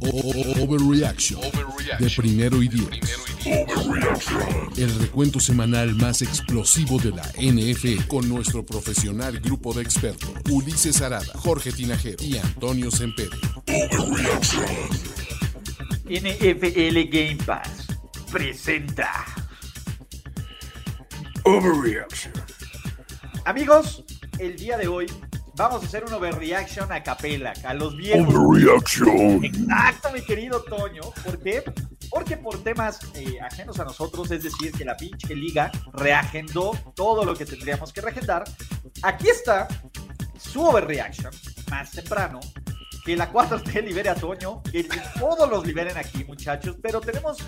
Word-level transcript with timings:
Overreaction 0.00 1.40
de 1.98 2.10
primero 2.16 2.62
y 2.62 2.68
diez. 2.68 2.88
El 4.76 4.98
recuento 5.00 5.40
semanal 5.40 5.94
más 5.94 6.22
explosivo 6.22 6.98
de 6.98 7.10
la 7.10 7.22
NF 7.36 8.06
con 8.06 8.28
nuestro 8.28 8.64
profesional 8.64 9.40
grupo 9.40 9.72
de 9.72 9.82
expertos 9.82 10.30
Ulises 10.50 11.00
Arada, 11.02 11.26
Jorge 11.34 11.72
Tinajero 11.72 12.22
y 12.22 12.36
Antonio 12.36 12.90
Sempere. 12.90 13.36
NFL 16.04 17.10
Game 17.10 17.38
Pass 17.44 17.86
presenta 18.30 19.24
Overreaction. 21.44 22.32
Amigos, 23.44 24.04
el 24.38 24.56
día 24.56 24.76
de 24.76 24.88
hoy 24.88 25.06
vamos 25.58 25.82
a 25.82 25.86
hacer 25.86 26.04
un 26.04 26.12
overreaction 26.14 26.90
a 26.92 27.02
capela, 27.02 27.52
a 27.64 27.74
los 27.74 27.96
viejos. 27.96 28.32
Overreaction. 28.32 29.44
Exacto, 29.44 30.10
mi 30.12 30.22
querido 30.22 30.62
Toño. 30.62 31.02
¿Por 31.24 31.40
qué? 31.40 31.64
Porque 32.08 32.36
por 32.36 32.62
temas 32.62 33.00
eh, 33.14 33.40
ajenos 33.40 33.78
a 33.80 33.84
nosotros, 33.84 34.30
es 34.30 34.44
decir, 34.44 34.72
que 34.72 34.84
la 34.84 34.96
pinche 34.96 35.34
liga 35.34 35.70
reagendó 35.92 36.70
todo 36.94 37.24
lo 37.24 37.34
que 37.34 37.44
tendríamos 37.44 37.92
que 37.92 38.00
reagendar, 38.00 38.44
aquí 39.02 39.28
está 39.28 39.66
su 40.38 40.64
overreaction 40.64 41.32
más 41.70 41.90
temprano. 41.90 42.38
Que 43.04 43.16
la 43.16 43.32
4T 43.32 43.82
libere 43.84 44.10
a 44.10 44.14
Toño, 44.14 44.62
que 44.62 44.88
todos 45.18 45.50
los 45.50 45.66
liberen 45.66 45.96
aquí, 45.96 46.24
muchachos, 46.24 46.76
pero 46.80 47.00
tenemos 47.00 47.38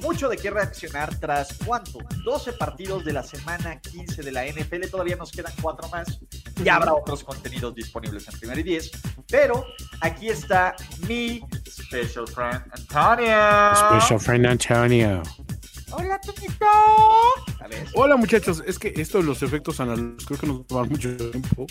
mucho 0.00 0.28
de 0.28 0.36
qué 0.36 0.50
reaccionar 0.50 1.14
tras 1.18 1.48
cuánto, 1.64 1.98
12 2.24 2.52
partidos 2.52 3.04
de 3.04 3.12
la 3.12 3.22
semana 3.22 3.80
15 3.80 4.22
de 4.22 4.32
la 4.32 4.46
NFL, 4.46 4.88
todavía 4.90 5.16
nos 5.16 5.32
quedan 5.32 5.52
cuatro 5.60 5.88
más, 5.88 6.20
ya 6.62 6.76
habrá 6.76 6.94
otros 6.94 7.24
contenidos 7.24 7.74
disponibles 7.74 8.28
en 8.28 8.38
primer 8.38 8.58
y 8.58 8.62
10, 8.62 8.90
pero 9.28 9.64
aquí 10.00 10.28
está 10.28 10.74
mi 11.06 11.42
special 11.66 12.26
friend 12.26 12.62
Antonio. 12.72 13.74
Special 13.74 14.20
friend 14.20 14.46
Antonio. 14.46 15.22
Hola, 15.90 16.20
Toñito. 16.20 16.66
Hola, 17.94 18.16
muchachos. 18.16 18.62
Es 18.66 18.78
que 18.78 18.92
esto 18.96 19.18
de 19.18 19.24
los 19.24 19.42
efectos 19.42 19.80
analógicos 19.80 20.26
creo 20.26 20.38
que 20.40 20.46
nos 20.46 20.60
va 20.64 20.84
mucho 20.84 21.16
tiempo. 21.16 21.66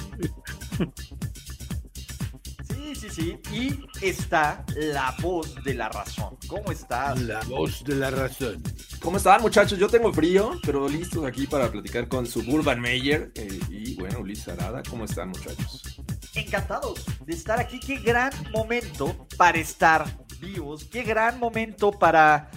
Sí. 3.18 3.40
Y 3.52 4.06
está 4.06 4.64
la 4.76 5.16
voz 5.22 5.64
de 5.64 5.74
la 5.74 5.90
razón. 5.90 6.38
¿Cómo 6.48 6.72
estás? 6.72 7.20
La 7.22 7.42
voz 7.44 7.84
de 7.84 7.96
la 7.96 8.12
razón. 8.12 8.62
¿Cómo 9.02 9.18
están, 9.18 9.42
muchachos? 9.42 9.80
Yo 9.80 9.88
tengo 9.90 10.14
frío, 10.14 10.52
pero 10.64 10.88
listos 10.88 11.26
aquí 11.26 11.48
para 11.48 11.72
platicar 11.72 12.08
con 12.08 12.28
Suburban 12.28 12.80
Mayer. 12.80 13.32
Eh, 13.36 13.60
y 13.70 13.96
bueno, 13.96 14.22
Luis 14.22 14.48
Arada, 14.48 14.84
¿cómo 14.90 15.06
están, 15.06 15.30
muchachos? 15.30 16.00
Encantados 16.36 17.06
de 17.26 17.34
estar 17.34 17.60
aquí. 17.60 17.80
Qué 17.80 17.98
gran 17.98 18.32
momento 18.52 19.28
para 19.36 19.58
estar 19.58 20.06
vivos. 20.40 20.86
Qué 20.86 21.02
gran 21.02 21.40
momento 21.40 21.92
para, 21.92 22.52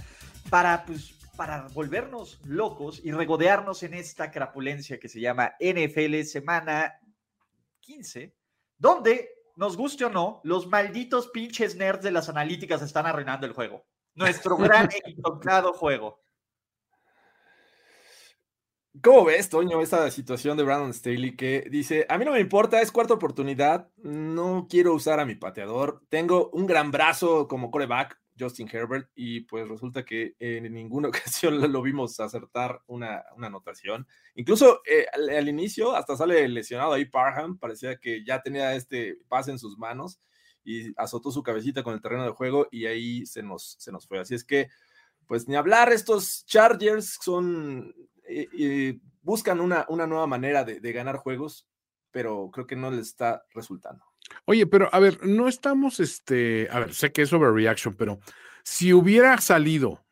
para, 0.50 0.84
pues, 0.84 1.14
para 1.36 1.68
volvernos 1.68 2.38
locos 2.44 3.00
y 3.02 3.12
regodearnos 3.12 3.82
en 3.82 3.94
esta 3.94 4.30
crapulencia 4.30 4.98
que 4.98 5.08
se 5.08 5.20
llama 5.20 5.54
NFL 5.58 6.22
Semana 6.24 7.00
15, 7.80 8.34
donde 8.76 9.39
nos 9.60 9.76
guste 9.76 10.06
o 10.06 10.10
no, 10.10 10.40
los 10.42 10.66
malditos 10.68 11.28
pinches 11.28 11.76
nerds 11.76 12.02
de 12.02 12.10
las 12.10 12.30
analíticas 12.30 12.80
están 12.80 13.04
arruinando 13.04 13.46
el 13.46 13.52
juego. 13.52 13.84
Nuestro 14.14 14.56
gran 14.56 14.86
equivocado 14.86 15.74
juego. 15.74 16.22
¿Cómo 19.02 19.26
ves, 19.26 19.50
Toño, 19.50 19.82
esta 19.82 20.10
situación 20.10 20.56
de 20.56 20.62
Brandon 20.62 20.94
Staley 20.94 21.36
que 21.36 21.68
dice, 21.70 22.06
a 22.08 22.16
mí 22.16 22.24
no 22.24 22.32
me 22.32 22.40
importa, 22.40 22.80
es 22.80 22.90
cuarta 22.90 23.12
oportunidad, 23.12 23.90
no 23.98 24.66
quiero 24.68 24.94
usar 24.94 25.20
a 25.20 25.26
mi 25.26 25.34
pateador, 25.34 26.02
tengo 26.08 26.48
un 26.54 26.66
gran 26.66 26.90
brazo 26.90 27.46
como 27.46 27.70
coreback, 27.70 28.18
Justin 28.40 28.68
Herbert, 28.72 29.10
y 29.14 29.40
pues 29.40 29.68
resulta 29.68 30.04
que 30.04 30.34
en 30.38 30.72
ninguna 30.72 31.08
ocasión 31.34 31.60
lo 31.70 31.82
vimos 31.82 32.18
acertar 32.20 32.82
una, 32.86 33.22
anotación. 33.38 34.06
Incluso 34.34 34.80
eh, 34.86 35.06
al, 35.12 35.48
inicio 35.48 35.94
hasta 35.94 36.16
sale 36.16 36.48
lesionado 36.48 36.92
ahí 36.92 37.04
Parham, 37.04 37.58
parecía 37.58 37.96
que 37.96 38.24
ya 38.24 38.40
tenía 38.40 38.74
este 38.74 39.18
pase 39.28 39.50
en 39.50 39.58
sus 39.58 39.78
manos 39.78 40.20
y 40.64 40.92
azotó 40.96 41.30
su 41.30 41.42
cabecita 41.42 41.82
con 41.82 41.94
el 41.94 42.00
terreno 42.00 42.24
de 42.24 42.30
juego 42.30 42.68
y 42.70 42.86
ahí 42.86 43.26
se 43.26 43.42
nos, 43.42 43.76
se 43.78 43.92
nos 43.92 44.06
fue. 44.06 44.18
Así 44.18 44.34
es 44.34 44.44
que, 44.44 44.68
pues 45.26 45.48
ni 45.48 45.56
hablar, 45.56 45.92
estos 45.92 46.44
Chargers 46.46 47.18
son, 47.20 47.94
eh, 48.24 48.48
eh, 48.58 48.98
buscan 49.22 49.60
una, 49.60 49.86
una 49.88 50.06
nueva 50.06 50.26
manera 50.26 50.64
de, 50.64 50.80
de 50.80 50.92
ganar 50.92 51.16
juegos, 51.16 51.68
pero 52.10 52.50
creo 52.52 52.66
que 52.66 52.76
no 52.76 52.90
les 52.90 53.08
está 53.08 53.44
resultando. 53.54 54.09
Oye, 54.44 54.66
pero 54.66 54.88
a 54.92 54.98
ver, 54.98 55.24
no 55.24 55.48
estamos, 55.48 56.00
este, 56.00 56.68
a 56.70 56.80
ver, 56.80 56.94
sé 56.94 57.12
que 57.12 57.22
es 57.22 57.32
overreaction, 57.32 57.94
pero 57.94 58.20
si 58.62 58.92
hubiera 58.92 59.38
salido 59.38 60.04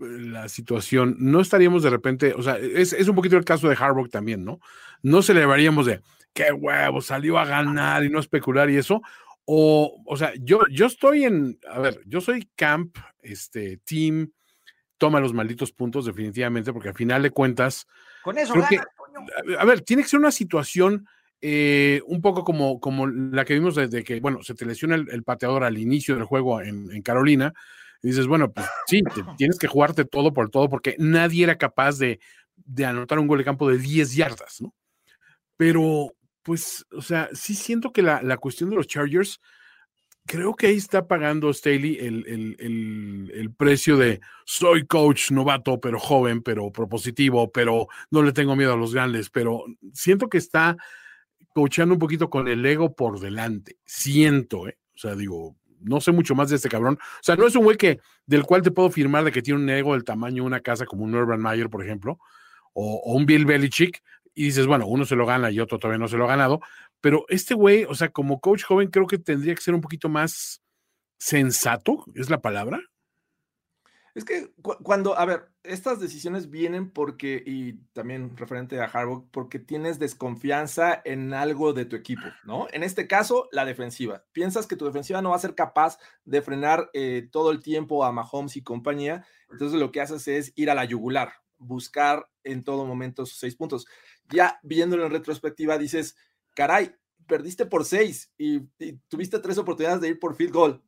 eh, 0.00 0.04
la 0.04 0.48
situación, 0.48 1.16
no 1.18 1.40
estaríamos 1.40 1.82
de 1.82 1.90
repente, 1.90 2.34
o 2.34 2.42
sea, 2.42 2.58
es, 2.58 2.92
un 3.08 3.14
poquito 3.14 3.36
el 3.36 3.44
caso 3.44 3.68
de 3.68 3.76
Harbaugh 3.78 4.08
también, 4.08 4.44
¿no? 4.44 4.60
No 5.02 5.22
celebraríamos 5.22 5.86
de, 5.86 6.00
qué 6.32 6.52
huevo, 6.52 7.00
salió 7.00 7.38
a 7.38 7.44
ganar 7.44 8.04
y 8.04 8.10
no 8.10 8.20
especular 8.20 8.70
y 8.70 8.76
eso, 8.76 9.02
o, 9.44 10.02
o 10.06 10.16
sea, 10.16 10.32
yo, 10.38 10.60
yo 10.70 10.86
estoy 10.86 11.24
en, 11.24 11.58
a 11.68 11.80
ver, 11.80 12.00
yo 12.06 12.20
soy 12.20 12.48
camp, 12.54 12.96
este, 13.22 13.78
team, 13.78 14.32
toma 14.98 15.18
los 15.18 15.32
malditos 15.32 15.72
puntos 15.72 16.06
definitivamente, 16.06 16.72
porque 16.72 16.90
al 16.90 16.94
final 16.94 17.22
de 17.22 17.30
cuentas... 17.30 17.86
Con 18.22 18.38
eso 18.38 18.54
gana, 18.54 18.86
a 19.58 19.64
ver, 19.64 19.80
tiene 19.80 20.02
que 20.02 20.08
ser 20.08 20.20
una 20.20 20.30
situación 20.30 21.06
eh, 21.44 22.00
un 22.06 22.22
poco 22.22 22.44
como, 22.44 22.78
como 22.78 23.08
la 23.08 23.44
que 23.44 23.54
vimos 23.54 23.74
desde 23.74 24.04
que, 24.04 24.20
bueno, 24.20 24.44
se 24.44 24.54
te 24.54 24.64
lesiona 24.64 24.94
el, 24.94 25.24
pateador 25.24 25.64
al 25.64 25.76
inicio 25.76 26.14
del 26.14 26.22
juego 26.22 26.60
en, 26.62 27.02
Carolina, 27.02 27.52
y 28.00 28.08
dices, 28.08 28.28
bueno, 28.28 28.52
pues 28.52 28.68
sí, 28.86 29.02
tienes 29.38 29.58
que 29.58 29.66
jugarte 29.66 30.04
todo 30.04 30.32
por 30.32 30.50
todo, 30.50 30.68
porque 30.68 30.94
nadie 31.00 31.42
era 31.42 31.58
capaz 31.58 31.98
de, 31.98 32.20
anotar 32.86 33.18
un 33.18 33.26
gol 33.26 33.38
de 33.38 33.44
campo 33.44 33.68
de 33.68 33.78
10 33.78 34.14
yardas, 34.14 34.60
¿no? 34.60 34.72
Pero, 35.56 36.12
pues, 36.44 36.86
o 36.92 37.02
sea, 37.02 37.28
sí 37.32 37.56
siento 37.56 37.92
que 37.92 38.02
la, 38.02 38.36
cuestión 38.36 38.70
de 38.70 38.76
los 38.76 38.86
Chargers, 38.86 39.40
creo 40.26 40.54
que 40.54 40.68
ahí 40.68 40.76
está 40.76 41.08
pagando 41.08 41.52
Staley 41.52 41.98
el, 41.98 42.24
el, 43.34 43.52
precio 43.56 43.96
de 43.96 44.20
soy 44.44 44.86
coach 44.86 45.32
novato, 45.32 45.80
pero 45.80 45.98
joven, 45.98 46.40
pero 46.40 46.70
propositivo, 46.70 47.50
pero 47.50 47.88
no 48.12 48.22
le 48.22 48.32
tengo 48.32 48.54
miedo 48.54 48.74
a 48.74 48.76
los 48.76 48.94
grandes, 48.94 49.28
pero 49.28 49.64
siento 49.92 50.28
que 50.28 50.38
está 50.38 50.76
coachando 51.54 51.94
un 51.94 51.98
poquito 51.98 52.30
con 52.30 52.48
el 52.48 52.64
ego 52.64 52.94
por 52.94 53.20
delante. 53.20 53.78
Siento, 53.84 54.68
¿eh? 54.68 54.78
O 54.94 54.98
sea, 54.98 55.14
digo, 55.14 55.56
no 55.80 56.00
sé 56.00 56.12
mucho 56.12 56.34
más 56.34 56.50
de 56.50 56.56
este 56.56 56.68
cabrón. 56.68 56.98
O 57.00 57.22
sea, 57.22 57.36
no 57.36 57.46
es 57.46 57.54
un 57.56 57.64
güey 57.64 57.76
que, 57.76 58.00
del 58.26 58.44
cual 58.44 58.62
te 58.62 58.70
puedo 58.70 58.90
firmar 58.90 59.24
de 59.24 59.32
que 59.32 59.42
tiene 59.42 59.60
un 59.60 59.70
ego 59.70 59.92
del 59.92 60.04
tamaño 60.04 60.42
de 60.42 60.46
una 60.46 60.60
casa 60.60 60.86
como 60.86 61.04
un 61.04 61.14
Urban 61.14 61.40
Meyer, 61.40 61.68
por 61.68 61.84
ejemplo, 61.84 62.18
o, 62.72 63.14
un 63.14 63.26
Bill 63.26 63.46
Belichick, 63.46 64.02
y 64.34 64.44
dices, 64.44 64.66
bueno, 64.66 64.86
uno 64.86 65.04
se 65.04 65.16
lo 65.16 65.26
gana 65.26 65.50
y 65.50 65.60
otro 65.60 65.78
todavía 65.78 65.98
no 65.98 66.08
se 66.08 66.16
lo 66.16 66.24
ha 66.24 66.28
ganado. 66.28 66.60
Pero 67.00 67.24
este 67.28 67.54
güey, 67.54 67.84
o 67.84 67.94
sea, 67.94 68.10
como 68.10 68.40
coach 68.40 68.64
joven, 68.64 68.88
creo 68.88 69.06
que 69.06 69.18
tendría 69.18 69.54
que 69.54 69.60
ser 69.60 69.74
un 69.74 69.80
poquito 69.80 70.08
más 70.08 70.62
sensato, 71.18 72.04
es 72.14 72.30
la 72.30 72.40
palabra. 72.40 72.80
Es 74.14 74.26
que 74.26 74.52
cuando, 74.82 75.18
a 75.18 75.24
ver, 75.24 75.48
estas 75.62 75.98
decisiones 75.98 76.50
vienen 76.50 76.90
porque, 76.90 77.42
y 77.46 77.78
también 77.94 78.36
referente 78.36 78.78
a 78.78 78.84
Harbaugh, 78.84 79.26
porque 79.30 79.58
tienes 79.58 79.98
desconfianza 79.98 81.00
en 81.06 81.32
algo 81.32 81.72
de 81.72 81.86
tu 81.86 81.96
equipo, 81.96 82.26
¿no? 82.44 82.66
En 82.72 82.82
este 82.82 83.06
caso, 83.06 83.48
la 83.52 83.64
defensiva. 83.64 84.24
Piensas 84.32 84.66
que 84.66 84.76
tu 84.76 84.84
defensiva 84.84 85.22
no 85.22 85.30
va 85.30 85.36
a 85.36 85.40
ser 85.40 85.54
capaz 85.54 85.98
de 86.26 86.42
frenar 86.42 86.90
eh, 86.92 87.26
todo 87.32 87.50
el 87.50 87.60
tiempo 87.60 88.04
a 88.04 88.12
Mahomes 88.12 88.56
y 88.56 88.62
compañía, 88.62 89.24
entonces 89.50 89.80
lo 89.80 89.90
que 89.90 90.02
haces 90.02 90.28
es 90.28 90.52
ir 90.56 90.70
a 90.70 90.74
la 90.74 90.84
yugular, 90.84 91.32
buscar 91.56 92.28
en 92.44 92.64
todo 92.64 92.84
momento 92.84 93.24
sus 93.24 93.38
seis 93.38 93.56
puntos. 93.56 93.86
Ya 94.28 94.60
viéndolo 94.62 95.06
en 95.06 95.12
retrospectiva, 95.12 95.78
dices, 95.78 96.16
caray, 96.54 96.94
perdiste 97.26 97.64
por 97.64 97.86
seis 97.86 98.30
y, 98.36 98.68
y 98.78 98.98
tuviste 99.08 99.38
tres 99.38 99.56
oportunidades 99.56 100.02
de 100.02 100.08
ir 100.08 100.18
por 100.18 100.34
field 100.34 100.52
goal. 100.52 100.82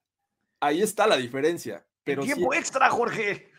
Ahí 0.60 0.82
está 0.82 1.06
la 1.06 1.16
diferencia 1.16 1.86
tiempo 2.04 2.54
extra, 2.54 2.88
Jorge. 2.90 3.50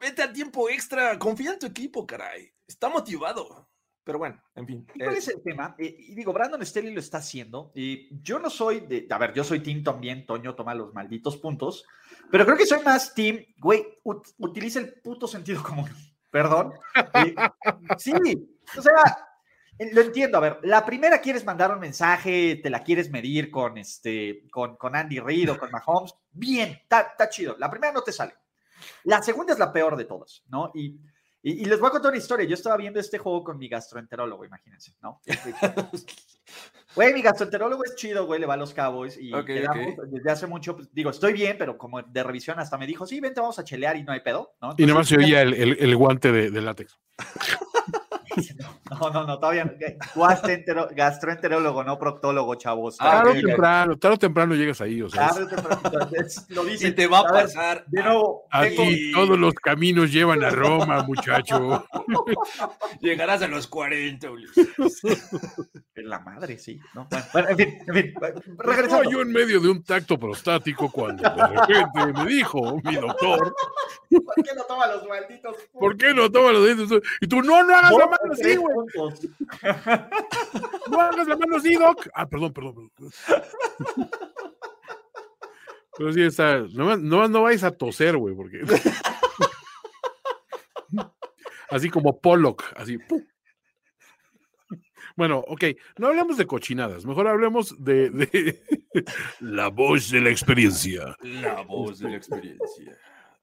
Vete 0.00 0.22
al 0.22 0.32
tiempo 0.32 0.68
extra. 0.68 1.18
Confía 1.18 1.52
en 1.52 1.58
tu 1.58 1.66
equipo, 1.66 2.06
caray. 2.06 2.52
Está 2.66 2.88
motivado. 2.88 3.68
pero 4.04 4.18
bueno, 4.18 4.40
en 4.54 4.66
fin. 4.66 4.86
¿Y 4.94 4.98
¿Cuál 5.00 5.14
eh, 5.14 5.18
es 5.18 5.28
el 5.28 5.42
tema? 5.42 5.74
Eh, 5.78 5.94
y 5.98 6.14
digo, 6.14 6.32
Brandon 6.32 6.64
Staley 6.64 6.92
lo 6.92 7.00
está 7.00 7.18
haciendo. 7.18 7.72
Y 7.74 8.08
yo 8.22 8.38
no 8.38 8.48
soy 8.50 8.80
de. 8.80 9.06
A 9.10 9.18
ver, 9.18 9.32
yo 9.34 9.44
soy 9.44 9.60
Team 9.60 9.82
también. 9.82 10.24
Toño 10.26 10.54
toma 10.54 10.74
los 10.74 10.92
malditos 10.94 11.36
puntos. 11.36 11.84
Pero 12.30 12.44
creo 12.44 12.56
que 12.56 12.66
soy 12.66 12.82
más 12.82 13.14
Team. 13.14 13.44
Güey, 13.58 13.84
ut- 14.04 14.34
utiliza 14.38 14.78
el 14.80 14.94
puto 15.00 15.26
sentido 15.26 15.62
común. 15.62 15.90
Perdón. 16.30 16.72
Sí, 17.98 18.12
o 18.76 18.82
sea, 18.82 19.27
lo 19.92 20.00
entiendo. 20.00 20.38
A 20.38 20.40
ver, 20.40 20.58
la 20.62 20.84
primera 20.84 21.20
quieres 21.20 21.44
mandar 21.44 21.70
un 21.72 21.78
mensaje, 21.80 22.56
te 22.62 22.70
la 22.70 22.82
quieres 22.82 23.10
medir 23.10 23.50
con, 23.50 23.78
este, 23.78 24.44
con, 24.50 24.76
con 24.76 24.96
Andy 24.96 25.20
Reid 25.20 25.52
o 25.52 25.58
con 25.58 25.70
Mahomes. 25.70 26.14
Bien, 26.30 26.70
está 26.70 27.00
está 27.02 27.28
chido. 27.28 27.56
La 27.58 27.70
primera 27.70 27.92
no 27.92 28.02
te 28.02 28.12
sale. 28.12 28.34
La 29.04 29.22
segunda 29.22 29.52
es 29.52 29.58
la 29.58 29.72
peor 29.72 29.96
de 29.96 30.04
todas, 30.04 30.44
¿no? 30.48 30.70
Y, 30.74 30.98
y, 31.42 31.62
y 31.62 31.64
les 31.66 31.78
voy 31.80 31.88
a 31.88 31.92
contar 31.92 32.10
una 32.10 32.18
historia. 32.18 32.46
Yo 32.46 32.54
estaba 32.54 32.76
viendo 32.76 32.98
este 33.00 33.18
juego 33.18 33.42
con 33.44 33.58
mi 33.58 33.68
gastroenterólogo, 33.68 34.44
imagínense, 34.44 34.94
¿no? 35.02 35.20
Güey, 36.94 37.12
mi 37.12 37.20
gastroenterólogo 37.22 37.84
es 37.84 37.94
chido, 37.96 38.24
güey, 38.26 38.40
le 38.40 38.46
va 38.46 38.54
a 38.54 38.56
los 38.56 38.72
Cowboys 38.72 39.18
y 39.20 39.32
Ok, 39.34 39.44
quedamos 39.44 39.94
ok. 39.98 40.04
desde 40.06 40.30
hace 40.30 40.46
mucho, 40.46 40.74
pues, 40.74 40.92
digo, 40.92 41.10
estoy 41.10 41.34
bien, 41.34 41.56
pero 41.58 41.76
como 41.76 42.00
de 42.02 42.22
revisión 42.24 42.58
hasta 42.58 42.78
me 42.78 42.86
dijo, 42.86 43.06
sí, 43.06 43.20
vente, 43.20 43.40
vamos 43.40 43.58
a 43.58 43.64
chelear 43.64 43.96
y 43.98 44.02
no 44.02 44.12
hay 44.12 44.20
pedo, 44.20 44.54
¿no? 44.62 44.74
Y 44.78 44.82
nada 44.86 44.94
más 45.00 45.08
se 45.08 45.14
Entonces, 45.16 45.18
oía 45.18 45.42
el, 45.42 45.54
el- 45.54 45.76
el 45.78 45.96
guante 45.96 46.32
de, 46.32 46.50
de 46.50 46.60
látex. 46.62 46.98
No, 48.90 49.10
no, 49.10 49.26
no, 49.26 49.38
todavía 49.38 49.64
no. 49.64 50.88
Gastroenterólogo, 50.94 51.84
no 51.84 51.98
proctólogo, 51.98 52.54
chavos. 52.54 52.96
Ah, 53.00 53.22
Tarde 53.22 53.30
o 53.30 53.32
ok. 53.32 53.46
temprano, 53.46 53.98
tarde 53.98 54.14
o 54.14 54.18
temprano 54.18 54.54
llegas 54.54 54.80
ahí, 54.80 55.02
o 55.02 55.08
sea. 55.08 55.28
Tarde 55.28 55.44
o 55.44 55.48
temprano, 55.48 55.80
entonces, 55.84 56.46
Lo 56.48 56.64
dice. 56.64 56.88
Y 56.88 56.92
te 56.92 57.06
va 57.06 57.20
a 57.20 57.24
pasar. 57.24 57.84
De 57.88 58.02
nuevo, 58.02 58.44
tengo- 58.50 58.82
Aquí 58.82 59.12
todos 59.12 59.38
los 59.38 59.54
caminos 59.54 60.12
llevan 60.12 60.42
a 60.42 60.50
Roma, 60.50 61.02
muchacho. 61.04 61.84
Llegarás 63.00 63.42
a 63.42 63.48
los 63.48 63.66
40, 63.66 64.30
Ulises. 64.30 64.68
la 65.96 66.20
madre, 66.20 66.58
sí. 66.58 66.80
¿no? 66.94 67.06
Bueno, 67.32 67.48
en 67.50 67.56
fin, 67.56 67.78
en 67.86 67.94
fin. 67.94 68.14
Regresando. 68.58 69.10
yo 69.10 69.20
en 69.20 69.32
medio 69.32 69.60
de 69.60 69.68
un 69.68 69.82
tacto 69.82 70.18
prostático 70.18 70.90
cuando 70.90 71.22
de 71.22 71.46
repente 71.46 72.12
me 72.14 72.26
dijo 72.26 72.80
mi 72.82 72.94
doctor, 72.96 73.54
¿Por 74.10 74.44
qué 74.44 74.54
no 74.54 74.64
toma 74.64 74.86
los 74.86 75.06
malditos? 75.06 75.56
¿por 75.72 75.96
qué 75.96 76.14
no 76.14 76.30
toma 76.30 76.52
los 76.52 76.64
dedos? 76.64 77.02
Y 77.20 77.26
tú, 77.26 77.42
no, 77.42 77.62
no 77.64 77.74
hagas 77.76 77.92
la 77.92 77.98
Dos 77.98 78.08
mano 78.28 78.34
así, 78.34 78.56
güey. 78.56 78.76
No 80.90 81.00
hagas 81.00 81.28
la 81.28 81.36
mano 81.36 81.56
así, 81.56 81.74
doc. 81.74 82.08
Ah, 82.14 82.26
perdón, 82.26 82.52
perdón. 82.52 82.90
perdón. 82.94 83.12
Pero 85.98 86.12
sí 86.12 86.22
está, 86.22 86.60
no, 86.72 86.96
no, 86.96 87.28
no 87.28 87.42
vais 87.42 87.64
a 87.64 87.72
toser, 87.72 88.16
güey, 88.16 88.34
porque... 88.34 88.62
Así 91.70 91.90
como 91.90 92.18
Pollock, 92.18 92.64
así. 92.76 92.96
¡pum! 92.96 93.22
Bueno, 95.16 95.44
ok, 95.48 95.64
no 95.98 96.06
hablemos 96.06 96.36
de 96.36 96.46
cochinadas, 96.46 97.04
mejor 97.04 97.26
hablemos 97.26 97.74
de, 97.82 98.08
de 98.08 98.62
la 99.40 99.68
voz 99.68 100.10
de 100.10 100.20
la 100.20 100.30
experiencia. 100.30 101.16
La 101.22 101.62
voz 101.62 101.98
de 101.98 102.10
la 102.10 102.16
experiencia. 102.16 102.96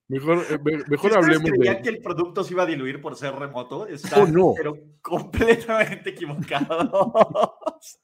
Mejor, 0.08 0.46
eh, 0.50 0.60
me- 0.64 0.78
mejor 0.78 1.12
ustedes 1.12 1.16
hablemos 1.18 1.50
creían 1.52 1.76
de... 1.78 1.82
que 1.82 1.90
el 1.90 2.02
producto 2.02 2.44
se 2.44 2.54
iba 2.54 2.64
a 2.64 2.68
diluir 2.68 3.02
por 3.02 3.16
ser 3.16 3.34
remoto, 3.36 3.88
está 3.88 4.22
Oh, 4.22 4.28
no. 4.28 4.54
pero 4.56 4.78
completamente 5.02 6.12
equivocados. 6.12 7.12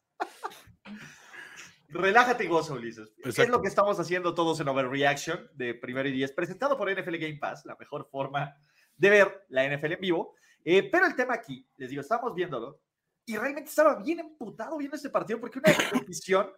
Relájate 1.89 2.45
y 2.45 2.47
goza, 2.47 2.73
Ulises. 2.73 3.09
Es 3.19 3.25
Exacto. 3.27 3.51
lo 3.51 3.61
que 3.61 3.67
estamos 3.67 3.99
haciendo 3.99 4.33
todos 4.33 4.59
en 4.61 4.67
Overreaction 4.69 5.49
de 5.53 5.73
Primero 5.75 6.07
y 6.07 6.13
Diez, 6.13 6.31
presentado 6.31 6.77
por 6.77 6.89
NFL 6.89 7.17
Game 7.17 7.37
Pass, 7.37 7.65
la 7.65 7.75
mejor 7.75 8.07
forma 8.09 8.55
de 8.95 9.09
ver 9.09 9.45
la 9.49 9.65
NFL 9.67 9.93
en 9.93 9.99
vivo. 9.99 10.35
Eh, 10.63 10.89
pero 10.89 11.05
el 11.05 11.15
tema 11.15 11.33
aquí, 11.33 11.67
les 11.77 11.89
digo, 11.89 12.01
estábamos 12.01 12.33
viéndolo 12.33 12.79
y 13.25 13.35
realmente 13.35 13.69
estaba 13.69 13.95
bien 14.01 14.19
emputado 14.21 14.77
viendo 14.77 14.95
este 14.95 15.09
partido 15.09 15.39
porque 15.39 15.59
una 15.59 15.73
decisión 15.99 16.49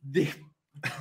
de, 0.00 0.24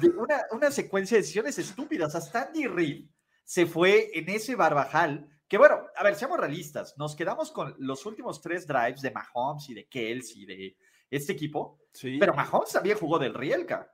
de 0.02 0.10
una, 0.10 0.42
una 0.52 0.70
secuencia 0.70 1.16
de 1.18 1.22
decisiones 1.22 1.58
estúpidas. 1.58 2.14
Hasta 2.16 2.44
Andy 2.44 2.68
Reid 2.68 3.08
se 3.50 3.66
fue 3.66 4.12
en 4.14 4.30
ese 4.30 4.56
barbajal. 4.56 5.28
Que 5.48 5.58
bueno, 5.58 5.88
a 5.96 6.04
ver, 6.04 6.14
seamos 6.14 6.40
realistas. 6.40 6.96
Nos 7.00 7.16
quedamos 7.16 7.52
con 7.52 7.74
los 7.80 8.06
últimos 8.06 8.44
tres 8.44 8.68
drives 8.68 9.02
de 9.02 9.10
Mahomes 9.10 9.68
y 9.70 9.74
de 9.74 9.88
Kelsey, 9.88 10.46
de 10.46 10.78
este 11.10 11.34
equipo. 11.34 11.80
Sí. 11.92 12.18
Pero 12.20 12.36
Mahomes 12.36 12.72
también 12.72 13.00
jugó 13.00 13.18
del 13.18 13.34
Rielka. 13.34 13.92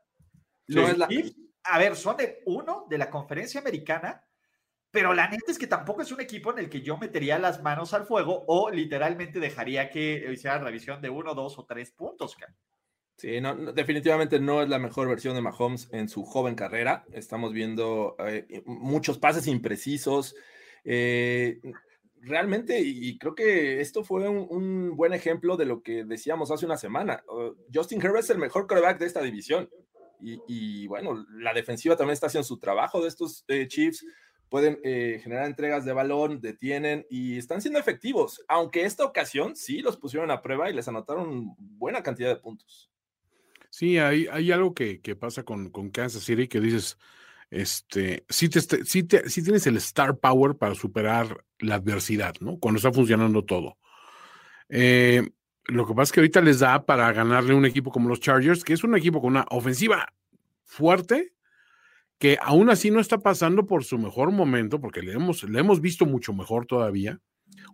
Los 0.67 1.07
Chiefs, 1.07 1.35
a 1.63 1.79
ver, 1.79 1.95
son 1.95 2.17
de 2.17 2.43
uno 2.47 2.85
de 2.89 2.97
la 2.97 3.09
conferencia 3.09 3.61
americana, 3.61 4.27
pero 4.91 5.13
la 5.13 5.29
neta 5.29 5.49
es 5.53 5.57
que 5.57 5.67
tampoco 5.67 6.01
es 6.01 6.11
un 6.11 6.19
equipo 6.19 6.51
en 6.51 6.59
el 6.59 6.69
que 6.69 6.81
yo 6.81 6.97
metería 6.97 7.39
las 7.39 7.63
manos 7.63 7.93
al 7.93 8.05
fuego 8.05 8.43
o 8.49 8.69
literalmente 8.69 9.39
dejaría 9.39 9.89
que 9.89 10.33
hicieran 10.33 10.65
revisión 10.65 11.01
de 11.01 11.09
uno, 11.09 11.33
dos 11.33 11.57
o 11.57 11.65
tres 11.65 11.91
puntos. 11.91 12.35
cara. 12.35 12.53
Sí, 13.17 13.39
no, 13.39 13.55
definitivamente 13.71 14.39
no 14.39 14.61
es 14.61 14.69
la 14.69 14.77
mejor 14.77 15.07
versión 15.07 15.35
de 15.35 15.41
Mahomes 15.41 15.87
en 15.91 16.09
su 16.09 16.23
joven 16.23 16.55
carrera. 16.55 17.05
Estamos 17.13 17.53
viendo 17.53 18.15
eh, 18.19 18.63
muchos 18.65 19.17
pases 19.17 19.47
imprecisos. 19.47 20.35
eh, 20.83 21.59
realmente, 22.25 22.81
y 22.81 23.17
creo 23.17 23.35
que 23.35 23.79
esto 23.81 24.03
fue 24.03 24.27
un, 24.27 24.95
buen 24.95 25.13
ejemplo 25.13 25.57
de 25.57 25.65
lo 25.65 25.81
que 25.81 26.03
decíamos 26.03 26.51
hace 26.51 26.65
una 26.65 26.77
semana. 26.77 27.23
Uh, 27.27 27.55
Justin 27.73 28.01
Herbert 28.01 28.23
es 28.23 28.29
el 28.31 28.39
mejor 28.39 28.67
quarterback 28.67 28.99
de 28.99 29.05
esta 29.05 29.21
división. 29.21 29.69
Y, 30.21 30.87
bueno, 30.87 31.23
la 31.29 31.53
defensiva 31.53 31.95
también 31.95 32.13
está 32.13 32.27
haciendo 32.27 32.47
su 32.47 32.57
trabajo 32.57 33.01
de 33.01 33.09
estos 33.09 33.45
eh, 33.47 33.67
Chiefs. 33.67 34.03
Pueden 34.49 34.79
eh, 34.83 35.19
generar 35.21 35.45
entregas 35.45 35.85
de 35.85 35.93
balón, 35.93 36.41
detienen 36.41 37.05
y 37.09 37.37
están 37.37 37.61
siendo 37.61 37.79
efectivos. 37.79 38.43
Aunque 38.47 38.85
esta 38.85 39.05
ocasión 39.05 39.55
sí 39.55 39.81
los 39.81 39.97
pusieron 39.97 40.31
a 40.31 40.41
prueba 40.41 40.69
y 40.69 40.73
les 40.73 40.87
anotaron 40.87 41.53
buena 41.57 42.01
cantidad 42.01 42.29
de 42.29 42.37
puntos. 42.37 42.89
Sí, 43.77 43.97
hay, 43.97 44.25
hay 44.31 44.53
algo 44.53 44.73
que, 44.73 45.01
que 45.01 45.17
pasa 45.17 45.43
con, 45.43 45.69
con 45.69 45.89
Kansas 45.89 46.23
City 46.23 46.47
que 46.47 46.61
dices, 46.61 46.97
este, 47.49 48.23
sí, 48.29 48.47
te, 48.47 48.61
sí, 48.85 49.03
te- 49.03 49.23
tienes 49.23 49.67
el 49.67 49.75
star 49.75 50.17
power 50.17 50.55
para 50.55 50.75
superar 50.75 51.43
la 51.59 51.75
adversidad, 51.75 52.35
¿no? 52.39 52.57
Cuando 52.57 52.77
está 52.77 52.93
funcionando 52.93 53.43
todo. 53.43 53.77
Eh, 54.69 55.29
lo 55.65 55.85
que 55.85 55.93
pasa 55.93 56.03
es 56.03 56.11
que 56.13 56.19
ahorita 56.21 56.39
les 56.39 56.59
da 56.59 56.85
para 56.85 57.11
ganarle 57.11 57.53
un 57.53 57.65
equipo 57.65 57.91
como 57.91 58.07
los 58.07 58.21
Chargers, 58.21 58.63
que 58.63 58.71
es 58.71 58.85
un 58.85 58.95
equipo 58.95 59.19
con 59.19 59.31
una 59.31 59.45
ofensiva 59.49 60.07
fuerte, 60.63 61.33
que 62.17 62.37
aún 62.41 62.69
así 62.69 62.91
no 62.91 63.01
está 63.01 63.17
pasando 63.17 63.65
por 63.65 63.83
su 63.83 63.97
mejor 63.97 64.31
momento, 64.31 64.79
porque 64.81 65.01
le 65.01 65.13
hemos, 65.13 65.43
le 65.43 65.59
hemos 65.59 65.81
visto 65.81 66.05
mucho 66.05 66.33
mejor 66.33 66.65
todavía, 66.65 67.19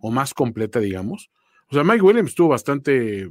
o 0.00 0.10
más 0.10 0.34
completa, 0.34 0.80
digamos. 0.80 1.30
O 1.70 1.74
sea, 1.74 1.84
Mike 1.84 2.02
Williams 2.02 2.30
estuvo 2.30 2.48
bastante, 2.48 3.30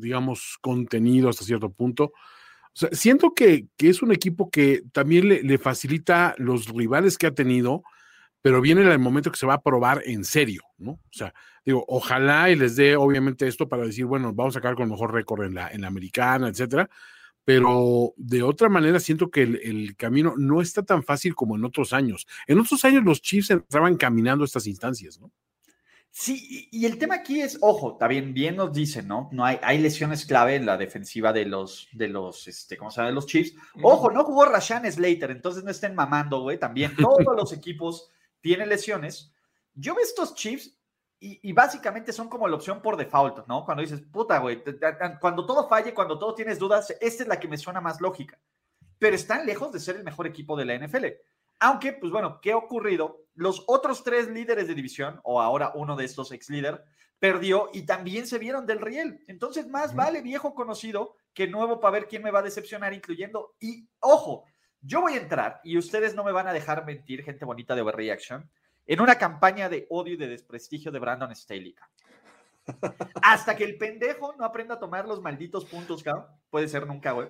digamos, 0.00 0.58
contenido 0.60 1.28
hasta 1.28 1.44
cierto 1.44 1.70
punto. 1.70 2.12
O 2.72 2.76
sea, 2.76 2.88
siento 2.92 3.34
que, 3.34 3.66
que 3.76 3.88
es 3.88 4.02
un 4.02 4.12
equipo 4.12 4.50
que 4.50 4.82
también 4.92 5.28
le, 5.28 5.42
le 5.42 5.58
facilita 5.58 6.34
los 6.38 6.66
rivales 6.68 7.18
que 7.18 7.26
ha 7.26 7.34
tenido, 7.34 7.82
pero 8.42 8.60
viene 8.60 8.82
el 8.82 8.98
momento 8.98 9.30
que 9.30 9.38
se 9.38 9.46
va 9.46 9.54
a 9.54 9.62
probar 9.62 10.02
en 10.06 10.24
serio, 10.24 10.62
¿no? 10.78 10.92
O 10.92 11.12
sea, 11.12 11.34
digo, 11.64 11.84
ojalá 11.88 12.50
y 12.50 12.56
les 12.56 12.76
dé 12.76 12.96
obviamente 12.96 13.46
esto 13.46 13.68
para 13.68 13.84
decir, 13.84 14.06
bueno, 14.06 14.32
vamos 14.32 14.56
a 14.56 14.60
sacar 14.60 14.74
con 14.76 14.88
mejor 14.88 15.12
récord 15.12 15.44
en 15.44 15.54
la, 15.54 15.68
en 15.68 15.82
la 15.82 15.88
americana, 15.88 16.48
etcétera. 16.48 16.88
Pero 17.44 18.12
de 18.16 18.42
otra 18.42 18.68
manera 18.68 19.00
siento 19.00 19.30
que 19.30 19.42
el, 19.42 19.56
el 19.62 19.96
camino 19.96 20.34
no 20.36 20.60
está 20.60 20.82
tan 20.82 21.02
fácil 21.02 21.34
como 21.34 21.56
en 21.56 21.64
otros 21.64 21.92
años. 21.92 22.26
En 22.46 22.60
otros 22.60 22.84
años 22.84 23.04
los 23.04 23.20
Chiefs 23.20 23.50
entraban 23.50 23.96
caminando 23.96 24.44
estas 24.44 24.66
instancias, 24.66 25.18
¿no? 25.20 25.32
Sí, 26.12 26.68
y 26.72 26.86
el 26.86 26.98
tema 26.98 27.14
aquí 27.14 27.40
es, 27.40 27.56
ojo, 27.60 27.96
también 27.96 28.34
bien 28.34 28.56
nos 28.56 28.72
dicen, 28.72 29.06
¿no? 29.06 29.28
No 29.32 29.44
hay, 29.44 29.60
hay 29.62 29.78
lesiones 29.78 30.26
clave 30.26 30.56
en 30.56 30.66
la 30.66 30.76
defensiva 30.76 31.32
de 31.32 31.44
los, 31.46 31.88
de 31.92 32.08
los, 32.08 32.48
este, 32.48 32.76
¿cómo 32.76 32.90
se 32.90 32.96
llama? 32.96 33.10
De 33.10 33.14
los 33.14 33.26
Chiefs. 33.26 33.54
Ojo, 33.80 34.10
no 34.10 34.24
jugó 34.24 34.44
Rashan 34.44 34.90
Slater, 34.90 35.30
entonces 35.30 35.62
no 35.62 35.70
estén 35.70 35.94
mamando, 35.94 36.42
güey. 36.42 36.58
También 36.58 36.96
todos 36.96 37.36
los 37.36 37.52
equipos 37.52 38.10
tienen 38.40 38.68
lesiones. 38.68 39.32
Yo 39.74 39.94
veo 39.94 40.04
estos 40.04 40.34
Chiefs 40.34 40.76
y, 41.20 41.48
y 41.48 41.52
básicamente 41.52 42.12
son 42.12 42.28
como 42.28 42.48
la 42.48 42.56
opción 42.56 42.82
por 42.82 42.96
default, 42.96 43.46
¿no? 43.46 43.64
Cuando 43.64 43.82
dices, 43.82 44.00
puta, 44.00 44.38
güey, 44.38 44.64
cuando 45.20 45.46
todo 45.46 45.68
falle, 45.68 45.94
cuando 45.94 46.18
todo 46.18 46.34
tienes 46.34 46.58
dudas, 46.58 46.90
esta 47.00 47.22
es 47.22 47.28
la 47.28 47.38
que 47.38 47.46
me 47.46 47.56
suena 47.56 47.80
más 47.80 48.00
lógica. 48.00 48.40
Pero 48.98 49.14
están 49.14 49.46
lejos 49.46 49.70
de 49.72 49.78
ser 49.78 49.94
el 49.94 50.04
mejor 50.04 50.26
equipo 50.26 50.56
de 50.56 50.64
la 50.64 50.74
NFL. 50.74 51.06
Aunque, 51.60 51.92
pues 51.92 52.10
bueno, 52.10 52.40
¿qué 52.40 52.52
ha 52.52 52.56
ocurrido? 52.56 53.24
Los 53.34 53.64
otros 53.66 54.02
tres 54.02 54.28
líderes 54.28 54.66
de 54.66 54.74
división, 54.74 55.20
o 55.22 55.40
ahora 55.40 55.72
uno 55.74 55.94
de 55.94 56.04
estos 56.04 56.32
ex 56.32 56.50
líder, 56.50 56.84
perdió 57.18 57.68
y 57.72 57.82
también 57.82 58.26
se 58.26 58.38
vieron 58.38 58.66
del 58.66 58.80
riel. 58.80 59.22
Entonces, 59.28 59.68
más 59.68 59.94
vale 59.94 60.22
viejo 60.22 60.54
conocido 60.54 61.16
que 61.34 61.46
nuevo 61.46 61.78
para 61.78 61.92
ver 61.92 62.08
quién 62.08 62.22
me 62.22 62.30
va 62.30 62.40
a 62.40 62.42
decepcionar, 62.42 62.92
incluyendo. 62.94 63.54
Y 63.60 63.86
ojo, 64.00 64.44
yo 64.80 65.02
voy 65.02 65.12
a 65.14 65.20
entrar 65.20 65.60
y 65.62 65.76
ustedes 65.76 66.14
no 66.14 66.24
me 66.24 66.32
van 66.32 66.48
a 66.48 66.52
dejar 66.52 66.84
mentir, 66.86 67.22
gente 67.22 67.44
bonita 67.44 67.74
de 67.74 67.82
Overreaction, 67.82 68.50
en 68.86 69.00
una 69.00 69.16
campaña 69.16 69.68
de 69.68 69.86
odio 69.90 70.14
y 70.14 70.16
de 70.16 70.28
desprestigio 70.28 70.90
de 70.90 70.98
Brandon 70.98 71.34
Staley. 71.36 71.76
Hasta 73.22 73.54
que 73.54 73.64
el 73.64 73.76
pendejo 73.76 74.34
no 74.38 74.44
aprenda 74.44 74.76
a 74.76 74.80
tomar 74.80 75.06
los 75.06 75.20
malditos 75.20 75.66
puntos, 75.66 76.02
cabrón. 76.02 76.26
Puede 76.48 76.68
ser 76.68 76.86
nunca, 76.86 77.12
güey. 77.12 77.28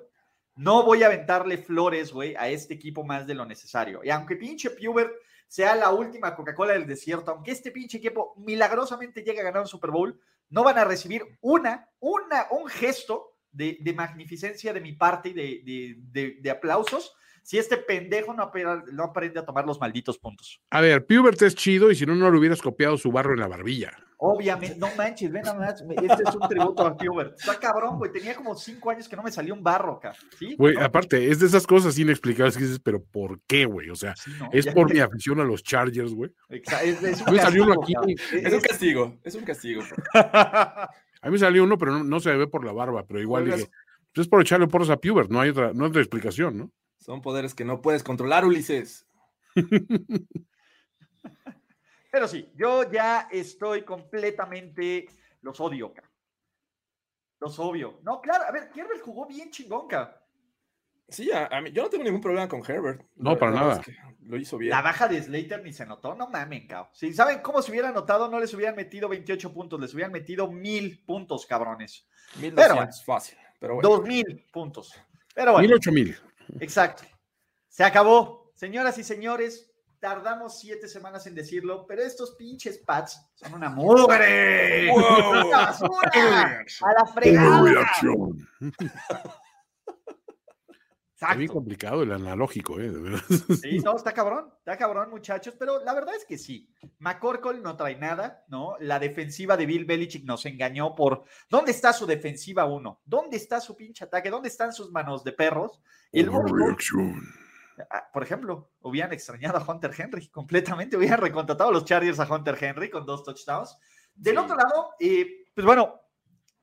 No 0.55 0.85
voy 0.85 1.03
a 1.03 1.07
aventarle 1.07 1.59
flores, 1.59 2.13
güey, 2.13 2.35
a 2.37 2.49
este 2.49 2.75
equipo 2.75 3.05
más 3.05 3.27
de 3.27 3.35
lo 3.35 3.47
necesario. 3.47 4.01
Y 4.05 4.11
aunque 4.11 4.37
pinche 4.37 4.71
Pubert 4.71 5.13
sea 5.49 5.75
la 5.75 5.91
última 5.91 6.35
Coca-Cola 6.35 6.75
del 6.75 6.87
desierto, 6.87 7.31
aunque 7.31 7.51
este 7.51 7.71
pinche 7.71 7.99
equipo 7.99 8.35
milagrosamente 8.37 9.23
llegue 9.23 9.41
a 9.41 9.45
ganar 9.45 9.63
un 9.63 9.69
Super 9.69 9.91
Bowl, 9.91 10.21
no 10.49 10.65
van 10.65 10.79
a 10.79 10.85
recibir 10.85 11.25
una, 11.41 11.89
una, 12.01 12.47
un 12.51 12.69
gesto 12.69 13.37
de, 13.51 13.79
magnificencia 13.97 14.73
de 14.73 14.81
mi 14.81 14.93
parte 14.93 15.31
y 15.31 15.33
de, 15.33 16.37
de 16.41 16.51
aplausos 16.51 17.15
si 17.43 17.59
este 17.59 17.77
pendejo 17.77 18.35
no, 18.35 18.51
no, 18.93 19.05
aprende 19.05 19.41
a 19.41 19.45
tomar 19.45 19.67
los 19.67 19.81
malditos 19.81 20.19
puntos. 20.19 20.61
A 20.71 20.81
ver, 20.81 21.07
Pubert 21.07 21.41
es 21.43 21.55
chido 21.55 21.91
y 21.91 21.95
si 21.95 22.07
no, 22.07 22.15
no 22.15 22.31
le 22.31 22.39
hubieras 22.39 22.63
copiado 22.63 22.97
su 22.97 23.11
barro 23.11 23.33
en 23.33 23.41
la 23.41 23.49
barbilla. 23.49 23.93
Obviamente, 24.23 24.77
no 24.79 24.89
manches, 24.99 25.33
ven 25.33 25.49
a 25.49 25.55
más. 25.55 25.81
Este 25.81 26.23
es 26.29 26.35
un 26.35 26.47
tributo 26.47 26.87
a 26.87 26.95
Pubert. 26.95 27.39
Está 27.39 27.59
cabrón, 27.59 27.97
güey. 27.97 28.13
Tenía 28.13 28.35
como 28.35 28.55
cinco 28.55 28.91
años 28.91 29.09
que 29.09 29.17
no 29.17 29.23
me 29.23 29.33
salió 29.33 29.55
un 29.55 29.63
barro 29.63 29.95
acá. 29.95 30.13
¿sí? 30.39 30.57
Güey, 30.57 30.77
aparte, 30.77 31.31
es 31.31 31.41
de 31.41 31.47
esas 31.47 31.67
cosas 31.67 31.99
inexplicables 31.99 32.55
que 32.55 32.65
dices, 32.65 32.81
pero 32.81 33.03
¿por 33.03 33.41
qué, 33.47 33.65
güey? 33.65 33.89
O 33.89 33.97
sea, 33.97 34.15
es 34.53 34.67
por 34.67 34.93
mi 34.93 35.01
afición 35.01 35.41
a 35.41 35.45
los 35.45 35.63
Chargers, 35.63 36.13
güey. 36.13 36.31
Es, 36.51 37.03
es, 37.03 37.23
un 37.23 37.35
castigo, 37.35 37.83
aquí. 37.83 37.95
es 38.31 38.53
un 38.53 38.61
castigo, 38.61 39.19
es 39.25 39.35
un 39.35 39.45
castigo. 39.45 39.83
a 40.15 40.91
mí 41.25 41.31
me 41.31 41.39
salió 41.39 41.65
uno, 41.65 41.79
pero 41.79 42.05
no, 42.05 42.21
se 42.21 42.37
ve 42.37 42.47
por 42.47 42.63
la 42.63 42.73
barba, 42.73 43.07
pero 43.07 43.23
igual 43.23 43.47
dije, 43.47 43.71
pues 44.13 44.27
es 44.27 44.29
por 44.29 44.43
echarle 44.43 44.67
porros 44.67 44.91
a 44.91 44.99
Pubert, 44.99 45.31
no 45.31 45.41
hay 45.41 45.49
otra, 45.49 45.73
no 45.73 45.85
hay 45.85 45.89
otra 45.89 46.03
explicación, 46.03 46.59
¿no? 46.59 46.71
Son 46.99 47.23
poderes 47.23 47.55
que 47.55 47.65
no 47.65 47.81
puedes 47.81 48.03
controlar, 48.03 48.45
Ulises. 48.45 49.07
Pero 52.11 52.27
sí, 52.27 52.51
yo 52.55 52.91
ya 52.91 53.29
estoy 53.31 53.83
completamente. 53.83 55.07
Los 55.43 55.61
odio, 55.61 55.95
Los 57.39 57.59
obvio. 57.59 58.01
No, 58.03 58.21
claro, 58.21 58.45
a 58.45 58.51
ver, 58.51 58.71
Herbert 58.75 59.01
jugó 59.03 59.27
bien 59.27 59.51
chingón, 59.51 59.89
Sí, 61.09 61.31
a, 61.33 61.61
mí, 61.61 61.73
yo 61.73 61.83
no 61.83 61.91
tengo 61.91 62.05
ningún 62.05 62.21
problema 62.21 62.47
con 62.49 62.63
Herbert. 62.65 63.03
No, 63.17 63.37
para 63.37 63.51
nada. 63.51 63.83
lo 64.23 64.37
hizo 64.37 64.59
bien. 64.59 64.71
La 64.71 64.83
baja 64.83 65.09
de 65.09 65.21
Slater 65.21 65.63
ni 65.63 65.73
se 65.73 65.85
notó, 65.85 66.15
no 66.15 66.29
mamen, 66.29 66.69
cabrón. 66.69 66.91
Si 66.93 67.13
saben 67.13 67.41
cómo 67.41 67.63
se 67.63 67.73
hubiera 67.73 67.91
notado, 67.91 68.29
no 68.29 68.39
les 68.39 68.55
hubieran 68.55 68.77
metido 68.77 69.09
28 69.09 69.53
puntos, 69.53 69.81
les 69.81 69.93
hubieran 69.93 70.13
metido 70.13 70.51
mil 70.51 71.03
puntos, 71.05 71.47
cabrones. 71.47 72.07
Mil 72.37 72.55
pero, 72.55 72.77
fácil. 73.05 73.39
Pero 73.59 73.75
bueno. 73.75 73.89
Dos 73.89 74.03
mil 74.07 74.47
puntos. 74.53 74.95
Pero 75.35 75.53
bueno. 75.53 75.67
Mil 75.67 75.75
ocho 75.75 75.91
mil. 75.91 76.17
Exacto. 76.61 77.03
Se 77.69 77.83
acabó. 77.83 78.53
Señoras 78.55 78.99
y 78.99 79.05
señores, 79.05 79.70
tardamos 80.01 80.59
siete 80.59 80.89
semanas 80.89 81.27
en 81.27 81.35
decirlo, 81.35 81.87
pero 81.87 82.03
estos 82.03 82.35
pinches 82.35 82.79
pads 82.79 83.21
son 83.35 83.55
una 83.55 83.69
mugre. 83.69 84.91
a 85.53 86.93
la 86.97 87.07
fregada. 87.07 87.95
Está 91.21 91.35
bien 91.35 91.53
complicado 91.53 92.03
el 92.03 92.13
analógico, 92.13 92.81
¿eh? 92.81 92.91
Sí, 93.61 93.81
no, 93.81 93.95
está 93.95 94.15
cabrón, 94.15 94.55
está 94.57 94.79
cabrón, 94.79 95.11
muchachos, 95.11 95.55
pero 95.59 95.85
la 95.85 95.93
verdad 95.93 96.15
es 96.17 96.25
que 96.25 96.39
sí. 96.39 96.73
McCorkle 96.99 97.61
no 97.61 97.77
trae 97.77 97.95
nada, 97.97 98.43
¿no? 98.49 98.77
La 98.81 98.99
defensiva 98.99 99.59
de 99.59 99.67
Bill 99.67 99.85
Belichick 99.85 100.25
nos 100.25 100.47
engañó 100.47 100.95
por 100.95 101.25
¿dónde 101.51 101.73
está 101.73 101.93
su 101.93 102.07
defensiva 102.07 102.65
uno? 102.65 103.03
¿Dónde 103.05 103.37
está 103.37 103.61
su 103.61 103.77
pinche 103.77 104.05
ataque? 104.05 104.31
¿Dónde 104.31 104.49
están 104.49 104.73
sus 104.73 104.91
manos 104.93 105.23
de 105.23 105.33
perros? 105.33 105.83
El 106.11 106.31
ah, 106.31 106.77
por 108.13 108.23
ejemplo, 108.23 108.73
hubieran 108.81 109.13
extrañado 109.13 109.59
a 109.59 109.71
Hunter 109.71 109.93
Henry 109.97 110.29
completamente, 110.29 110.97
hubieran 110.97 111.21
recontratado 111.21 111.71
a 111.71 111.73
los 111.73 111.85
Chargers 111.85 112.21
a 112.21 112.33
Hunter 112.33 112.57
Henry 112.61 112.91
con 112.91 113.07
dos 113.07 113.25
touchdowns. 113.25 113.77
Del 114.15 114.39
otro 114.39 114.57
lado, 114.57 114.91
eh, 114.99 115.45
pues 115.55 115.65
bueno, 115.65 116.01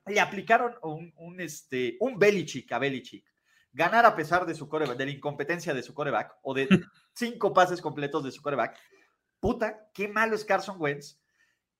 le 0.06 0.20
aplicaron 0.20 0.74
un, 0.82 1.12
un, 1.16 1.40
este, 1.40 1.96
un 2.00 2.18
Belichick 2.18 2.70
a 2.72 2.78
Belichick 2.78 3.24
ganar 3.72 4.06
a 4.06 4.16
pesar 4.16 4.46
de 4.46 4.54
su 4.54 4.68
coreback, 4.68 4.96
de 4.96 5.04
la 5.06 5.12
incompetencia 5.12 5.74
de 5.74 5.82
su 5.82 5.94
coreback 5.94 6.36
o 6.42 6.54
de 6.54 6.68
cinco 7.14 7.52
pases 7.52 7.80
completos 7.80 8.24
de 8.24 8.32
su 8.32 8.42
coreback. 8.42 8.76
Puta, 9.40 9.88
qué 9.94 10.08
malo 10.08 10.34
es 10.34 10.44
Carson 10.44 10.80
Wentz. 10.80 11.20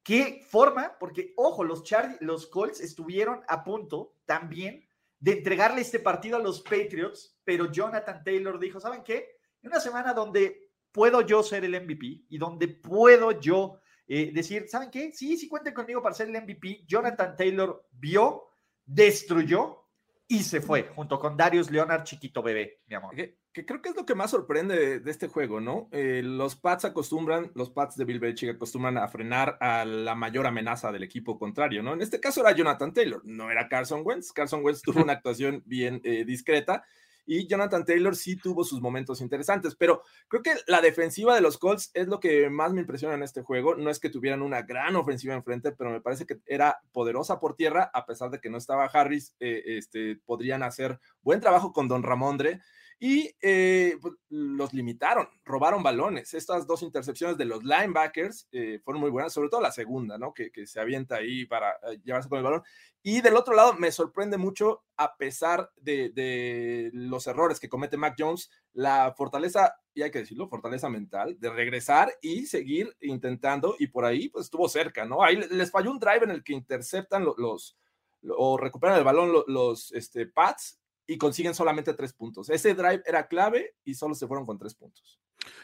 Qué 0.03 0.47
forma, 0.49 0.97
porque 0.99 1.35
ojo, 1.37 1.65
los, 1.65 1.83
los 2.21 2.47
Colts 2.47 2.81
estuvieron 2.81 3.43
a 3.49 3.65
punto 3.65 4.15
también 4.25 4.89
de 5.19 5.33
entregarle 5.33 5.81
este 5.81 5.99
partido 5.99 6.37
a 6.37 6.41
los 6.41 6.63
Patriots, 6.63 7.38
pero 7.49 7.73
Jonathan 7.73 8.23
Taylor 8.23 8.61
dijo, 8.61 8.79
¿saben 8.79 9.03
qué? 9.03 9.39
En 9.63 9.71
una 9.71 9.81
semana 9.81 10.13
donde 10.13 10.69
puedo 10.93 11.23
yo 11.23 11.43
ser 11.43 11.65
el 11.65 11.81
MVP 11.83 12.27
y 12.29 12.37
donde 12.37 12.69
puedo 12.69 13.41
yo 13.41 13.81
eh, 14.07 14.33
decir, 14.35 14.69
¿saben 14.69 14.91
qué? 14.91 15.13
Sí, 15.15 15.39
sí 15.39 15.49
cuenten 15.49 15.73
conmigo 15.73 16.03
para 16.03 16.15
ser 16.15 16.29
el 16.29 16.43
MVP. 16.43 16.85
Jonathan 16.87 17.35
Taylor 17.35 17.87
vio, 17.91 18.51
destruyó 18.85 19.87
y 20.27 20.43
se 20.43 20.61
fue, 20.61 20.91
junto 20.95 21.19
con 21.19 21.39
Darius 21.39 21.71
Leonard, 21.71 22.05
chiquito 22.05 22.43
bebé, 22.43 22.83
mi 22.87 22.97
amor. 22.97 23.17
Que, 23.17 23.39
creo 23.65 23.81
que 23.81 23.89
es 23.89 23.97
lo 23.97 24.05
que 24.05 24.15
más 24.15 24.31
sorprende 24.31 25.01
de, 25.01 25.11
este 25.11 25.29
juego, 25.29 25.59
¿no? 25.59 25.89
Eh, 25.91 26.21
los 26.23 26.55
Pats 26.55 26.85
acostumbran, 26.85 27.51
los 27.55 27.71
Pats 27.71 27.97
de 27.97 28.05
Bill 28.05 28.21
Belichick 28.21 28.57
acostumbran 28.57 28.99
a 28.99 29.09
frenar 29.09 29.57
a 29.59 29.87
la 29.87 30.15
mayor 30.15 30.47
amenaza 30.47 30.93
del 30.93 31.03
equipo 31.03 31.39
contrario, 31.39 31.83
¿no? 31.83 31.95
En 31.95 32.03
este 32.03 32.21
caso 32.21 32.43
era 32.43 32.55
Jonathan 32.55 32.93
Taylor, 32.93 33.23
no 33.25 33.51
era 33.51 33.71
Carson 33.71 34.03
Wentz. 34.05 34.33
Carson 34.33 34.63
Wentz 34.63 34.83
tuvo 34.83 35.03
una 35.03 35.13
actuación 35.15 35.63
bien 35.65 36.03
eh, 36.05 36.27
discreta 36.27 36.85
y 37.29 37.47
Jonathan 37.47 37.85
Taylor 37.85 38.17
sí 38.17 38.37
tuvo 38.37 38.65
sus 38.65 38.81
momentos 38.81 39.21
interesantes, 39.21 39.77
pero 39.77 40.03
creo 40.29 40.43
que 40.43 40.55
la 40.67 40.81
defensiva 40.81 41.35
de 41.35 41.43
los 41.43 41.59
Colts 41.59 41.91
es 41.93 42.09
lo 42.09 42.21
que 42.21 42.49
más 42.49 42.73
me 42.73 42.81
impresiona 42.81 43.15
en 43.15 43.23
este 43.23 43.43
juego. 43.43 43.75
No 43.75 43.91
es 43.91 44.01
que 44.01 44.09
tuvieran 44.09 44.41
una 44.41 44.63
gran 44.63 44.97
ofensiva 44.97 45.35
enfrente, 45.35 45.73
pero 45.73 45.91
me 45.91 46.01
parece 46.01 46.25
que 46.25 46.39
era 46.47 46.81
poderosa 46.91 47.39
por 47.39 47.55
tierra, 47.55 47.91
a 47.93 48.07
pesar 48.07 48.31
de 48.31 48.41
que 48.41 48.49
no 48.49 48.57
estaba 48.57 48.87
Harris, 48.87 49.35
eh, 49.41 49.63
este, 49.67 50.19
podrían 50.25 50.63
hacer 50.63 50.99
buen 51.21 51.41
trabajo 51.41 51.75
con 51.75 51.87
Don 51.87 52.03
Ramondre 52.03 52.63
y 53.01 53.31
eh, 53.41 53.97
pues, 54.01 54.15
los 54.29 54.73
limitaron, 54.73 55.29
robaron 55.45 55.85
balones. 55.85 56.35
Estas 56.35 56.67
dos 56.67 56.83
intercepciones 56.83 57.39
de 57.39 57.45
los 57.45 57.63
linebackers 57.63 58.49
eh, 58.51 58.81
fueron 58.85 59.01
muy 59.01 59.11
buenas, 59.11 59.33
sobre 59.33 59.49
todo 59.49 59.61
la 59.61 59.71
segunda, 59.71 60.19
¿no? 60.19 60.35
Que, 60.35 60.51
se 60.67 60.81
avienta 60.81 61.17
ahí 61.17 61.47
para 61.47 61.71
eh, 61.71 62.01
llevarse 62.03 62.29
con 62.29 62.39
el 62.39 62.45
balón. 62.45 62.63
Y 63.03 63.21
del 63.21 63.37
otro 63.37 63.55
lado, 63.55 63.75
me 63.75 63.93
sorprende 63.93 64.37
mucho, 64.37 64.83
a 64.97 65.17
pesar 65.17 65.71
de, 65.77 66.91
los 66.93 67.27
errores 67.29 67.61
que 67.61 67.69
comete 67.69 67.97
Mac 67.97 68.17
Jones, 68.19 68.51
la 68.73 69.15
fortaleza, 69.17 69.75
y 69.95 70.03
hay 70.03 70.11
que 70.11 70.21
decirlo, 70.21 70.49
fortaleza 70.49 70.89
mental, 70.89 71.39
de 71.39 71.51
regresar 71.51 72.13
y 72.21 72.47
seguir 72.47 72.97
intentando, 73.01 73.77
y 73.79 73.87
por 73.87 74.05
ahí, 74.05 74.29
pues 74.29 74.47
estuvo 74.47 74.69
cerca, 74.69 75.05
¿no? 75.05 75.23
Ahí 75.23 75.37
les 75.37 75.71
falló 75.71 75.93
un 75.93 76.01
drive 76.01 76.25
en 76.25 76.31
el 76.31 76.43
que 76.43 76.53
interceptan 76.53 77.25
los, 77.25 77.79
o 78.37 78.57
recuperan 78.57 78.99
el 78.99 79.05
balón 79.05 79.33
los, 79.33 79.45
los 79.47 79.93
este, 79.93 80.27
Pats 80.27 80.78
y 81.09 81.17
consiguen 81.17 81.55
solamente 81.55 81.95
tres 81.95 82.13
puntos. 82.13 82.51
Ese 82.51 82.75
drive 82.75 83.03
era 83.07 83.27
clave 83.27 83.75
y 83.83 83.95
solo 83.95 84.15
se 84.15 84.27
fueron 84.27 84.45
con 84.45 84.59
tres 84.59 84.75
puntos. 84.75 85.19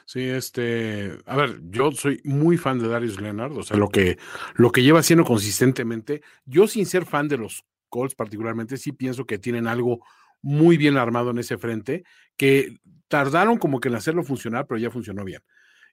Sí, 0.06 0.22
este, 0.22 1.18
a 1.26 1.36
ver, 1.36 1.60
yo 1.64 1.92
soy 1.92 2.20
muy 2.24 2.56
fan 2.56 2.78
de 2.78 2.88
Darius 2.88 3.20
Leonard, 3.20 3.52
o 3.52 3.62
sea, 3.62 3.76
lo 3.76 3.90
que, 3.90 4.18
lo 4.54 4.72
que 4.72 4.82
lleva 4.82 5.00
haciendo 5.00 5.24
consistentemente. 5.24 6.22
Yo 6.46 6.66
sin 6.66 6.86
ser 6.86 7.04
fan 7.04 7.28
de 7.28 7.36
los 7.36 7.62
Colts 7.90 8.14
particularmente, 8.14 8.78
sí 8.78 8.92
pienso 8.92 9.26
que 9.26 9.38
tienen 9.38 9.68
algo 9.68 10.00
muy 10.40 10.78
bien 10.78 10.96
armado 10.96 11.30
en 11.30 11.38
ese 11.38 11.58
frente, 11.58 12.04
que 12.38 12.78
tardaron 13.08 13.58
como 13.58 13.80
que 13.80 13.88
en 13.88 13.96
hacerlo 13.96 14.24
funcionar, 14.24 14.66
pero 14.66 14.78
ya 14.78 14.90
funcionó 14.90 15.24
bien. 15.24 15.42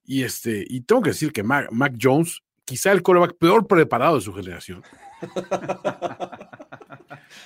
Y 0.03 0.23
este, 0.23 0.63
y 0.65 0.81
tengo 0.81 1.01
que 1.01 1.09
decir 1.09 1.33
que 1.33 1.43
Mac, 1.43 1.69
Mac 1.71 1.93
Jones, 2.01 2.41
quizá 2.63 2.93
el 2.93 3.03
coreback 3.03 3.37
peor 3.37 3.67
preparado 3.67 4.15
de 4.15 4.21
su 4.21 4.33
generación. 4.33 4.81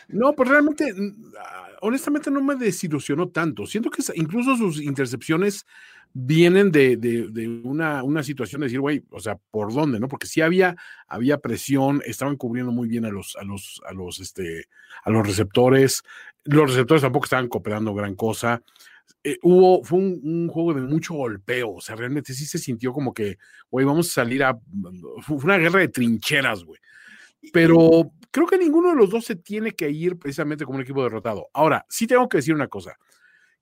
No, 0.08 0.34
pues 0.34 0.50
realmente, 0.50 0.94
ah, 1.40 1.68
honestamente 1.82 2.32
no 2.32 2.42
me 2.42 2.56
desilusionó 2.56 3.30
tanto. 3.30 3.66
Siento 3.66 3.90
que 3.90 4.04
incluso 4.16 4.56
sus 4.56 4.82
intercepciones 4.82 5.66
vienen 6.18 6.72
de, 6.72 7.62
una, 7.64 8.02
una, 8.02 8.24
situación 8.24 8.62
de 8.62 8.68
decir, 8.68 8.80
güey, 8.80 9.04
o 9.12 9.20
sea, 9.20 9.38
¿por 9.52 9.74
dónde? 9.74 10.00
¿No? 10.00 10.08
Porque 10.08 10.28
sí 10.28 10.40
había, 10.40 10.76
había 11.08 11.40
presión, 11.40 12.02
estaban 12.06 12.38
cubriendo 12.38 12.72
muy 12.72 12.88
bien 12.88 13.04
a 13.04 13.10
los, 13.10 13.36
a 13.36 13.44
los, 13.44 13.82
a 13.86 13.94
los, 13.94 14.20
este, 14.22 14.66
a 15.04 15.10
los 15.10 15.28
receptores. 15.28 16.04
Los 16.46 16.70
receptores 16.70 17.02
tampoco 17.02 17.26
estaban 17.26 17.50
cooperando 17.50 17.94
gran 17.94 18.16
cosa. 18.16 18.62
Eh, 19.24 19.38
hubo, 19.42 19.84
fue 19.84 20.00
un, 20.00 20.48
juego 20.48 20.74
de 20.74 20.82
mucho 20.82 21.16
golpeo, 21.16 21.74
o 21.74 21.82
sea, 21.82 21.96
realmente 21.96 22.34
sí 22.34 22.46
se 22.46 22.60
sintió 22.60 22.94
como 22.94 23.14
que, 23.14 23.38
güey, 23.70 23.86
vamos 23.86 24.10
a 24.10 24.14
salir 24.14 24.44
a, 24.44 24.58
fue 25.22 25.38
una 25.38 25.58
guerra 25.58 25.80
de 25.80 25.88
trincheras, 25.90 26.64
güey. 26.64 26.80
Pero 27.52 28.12
creo 28.36 28.48
que 28.48 28.58
ninguno 28.58 28.90
de 28.90 28.98
los 28.98 29.10
dos 29.10 29.24
se 29.24 29.38
tiene 29.38 29.72
que 29.72 29.90
ir 29.90 30.20
precisamente 30.20 30.66
como 30.66 30.76
un 30.76 30.82
equipo 30.82 31.02
derrotado. 31.02 31.48
Ahora, 31.54 31.86
sí 31.88 32.06
tengo 32.06 32.28
que 32.28 32.40
decir 32.40 32.54
una 32.54 32.68
cosa. 32.68 32.98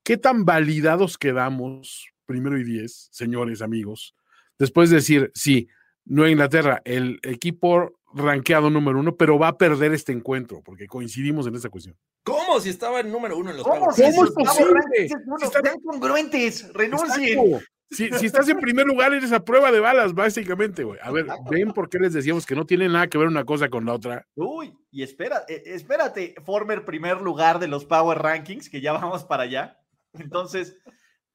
¿Qué 0.01 0.17
tan 0.17 0.45
validados 0.45 1.19
quedamos, 1.19 2.07
primero 2.25 2.57
y 2.57 2.63
diez, 2.63 3.07
señores, 3.11 3.61
amigos, 3.61 4.15
después 4.57 4.89
de 4.89 4.95
decir, 4.95 5.31
sí, 5.35 5.67
Nueva 6.05 6.31
Inglaterra, 6.31 6.81
el 6.85 7.19
equipo 7.21 7.99
rankeado 8.15 8.71
número 8.71 8.99
uno, 8.99 9.15
pero 9.15 9.37
va 9.37 9.49
a 9.49 9.57
perder 9.59 9.93
este 9.93 10.11
encuentro, 10.11 10.63
porque 10.63 10.87
coincidimos 10.87 11.45
en 11.45 11.53
esta 11.53 11.69
cuestión. 11.69 11.95
¿Cómo? 12.23 12.59
Si 12.59 12.69
estaba 12.69 12.99
en 13.01 13.11
número 13.11 13.37
uno 13.37 13.51
en 13.51 13.57
los 13.57 13.65
¿Cómo, 13.67 13.89
¿Cómo 13.91 14.25
es 14.25 14.31
posible? 14.31 14.81
Si 14.95 15.45
están 15.45 15.79
congruentes, 15.83 16.73
renuncien. 16.73 17.61
Si, 17.93 18.25
estás 18.25 18.49
en 18.49 18.59
primer 18.59 18.85
lugar, 18.85 19.13
eres 19.13 19.31
a 19.31 19.43
prueba 19.43 19.71
de 19.71 19.79
balas, 19.79 20.13
básicamente, 20.13 20.83
güey. 20.83 20.99
A 21.01 21.11
ver, 21.11 21.27
ven 21.49 21.71
por 21.71 21.89
qué 21.89 21.99
les 21.99 22.13
decíamos 22.13 22.45
que 22.45 22.55
no 22.55 22.65
tiene 22.65 22.89
nada 22.89 23.07
que 23.07 23.17
ver 23.17 23.27
una 23.27 23.45
cosa 23.45 23.69
con 23.69 23.85
la 23.85 23.93
otra. 23.93 24.27
Uy, 24.35 24.75
y 24.91 25.03
espera, 25.03 25.43
eh, 25.47 25.63
espérate, 25.65 26.35
former 26.43 26.85
primer 26.85 27.21
lugar 27.21 27.59
de 27.59 27.67
los 27.67 27.85
Power 27.85 28.17
Rankings, 28.19 28.69
que 28.69 28.81
ya 28.81 28.93
vamos 28.93 29.23
para 29.23 29.43
allá. 29.43 29.79
Entonces, 30.13 30.77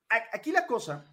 aquí 0.09 0.53
la 0.53 0.67
cosa 0.67 1.05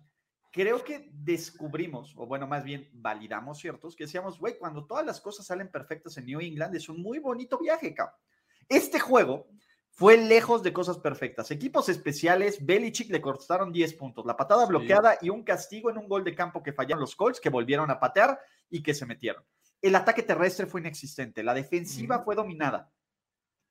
creo 0.52 0.84
que 0.86 1.10
descubrimos, 1.12 2.14
o 2.16 2.26
bueno, 2.26 2.48
más 2.48 2.64
bien 2.64 2.90
validamos 2.94 3.60
ciertos, 3.60 3.94
que 3.94 4.06
decíamos, 4.06 4.40
güey, 4.40 4.58
cuando 4.58 4.86
todas 4.86 5.06
las 5.06 5.20
cosas 5.20 5.46
salen 5.46 5.70
perfectas 5.70 6.18
en 6.18 6.28
New 6.28 6.40
England, 6.40 6.74
es 6.74 6.88
un 6.88 7.02
muy 7.02 7.20
bonito 7.20 7.60
viaje, 7.60 7.94
cabrón. 7.94 8.16
Este 8.70 8.98
juego 8.98 9.48
fue 9.96 10.18
lejos 10.18 10.62
de 10.62 10.74
cosas 10.74 10.98
perfectas. 10.98 11.52
Equipos 11.52 11.88
especiales, 11.88 12.64
Belichick 12.66 13.10
le 13.10 13.22
costaron 13.22 13.72
10 13.72 13.94
puntos, 13.94 14.26
la 14.26 14.36
patada 14.36 14.66
bloqueada 14.66 15.18
y 15.22 15.30
un 15.30 15.44
castigo 15.44 15.90
en 15.90 15.98
un 15.98 16.10
gol 16.10 16.26
de 16.26 16.36
campo 16.36 16.62
que 16.62 16.74
fallaron 16.74 17.00
los 17.00 17.16
Colts, 17.16 17.40
que 17.40 17.50
volvieron 17.50 17.90
a 17.90 17.98
patear 17.98 18.38
y 18.70 18.84
que 18.84 18.94
se 18.94 19.06
metieron. 19.06 19.44
El 19.82 19.96
ataque 19.96 20.22
terrestre 20.22 20.66
fue 20.66 20.82
inexistente, 20.82 21.44
la 21.44 21.54
defensiva 21.54 22.20
fue 22.24 22.36
dominada. 22.36 22.92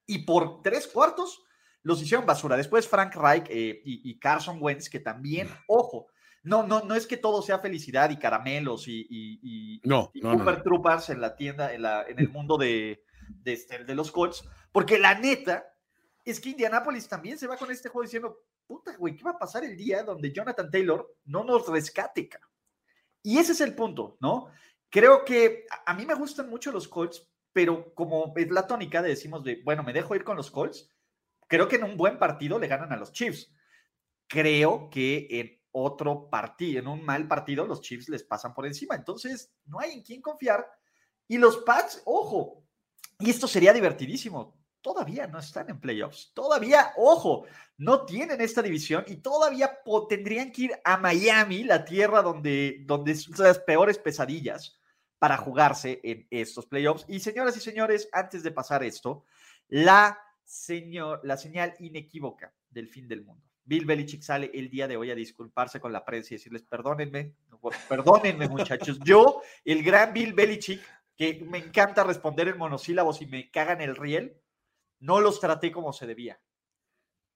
Y 0.07 0.21
por 0.21 0.63
tres 0.63 0.87
cuartos 0.87 1.45
los 1.83 2.01
hicieron 2.01 2.25
basura. 2.25 2.57
Después 2.57 2.89
Frank 2.89 3.15
Reich 3.17 3.45
eh, 3.51 3.83
y, 3.85 4.19
Carson 4.19 4.57
Wentz, 4.63 4.89
que 4.89 5.01
también, 5.01 5.49
ojo, 5.67 6.07
no, 6.43 6.67
no, 6.67 6.81
no 6.81 6.95
es 6.95 7.07
que 7.07 7.19
todo 7.19 7.43
sea 7.43 7.59
felicidad 7.59 8.09
y 8.09 8.17
caramelos 8.17 8.89
y, 8.89 9.07
y, 9.11 9.81
no, 9.85 10.11
super 10.15 10.63
troopers 10.63 11.11
en 11.11 11.21
la 11.21 11.37
tienda, 11.37 11.75
en, 11.75 11.83
la, 11.83 12.03
en 12.09 12.19
el 12.19 12.31
mundo 12.31 12.57
de, 12.57 13.05
de, 13.29 13.53
este, 13.53 13.85
de 13.85 13.95
los 13.95 14.11
Colts, 14.11 14.49
porque 14.73 14.99
la 14.99 15.19
neta 15.19 15.74
es 16.25 16.41
que 16.41 16.51
Indianapolis 16.51 17.07
también 17.07 17.39
se 17.39 17.47
va 17.47 17.57
con 17.57 17.71
este 17.71 17.89
juego 17.89 18.05
diciendo, 18.05 18.45
puta, 18.67 18.97
güey, 18.97 19.15
¿qué 19.15 19.25
va 19.25 19.33
a 19.33 19.39
pasar 19.39 19.65
el 19.65 19.77
día 19.77 20.03
donde 20.03 20.33
Jonathan 20.33 20.71
Taylor 20.71 21.17
no 21.27 21.45
nos 21.45 21.69
rescate? 21.69 22.31
Y 23.23 23.39
ese 23.39 23.53
es 23.53 23.61
el 23.61 23.75
punto, 23.75 24.17
¿no? 24.21 24.49
Creo 24.89 25.25
que 25.25 25.67
a 25.85 25.93
mí 25.95 26.07
me 26.07 26.15
gustan 26.15 26.49
mucho 26.49 26.73
los 26.73 26.89
Colts, 26.89 27.29
pero 27.53 27.93
como 27.95 28.33
es 28.37 28.51
la 28.51 28.67
tónica 28.67 29.03
de 29.03 29.11
decimos 29.11 29.45
de, 29.45 29.61
bueno, 29.65 29.83
me 29.83 29.93
dejo 29.93 30.15
ir 30.15 30.25
con 30.25 30.37
los 30.37 30.51
Colts, 30.51 30.89
creo 31.47 31.69
que 31.69 31.77
en 31.77 31.85
un 31.85 31.97
buen 31.97 32.19
partido 32.19 32.59
le 32.59 32.69
ganan 32.69 32.93
a 32.93 32.97
los 32.97 33.13
Chiefs. 33.13 33.53
Creo 34.27 34.89
que 34.91 35.27
en 35.31 35.61
otro 35.73 36.31
partido, 36.31 36.81
en 36.81 36.89
un 36.89 37.05
mal 37.05 37.29
partido, 37.29 37.67
los 37.67 37.83
Chiefs 37.83 38.09
les 38.09 38.23
pasan 38.23 38.55
por 38.55 38.67
encima. 38.67 38.95
Entonces, 38.95 39.53
no 39.67 39.79
hay 39.79 39.93
en 39.93 40.03
quién 40.03 40.23
confiar. 40.23 40.67
Y 41.29 41.37
los 41.37 41.59
Pats, 41.59 42.03
ojo, 42.07 42.65
y 43.19 43.31
esto 43.31 43.47
sería 43.47 43.73
divertidísimo 43.73 44.64
todavía 44.85 45.27
no 45.27 45.39
están 45.39 45.71
en 45.71 45.81
playoffs. 45.81 46.33
Todavía, 46.35 46.93
ojo, 46.99 47.47
no 47.79 48.05
tienen 48.05 48.43
esta 48.43 48.61
división 48.61 49.03
y 49.07 49.17
todavía 49.17 49.79
tendrían 50.11 50.53
que 50.53 50.63
ir 50.65 50.73
a 50.85 50.99
Miami, 50.99 51.65
la 51.65 51.87
tierra 51.87 52.21
donde, 52.21 52.83
donde 52.85 53.15
son 53.15 53.47
las 53.47 53.59
peores 53.59 53.97
pesadillas 53.97 54.79
para 55.19 55.39
jugarse 55.39 56.01
en 56.05 56.27
estos 56.31 56.67
playoffs. 56.67 57.07
Y 57.09 57.21
señoras 57.21 57.57
y 57.57 57.61
señores, 57.61 58.11
antes 58.13 58.43
de 58.43 58.51
pasar 58.51 58.85
esto, 58.85 59.25
la, 59.69 60.19
señor, 60.45 61.23
la 61.25 61.39
señal 61.39 61.75
inequívoca 61.79 62.53
del 62.69 62.89
fin 62.89 63.09
del 63.09 63.25
mundo. 63.25 63.43
Bill 63.65 63.87
Belichick 63.87 64.21
sale 64.21 64.51
el 64.53 64.69
día 64.69 64.87
de 64.87 64.99
hoy 64.99 65.11
a 65.11 65.15
disculparse 65.15 65.81
con 65.81 65.95
la 65.95 66.05
prensa 66.05 66.35
y 66.35 66.37
decirles, 66.37 66.63
perdónenme, 66.63 67.33
perdónenme 67.89 68.49
muchachos, 68.51 68.99
yo, 69.03 69.41
el 69.65 69.83
gran 69.83 70.13
Bill 70.13 70.35
Belichick, 70.35 70.83
que 71.17 71.43
me 71.49 71.57
encanta 71.57 72.05
responder 72.05 72.49
en 72.49 72.59
monosílabos 72.59 73.23
y 73.23 73.27
me 73.27 73.51
cagan 73.51 73.81
el 73.81 73.97
riel, 73.97 74.43
no 75.05 75.21
los 75.21 75.39
traté 75.39 75.71
como 75.71 75.93
se 75.93 76.07
debía. 76.07 76.41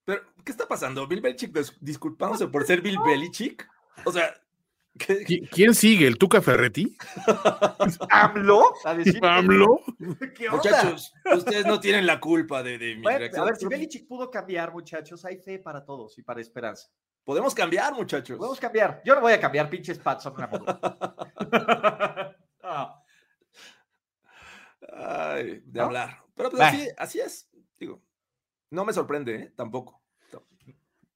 Pero, 0.04 0.22
¿qué 0.42 0.52
está 0.52 0.66
pasando? 0.66 1.06
¿Bill 1.06 1.20
Belichick 1.20 1.52
disculpándose 1.80 2.48
por 2.48 2.64
ser 2.64 2.80
Bill 2.80 2.98
Belichick? 3.06 3.68
O 4.04 4.12
sea, 4.12 4.34
¿quién 5.50 5.74
sigue? 5.74 6.06
¿El 6.06 6.16
Tuca 6.16 6.40
Ferretti? 6.40 6.96
¿AMLO? 8.10 8.72
¿AMLO? 9.22 9.80
Muchachos, 10.50 11.12
ustedes 11.34 11.66
no 11.66 11.78
tienen 11.78 12.06
la 12.06 12.18
culpa 12.18 12.62
de, 12.62 12.78
de 12.78 12.96
mi 12.96 13.06
A 13.06 13.18
ver, 13.18 13.56
si 13.56 13.66
Belichick 13.66 14.08
pudo 14.08 14.30
cambiar, 14.30 14.72
muchachos, 14.72 15.24
hay 15.26 15.36
fe 15.36 15.58
para 15.58 15.84
todos 15.84 16.16
y 16.18 16.22
para 16.22 16.40
esperanza. 16.40 16.88
Podemos 17.22 17.54
cambiar, 17.54 17.92
muchachos. 17.92 18.38
Podemos 18.38 18.58
cambiar. 18.58 19.02
Yo 19.04 19.14
no 19.14 19.20
voy 19.20 19.34
a 19.34 19.40
cambiar, 19.40 19.68
pinches 19.68 19.98
Pats 19.98 20.22
son 20.22 20.34
una 20.34 20.48
Ay, 24.90 25.60
de 25.66 25.80
hablar. 25.80 26.22
Pero 26.34 26.50
pues, 26.50 26.62
así, 26.62 26.88
así 26.96 27.20
es. 27.20 27.48
Digo, 27.78 28.02
no 28.70 28.84
me 28.84 28.92
sorprende, 28.92 29.34
¿eh? 29.34 29.52
tampoco. 29.56 30.02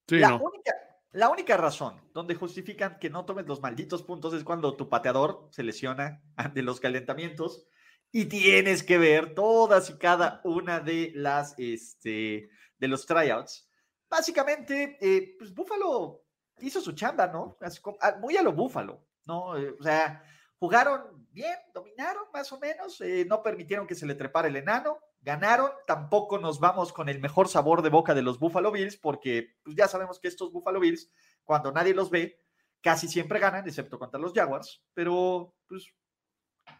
la, 0.08 0.34
única, 0.34 0.72
la 1.12 1.28
única 1.28 1.56
razón 1.56 2.00
donde 2.12 2.34
justifican 2.34 2.98
que 2.98 3.10
no 3.10 3.24
tomes 3.24 3.46
los 3.46 3.60
malditos 3.60 4.02
puntos 4.02 4.34
es 4.34 4.44
cuando 4.44 4.76
tu 4.76 4.88
pateador 4.88 5.48
se 5.50 5.62
lesiona 5.62 6.22
ante 6.36 6.62
los 6.62 6.80
calentamientos 6.80 7.66
y 8.10 8.26
tienes 8.26 8.82
que 8.82 8.98
ver 8.98 9.34
todas 9.34 9.90
y 9.90 9.98
cada 9.98 10.40
una 10.44 10.80
de 10.80 11.12
las, 11.14 11.54
este, 11.58 12.50
de 12.78 12.88
los 12.88 13.06
tryouts. 13.06 13.68
Básicamente, 14.08 14.98
eh, 15.00 15.34
pues 15.38 15.54
Búfalo 15.54 16.22
hizo 16.60 16.80
su 16.80 16.92
chamba, 16.92 17.26
¿no? 17.26 17.56
Ah, 18.00 18.16
muy 18.20 18.36
a 18.36 18.42
lo 18.42 18.52
Búfalo, 18.52 19.06
¿no? 19.24 19.56
Eh, 19.56 19.74
o 19.78 19.82
sea, 19.82 20.22
jugaron 20.58 21.26
bien, 21.30 21.56
dominaron 21.72 22.24
más 22.32 22.52
o 22.52 22.58
menos, 22.58 23.00
eh, 23.00 23.24
no 23.26 23.42
permitieron 23.42 23.86
que 23.86 23.94
se 23.94 24.06
le 24.06 24.14
trepara 24.14 24.48
el 24.48 24.56
enano, 24.56 24.98
ganaron, 25.22 25.70
tampoco 25.86 26.38
nos 26.38 26.60
vamos 26.60 26.92
con 26.92 27.08
el 27.08 27.20
mejor 27.20 27.48
sabor 27.48 27.82
de 27.82 27.90
boca 27.90 28.14
de 28.14 28.22
los 28.22 28.38
Buffalo 28.38 28.72
Bills, 28.72 28.96
porque 28.96 29.54
pues, 29.62 29.76
ya 29.76 29.88
sabemos 29.88 30.18
que 30.18 30.28
estos 30.28 30.52
Buffalo 30.52 30.80
Bills, 30.80 31.10
cuando 31.44 31.72
nadie 31.72 31.94
los 31.94 32.10
ve, 32.10 32.40
casi 32.80 33.08
siempre 33.08 33.38
ganan, 33.38 33.66
excepto 33.66 33.98
contra 33.98 34.20
los 34.20 34.32
Jaguars, 34.32 34.82
pero 34.92 35.54
pues, 35.68 35.86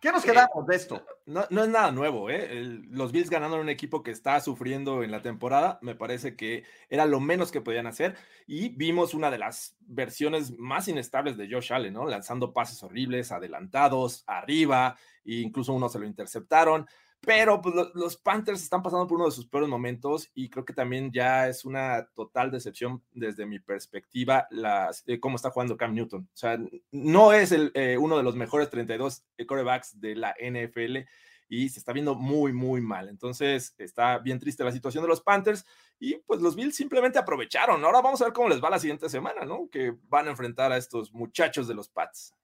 ¿qué 0.00 0.11
nos 0.11 0.24
quedamos 0.24 0.66
de 0.66 0.74
esto? 0.74 1.07
No, 1.26 1.42
es 1.42 1.68
nada 1.68 1.92
nuevo, 1.92 2.28
¿eh? 2.28 2.48
los 2.90 3.12
Bills 3.12 3.31
ganando 3.31 3.57
en 3.57 3.62
un 3.62 3.68
equipo 3.68 4.02
que 4.02 4.11
está 4.11 4.40
sufriendo 4.40 5.05
en 5.05 5.12
la 5.12 5.22
temporada, 5.22 5.78
me 5.81 5.94
parece 5.94 6.35
que 6.35 6.64
era 6.88 7.07
lo 7.07 7.20
menos 7.20 7.52
que 7.52 7.61
podían 7.61 7.87
hacer, 7.87 8.16
y 8.48 8.70
vimos 8.70 9.14
una 9.14 9.31
de 9.31 9.38
las 9.38 9.76
versiones 9.83 10.59
más 10.59 10.88
inestables 10.88 11.37
de 11.37 11.48
Josh 11.48 11.72
Allen, 11.72 11.94
¿no? 11.94 12.07
Lanzando 12.07 12.52
pases 12.52 12.83
horribles, 12.83 13.31
adelantados, 13.31 14.24
arriba, 14.26 14.96
e 15.24 15.35
incluso 15.35 15.72
uno 15.72 15.88
se 15.88 16.00
lo 16.00 16.07
interceptaron. 16.07 16.88
Pero 17.24 17.62
pues, 17.62 17.74
los 17.94 18.16
Panthers 18.16 18.62
están 18.62 18.82
pasando 18.82 19.06
por 19.06 19.16
uno 19.16 19.26
de 19.26 19.32
sus 19.32 19.46
peores 19.46 19.68
momentos 19.68 20.28
y 20.35 20.50
creo 20.50 20.64
que 20.64 20.72
también 20.72 21.12
ya 21.12 21.48
es 21.48 21.64
una 21.64 22.08
total 22.14 22.50
decepción 22.50 23.00
desde 23.12 23.46
mi 23.46 23.61
perspectiva 23.61 24.48
las, 24.50 25.04
eh, 25.06 25.20
cómo 25.20 25.37
está 25.37 25.50
jugando 25.50 25.76
Cam 25.76 25.94
Newton. 25.94 26.22
O 26.22 26.37
sea, 26.37 26.58
no 26.90 27.32
es 27.32 27.52
el, 27.52 27.70
eh, 27.74 27.96
uno 27.96 28.16
de 28.16 28.24
los 28.24 28.35
mejores 28.35 28.70
32 28.70 29.22
quarterbacks 29.46 30.00
de 30.00 30.16
la 30.16 30.35
NFL 30.37 31.06
y 31.48 31.68
se 31.68 31.78
está 31.78 31.92
viendo 31.92 32.16
muy, 32.16 32.52
muy 32.52 32.80
mal. 32.80 33.08
Entonces 33.08 33.74
está 33.78 34.18
bien 34.18 34.40
triste 34.40 34.64
la 34.64 34.72
situación 34.72 35.02
de 35.02 35.08
los 35.08 35.20
Panthers 35.20 35.64
y 36.00 36.16
pues 36.16 36.40
los 36.40 36.56
Bills 36.56 36.74
simplemente 36.74 37.20
aprovecharon. 37.20 37.85
Ahora 37.85 38.00
vamos 38.00 38.20
a 38.20 38.24
ver 38.24 38.32
cómo 38.32 38.48
les 38.48 38.62
va 38.62 38.70
la 38.70 38.80
siguiente 38.80 39.08
semana, 39.08 39.44
¿no? 39.44 39.68
Que 39.70 39.94
van 40.08 40.26
a 40.26 40.30
enfrentar 40.30 40.72
a 40.72 40.76
estos 40.76 41.12
muchachos 41.12 41.68
de 41.68 41.74
los 41.74 41.88
Pats. 41.88 42.35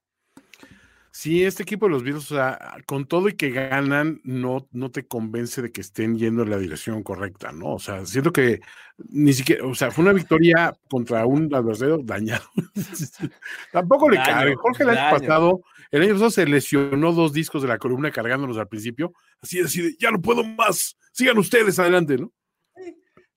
Sí, 1.20 1.42
este 1.42 1.64
equipo 1.64 1.86
de 1.86 1.90
los 1.90 2.04
Bills, 2.04 2.30
o 2.30 2.36
sea, 2.36 2.76
con 2.86 3.04
todo 3.04 3.28
y 3.28 3.32
que 3.32 3.50
ganan, 3.50 4.20
no, 4.22 4.68
no 4.70 4.92
te 4.92 5.08
convence 5.08 5.60
de 5.60 5.72
que 5.72 5.80
estén 5.80 6.16
yendo 6.16 6.44
en 6.44 6.50
la 6.50 6.58
dirección 6.58 7.02
correcta, 7.02 7.50
¿no? 7.50 7.74
O 7.74 7.80
sea, 7.80 8.06
siento 8.06 8.32
que 8.32 8.60
ni 8.98 9.32
siquiera, 9.32 9.66
o 9.66 9.74
sea, 9.74 9.90
fue 9.90 10.04
una 10.04 10.12
victoria 10.12 10.78
contra 10.88 11.26
un 11.26 11.52
adversario 11.52 11.98
dañado. 12.04 12.44
Tampoco 13.72 14.08
le 14.08 14.18
cae. 14.18 14.54
Jorge 14.54 14.84
el 14.84 14.90
año 14.90 15.18
pasado, 15.18 15.60
el 15.90 16.02
año 16.02 16.12
pasado 16.12 16.30
se 16.30 16.46
lesionó 16.46 17.12
dos 17.12 17.32
discos 17.32 17.62
de 17.62 17.68
la 17.68 17.78
columna 17.78 18.12
cargándolos 18.12 18.56
al 18.56 18.68
principio, 18.68 19.12
así, 19.42 19.58
así 19.58 19.96
ya 19.98 20.12
no 20.12 20.22
puedo 20.22 20.44
más, 20.44 20.96
sigan 21.10 21.36
ustedes 21.38 21.80
adelante, 21.80 22.16
¿no? 22.16 22.32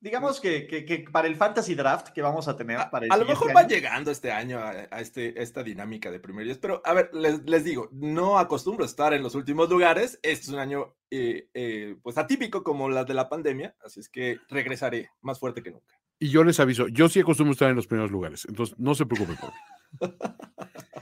Digamos 0.02 0.42
que, 0.42 0.68
que, 0.68 1.06
para 1.12 1.28
el 1.28 1.36
fantasy 1.36 1.76
draft 1.76 2.10
que 2.10 2.22
vamos 2.22 2.48
a 2.48 2.56
tener 2.56 2.80
para 2.92 3.06
A 3.10 3.18
lo 3.18 3.26
mejor 3.26 3.54
van 3.54 3.70
llegando 3.70 4.10
este 4.10 4.32
año 4.32 4.60
a, 4.60 5.00
este, 5.00 5.42
esta 5.42 5.64
dinámica 5.64 6.10
de 6.12 6.20
primeros, 6.20 6.58
pero 6.58 6.82
a 6.84 6.94
ver, 6.94 7.12
les, 7.14 7.44
les, 7.44 7.64
digo, 7.64 7.88
no 7.92 8.40
acostumbro 8.40 8.84
a 8.84 8.88
estar 8.88 9.14
en 9.14 9.22
los 9.22 9.36
últimos 9.36 9.70
lugares. 9.70 10.20
Este 10.24 10.46
es 10.46 10.50
un 10.50 10.60
año 10.60 10.96
eh, 11.12 11.50
eh, 11.54 11.96
pues 12.02 12.18
atípico 12.18 12.64
como 12.64 12.90
la 12.90 13.06
de 13.06 13.14
la 13.14 13.30
pandemia, 13.30 13.76
así 13.86 14.00
es 14.00 14.10
que 14.10 14.40
regresaré 14.50 15.12
más 15.22 15.40
fuerte 15.40 15.62
que 15.62 15.72
nunca. 15.72 16.00
Y 16.20 16.30
yo 16.30 16.44
les 16.44 16.60
aviso, 16.60 16.88
yo 16.88 17.08
sí 17.08 17.20
acostumbro 17.20 17.52
a 17.52 17.54
estar 17.54 17.70
en 17.70 17.76
los 17.76 17.88
primeros 17.88 18.12
lugares, 18.12 18.46
entonces 18.50 18.78
no 18.80 18.96
se 18.96 19.06
preocupen 19.06 19.38
por 19.38 19.50
mí. 19.50 19.56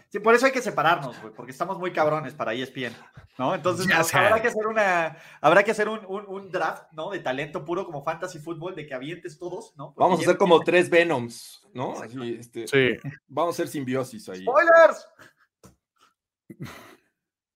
Sí, 0.09 0.17
por 0.19 0.33
eso 0.33 0.47
hay 0.47 0.51
que 0.51 0.61
separarnos, 0.61 1.21
güey, 1.21 1.31
porque 1.35 1.51
estamos 1.51 1.77
muy 1.77 1.93
cabrones 1.93 2.33
para 2.33 2.53
ESPN, 2.55 2.95
¿no? 3.37 3.53
Entonces 3.53 3.87
habrá 4.11 4.41
que 4.41 4.47
hacer 4.47 4.65
una, 4.65 5.15
habrá 5.39 5.63
que 5.63 5.69
hacer 5.69 5.87
un, 5.87 5.99
un, 6.07 6.51
draft, 6.51 6.91
¿no? 6.93 7.11
De 7.11 7.19
talento 7.19 7.63
puro 7.63 7.85
como 7.85 8.03
fantasy 8.03 8.39
fútbol, 8.39 8.73
de 8.73 8.87
que 8.87 8.95
avientes 8.95 9.37
todos, 9.37 9.75
¿no? 9.77 9.93
vamos 9.95 10.19
a 10.19 10.23
hacer 10.23 10.37
como 10.37 10.61
tres 10.61 10.89
Venoms, 10.89 11.67
¿no? 11.75 11.93
este, 12.03 12.67
sí. 12.67 12.97
Vamos 13.27 13.53
a 13.53 13.55
hacer 13.55 13.67
simbiosis 13.67 14.27
ahí. 14.29 14.41
¡Spoilers! 14.41 15.07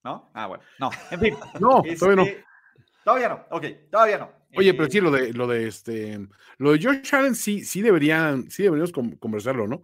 ¿No? 0.04 0.30
Ah, 0.32 0.46
bueno. 0.46 0.62
No, 0.78 0.90
en 1.10 1.20
fin. 1.20 1.36
No, 1.60 1.82
todavía 1.98 2.16
no. 2.16 2.22
Este, 2.22 2.44
todavía 3.04 3.28
no, 3.30 3.46
ok, 3.50 3.66
todavía 3.90 4.18
no. 4.18 4.30
Oye, 4.56 4.74
pero 4.74 4.88
sí, 4.88 5.00
lo 5.00 5.10
de, 5.10 5.32
lo 5.32 5.48
de 5.48 5.66
este, 5.66 6.28
lo 6.58 6.70
de 6.70 6.78
George 6.78 7.16
Allen 7.16 7.34
sí, 7.34 7.64
sí 7.64 7.82
deberían, 7.82 8.48
sí 8.48 8.62
deberíamos 8.62 8.92
conversarlo, 9.18 9.66
¿no? 9.66 9.82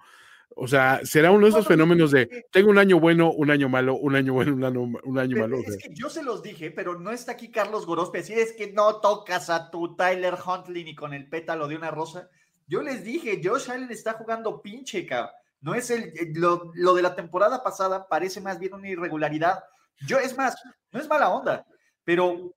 O 0.62 0.68
sea, 0.68 1.00
será 1.04 1.30
uno 1.30 1.46
de 1.46 1.52
esos 1.52 1.66
fenómenos 1.66 2.10
de 2.10 2.46
tengo 2.52 2.68
un 2.68 2.76
año 2.76 3.00
bueno, 3.00 3.32
un 3.32 3.50
año 3.50 3.70
malo, 3.70 3.96
un 3.96 4.14
año 4.14 4.34
bueno, 4.34 4.52
un 4.52 4.62
año, 4.62 4.82
un 4.82 5.18
año 5.18 5.38
malo. 5.38 5.58
Es 5.66 5.78
que 5.78 5.88
yo 5.94 6.10
se 6.10 6.22
los 6.22 6.42
dije, 6.42 6.70
pero 6.70 7.00
no 7.00 7.12
está 7.12 7.32
aquí 7.32 7.50
Carlos 7.50 7.86
Gorospe. 7.86 8.18
Decir 8.18 8.38
es 8.38 8.52
que 8.52 8.70
no 8.70 9.00
tocas 9.00 9.48
a 9.48 9.70
tu 9.70 9.96
Tyler 9.96 10.34
Huntley 10.34 10.84
ni 10.84 10.94
con 10.94 11.14
el 11.14 11.30
pétalo 11.30 11.66
de 11.66 11.76
una 11.76 11.90
rosa. 11.90 12.28
Yo 12.66 12.82
les 12.82 13.02
dije, 13.02 13.40
Josh 13.42 13.70
Allen 13.70 13.90
está 13.90 14.12
jugando 14.12 14.60
pinche, 14.60 15.06
cabrón. 15.06 15.30
No 15.62 15.74
es 15.74 15.90
el, 15.90 16.12
lo, 16.34 16.70
lo, 16.74 16.94
de 16.94 17.02
la 17.02 17.14
temporada 17.14 17.62
pasada 17.62 18.06
parece 18.06 18.42
más 18.42 18.58
bien 18.58 18.74
una 18.74 18.90
irregularidad. 18.90 19.64
Yo, 20.06 20.18
es 20.18 20.36
más, 20.36 20.56
no 20.92 21.00
es 21.00 21.08
mala 21.08 21.30
onda, 21.30 21.66
pero 22.04 22.54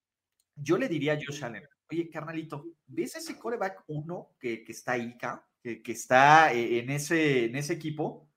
yo 0.56 0.78
le 0.78 0.90
diría 0.90 1.14
a 1.14 1.16
Josh 1.26 1.42
Allen, 1.42 1.64
oye, 1.90 2.10
carnalito, 2.10 2.66
¿ves 2.86 3.16
ese 3.16 3.40
coreback 3.40 3.86
uno 3.88 4.32
que, 4.38 4.62
que 4.62 4.74
está 4.74 4.94
ahí, 4.94 5.18
que, 5.64 5.82
que, 5.82 5.92
está 5.94 6.54
eh, 6.54 6.80
en 6.80 6.90
ese, 6.90 7.46
en 7.46 7.56
ese 7.56 7.74
equipo? 7.74 8.30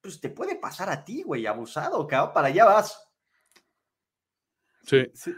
Pues 0.00 0.20
te 0.20 0.30
puede 0.30 0.54
pasar 0.54 0.88
a 0.88 1.04
ti, 1.04 1.22
güey, 1.22 1.46
abusado, 1.46 2.06
cabrón, 2.06 2.32
para 2.32 2.48
allá 2.48 2.64
vas. 2.64 3.06
Sí. 4.84 5.04
Sí, 5.12 5.34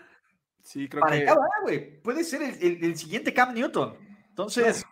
sí 0.63 0.89
creo 0.89 1.01
para 1.01 1.17
que... 1.17 1.23
allá 1.23 1.35
va, 1.35 1.49
güey. 1.63 2.01
Puede 2.03 2.23
ser 2.23 2.43
el, 2.43 2.63
el, 2.63 2.85
el 2.85 2.97
siguiente 2.97 3.33
Cam 3.33 3.55
Newton. 3.55 3.97
Entonces... 4.29 4.85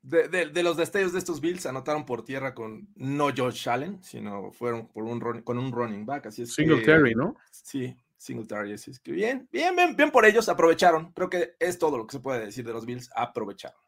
De, 0.00 0.28
de, 0.28 0.46
de, 0.46 0.62
los 0.62 0.78
destellos 0.78 1.12
de 1.12 1.18
estos 1.18 1.40
Bills 1.40 1.66
anotaron 1.66 2.06
por 2.06 2.24
tierra 2.24 2.54
con 2.54 2.88
no 2.94 3.28
Josh 3.36 3.68
Allen, 3.68 4.02
sino 4.02 4.52
fueron 4.52 4.88
por 4.88 5.04
un 5.04 5.20
run, 5.20 5.42
con 5.42 5.58
un 5.58 5.70
running 5.70 6.06
back. 6.06 6.26
Así 6.26 6.42
es 6.42 6.54
Singletary, 6.54 7.14
¿no? 7.14 7.36
Sí, 7.50 7.94
Singletary. 8.16 8.72
Así 8.72 8.90
es 8.90 9.00
que 9.00 9.12
bien, 9.12 9.48
bien, 9.52 9.76
bien, 9.76 9.96
bien 9.96 10.10
por 10.10 10.24
ellos, 10.24 10.48
aprovecharon. 10.48 11.12
Creo 11.12 11.28
que 11.28 11.56
es 11.58 11.78
todo 11.78 11.98
lo 11.98 12.06
que 12.06 12.12
se 12.12 12.20
puede 12.20 12.46
decir 12.46 12.64
de 12.64 12.72
los 12.72 12.86
Bills, 12.86 13.10
aprovecharon. 13.14 13.78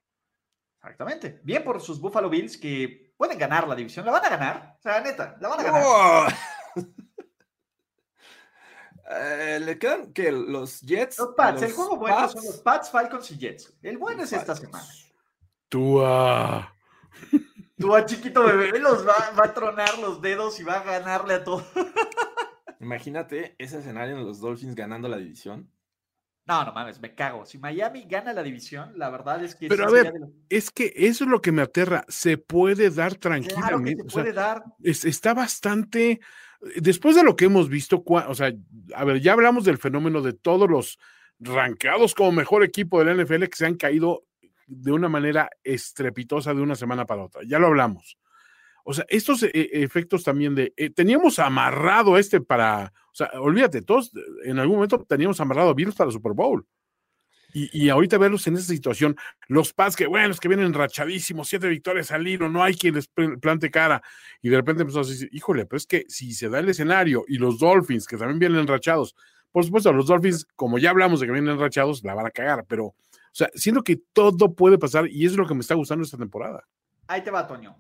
Exactamente. 0.83 1.41
Bien 1.45 1.63
por 1.63 1.81
sus 1.81 2.01
Buffalo 2.01 2.31
Bills 2.31 2.57
que 2.57 3.13
pueden 3.17 3.39
ganar 3.39 3.69
la 3.69 3.75
división. 3.75 4.07
¿La 4.07 4.13
van 4.13 4.25
a 4.25 4.31
ganar? 4.31 4.77
O 4.79 4.83
sea, 4.83 5.01
neta, 5.03 5.37
la 5.39 5.49
van 5.49 5.61
a 5.61 5.63
ganar. 5.63 5.83
Oh. 5.85 6.27
eh, 9.11 9.61
le 9.61 9.79
quedan 9.79 10.15
que 10.15 10.33
los 10.33 10.81
Jets. 10.81 11.19
Los 11.19 11.35
Pats, 11.35 11.61
los 11.61 11.71
el 11.71 11.77
juego 11.77 11.97
bueno 11.97 12.17
Pats, 12.17 12.33
son 12.33 12.45
los 12.47 12.59
Pats, 12.59 12.91
Falcons 12.91 13.31
y 13.31 13.39
Jets. 13.39 13.75
El 13.83 13.99
bueno 13.99 14.23
es 14.23 14.33
esta 14.33 14.57
semana. 14.57 14.87
Tua. 15.69 16.75
Tua 17.77 18.07
chiquito 18.07 18.43
bebé 18.43 18.79
los 18.79 19.07
va, 19.07 19.33
va, 19.39 19.45
a 19.45 19.55
tronar 19.55 19.99
los 19.99 20.23
dedos 20.23 20.59
y 20.61 20.63
va 20.63 20.81
a 20.81 20.83
ganarle 20.83 21.35
a 21.35 21.45
todo. 21.45 21.63
Imagínate 22.81 23.55
ese 23.59 23.81
escenario 23.81 24.17
en 24.17 24.25
los 24.25 24.41
Dolphins 24.41 24.75
ganando 24.75 25.09
la 25.09 25.19
división. 25.19 25.71
No, 26.51 26.65
no 26.65 26.73
mames, 26.73 27.01
me 27.01 27.15
cago. 27.15 27.47
Si 27.47 27.59
Miami 27.59 28.07
gana 28.09 28.33
la 28.33 28.43
división, 28.43 28.93
la 28.97 29.09
verdad 29.09 29.45
es 29.45 29.55
que. 29.55 29.69
Pero 29.69 29.87
a 29.87 29.91
ver, 29.91 30.13
los... 30.19 30.31
es 30.49 30.73
que 30.73 30.93
eso 30.97 31.23
es 31.23 31.31
lo 31.31 31.41
que 31.41 31.53
me 31.53 31.63
aterra. 31.63 32.05
Se 32.09 32.39
puede 32.39 32.91
dar 32.91 33.15
tranquilamente. 33.15 34.03
Claro 34.03 34.11
se 34.11 34.15
puede 34.15 34.31
o 34.31 34.35
sea, 34.35 34.43
dar. 34.43 34.65
Es, 34.83 35.05
está 35.05 35.33
bastante. 35.33 36.19
Después 36.75 37.15
de 37.15 37.23
lo 37.23 37.37
que 37.37 37.45
hemos 37.45 37.69
visto, 37.69 38.03
o 38.05 38.35
sea, 38.35 38.53
a 38.97 39.05
ver, 39.05 39.21
ya 39.21 39.35
hablamos 39.35 39.65
del 39.65 39.79
fenómeno 39.79 40.23
de 40.23 40.33
todos 40.33 40.69
los 40.69 40.99
rankeados 41.39 42.15
como 42.17 42.33
mejor 42.33 42.65
equipo 42.65 43.03
del 43.03 43.25
NFL 43.25 43.45
que 43.45 43.57
se 43.57 43.67
han 43.67 43.77
caído 43.77 44.25
de 44.67 44.91
una 44.91 45.09
manera 45.09 45.51
estrepitosa 45.63 46.53
de 46.53 46.63
una 46.63 46.75
semana 46.75 47.07
para 47.07 47.23
otra. 47.23 47.43
Ya 47.47 47.61
lo 47.61 47.69
hablamos. 47.69 48.19
O 48.85 48.95
sea, 48.95 49.05
estos 49.09 49.43
eh, 49.43 49.51
efectos 49.53 50.25
también 50.25 50.55
de, 50.55 50.73
eh, 50.77 50.91
teníamos 50.91 51.39
amarrado 51.39 52.19
este 52.19 52.41
para, 52.41 52.93
o 53.13 53.15
sea, 53.15 53.31
olvídate, 53.41 53.83
todos 53.83 54.13
en 54.45 54.59
algún 54.59 54.77
momento 54.77 55.05
teníamos 55.09 55.41
amarrado 55.41 55.71
a 55.71 55.75
Bills 55.75 55.95
para 55.95 56.09
el 56.09 56.13
Super 56.13 56.33
Bowl. 56.33 56.67
Y, 57.53 57.69
y, 57.73 57.89
ahorita 57.89 58.17
verlos 58.17 58.47
en 58.47 58.55
esa 58.55 58.73
situación, 58.73 59.17
los 59.49 59.73
Pats 59.73 59.97
que, 59.97 60.07
bueno, 60.07 60.31
es 60.31 60.39
que 60.39 60.47
vienen 60.47 60.73
rachadísimos, 60.73 61.49
siete 61.49 61.69
victorias 61.69 62.13
al 62.13 62.27
hilo, 62.29 62.49
no 62.49 62.63
hay 62.63 62.75
quien 62.75 62.95
les 62.95 63.09
plante 63.09 63.73
cara. 63.73 64.03
Y 64.41 64.51
de 64.51 64.57
repente 64.57 64.83
empezó 64.83 65.01
a 65.01 65.05
decir, 65.05 65.29
híjole, 65.33 65.67
pero 65.67 65.79
es 65.79 65.87
que 65.87 66.05
si 66.09 66.33
se 66.33 66.49
da 66.49 66.61
el 66.61 66.69
escenario 66.69 67.25
y 67.27 67.39
los 67.39 67.59
Dolphins, 67.59 68.07
que 68.07 68.17
también 68.17 68.39
vienen 68.39 68.69
rachados, 68.69 69.17
por 69.53 69.65
supuesto, 69.65 69.93
los 69.93 70.07
Dolphins, 70.07 70.47
como 70.55 70.79
ya 70.79 70.91
hablamos 70.91 71.21
de 71.21 71.27
que 71.27 71.33
vienen 71.33 71.59
rachados, 71.59 72.05
la 72.05 72.15
van 72.15 72.27
a 72.27 72.31
cagar, 72.31 72.65
pero, 72.69 72.87
o 72.87 72.97
sea, 73.33 73.51
siento 73.55 73.83
que 73.83 74.01
todo 74.13 74.55
puede 74.55 74.79
pasar 74.79 75.09
y 75.09 75.27
es 75.27 75.35
lo 75.35 75.47
que 75.47 75.55
me 75.55 75.61
está 75.61 75.75
gustando 75.75 76.05
esta 76.05 76.19
temporada. 76.19 76.69
Ahí 77.11 77.23
te 77.23 77.33
va, 77.33 77.45
Toño. 77.45 77.77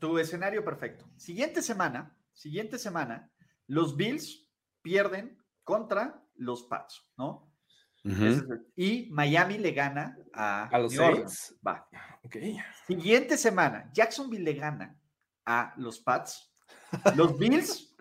Tu 0.00 0.18
escenario 0.18 0.64
perfecto. 0.64 1.08
Siguiente 1.16 1.62
semana, 1.62 2.16
siguiente 2.32 2.80
semana, 2.80 3.30
los 3.68 3.96
Bills 3.96 4.50
pierden 4.82 5.40
contra 5.62 6.20
los 6.34 6.64
Pats, 6.64 7.00
¿no? 7.16 7.48
Uh 8.04 8.10
-huh. 8.10 8.66
Y 8.74 9.08
Miami 9.12 9.58
le 9.58 9.70
gana 9.70 10.18
a, 10.34 10.66
a 10.66 10.78
los 10.80 10.96
Saints. 10.96 11.54
Va. 11.64 11.88
Okay. 12.24 12.58
Siguiente 12.84 13.38
semana, 13.38 13.88
Jacksonville 13.92 14.42
le 14.42 14.54
gana 14.54 14.98
a 15.46 15.74
los 15.76 16.00
Pats. 16.00 16.52
Los 17.14 17.38
Bills 17.38 17.94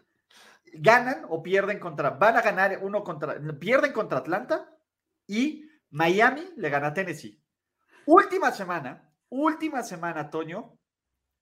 ganan 0.74 1.26
o 1.30 1.44
pierden 1.44 1.78
contra, 1.78 2.10
van 2.10 2.38
a 2.38 2.42
ganar 2.42 2.80
uno 2.82 3.04
contra, 3.04 3.40
pierden 3.60 3.94
contra 3.94 4.18
Atlanta 4.18 4.68
y 5.28 5.64
Miami 5.92 6.54
le 6.58 6.70
gana 6.72 6.88
a 6.88 6.94
Tennessee. 6.96 7.40
Última 8.08 8.52
semana, 8.52 9.11
última 9.32 9.82
semana, 9.82 10.30
Toño, 10.30 10.78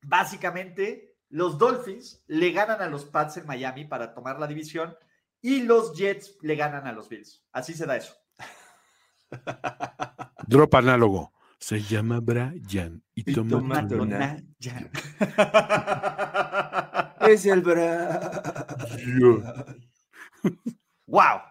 básicamente 0.02 1.10
los 1.30 1.58
Dolphins 1.58 2.24
le 2.28 2.52
ganan 2.52 2.82
a 2.82 2.88
los 2.88 3.06
Pats 3.06 3.38
en 3.38 3.46
Miami 3.46 3.86
para 3.86 4.14
tomar 4.14 4.40
la 4.40 4.48
división 4.48 4.96
y 5.42 5.64
los 5.64 5.98
Jets 5.98 6.38
le 6.42 6.56
ganan 6.56 6.88
a 6.88 6.92
los 6.92 7.10
Bills. 7.10 7.46
Así 7.52 7.74
se 7.74 7.86
da 7.86 7.98
eso. 7.98 8.14
Drop 10.48 10.74
análogo. 10.76 11.34
Se 11.60 11.82
llama 11.82 12.22
Brian 12.22 13.04
y, 13.14 13.30
y 13.30 13.34
toma, 13.34 13.86
toma 13.86 14.38
Es 17.28 17.46
el 17.46 17.62
Brian. 17.62 18.20
wow. 21.06 21.42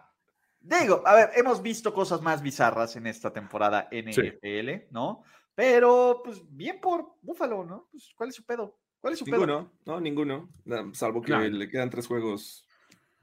Digo, 0.60 1.02
a 1.06 1.14
ver, 1.14 1.30
hemos 1.34 1.62
visto 1.62 1.94
cosas 1.94 2.20
más 2.20 2.42
bizarras 2.42 2.94
en 2.96 3.06
esta 3.06 3.32
temporada 3.32 3.88
NFL, 3.90 4.70
sí. 4.70 4.82
¿no? 4.90 5.22
Pero, 5.58 6.20
pues, 6.24 6.40
bien 6.50 6.80
por 6.80 7.16
Búfalo, 7.20 7.64
¿no? 7.64 7.88
Pues, 7.90 8.12
¿cuál 8.16 8.28
es 8.28 8.36
su 8.36 8.44
pedo? 8.44 8.78
¿Cuál 9.00 9.14
es 9.14 9.18
su 9.18 9.24
ninguno, 9.24 9.68
pedo? 9.68 9.72
no, 9.86 10.00
ninguno. 10.00 10.48
No, 10.64 10.94
salvo 10.94 11.20
que 11.20 11.32
no. 11.32 11.40
le 11.40 11.68
quedan 11.68 11.90
tres 11.90 12.06
juegos 12.06 12.64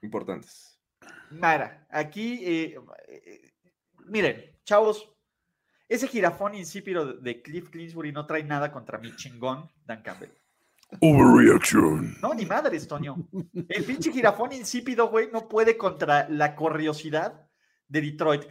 importantes. 0.01 0.77
Nada, 1.31 1.87
aquí, 1.89 2.43
eh, 2.43 2.77
eh, 3.07 3.53
miren, 4.07 4.53
chavos, 4.65 5.09
ese 5.87 6.09
jirafón 6.09 6.55
insípido 6.55 7.13
de 7.13 7.41
Cliff 7.41 7.69
Clinsbury 7.69 8.11
no 8.11 8.25
trae 8.25 8.43
nada 8.43 8.69
contra 8.69 8.97
mi 8.97 9.15
chingón, 9.15 9.71
Dan 9.85 10.01
Campbell. 10.01 10.31
Overreaction. 10.99 12.17
No, 12.21 12.33
ni 12.33 12.45
madres, 12.45 12.85
Toño. 12.85 13.15
El 13.69 13.85
pinche 13.85 14.11
jirafón 14.11 14.51
insípido, 14.51 15.07
güey, 15.07 15.29
no 15.31 15.47
puede 15.47 15.77
contra 15.77 16.27
la 16.27 16.53
curiosidad 16.57 17.47
de 17.87 18.01
Detroit. 18.01 18.43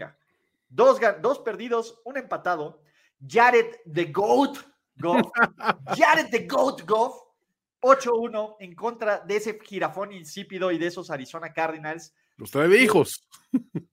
Dos, 0.71 0.99
dos 1.21 1.41
perdidos, 1.41 2.01
un 2.07 2.17
empatado. 2.17 2.83
Jared 3.21 3.77
the 3.93 4.07
Goat 4.07 4.59
Goff. 4.97 5.31
Jared 5.97 6.31
the 6.31 6.47
Goat 6.47 6.83
Goff. 6.87 7.25
8-1 7.85 8.57
en 8.61 8.75
contra 8.75 9.21
de 9.21 9.37
ese 9.37 9.59
jirafón 9.63 10.11
insípido 10.13 10.73
y 10.73 10.79
de 10.79 10.87
esos 10.87 11.11
Arizona 11.11 11.53
Cardinals. 11.53 12.15
Los 12.37 12.51
trae 12.51 12.67
de 12.67 12.83
hijos. 12.83 13.29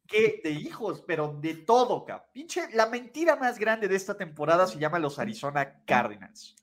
¿Qué? 0.07 0.39
De 0.41 0.51
hijos, 0.51 1.03
pero 1.05 1.37
de 1.41 1.55
todo, 1.55 2.05
cap. 2.05 2.31
Pinche, 2.31 2.69
la 2.73 2.87
mentira 2.87 3.35
más 3.35 3.59
grande 3.59 3.89
de 3.89 3.95
esta 3.97 4.15
temporada 4.15 4.65
se 4.65 4.79
llama 4.79 4.97
los 4.97 5.19
Arizona 5.19 5.83
Cardinals. 5.85 6.55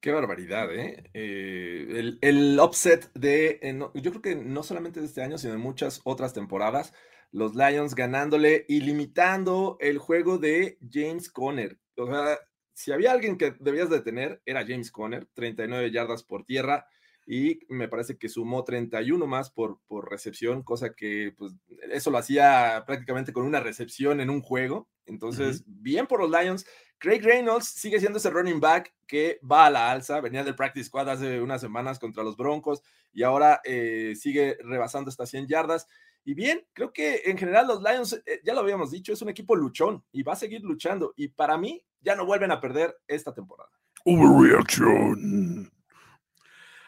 Qué 0.00 0.12
barbaridad, 0.12 0.70
¿eh? 0.74 1.10
eh 1.14 1.86
el, 1.88 2.18
el, 2.20 2.60
upset 2.60 3.10
de, 3.14 3.58
eh, 3.62 3.72
no, 3.72 3.90
yo 3.94 4.10
creo 4.10 4.20
que 4.20 4.36
no 4.36 4.62
solamente 4.62 5.00
de 5.00 5.06
este 5.06 5.22
año, 5.22 5.38
sino 5.38 5.54
de 5.54 5.58
muchas 5.58 6.02
otras 6.04 6.34
temporadas, 6.34 6.92
los 7.34 7.56
Lions 7.56 7.96
ganándole 7.96 8.64
y 8.68 8.80
limitando 8.80 9.76
el 9.80 9.98
juego 9.98 10.38
de 10.38 10.78
James 10.88 11.28
Conner. 11.28 11.80
O 11.96 12.06
sea, 12.06 12.38
si 12.72 12.92
había 12.92 13.10
alguien 13.10 13.36
que 13.36 13.56
debías 13.58 13.90
de 13.90 14.02
tener, 14.02 14.40
era 14.46 14.64
James 14.64 14.92
Conner, 14.92 15.26
39 15.34 15.90
yardas 15.90 16.22
por 16.22 16.44
tierra 16.44 16.86
y 17.26 17.58
me 17.68 17.88
parece 17.88 18.18
que 18.18 18.28
sumó 18.28 18.62
31 18.62 19.26
más 19.26 19.50
por, 19.50 19.80
por 19.88 20.08
recepción, 20.08 20.62
cosa 20.62 20.94
que 20.94 21.34
pues 21.36 21.54
eso 21.90 22.12
lo 22.12 22.18
hacía 22.18 22.84
prácticamente 22.86 23.32
con 23.32 23.44
una 23.44 23.58
recepción 23.58 24.20
en 24.20 24.30
un 24.30 24.40
juego. 24.40 24.88
Entonces, 25.04 25.62
uh 25.62 25.64
-huh. 25.64 25.64
bien 25.66 26.06
por 26.06 26.20
los 26.20 26.30
Lions. 26.30 26.64
Craig 26.98 27.20
Reynolds 27.20 27.66
sigue 27.66 27.98
siendo 27.98 28.18
ese 28.18 28.30
running 28.30 28.60
back 28.60 28.94
que 29.08 29.40
va 29.42 29.66
a 29.66 29.70
la 29.70 29.90
alza, 29.90 30.20
venía 30.20 30.44
del 30.44 30.54
practice 30.54 30.86
squad 30.86 31.08
hace 31.08 31.40
unas 31.40 31.60
semanas 31.60 31.98
contra 31.98 32.22
los 32.22 32.36
Broncos 32.36 32.82
y 33.12 33.24
ahora 33.24 33.60
eh, 33.64 34.14
sigue 34.16 34.56
rebasando 34.62 35.10
estas 35.10 35.30
100 35.30 35.48
yardas. 35.48 35.88
Y 36.24 36.34
bien, 36.34 36.64
creo 36.72 36.92
que 36.92 37.22
en 37.26 37.36
general 37.36 37.66
los 37.66 37.82
Lions, 37.82 38.22
eh, 38.26 38.40
ya 38.44 38.54
lo 38.54 38.60
habíamos 38.60 38.90
dicho, 38.90 39.12
es 39.12 39.20
un 39.20 39.28
equipo 39.28 39.54
luchón 39.54 40.02
y 40.12 40.22
va 40.22 40.32
a 40.32 40.36
seguir 40.36 40.62
luchando. 40.62 41.12
Y 41.16 41.28
para 41.28 41.58
mí, 41.58 41.84
ya 42.00 42.16
no 42.16 42.26
vuelven 42.26 42.50
a 42.50 42.60
perder 42.60 42.96
esta 43.06 43.34
temporada. 43.34 43.70
Overreaction. 44.04 45.70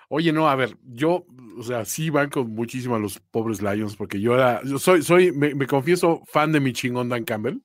Oye, 0.08 0.32
no, 0.32 0.48
a 0.48 0.54
ver, 0.54 0.76
yo, 0.84 1.26
o 1.58 1.62
sea, 1.62 1.84
sí 1.84 2.10
banco 2.10 2.44
muchísimo 2.44 2.94
a 2.94 3.00
los 3.00 3.18
pobres 3.18 3.60
Lions, 3.60 3.96
porque 3.96 4.20
yo 4.20 4.34
era, 4.34 4.62
yo 4.62 4.78
soy, 4.78 5.02
soy, 5.02 5.32
me, 5.32 5.54
me 5.54 5.66
confieso 5.66 6.22
fan 6.26 6.52
de 6.52 6.60
mi 6.60 6.72
chingón 6.72 7.08
Dan 7.08 7.24
Campbell 7.24 7.60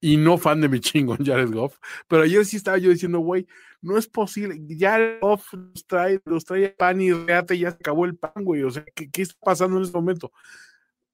y 0.00 0.16
no 0.16 0.36
fan 0.36 0.60
de 0.60 0.68
mi 0.68 0.80
chingón 0.80 1.24
Jared 1.24 1.52
Goff, 1.52 1.78
pero 2.08 2.24
ayer 2.24 2.44
sí 2.44 2.56
estaba 2.56 2.78
yo 2.78 2.90
diciendo, 2.90 3.20
güey, 3.20 3.46
no 3.80 3.96
es 3.96 4.08
posible, 4.08 4.60
Jared 4.68 5.20
Goff 5.20 5.52
los 5.52 5.86
trae, 5.86 6.20
los 6.24 6.44
trae 6.44 6.70
pan 6.70 7.00
y 7.00 7.12
reate 7.12 7.54
y 7.54 7.60
ya 7.60 7.70
se 7.70 7.76
acabó 7.76 8.04
el 8.04 8.16
pan, 8.16 8.32
güey, 8.42 8.64
o 8.64 8.70
sea, 8.70 8.84
¿qué, 8.92 9.08
qué 9.08 9.22
está 9.22 9.38
pasando 9.40 9.76
en 9.76 9.84
este 9.84 9.96
momento? 9.96 10.32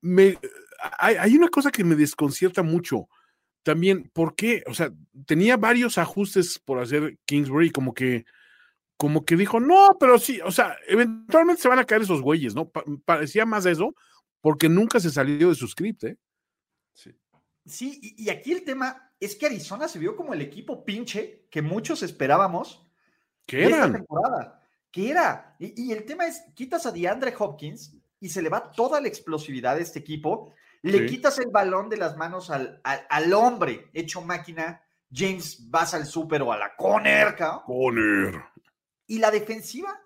Me, 0.01 0.39
hay, 0.99 1.17
hay 1.17 1.37
una 1.37 1.49
cosa 1.49 1.71
que 1.71 1.85
me 1.85 1.95
desconcierta 1.95 2.63
mucho, 2.63 3.09
también, 3.63 4.11
¿por 4.13 4.35
qué? 4.35 4.63
O 4.67 4.75
sea, 4.75 4.91
tenía 5.27 5.57
varios 5.57 5.99
ajustes 5.99 6.59
por 6.59 6.79
hacer 6.79 7.19
Kingsbury, 7.27 7.71
como 7.71 7.93
que 7.93 8.25
como 9.01 9.25
que 9.25 9.35
dijo, 9.35 9.61
no, 9.61 9.97
pero 9.99 10.19
sí, 10.19 10.43
o 10.43 10.51
sea, 10.51 10.77
eventualmente 10.87 11.63
se 11.63 11.69
van 11.69 11.79
a 11.79 11.87
caer 11.87 12.03
esos 12.03 12.21
güeyes, 12.21 12.55
¿no? 12.55 12.71
parecía 13.03 13.47
más 13.47 13.65
eso, 13.65 13.95
porque 14.43 14.69
nunca 14.69 15.01
se 15.01 15.09
salió 15.09 15.49
de 15.49 15.55
su 15.55 15.67
script, 15.67 16.05
¿eh? 16.05 16.19
Sí. 16.93 17.19
Sí, 17.65 17.99
y, 18.19 18.29
aquí 18.29 18.53
el 18.53 18.63
tema 18.63 19.11
es 19.19 19.37
que 19.37 19.47
Arizona 19.47 19.89
se 19.89 19.99
vio 19.99 20.15
como 20.17 20.35
el 20.35 20.43
equipo 20.43 20.85
pinche 20.85 21.47
que 21.51 21.63
muchos 21.63 22.03
esperábamos. 22.03 22.87
¿Qué 23.47 23.65
era? 23.65 23.91
temporada. 23.91 24.63
¿Qué 24.91 25.11
era? 25.11 25.57
Y, 25.59 25.93
el 25.93 26.05
tema 26.05 26.27
es, 26.27 26.43
quitas 26.55 26.85
a 26.85 26.93
DeAndre 26.93 27.35
Hopkins 27.39 27.97
y 28.21 28.29
se 28.29 28.43
le 28.43 28.51
va 28.51 28.71
toda 28.71 29.01
la 29.01 29.09
explosividad 29.09 29.77
de 29.77 29.83
este 29.83 29.99
equipo, 29.99 30.53
le 30.83 31.07
quitas 31.07 31.39
el 31.39 31.51
balón 31.51 31.89
de 31.89 31.97
las 31.97 32.17
manos 32.17 32.51
al, 32.51 32.81
al, 32.85 33.33
hombre 33.33 33.91
hecho 33.93 34.23
máquina, 34.23 34.83
James, 35.13 35.69
vas 35.71 35.93
al 35.95 36.07
súper 36.07 36.43
o 36.43 36.53
a 36.53 36.59
la 36.59 36.77
Conner, 36.77 37.37
Conner. 37.67 38.45
Y 39.07 39.19
la 39.19 39.31
defensiva, 39.31 40.01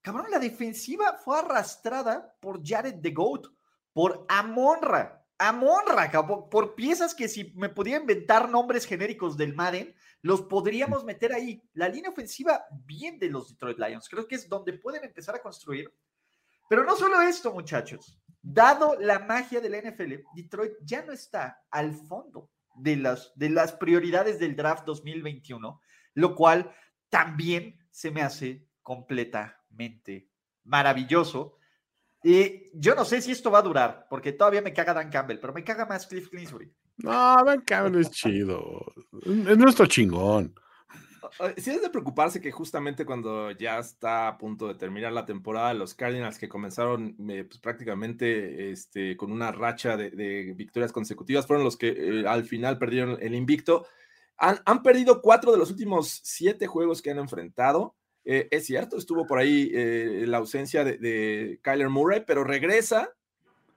cabrón, 0.00 0.30
la 0.30 0.38
defensiva 0.38 1.18
fue 1.24 1.38
arrastrada 1.38 2.34
por 2.40 2.66
Jared 2.66 3.00
the 3.00 3.10
Goat, 3.10 3.46
por 3.92 4.24
Amonra, 4.28 5.24
Amonra, 5.38 6.10
cabrón, 6.10 6.48
por 6.48 6.74
piezas 6.74 7.14
que 7.14 7.28
si 7.28 7.52
me 7.54 7.68
podía 7.68 7.98
inventar 7.98 8.48
nombres 8.48 8.86
genéricos 8.86 9.36
del 9.36 9.54
Madden, 9.54 9.94
los 10.22 10.42
podríamos 10.42 11.04
meter 11.04 11.32
ahí. 11.32 11.62
La 11.74 11.88
línea 11.88 12.10
ofensiva, 12.10 12.64
bien 12.84 13.18
de 13.18 13.28
los 13.28 13.50
Detroit 13.50 13.78
Lions. 13.78 14.08
Creo 14.08 14.26
que 14.26 14.36
es 14.36 14.48
donde 14.48 14.72
pueden 14.72 15.04
empezar 15.04 15.36
a 15.36 15.42
construir. 15.42 15.92
Pero 16.68 16.84
no 16.84 16.96
solo 16.96 17.20
esto, 17.20 17.52
muchachos. 17.52 18.20
Dado 18.42 18.96
la 19.00 19.20
magia 19.20 19.60
del 19.60 19.74
NFL, 19.74 20.14
Detroit 20.34 20.72
ya 20.82 21.04
no 21.04 21.12
está 21.12 21.64
al 21.70 21.94
fondo 21.94 22.50
de 22.76 22.96
las, 22.96 23.32
de 23.34 23.50
las 23.50 23.72
prioridades 23.72 24.38
del 24.38 24.54
draft 24.54 24.84
2021, 24.84 25.80
lo 26.14 26.34
cual 26.34 26.72
también 27.08 27.78
se 27.90 28.10
me 28.10 28.22
hace 28.22 28.66
completamente 28.82 30.30
maravilloso. 30.64 31.58
Y 32.22 32.70
yo 32.74 32.94
no 32.94 33.04
sé 33.04 33.20
si 33.20 33.32
esto 33.32 33.50
va 33.50 33.58
a 33.58 33.62
durar, 33.62 34.06
porque 34.10 34.32
todavía 34.32 34.62
me 34.62 34.72
caga 34.72 34.94
Dan 34.94 35.10
Campbell, 35.10 35.38
pero 35.38 35.52
me 35.52 35.64
caga 35.64 35.86
más 35.86 36.06
Cliff 36.06 36.28
Kingsbury. 36.30 36.72
No, 36.98 37.36
Dan 37.44 37.60
Campbell 37.62 38.00
es 38.00 38.10
chido. 38.10 38.92
Es 39.22 39.58
nuestro 39.58 39.86
chingón. 39.86 40.54
Sí 41.56 41.70
es 41.70 41.82
de 41.82 41.90
preocuparse 41.90 42.40
que 42.40 42.50
justamente 42.50 43.04
cuando 43.04 43.50
ya 43.52 43.78
está 43.78 44.28
a 44.28 44.38
punto 44.38 44.68
de 44.68 44.74
terminar 44.74 45.12
la 45.12 45.26
temporada, 45.26 45.74
los 45.74 45.94
Cardinals 45.94 46.38
que 46.38 46.48
comenzaron 46.48 47.16
eh, 47.28 47.44
pues, 47.44 47.58
prácticamente 47.58 48.70
este, 48.70 49.16
con 49.16 49.32
una 49.32 49.52
racha 49.52 49.96
de, 49.96 50.54
victorias 50.56 50.92
consecutivas 50.92 51.46
fueron 51.46 51.64
los 51.64 51.76
que 51.76 51.88
eh, 51.88 52.24
al 52.26 52.44
final 52.44 52.78
perdieron 52.78 53.18
el 53.20 53.34
invicto 53.34 53.86
han, 54.38 54.82
perdido 54.82 55.22
cuatro 55.22 55.52
de 55.52 55.58
los 55.58 55.70
últimos 55.70 56.20
siete 56.22 56.66
juegos 56.66 57.00
que 57.00 57.10
han 57.10 57.18
enfrentado. 57.18 57.96
Eh, 58.24 58.48
es 58.50 58.66
cierto, 58.66 58.96
estuvo 58.96 59.26
por 59.26 59.38
ahí 59.38 59.70
eh, 59.72 60.24
la 60.26 60.38
ausencia 60.38 60.84
de, 60.84 61.58
Kyler 61.62 61.88
Murray, 61.88 62.24
pero 62.26 62.44
regresa 62.44 63.10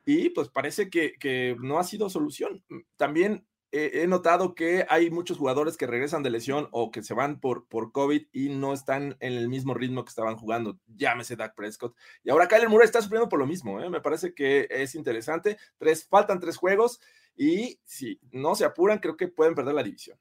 y 0.05 0.29
pues 0.29 0.49
parece 0.49 0.89
que, 0.89 1.55
no 1.61 1.79
ha 1.79 1.83
sido 1.83 2.09
solución. 2.09 2.63
También 2.97 3.45
he 3.71 4.07
notado 4.07 4.55
que 4.55 4.85
hay 4.89 5.09
muchos 5.09 5.37
jugadores 5.37 5.77
que 5.77 5.87
regresan 5.87 6.23
de 6.23 6.29
lesión 6.29 6.67
o 6.71 6.91
que 6.91 7.03
se 7.03 7.13
van 7.13 7.39
por, 7.39 7.67
por 7.67 7.91
COVID 7.91 8.27
y 8.31 8.49
no 8.49 8.73
están 8.73 9.17
en 9.19 9.33
el 9.33 9.49
mismo 9.49 9.73
ritmo 9.73 10.03
que 10.03 10.09
estaban 10.09 10.37
jugando. 10.37 10.79
Llámese 10.87 11.35
Dak 11.35 11.55
Prescott. 11.55 11.95
Y 12.23 12.29
ahora 12.29 12.47
Kyler 12.47 12.69
Murray 12.69 12.85
está 12.85 13.01
sufriendo 13.01 13.29
por 13.29 13.39
lo 13.39 13.45
mismo. 13.45 13.79
¿eh? 13.79 13.89
Me 13.89 14.01
parece 14.01 14.33
que 14.33 14.67
es 14.69 14.95
interesante. 14.95 15.57
Tres, 15.77 16.07
faltan 16.07 16.39
tres 16.39 16.57
juegos 16.57 16.99
y 17.35 17.79
si 17.85 18.19
no 18.31 18.55
se 18.55 18.65
apuran, 18.65 18.99
creo 18.99 19.15
que 19.15 19.27
pueden 19.27 19.55
perder 19.55 19.75
la 19.75 19.83
división. 19.83 20.19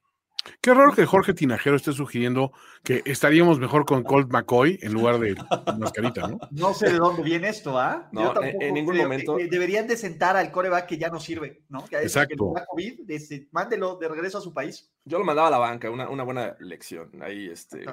Qué 0.61 0.75
raro 0.75 0.93
que 0.93 1.07
Jorge 1.07 1.35
Tinajero 1.35 1.77
esté 1.77 1.93
sugiriendo 1.93 2.53
que 2.83 3.03
estaríamos 3.05 3.59
mejor 3.59 3.85
con 3.85 4.03
Colt 4.03 4.31
McCoy 4.31 4.79
en 4.83 4.93
lugar 4.93 5.19
de 5.19 5.37
Mascarita, 5.79 6.29
¿no? 6.29 6.39
No 6.51 6.75
sé 6.75 6.91
de 6.91 6.99
dónde 6.99 7.23
viene 7.23 7.49
esto, 7.49 7.79
¿ah? 7.79 8.09
No, 8.13 8.33
en 8.43 8.75
ningún 8.75 8.97
momento. 8.97 9.37
deberían 9.37 9.87
de 9.87 9.97
sentar 9.97 10.37
al 10.37 10.51
coreback 10.51 10.87
que 10.87 10.99
ya 10.99 11.09
no 11.09 11.21
sirve, 11.21 11.63
¿no? 11.69 11.85
Que 11.87 11.99
Exacto. 11.99 12.55
Que 12.55 12.63
COVID, 12.67 13.49
mándelo 13.53 13.97
de 13.97 14.09
regreso 14.09 14.39
a 14.39 14.41
su 14.41 14.53
país. 14.53 14.91
Yo 15.05 15.19
lo 15.19 15.25
mandaba 15.25 15.49
a 15.49 15.53
la 15.53 15.59
banca, 15.59 15.91
una, 15.91 16.09
una 16.09 16.23
buena 16.23 16.57
lección. 16.61 17.11
Ahí, 17.23 17.49
este. 17.49 17.85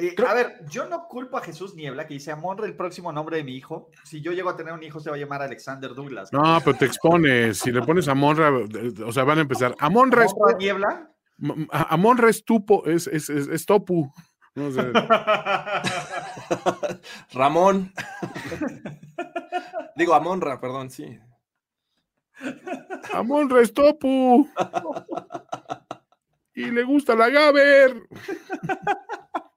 Eh, 0.00 0.14
a 0.24 0.32
ver, 0.32 0.64
yo 0.70 0.86
no 0.86 1.08
culpo 1.08 1.36
a 1.36 1.40
Jesús 1.40 1.74
Niebla 1.74 2.06
que 2.06 2.14
dice 2.14 2.30
Amonra 2.30 2.66
el 2.66 2.76
próximo 2.76 3.12
nombre 3.12 3.38
de 3.38 3.42
mi 3.42 3.56
hijo. 3.56 3.90
Si 4.04 4.20
yo 4.20 4.30
llego 4.30 4.48
a 4.48 4.56
tener 4.56 4.72
un 4.72 4.82
hijo, 4.84 5.00
se 5.00 5.10
va 5.10 5.16
a 5.16 5.18
llamar 5.18 5.42
Alexander 5.42 5.92
Douglas. 5.92 6.32
No, 6.32 6.60
pero 6.64 6.78
te 6.78 6.84
expones. 6.84 7.58
Si 7.58 7.72
le 7.72 7.82
pones 7.82 8.06
Amonra, 8.06 8.52
o 9.04 9.12
sea, 9.12 9.24
van 9.24 9.38
a 9.38 9.40
empezar. 9.40 9.74
Amonra 9.80 10.24
es. 10.24 10.32
Niebla? 10.56 11.10
Amonra 11.70 12.30
es 12.30 12.44
tupo, 12.44 12.84
es, 12.86 13.06
es, 13.06 13.30
es, 13.30 13.66
topu. 13.66 14.10
Ramón. 17.32 17.92
Digo, 19.96 20.14
Amonra, 20.14 20.60
perdón, 20.60 20.90
sí. 20.90 21.18
Amonra 23.12 23.62
es 23.62 23.72
topu. 23.72 24.48
y 26.54 26.70
le 26.70 26.82
gusta 26.82 27.14
la 27.14 27.30
Gaber. 27.30 28.02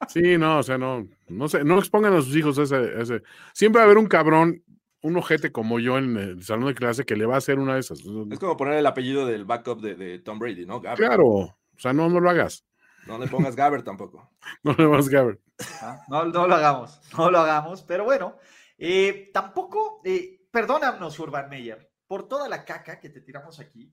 Sí, 0.08 0.38
no, 0.38 0.60
o 0.60 0.64
sea, 0.64 0.78
no, 0.78 1.08
no 1.30 1.48
sé, 1.48 1.64
no 1.64 1.80
expongan 1.80 2.14
a 2.14 2.22
sus 2.22 2.36
hijos 2.36 2.60
ese, 2.60 3.02
ese. 3.02 3.24
Siempre 3.54 3.80
va 3.80 3.84
a 3.84 3.86
haber 3.86 3.98
un 3.98 4.08
cabrón, 4.08 4.64
un 5.02 5.18
ojete 5.18 5.52
como 5.52 5.80
yo 5.80 5.98
en 5.98 6.16
el 6.18 6.44
salón 6.44 6.68
de 6.68 6.76
clase 6.76 7.06
que 7.06 7.16
le 7.16 7.26
va 7.26 7.36
a 7.36 7.40
hacer 7.40 7.58
una 7.58 7.76
de 7.76 7.80
esas. 7.80 8.04
Es 8.30 8.40
como 8.40 8.58
poner 8.58 8.76
el 8.76 8.86
apellido 8.86 9.26
del 9.26 9.46
backup 9.46 9.82
de, 9.82 9.96
de 9.96 10.20
Tom 10.20 10.38
Brady, 10.38 10.66
¿no? 10.66 10.82
Claro, 10.82 11.58
o 11.82 11.84
sea, 11.84 11.94
no, 11.94 12.08
no 12.10 12.20
lo 12.20 12.30
hagas. 12.30 12.64
No 13.08 13.18
le 13.18 13.26
pongas 13.26 13.56
Gaber 13.56 13.82
tampoco. 13.82 14.30
no 14.64 14.74
le 14.74 14.86
pongas 14.86 15.10
Gaber. 15.10 15.42
Ah, 15.82 16.06
no, 16.10 16.26
no, 16.26 16.46
lo 16.46 16.54
hagamos, 16.54 17.02
no 17.18 17.32
lo 17.32 17.40
hagamos. 17.40 17.82
Pero 17.82 18.04
bueno, 18.04 18.38
eh, 18.78 19.32
tampoco, 19.34 20.00
eh, 20.06 20.46
perdónanos, 20.52 21.18
Urban 21.18 21.50
Meyer, 21.50 21.92
por 22.06 22.28
toda 22.28 22.48
la 22.48 22.64
caca 22.66 23.00
que 23.00 23.10
te 23.10 23.22
tiramos 23.22 23.60
aquí. 23.60 23.92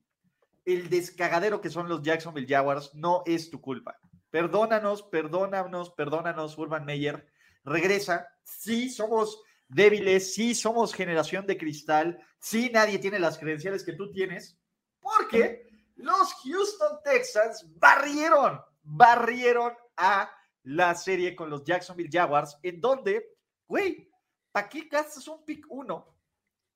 El 0.65 0.87
descagadero 0.87 1.61
que 1.61 1.71
son 1.71 1.89
los 1.89 2.03
Jacksonville 2.03 2.47
Jaguars 2.47 2.93
no 2.93 3.23
es 3.25 3.49
tu 3.49 3.59
culpa. 3.59 3.97
Perdónanos, 4.29 5.01
perdónanos, 5.01 5.89
perdónanos, 5.89 6.59
Urban 6.59 6.85
Meyer. 6.85 7.27
Regresa. 7.63 8.27
Sí, 8.43 8.91
somos 8.91 9.41
débiles, 9.67 10.35
sí, 10.35 10.53
somos 10.53 10.93
generación 10.93 11.47
de 11.47 11.57
cristal, 11.57 12.19
sí, 12.37 12.69
nadie 12.71 12.99
tiene 12.99 13.17
las 13.17 13.39
credenciales 13.39 13.83
que 13.83 13.93
tú 13.93 14.11
tienes, 14.11 14.59
porque 14.99 15.68
los 15.99 16.33
Houston 16.43 16.99
Texans 17.03 17.65
barrieron, 17.75 18.61
barrieron 18.83 19.73
a 19.97 20.31
la 20.63 20.95
serie 20.95 21.35
con 21.35 21.49
los 21.49 21.63
Jacksonville 21.63 22.09
Jaguars, 22.11 22.57
en 22.63 22.79
donde, 22.79 23.25
güey, 23.67 24.09
¿para 24.51 24.69
qué 24.69 24.87
gastas 24.89 25.27
un 25.27 25.43
pick 25.43 25.65
uno 25.69 26.15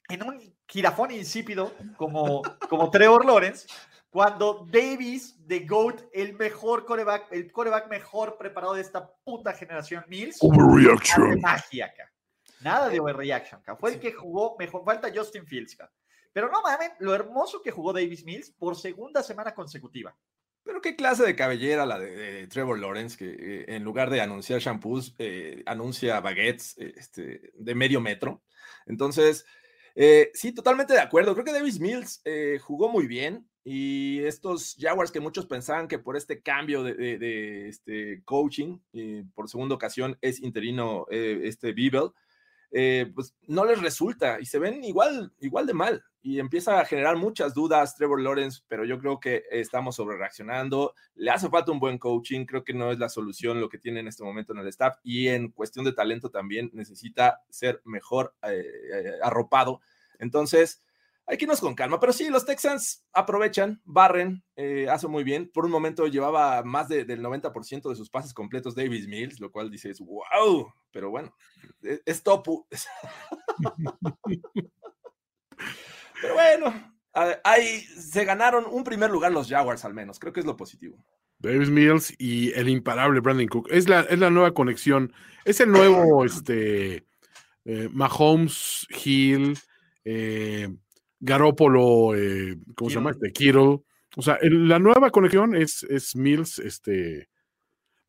en 0.09 0.23
un 0.23 0.55
girafón 0.67 1.12
insípido 1.12 1.73
como, 1.97 2.41
como 2.69 2.91
Trevor 2.91 3.25
Lawrence? 3.25 3.67
Cuando 4.09 4.67
Davis, 4.69 5.36
de 5.47 5.62
GOAT, 5.62 6.03
el 6.13 6.36
mejor 6.36 6.86
coreback, 6.86 7.31
el 7.31 7.51
coreback 7.51 7.89
mejor 7.89 8.38
preparado 8.38 8.75
de 8.75 8.81
esta 8.81 9.12
puta 9.23 9.53
generación, 9.53 10.05
Mills, 10.07 10.38
overreaction. 10.41 11.41
magia 11.41 11.88
acá. 11.88 12.12
Nada 12.59 12.89
de 12.89 12.99
overreaction, 12.99 13.59
acá. 13.62 13.75
Fue 13.75 13.93
el 13.93 13.99
que 13.99 14.12
jugó 14.12 14.55
mejor. 14.59 14.86
Falta 14.86 15.12
Justin 15.13 15.47
Fields, 15.47 15.73
acá. 15.73 15.91
Pero 16.33 16.49
no 16.49 16.61
mames, 16.63 16.91
lo 16.99 17.13
hermoso 17.13 17.61
que 17.61 17.71
jugó 17.71 17.93
Davis 17.93 18.25
Mills 18.25 18.51
por 18.51 18.75
segunda 18.75 19.21
semana 19.21 19.53
consecutiva. 19.53 20.17
Pero 20.63 20.81
qué 20.81 20.95
clase 20.95 21.23
de 21.23 21.35
cabellera 21.35 21.85
la 21.85 21.99
de, 21.99 22.47
Trevor 22.47 22.79
Lawrence, 22.79 23.17
que 23.17 23.31
eh, 23.31 23.65
en 23.67 23.83
lugar 23.83 24.09
de 24.09 24.21
anunciar 24.21 24.59
shampoos, 24.59 25.13
eh, 25.19 25.61
anuncia 25.65 26.19
baguettes 26.21 26.75
eh, 26.77 26.93
este, 26.95 27.51
de 27.53 27.75
medio 27.75 27.99
metro. 27.99 28.41
Entonces, 28.85 29.45
sí, 30.33 30.53
totalmente 30.53 30.93
de 30.93 31.01
acuerdo. 31.01 31.33
Creo 31.33 31.45
que 31.45 31.53
Davis 31.53 31.79
Mills 31.79 32.23
jugó 32.61 32.89
muy 32.89 33.07
bien 33.07 33.47
y 33.63 34.23
estos 34.23 34.75
Jaguars 34.79 35.11
que 35.11 35.19
muchos 35.19 35.45
pensaban 35.45 35.87
que 35.87 35.99
por 35.99 36.17
este 36.17 36.41
cambio 36.41 36.83
de, 36.83 37.67
este 37.67 38.23
coaching, 38.25 38.79
por 39.35 39.49
segunda 39.49 39.75
ocasión 39.75 40.17
es 40.21 40.41
interino 40.41 41.05
este 41.11 41.73
Bibel, 41.73 42.09
pues 43.13 43.36
no 43.47 43.65
les 43.65 43.81
resulta 43.81 44.39
y 44.39 44.45
se 44.45 44.59
ven 44.59 44.83
igual, 44.83 45.31
igual 45.39 45.67
de 45.67 45.73
mal 45.73 46.03
y 46.25 46.39
empieza 46.39 46.79
a 46.79 46.86
generar 46.86 47.17
muchas 47.17 47.53
dudas 47.53 47.95
Trevor 47.97 48.21
Lawrence, 48.21 48.62
pero 48.69 48.86
yo 48.86 48.97
creo 48.97 49.19
que 49.19 49.43
estamos 49.51 49.97
sobre 49.97 50.17
reaccionando. 50.17 50.95
Le 51.15 51.29
hace 51.29 51.49
falta 51.49 51.73
un 51.73 51.81
buen 51.81 51.97
coaching, 51.97 52.45
creo 52.45 52.63
que 52.63 52.73
no 52.73 52.93
es 52.93 52.97
la 52.97 53.09
solución 53.09 53.59
lo 53.59 53.67
que 53.67 53.77
tiene 53.77 53.99
en 53.99 54.07
este 54.07 54.23
momento 54.23 54.53
en 54.53 54.59
el 54.59 54.67
staff 54.69 54.95
y 55.03 55.27
en 55.27 55.51
cuestión 55.51 55.83
de 55.83 55.91
talento 55.91 56.29
también 56.29 56.71
necesita 56.73 57.41
ser 57.49 57.81
mejor 57.83 58.33
eh, 58.43 58.63
eh, 58.93 59.12
arropado. 59.21 59.81
Entonces, 60.17 60.81
hay 61.25 61.38
que 61.38 61.45
irnos 61.45 61.62
con 61.62 61.75
calma, 61.75 61.99
pero 61.99 62.12
sí, 62.12 62.29
los 62.29 62.45
Texans 62.45 63.05
aprovechan, 63.13 63.81
barren, 63.86 64.43
eh, 64.55 64.88
hace 64.89 65.07
muy 65.07 65.23
bien. 65.23 65.49
Por 65.53 65.65
un 65.65 65.71
momento 65.71 66.07
llevaba 66.07 66.63
más 66.63 66.89
del 66.89 67.21
90% 67.21 67.89
de 67.89 67.95
sus 67.95 68.09
pases 68.09 68.33
completos 68.33 68.75
Davis 68.75 69.07
Mills, 69.07 69.39
lo 69.39 69.51
cual 69.51 69.71
dices, 69.71 69.99
wow, 69.99 70.71
pero 70.91 71.09
bueno, 71.09 71.33
es, 71.81 72.01
es 72.05 72.23
topu. 72.23 72.67
Pero 76.21 76.36
bueno, 76.36 76.93
ahí 77.43 77.81
se 77.81 78.23
ganaron 78.23 78.65
un 78.65 78.86
primer 78.86 79.12
lugar 79.12 79.33
los 79.33 79.49
Jaguars 79.49 79.83
al 79.83 79.93
menos, 79.93 80.19
creo 80.19 80.31
que 80.31 80.39
es 80.39 80.45
lo 80.45 80.55
positivo. 80.55 81.03
Davis 81.39 81.69
Mills 81.69 82.13
y 82.17 82.53
el 82.53 82.69
imparable 82.69 83.19
Brandon 83.19 83.47
Cook. 83.47 83.67
Es 83.69 83.89
la, 83.89 84.01
es 84.01 84.17
la 84.17 84.29
nueva 84.29 84.53
conexión. 84.53 85.13
Es 85.43 85.59
el 85.59 85.71
nuevo 85.71 86.23
este, 86.23 87.05
eh, 87.65 87.89
Mahomes, 87.91 88.88
Hill, 89.03 89.59
eh, 90.05 90.69
Garópolo, 91.27 92.15
eh, 92.15 92.57
¿cómo 92.75 92.89
se 92.89 92.95
llama? 92.97 93.12
Este, 93.12 93.31
Kittle. 93.31 93.79
O 94.15 94.21
sea, 94.21 94.36
el- 94.41 94.67
la 94.67 94.77
nueva 94.77 95.09
conexión 95.09 95.55
es, 95.55 95.83
es 95.83 96.15
Mills, 96.15 96.59
este, 96.59 97.29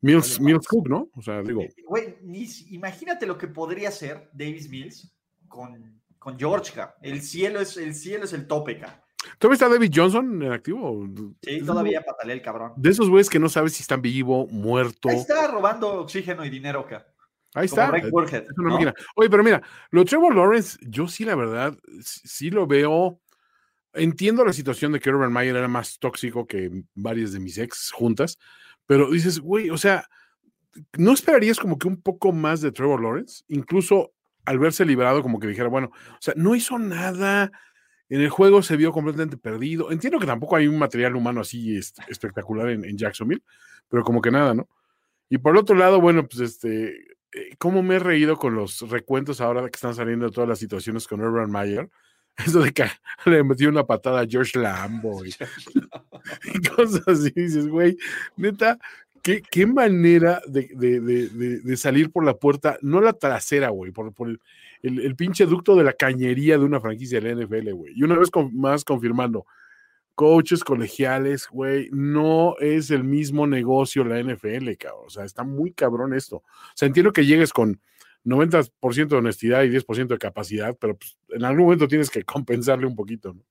Mills, 0.00 0.40
Mills 0.40 0.66
Cook, 0.66 0.88
¿no? 0.88 1.08
O 1.14 1.22
sea, 1.22 1.40
digo, 1.42 1.62
Güey, 1.86 2.16
ni 2.22 2.46
si- 2.46 2.74
imagínate 2.74 3.24
lo 3.24 3.38
que 3.38 3.46
podría 3.48 3.90
ser 3.90 4.28
Davis 4.32 4.68
Mills 4.68 5.14
con, 5.48 6.00
con 6.18 6.38
George, 6.38 6.72
ca. 6.74 6.96
El 7.02 7.22
cielo 7.22 7.60
es 7.60 7.76
el 7.76 7.94
cielo 7.94 8.24
es 8.24 8.32
el 8.32 8.46
tope, 8.46 8.78
ca. 8.78 9.00
¿todavía 9.38 9.54
está 9.54 9.68
David 9.70 9.90
Johnson 9.94 10.42
en 10.42 10.52
activo? 10.52 11.06
Sí, 11.40 11.60
todavía 11.64 12.02
patalea 12.02 12.34
el 12.34 12.42
cabrón. 12.42 12.72
De 12.76 12.90
esos 12.90 13.08
güeyes 13.08 13.30
que 13.30 13.38
no 13.38 13.48
sabes 13.48 13.72
si 13.74 13.82
están 13.82 14.02
vivo, 14.02 14.46
muerto. 14.48 15.08
Ahí 15.08 15.16
está 15.16 15.46
robando 15.50 16.00
oxígeno 16.00 16.44
y 16.44 16.50
dinero, 16.50 16.80
acá. 16.80 17.06
Ahí 17.54 17.66
está. 17.66 17.90
Ray 17.90 18.10
Burhead, 18.10 18.42
Es 18.42 18.58
una 18.58 18.68
¿no? 18.68 18.74
máquina. 18.74 18.94
Oye, 19.14 19.30
pero 19.30 19.44
mira, 19.44 19.62
lo 19.90 20.00
de 20.00 20.06
Trevor 20.06 20.34
Lawrence, 20.34 20.76
yo 20.82 21.06
sí, 21.06 21.24
la 21.24 21.36
verdad, 21.36 21.78
sí 22.00 22.50
lo 22.50 22.66
veo. 22.66 23.20
Entiendo 23.92 24.44
la 24.44 24.52
situación 24.52 24.90
de 24.90 24.98
que 24.98 25.08
Urban 25.08 25.32
Meyer 25.32 25.54
era 25.54 25.68
más 25.68 26.00
tóxico 26.00 26.46
que 26.48 26.82
varias 26.94 27.32
de 27.32 27.38
mis 27.38 27.56
ex 27.58 27.92
juntas, 27.92 28.38
pero 28.86 29.08
dices, 29.08 29.38
güey, 29.38 29.70
o 29.70 29.78
sea, 29.78 30.08
¿no 30.98 31.12
esperarías 31.12 31.60
como 31.60 31.78
que 31.78 31.86
un 31.86 32.02
poco 32.02 32.32
más 32.32 32.60
de 32.60 32.72
Trevor 32.72 33.00
Lawrence? 33.00 33.44
Incluso 33.46 34.12
al 34.44 34.58
verse 34.58 34.84
liberado, 34.84 35.22
como 35.22 35.38
que 35.38 35.46
dijera, 35.46 35.68
bueno, 35.68 35.92
o 35.94 36.20
sea, 36.20 36.34
no 36.36 36.56
hizo 36.56 36.76
nada. 36.78 37.52
En 38.08 38.20
el 38.20 38.30
juego 38.30 38.62
se 38.62 38.76
vio 38.76 38.92
completamente 38.92 39.36
perdido. 39.36 39.92
Entiendo 39.92 40.18
que 40.18 40.26
tampoco 40.26 40.56
hay 40.56 40.66
un 40.66 40.78
material 40.78 41.14
humano 41.14 41.40
así 41.40 41.76
este, 41.76 42.02
espectacular 42.08 42.68
en, 42.70 42.84
en 42.84 42.98
Jacksonville, 42.98 43.42
pero 43.88 44.02
como 44.02 44.20
que 44.20 44.32
nada, 44.32 44.54
¿no? 44.54 44.68
Y 45.30 45.38
por 45.38 45.52
el 45.52 45.58
otro 45.58 45.76
lado, 45.76 46.00
bueno, 46.00 46.26
pues 46.26 46.40
este, 46.40 46.94
cómo 47.58 47.82
me 47.82 47.96
he 47.96 47.98
reído 47.98 48.36
con 48.36 48.54
los 48.54 48.88
recuentos 48.90 49.40
ahora 49.40 49.62
que 49.62 49.76
están 49.76 49.94
saliendo 49.94 50.26
de 50.26 50.32
todas 50.32 50.48
las 50.48 50.58
situaciones 50.58 51.06
con 51.06 51.20
Urban 51.20 51.50
Meyer. 51.50 51.88
Eso 52.36 52.60
de 52.60 52.72
que 52.72 52.84
le 53.26 53.44
metió 53.44 53.68
una 53.68 53.84
patada 53.84 54.20
a 54.20 54.26
George 54.26 54.58
Lambo 54.58 55.24
y, 55.24 55.34
y 56.54 56.68
cosas 56.68 57.06
así. 57.06 57.30
Dices, 57.34 57.68
güey, 57.68 57.96
neta, 58.36 58.78
qué, 59.22 59.42
qué 59.50 59.66
manera 59.66 60.40
de, 60.46 60.68
de- 60.74 61.00
de- 61.00 61.28
de- 61.28 61.60
de 61.60 61.76
salir 61.76 62.10
por 62.10 62.24
la 62.24 62.34
puerta, 62.34 62.78
no 62.82 63.00
la 63.00 63.12
trasera, 63.12 63.68
güey, 63.70 63.92
por, 63.92 64.12
por 64.12 64.28
el, 64.28 64.40
el- 64.82 65.00
el 65.00 65.16
pinche 65.16 65.46
ducto 65.46 65.76
de 65.76 65.84
la 65.84 65.92
cañería 65.92 66.58
de 66.58 66.64
una 66.64 66.80
franquicia 66.80 67.20
de 67.20 67.34
la 67.34 67.40
NFL, 67.44 67.70
güey. 67.72 67.92
Y 67.96 68.02
una 68.02 68.18
vez 68.18 68.30
con- 68.30 68.54
más 68.56 68.84
confirmando, 68.84 69.46
coaches 70.14 70.64
colegiales, 70.64 71.48
güey, 71.48 71.88
no 71.92 72.56
es 72.58 72.90
el 72.90 73.04
mismo 73.04 73.46
negocio 73.46 74.04
la 74.04 74.22
NFL, 74.22 74.72
cabrón. 74.78 75.04
O 75.06 75.10
sea, 75.10 75.24
está 75.24 75.44
muy 75.44 75.72
cabrón 75.72 76.14
esto. 76.14 76.36
O 76.36 76.44
sea, 76.74 76.86
entiendo 76.86 77.12
que 77.12 77.26
llegues 77.26 77.52
con 77.52 77.80
90% 78.24 79.08
de 79.08 79.16
honestidad 79.16 79.62
y 79.64 79.70
10% 79.70 80.06
de 80.08 80.18
capacidad, 80.18 80.76
pero 80.78 80.96
pues, 80.96 81.18
en 81.30 81.44
algún 81.44 81.64
momento 81.64 81.88
tienes 81.88 82.10
que 82.10 82.24
compensarle 82.24 82.86
un 82.86 82.96
poquito, 82.96 83.34
¿no? 83.34 83.42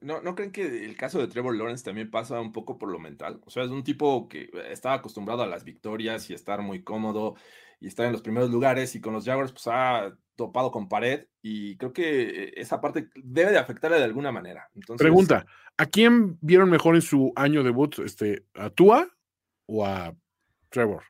¿No, 0.00 0.20
¿No 0.20 0.34
creen 0.34 0.50
que 0.50 0.84
el 0.84 0.96
caso 0.96 1.20
de 1.20 1.28
Trevor 1.28 1.54
Lawrence 1.54 1.84
también 1.84 2.10
pasa 2.10 2.40
un 2.40 2.50
poco 2.52 2.78
por 2.78 2.90
lo 2.90 2.98
mental? 2.98 3.40
O 3.46 3.50
sea, 3.50 3.62
es 3.62 3.70
un 3.70 3.84
tipo 3.84 4.28
que 4.28 4.50
estaba 4.70 4.96
acostumbrado 4.96 5.42
a 5.42 5.46
las 5.46 5.62
victorias 5.62 6.28
y 6.30 6.34
estar 6.34 6.62
muy 6.62 6.82
cómodo 6.82 7.36
y 7.80 7.86
estar 7.86 8.06
en 8.06 8.12
los 8.12 8.22
primeros 8.22 8.50
lugares 8.50 8.94
y 8.94 9.00
con 9.00 9.12
los 9.12 9.24
Jaguars 9.24 9.52
pues 9.52 9.66
ha 9.68 10.12
topado 10.36 10.70
con 10.70 10.88
pared 10.88 11.26
y 11.42 11.76
creo 11.76 11.92
que 11.92 12.52
esa 12.56 12.80
parte 12.80 13.10
debe 13.16 13.50
de 13.50 13.58
afectarle 13.58 13.98
de 13.98 14.04
alguna 14.04 14.30
manera. 14.30 14.68
Entonces, 14.74 15.02
Pregunta, 15.02 15.46
¿a 15.76 15.86
quién 15.86 16.38
vieron 16.40 16.70
mejor 16.70 16.94
en 16.94 17.02
su 17.02 17.32
año 17.34 17.62
debut? 17.62 17.98
Este, 17.98 18.44
¿A 18.54 18.70
Tua 18.70 19.08
o 19.66 19.84
a 19.84 20.14
Trevor? 20.70 21.02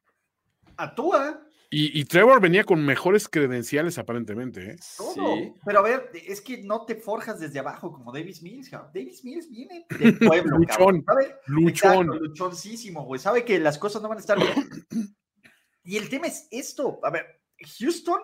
Actúa 0.78 1.42
Y, 1.70 2.00
y 2.00 2.04
Trevor 2.04 2.40
venía 2.40 2.64
con 2.64 2.84
mejores 2.84 3.28
credenciales 3.28 3.98
aparentemente, 3.98 4.70
¿eh? 4.70 4.76
todo. 4.96 5.36
Sí. 5.36 5.52
Pero 5.64 5.80
a 5.80 5.82
ver, 5.82 6.10
es 6.14 6.40
que 6.40 6.62
no 6.62 6.86
te 6.86 6.94
forjas 6.94 7.40
desde 7.40 7.58
abajo 7.58 7.92
como 7.92 8.12
Davis 8.12 8.42
Mills, 8.42 8.70
cabrón. 8.70 8.92
Davis 8.94 9.24
Mills 9.24 9.50
viene 9.50 9.84
del 9.98 10.18
pueblo, 10.18 10.56
cabrón. 10.68 10.96
Luchón, 10.96 11.04
¿sabe? 11.04 11.34
Luchón. 11.46 12.06
Exacto, 12.06 12.24
luchoncísimo, 12.24 13.04
güey. 13.04 13.20
Sabe 13.20 13.44
que 13.44 13.58
las 13.58 13.76
cosas 13.76 14.00
no 14.00 14.08
van 14.08 14.18
a 14.18 14.20
estar 14.20 14.38
bien. 14.38 14.54
Y 15.88 15.96
el 15.96 16.10
tema 16.10 16.26
es 16.26 16.46
esto. 16.50 17.00
A 17.02 17.08
ver, 17.08 17.40
Houston, 17.78 18.20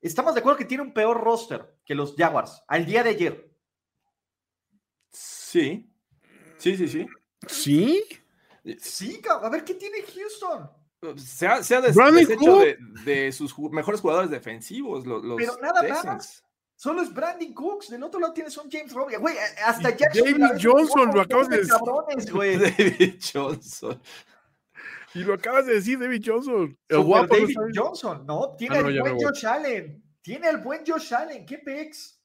estamos 0.00 0.34
de 0.34 0.40
acuerdo 0.40 0.58
que 0.58 0.64
tiene 0.64 0.82
un 0.82 0.92
peor 0.92 1.20
roster 1.22 1.78
que 1.84 1.94
los 1.94 2.16
Jaguars 2.16 2.62
al 2.66 2.84
día 2.84 3.04
de 3.04 3.10
ayer. 3.10 3.50
Sí, 5.12 5.88
sí, 6.58 6.76
sí, 6.76 6.88
sí. 6.88 7.06
¿Sí? 7.46 8.04
Sí, 8.80 9.20
cabrón. 9.20 9.46
A 9.46 9.50
ver, 9.50 9.64
¿qué 9.64 9.74
tiene 9.74 9.98
Houston? 10.02 10.68
Se 11.16 11.46
ha, 11.46 11.62
se 11.62 11.76
ha 11.76 11.80
des- 11.80 11.94
Brandon 11.94 12.24
deshecho 12.24 12.40
Cook. 12.44 12.60
de, 13.04 13.12
de 13.24 13.32
sus 13.32 13.54
ju- 13.54 13.70
mejores 13.70 14.00
jugadores 14.00 14.30
defensivos, 14.30 15.06
lo- 15.06 15.22
los, 15.22 15.36
Pero 15.38 15.56
nada 15.62 15.80
Texans. 15.80 16.04
más. 16.04 16.44
Solo 16.76 17.02
es 17.02 17.12
Brandon 17.14 17.52
Cooks. 17.54 17.88
Del 17.90 18.02
otro 18.02 18.18
lado 18.20 18.32
tienes 18.32 18.56
un 18.58 18.70
James 18.70 18.92
Robinson. 18.92 19.22
Güey, 19.22 19.36
hasta 19.64 19.96
Jackson. 19.96 20.24
David 20.40 20.58
Johnson, 20.62 21.10
lo 21.14 21.20
acabas 21.20 21.48
de 21.48 21.56
decir. 21.58 21.72
Cabrones, 21.72 22.32
güey. 22.32 22.56
David 22.76 23.20
Johnson. 23.32 24.02
Y 25.14 25.20
lo 25.24 25.34
acabas 25.34 25.66
de 25.66 25.74
decir, 25.74 25.98
David 25.98 26.22
Johnson. 26.24 26.78
El 26.88 26.96
Super 26.96 27.06
guapo. 27.06 27.34
¿no 27.34 27.40
David 27.40 27.54
sabes? 27.54 27.72
Johnson, 27.78 28.26
¿no? 28.26 28.54
Tiene 28.56 28.78
Ah, 28.78 28.82
no, 28.82 28.88
al 28.88 29.00
buen. 29.00 29.18
Josh 29.20 29.46
Allen. 29.46 30.04
Tiene 30.22 30.46
al 30.48 30.58
buen 30.58 30.82
Josh 30.86 31.14
Allen. 31.14 31.44
¿Qué 31.46 31.58
pex? 31.58 32.16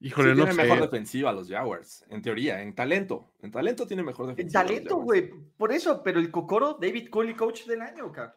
Híjole, 0.00 0.32
Sí, 0.32 0.38
no 0.38 0.44
tiene 0.44 0.62
mejor 0.62 0.80
defensiva 0.82 1.32
los 1.32 1.48
Jaguars, 1.48 2.04
en 2.10 2.20
teoría, 2.20 2.60
en 2.60 2.74
talento. 2.74 3.32
En 3.40 3.50
talento 3.50 3.86
tiene 3.86 4.02
mejor 4.02 4.28
En 4.30 4.36
defensiva. 4.36 4.62
los 4.62 4.70
talento, 4.70 4.96
güey. 4.96 5.30
Por 5.56 5.72
eso, 5.72 6.02
pero 6.02 6.20
el 6.20 6.30
Cocoro, 6.30 6.76
David 6.80 7.08
Cooley, 7.10 7.34
coach 7.34 7.64
del 7.64 7.80
año, 7.80 8.12
cabrón. 8.12 8.34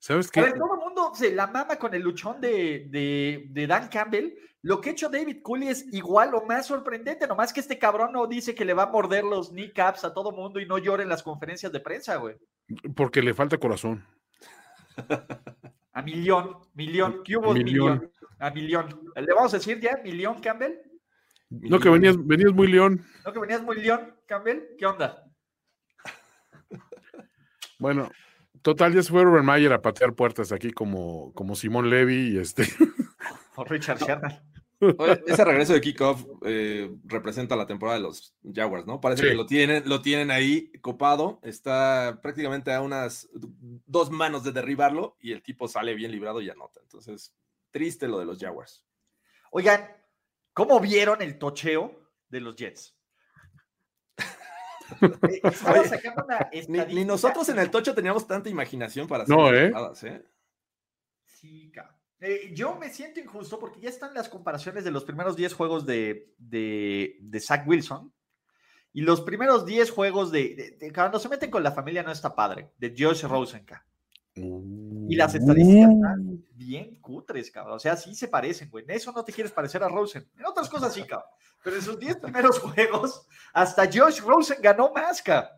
¿Sabes 0.00 0.28
A 0.28 0.30
qué? 0.30 0.40
ver, 0.42 0.52
todo 0.54 0.74
el 0.74 0.80
mundo 0.80 1.12
se 1.14 1.34
la 1.34 1.46
mama 1.46 1.76
con 1.76 1.94
el 1.94 2.02
luchón 2.02 2.40
de, 2.40 2.86
de, 2.90 3.46
de 3.50 3.66
Dan 3.66 3.88
Campbell. 3.88 4.32
Lo 4.62 4.80
que 4.80 4.90
ha 4.90 4.92
hecho 4.92 5.08
David 5.08 5.38
Cooley 5.42 5.68
es 5.68 5.86
igual 5.92 6.34
o 6.34 6.44
más 6.44 6.66
sorprendente, 6.66 7.28
nomás 7.28 7.52
que 7.52 7.60
este 7.60 7.78
cabrón 7.78 8.12
no 8.12 8.26
dice 8.26 8.54
que 8.54 8.64
le 8.64 8.74
va 8.74 8.84
a 8.84 8.90
morder 8.90 9.24
los 9.24 9.50
kneecaps 9.50 10.04
a 10.04 10.12
todo 10.12 10.32
mundo 10.32 10.58
y 10.58 10.66
no 10.66 10.78
llora 10.78 11.02
en 11.02 11.08
las 11.08 11.22
conferencias 11.22 11.70
de 11.70 11.80
prensa, 11.80 12.16
güey. 12.16 12.36
Porque 12.96 13.22
le 13.22 13.34
falta 13.34 13.58
corazón. 13.58 14.04
A 15.92 16.02
millón, 16.02 16.58
millón, 16.74 17.22
¿qué 17.24 17.36
hubo? 17.36 17.52
Millón. 17.52 17.64
Millón. 17.64 18.12
A 18.38 18.50
millón. 18.50 19.00
¿Le 19.16 19.34
vamos 19.34 19.52
a 19.52 19.56
decir 19.56 19.80
ya 19.80 19.98
millón, 20.04 20.40
Campbell? 20.40 20.74
No, 21.50 21.80
que 21.80 21.88
venías, 21.88 22.16
venías 22.24 22.52
muy 22.52 22.68
león. 22.68 23.04
¿No 23.24 23.32
que 23.32 23.40
venías 23.40 23.62
muy 23.62 23.80
león, 23.80 24.14
Campbell? 24.26 24.60
¿Qué 24.78 24.86
onda? 24.86 25.24
Bueno, 27.80 28.10
total, 28.62 28.92
ya 28.92 29.02
se 29.04 29.10
fue 29.10 29.22
Urban 29.22 29.44
Mayer 29.44 29.72
a 29.72 29.80
patear 29.80 30.12
puertas 30.14 30.50
aquí 30.50 30.72
como, 30.72 31.32
como 31.32 31.54
Simón 31.54 31.90
Levy 31.90 32.34
y 32.34 32.38
este. 32.38 32.64
O 33.54 33.64
Richard 33.64 33.98
Sherman. 33.98 34.47
Oye, 34.80 35.22
ese 35.26 35.44
regreso 35.44 35.72
de 35.72 35.80
kickoff 35.80 36.24
eh, 36.44 36.90
representa 37.04 37.56
la 37.56 37.66
temporada 37.66 37.98
de 37.98 38.04
los 38.04 38.34
Jaguars, 38.54 38.86
¿no? 38.86 39.00
Parece 39.00 39.22
Sí. 39.22 39.28
que 39.30 39.34
lo 39.34 39.46
tienen, 39.46 39.82
lo 39.88 40.02
tienen 40.02 40.30
ahí 40.30 40.70
copado, 40.80 41.40
está 41.42 42.20
prácticamente 42.22 42.72
a 42.72 42.80
unas 42.80 43.28
dos 43.32 44.10
manos 44.10 44.44
de 44.44 44.52
derribarlo 44.52 45.16
y 45.20 45.32
el 45.32 45.42
tipo 45.42 45.66
sale 45.68 45.94
bien 45.94 46.12
librado 46.12 46.40
y 46.40 46.48
anota. 46.50 46.80
Entonces, 46.82 47.34
triste 47.70 48.06
lo 48.08 48.18
de 48.18 48.24
los 48.26 48.38
Jaguars. 48.38 48.84
Oigan, 49.50 49.88
¿cómo 50.52 50.78
vieron 50.80 51.22
el 51.22 51.38
tocheo 51.38 51.98
de 52.28 52.40
los 52.40 52.54
Jets? 52.56 52.94
Eh, 55.28 55.40
estaba 55.44 55.80
Oye, 55.80 55.88
sacando 55.90 56.24
una 56.24 56.48
Ni, 56.86 57.04
nosotros 57.04 57.46
en 57.50 57.58
el 57.58 57.70
tocho 57.70 57.94
teníamos 57.94 58.26
tanta 58.26 58.48
imaginación 58.48 59.06
para 59.06 59.24
hacer 59.24 59.36
No, 59.36 59.52
¿eh? 59.54 59.68
jugadas, 59.68 60.02
¿eh? 60.04 60.24
Sí, 61.26 61.70
cabrón. 61.74 61.97
Eh, 62.20 62.50
yo 62.54 62.74
me 62.76 62.90
siento 62.90 63.20
injusto 63.20 63.58
porque 63.58 63.80
ya 63.80 63.88
están 63.88 64.12
las 64.14 64.28
comparaciones 64.28 64.84
de 64.84 64.90
los 64.90 65.04
primeros 65.04 65.36
10 65.36 65.54
juegos 65.54 65.86
de, 65.86 66.32
de, 66.38 67.16
de 67.20 67.40
Zach 67.40 67.66
Wilson 67.66 68.12
y 68.92 69.02
los 69.02 69.20
primeros 69.20 69.64
10 69.64 69.90
juegos 69.90 70.32
de, 70.32 70.76
de- 70.80 70.92
Cuando 70.92 71.18
se 71.20 71.28
meten 71.28 71.50
con 71.50 71.62
la 71.62 71.70
familia 71.72 72.02
no 72.02 72.10
está 72.10 72.34
padre, 72.34 72.72
de 72.78 72.94
Josh 72.98 73.22
Rosenka. 73.24 73.84
Y 74.34 75.16
las 75.16 75.34
estadísticas 75.34 75.90
están 75.90 76.44
bien 76.54 77.00
cutres, 77.00 77.50
cabrón. 77.50 77.74
O 77.76 77.78
sea, 77.80 77.96
sí 77.96 78.14
se 78.14 78.28
parecen, 78.28 78.70
güey. 78.70 78.84
En 78.84 78.90
eso 78.92 79.10
no 79.12 79.24
te 79.24 79.32
quieres 79.32 79.52
parecer 79.52 79.82
a 79.82 79.88
Rosen. 79.88 80.28
En 80.38 80.46
otras 80.46 80.68
cosas 80.68 80.92
sí, 80.94 81.02
cabrón. 81.02 81.28
Pero 81.64 81.74
en 81.76 81.82
sus 81.82 81.98
10 81.98 82.16
primeros 82.18 82.58
juegos, 82.60 83.26
hasta 83.52 83.86
Josh 83.92 84.20
Rosen 84.20 84.58
ganó 84.62 84.92
más, 84.92 85.20
cabrón. 85.22 85.50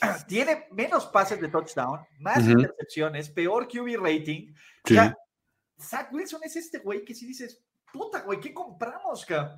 Tiene 0.28 0.66
menos 0.72 1.06
pases 1.06 1.40
de 1.40 1.48
touchdown, 1.48 2.00
más 2.20 2.46
intercepciones, 2.46 3.30
peor 3.30 3.66
QB 3.68 3.96
rating. 4.00 4.52
Sí. 4.84 4.94
O 4.94 5.00
sea, 5.00 5.16
Zach 5.80 6.12
Wilson 6.12 6.40
es 6.44 6.56
este 6.56 6.78
güey 6.78 7.04
que 7.04 7.14
si 7.14 7.26
dices, 7.26 7.62
puta, 7.92 8.20
güey, 8.22 8.40
¿qué 8.40 8.52
compramos, 8.52 9.24
cabrón? 9.24 9.56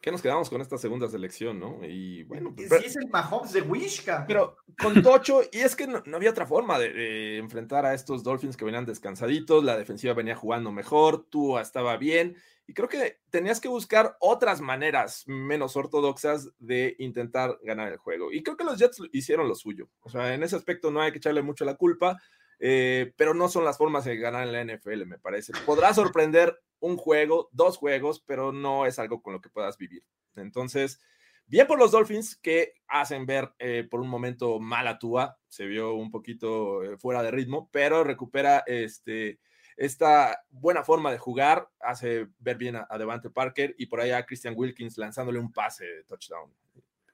¿Qué 0.00 0.12
nos 0.12 0.20
quedamos 0.20 0.50
con 0.50 0.60
esta 0.60 0.76
segunda 0.76 1.08
selección, 1.08 1.58
no? 1.58 1.78
Y 1.82 2.24
bueno, 2.24 2.52
Sí, 2.58 2.66
pero, 2.68 2.84
es 2.84 2.94
el 2.94 3.08
Mahomes 3.08 3.54
de 3.54 3.62
Wishka. 3.62 4.26
pero 4.28 4.58
con 4.78 5.02
Tocho, 5.02 5.40
y 5.50 5.60
es 5.60 5.74
que 5.74 5.86
no, 5.86 6.02
no 6.04 6.18
había 6.18 6.28
otra 6.28 6.46
forma 6.46 6.78
de, 6.78 6.92
de 6.92 7.38
enfrentar 7.38 7.86
a 7.86 7.94
estos 7.94 8.22
Dolphins 8.22 8.54
que 8.58 8.66
venían 8.66 8.84
descansaditos, 8.84 9.64
la 9.64 9.78
defensiva 9.78 10.12
venía 10.12 10.36
jugando 10.36 10.70
mejor, 10.72 11.24
Tua 11.30 11.62
estaba 11.62 11.96
bien, 11.96 12.36
y 12.66 12.72
creo 12.72 12.88
que 12.88 13.18
tenías 13.30 13.60
que 13.60 13.68
buscar 13.68 14.16
otras 14.20 14.60
maneras 14.60 15.24
menos 15.26 15.76
ortodoxas 15.76 16.50
de 16.58 16.96
intentar 16.98 17.58
ganar 17.62 17.92
el 17.92 17.98
juego. 17.98 18.32
Y 18.32 18.42
creo 18.42 18.56
que 18.56 18.64
los 18.64 18.78
Jets 18.78 19.02
hicieron 19.12 19.48
lo 19.48 19.54
suyo. 19.54 19.88
O 20.00 20.08
sea, 20.08 20.34
en 20.34 20.42
ese 20.42 20.56
aspecto 20.56 20.90
no 20.90 21.00
hay 21.00 21.12
que 21.12 21.18
echarle 21.18 21.42
mucho 21.42 21.64
la 21.64 21.74
culpa, 21.74 22.20
eh, 22.58 23.12
pero 23.16 23.34
no 23.34 23.48
son 23.48 23.64
las 23.64 23.76
formas 23.76 24.04
de 24.04 24.16
ganar 24.16 24.48
en 24.48 24.52
la 24.52 24.76
NFL, 24.76 25.04
me 25.04 25.18
parece. 25.18 25.52
Podrá 25.66 25.92
sorprender 25.92 26.58
un 26.80 26.96
juego, 26.96 27.50
dos 27.52 27.76
juegos, 27.76 28.22
pero 28.26 28.52
no 28.52 28.86
es 28.86 28.98
algo 28.98 29.20
con 29.20 29.34
lo 29.34 29.40
que 29.40 29.50
puedas 29.50 29.76
vivir. 29.76 30.04
Entonces, 30.34 31.00
bien 31.46 31.66
por 31.66 31.78
los 31.78 31.92
Dolphins 31.92 32.36
que 32.36 32.74
hacen 32.88 33.26
ver 33.26 33.52
eh, 33.58 33.86
por 33.90 34.00
un 34.00 34.08
momento 34.08 34.58
mal 34.58 34.86
a 34.86 34.98
Tua, 34.98 35.38
se 35.48 35.66
vio 35.66 35.94
un 35.94 36.10
poquito 36.10 36.82
eh, 36.82 36.96
fuera 36.96 37.22
de 37.22 37.30
ritmo, 37.30 37.68
pero 37.70 38.04
recupera 38.04 38.62
este, 38.66 39.38
esta 39.76 40.44
buena 40.50 40.82
forma 40.84 41.10
de 41.10 41.18
jugar, 41.18 41.68
hace 41.80 42.28
ver 42.38 42.56
bien 42.56 42.76
a, 42.76 42.86
a 42.88 42.98
Devante 42.98 43.30
Parker 43.30 43.74
y 43.78 43.86
por 43.86 44.00
allá 44.00 44.18
a 44.18 44.26
Christian 44.26 44.54
Wilkins 44.56 44.96
lanzándole 44.98 45.38
un 45.38 45.52
pase 45.52 45.84
de 45.84 46.04
touchdown. 46.04 46.52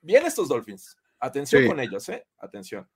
Bien 0.03 0.25
estos 0.27 0.49
Dolphins, 0.49 0.97
atención 1.19 1.63
Sí. 1.63 1.69
con 1.69 1.81
ellos, 1.81 2.09
¿eh? 2.09 2.27
Atención. 2.39 2.89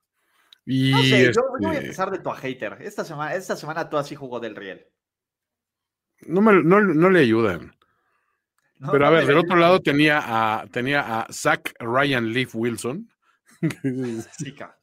Y 0.66 0.90
No 0.92 1.02
sé, 1.02 1.24
yo, 1.26 1.30
yo 1.32 1.42
voy 1.58 1.66
a 1.66 1.72
este, 1.74 1.84
empezar 1.84 2.10
de 2.10 2.18
tu 2.20 2.30
hater. 2.30 2.78
Esta 2.80 3.04
semana, 3.04 3.34
esta 3.34 3.54
semana 3.56 3.88
tú 3.90 3.98
así 3.98 4.14
jugó 4.14 4.40
del 4.40 4.56
riel. 4.56 4.86
no, 6.26 6.40
me- 6.40 6.62
no- 6.62 6.80
no 6.80 7.10
le 7.10 7.20
ayudan. 7.20 7.76
No, 8.78 8.90
Pero 8.92 9.06
a 9.06 9.10
no 9.10 9.16
ver, 9.16 9.26
del 9.26 9.36
otro 9.38 9.56
lado 9.56 9.80
tenía 9.80 10.20
a, 10.24 10.66
tenía 10.68 11.00
a 11.20 11.32
Zach 11.32 11.72
Ryan 11.78 12.32
Leaf 12.32 12.54
Wilson. 12.54 13.08
Cabrón. 14.58 14.76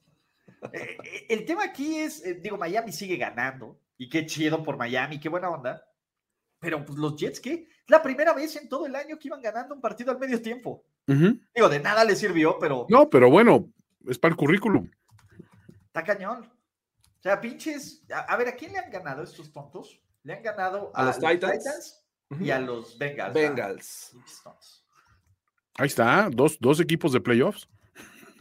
Eh, 0.73 0.97
eh, 1.03 1.25
el 1.29 1.45
tema 1.45 1.63
aquí 1.65 1.97
es, 1.97 2.23
eh, 2.23 2.36
digo, 2.36 2.57
Miami 2.57 2.91
sigue 2.91 3.17
ganando 3.17 3.79
y 4.02 4.10
qué 4.10 4.26
chido 4.26 4.64
por 4.64 4.78
Miami, 4.78 5.20
qué 5.20 5.30
buena 5.30 5.52
onda. 5.52 5.86
Pero 6.60 6.84
pues 6.84 6.97
los 6.97 7.16
Jets, 7.16 7.39
¿qué? 7.39 7.54
Es 7.54 7.89
la 7.89 8.02
primera 8.02 8.34
vez 8.34 8.56
en 8.56 8.68
todo 8.68 8.88
el 8.88 8.95
año 8.95 9.20
que 9.20 9.28
iban 9.28 9.39
ganando 9.39 9.76
un 9.76 9.82
partido 9.82 10.10
al 10.12 10.18
medio 10.18 10.41
tiempo. 10.41 10.84
Digo, 11.06 11.70
de 11.70 11.80
nada 11.80 12.04
les 12.04 12.18
sirvió, 12.18 12.58
pero 12.60 12.88
No, 12.89 13.08
pero 13.08 13.30
bueno, 13.30 13.72
es 14.08 14.18
para 14.18 14.32
el 14.32 14.38
currículum. 14.38 14.89
está 15.86 16.04
cañón. 16.04 16.52
O 17.20 17.22
sea, 17.22 17.39
pinches. 17.39 18.04
A, 18.12 18.22
a 18.22 18.38
ver, 18.38 18.47
¿a 18.47 18.56
quién 18.56 18.74
le 18.74 18.80
han 18.80 18.89
ganado 18.89 19.22
estos 19.22 19.54
tontos? 19.54 20.02
Le 20.24 20.34
han 20.34 20.41
ganado 20.41 20.91
¿A 20.95 21.06
los 21.06 21.20
Titans? 21.20 22.04
y 22.39 22.49
a 22.49 22.58
los 22.60 22.97
Bengals. 22.97 23.34
Bengals. 23.36 24.16
Tontos. 24.43 24.84
Ahí 25.76 25.86
está, 25.86 26.28
dos, 26.32 26.58
dos 26.60 26.80
equipos 26.80 27.14
de 27.14 27.22
playoffs. 27.22 27.70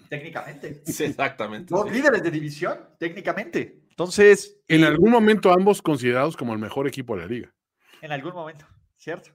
Técnicamente. 0.09 0.83
Sí, 0.87 1.05
exactamente. 1.05 1.75
Dos 1.75 1.87
sí. 1.87 1.97
líderes 1.97 2.23
de 2.23 2.31
división, 2.31 2.79
técnicamente. 2.99 3.80
Entonces, 4.05 4.57
En 4.67 4.83
eh, 4.83 4.87
algún 4.87 5.11
momento 5.11 5.53
ambos 5.53 5.83
considerados 5.83 6.35
como 6.35 6.55
el 6.55 6.59
mejor 6.59 6.89
equipo 6.89 7.15
de 7.17 7.21
la 7.23 7.27
liga. 7.29 7.55
en 8.01 8.11
algún 8.13 8.33
momento, 8.33 8.65
¿cierto? 8.97 9.31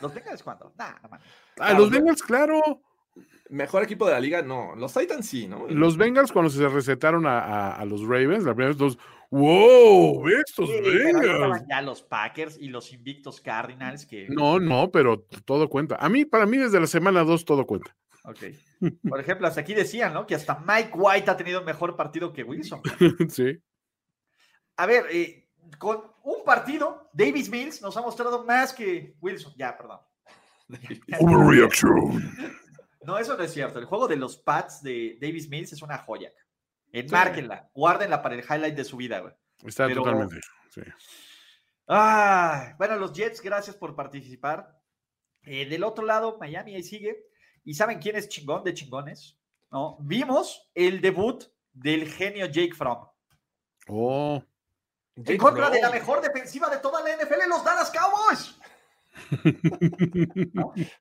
¿Los 0.00 0.14
Bengals 0.14 0.42
cuándo? 0.44 0.72
Nah, 0.78 0.92
no. 1.02 1.18
Ah, 1.58 1.72
los 1.74 1.90
Bengals, 1.90 2.22
claro. 2.22 2.60
Mejor 3.50 3.82
equipo 3.82 4.06
de 4.06 4.12
la 4.12 4.20
liga, 4.20 4.40
no. 4.42 4.76
Los 4.76 4.94
Titans 4.94 5.26
sí, 5.26 5.48
¿no? 5.48 5.66
Los 5.68 5.96
Bengals 5.96 6.30
cuando 6.30 6.48
se 6.48 6.68
recetaron 6.68 7.26
a, 7.26 7.40
a- 7.40 7.74
a 7.74 7.84
los 7.84 8.02
Ravens, 8.02 8.44
la 8.44 8.54
primera 8.54 8.68
vez 8.68 8.76
todos, 8.78 8.98
wow, 9.30 10.28
estos 10.28 10.68
Sí, 10.68 10.80
Bengals. 10.80 11.64
ya 11.68 11.82
los 11.82 12.02
Packers 12.02 12.56
y 12.60 12.68
los 12.68 12.92
invictos 12.92 13.40
Cardinals 13.40 14.06
que... 14.06 14.28
No, 14.28 14.60
no, 14.60 14.92
pero 14.92 15.26
todo 15.44 15.68
cuenta. 15.68 15.96
A 15.96 16.08
mí, 16.08 16.24
para 16.24 16.46
mí, 16.46 16.56
desde 16.56 16.78
la 16.78 16.86
semana 16.86 17.24
2 17.24 17.44
todo 17.44 17.66
cuenta. 17.66 17.96
Ok. 18.22 18.38
Por 19.08 19.18
ejemplo, 19.18 19.48
hasta 19.48 19.62
aquí 19.62 19.74
decían, 19.74 20.12
¿no? 20.14 20.24
Que 20.26 20.36
hasta 20.36 20.62
Mike 20.64 20.90
White 20.94 21.30
ha 21.30 21.36
tenido 21.36 21.58
un 21.60 21.66
mejor 21.66 21.96
partido 21.96 22.32
que 22.32 22.44
Wilson. 22.44 22.80
sí. 23.28 23.58
A 24.78 24.86
ver, 24.86 25.06
eh, 25.10 25.48
con 25.78 26.02
un 26.22 26.44
partido, 26.44 27.10
Davis 27.12 27.50
Mills 27.50 27.82
nos 27.82 27.96
ha 27.96 28.00
mostrado 28.00 28.44
más 28.44 28.72
que 28.72 29.16
Wilson. 29.20 29.52
Ya, 29.56 29.76
perdón. 29.76 30.00
Overreaction. 31.20 32.56
No, 33.02 33.18
eso 33.18 33.36
no 33.36 33.42
es 33.42 33.52
cierto. 33.52 33.78
El 33.78 33.86
juego 33.86 34.06
de 34.08 34.16
los 34.16 34.36
Pats 34.36 34.82
de 34.82 35.18
Davis 35.20 35.48
Mills 35.48 35.72
es 35.72 35.82
una 35.82 35.98
joya. 35.98 36.32
Enmárquenla, 36.92 37.70
guárdenla 37.74 38.22
para 38.22 38.34
el 38.34 38.44
highlight 38.44 38.74
de 38.76 38.84
su 38.84 38.96
vida, 38.96 39.20
güey. 39.20 39.34
Está 39.64 39.86
Pero- 39.86 40.02
totalmente. 40.02 40.40
sí. 40.70 40.80
Ah, 41.86 42.74
bueno, 42.78 42.96
los 42.96 43.12
Jets, 43.12 43.40
gracias 43.40 43.76
por 43.76 43.96
participar. 43.96 44.78
Eh, 45.42 45.66
del 45.66 45.84
otro 45.84 46.04
lado, 46.04 46.36
Miami 46.38 46.74
ahí 46.74 46.82
sigue. 46.82 47.24
¿Y 47.64 47.74
saben 47.74 47.98
quién 47.98 48.16
es 48.16 48.28
chingón 48.28 48.62
de 48.64 48.74
chingones? 48.74 49.38
¿No? 49.70 49.96
Vimos 50.00 50.70
el 50.74 51.00
debut 51.00 51.44
del 51.72 52.08
genio 52.10 52.46
Jake 52.46 52.74
Fromm. 52.74 53.06
Oh, 53.88 54.42
En 55.24 55.38
contra 55.38 55.70
de 55.70 55.80
la 55.80 55.90
mejor 55.90 56.20
defensiva 56.20 56.68
de 56.68 56.78
toda 56.78 57.02
la 57.02 57.16
NFL, 57.16 57.48
los 57.48 57.64
Dallas 57.64 57.90
Cowboys. 57.90 58.56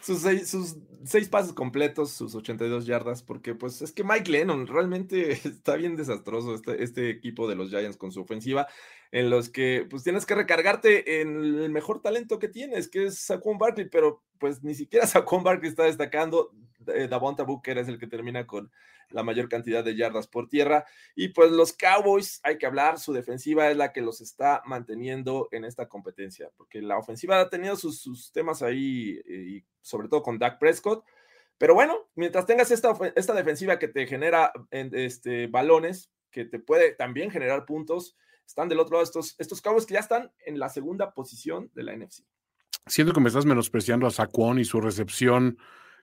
Sus 0.00 0.22
seis, 0.22 0.48
sus 0.48 0.76
seis 1.04 1.28
pases 1.28 1.52
completos, 1.52 2.10
sus 2.10 2.34
82 2.34 2.86
yardas, 2.86 3.22
porque 3.22 3.54
pues 3.54 3.82
es 3.82 3.92
que 3.92 4.04
Mike 4.04 4.30
Lennon 4.30 4.66
realmente 4.66 5.32
está 5.44 5.76
bien 5.76 5.96
desastroso 5.96 6.54
este, 6.54 6.82
este 6.82 7.10
equipo 7.10 7.46
de 7.48 7.56
los 7.56 7.68
Giants 7.68 7.98
con 7.98 8.10
su 8.10 8.22
ofensiva, 8.22 8.68
en 9.12 9.30
los 9.30 9.48
que 9.48 9.86
pues 9.88 10.02
tienes 10.02 10.26
que 10.26 10.34
recargarte 10.34 11.20
en 11.20 11.36
el 11.36 11.70
mejor 11.70 12.02
talento 12.02 12.38
que 12.38 12.48
tienes, 12.48 12.88
que 12.88 13.06
es 13.06 13.18
Saquon 13.18 13.58
Barkley, 13.58 13.88
pero 13.88 14.22
pues 14.38 14.62
ni 14.62 14.74
siquiera 14.74 15.06
Saquon 15.06 15.42
Barkley 15.42 15.70
está 15.70 15.84
destacando, 15.84 16.52
eh, 16.88 17.08
Davonta 17.08 17.42
Booker 17.44 17.78
es 17.78 17.88
el 17.88 17.98
que 17.98 18.06
termina 18.06 18.46
con 18.46 18.70
la 19.10 19.22
mayor 19.22 19.48
cantidad 19.48 19.84
de 19.84 19.96
yardas 19.96 20.26
por 20.26 20.48
tierra, 20.48 20.84
y 21.14 21.28
pues 21.28 21.52
los 21.52 21.72
Cowboys, 21.72 22.40
hay 22.42 22.58
que 22.58 22.66
hablar, 22.66 22.98
su 22.98 23.12
defensiva 23.12 23.70
es 23.70 23.76
la 23.76 23.92
que 23.92 24.00
los 24.00 24.20
está 24.20 24.62
manteniendo 24.66 25.48
en 25.52 25.64
esta 25.64 25.88
competencia, 25.88 26.50
porque 26.56 26.82
la 26.82 26.98
ofensiva 26.98 27.40
ha 27.40 27.48
tenido 27.48 27.76
sus, 27.76 28.32
temas 28.32 28.62
ahí, 28.62 29.20
y 29.28 29.64
sobre 29.80 30.08
todo 30.08 30.22
con 30.22 30.38
Dak 30.38 30.58
Prescott. 30.58 31.04
Pero 31.58 31.74
bueno, 31.74 32.08
mientras 32.16 32.46
tengas 32.46 32.70
esta, 32.70 32.94
esta 33.14 33.32
defensiva 33.32 33.78
que 33.78 33.88
te 33.88 34.06
genera 34.06 34.52
en- 34.70 34.94
este, 34.94 35.46
balones, 35.46 36.10
que 36.30 36.44
te 36.44 36.58
puede 36.58 36.92
también 36.92 37.30
generar 37.30 37.64
puntos, 37.64 38.16
están 38.46 38.68
del 38.68 38.80
otro 38.80 38.94
lado 38.94 39.04
estos, 39.04 39.34
estos 39.38 39.60
Cowboys 39.60 39.86
que 39.86 39.94
ya 39.94 40.00
están 40.00 40.30
en 40.44 40.58
la 40.58 40.68
segunda 40.68 41.12
posición 41.12 41.70
de 41.74 41.82
la 41.82 41.96
NFC. 41.96 42.24
siento 42.86 43.12
que 43.12 43.20
me 43.20 43.28
estás 43.28 43.46
menospreciando 43.46 44.06
a 44.06 44.10
Saquon 44.10 44.58
y 44.58 44.64
su 44.64 44.80
recepción 44.80 45.58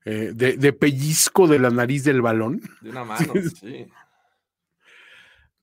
eh, 0.06 0.32
de, 0.36 0.58
de 0.58 0.74
pellizco 0.74 1.48
de 1.48 1.60
la 1.60 1.70
nariz 1.70 2.04
del 2.04 2.22
balón. 2.22 2.62
De 2.82 2.90
una 2.90 3.04
mano, 3.06 3.34
sí. 3.60 3.88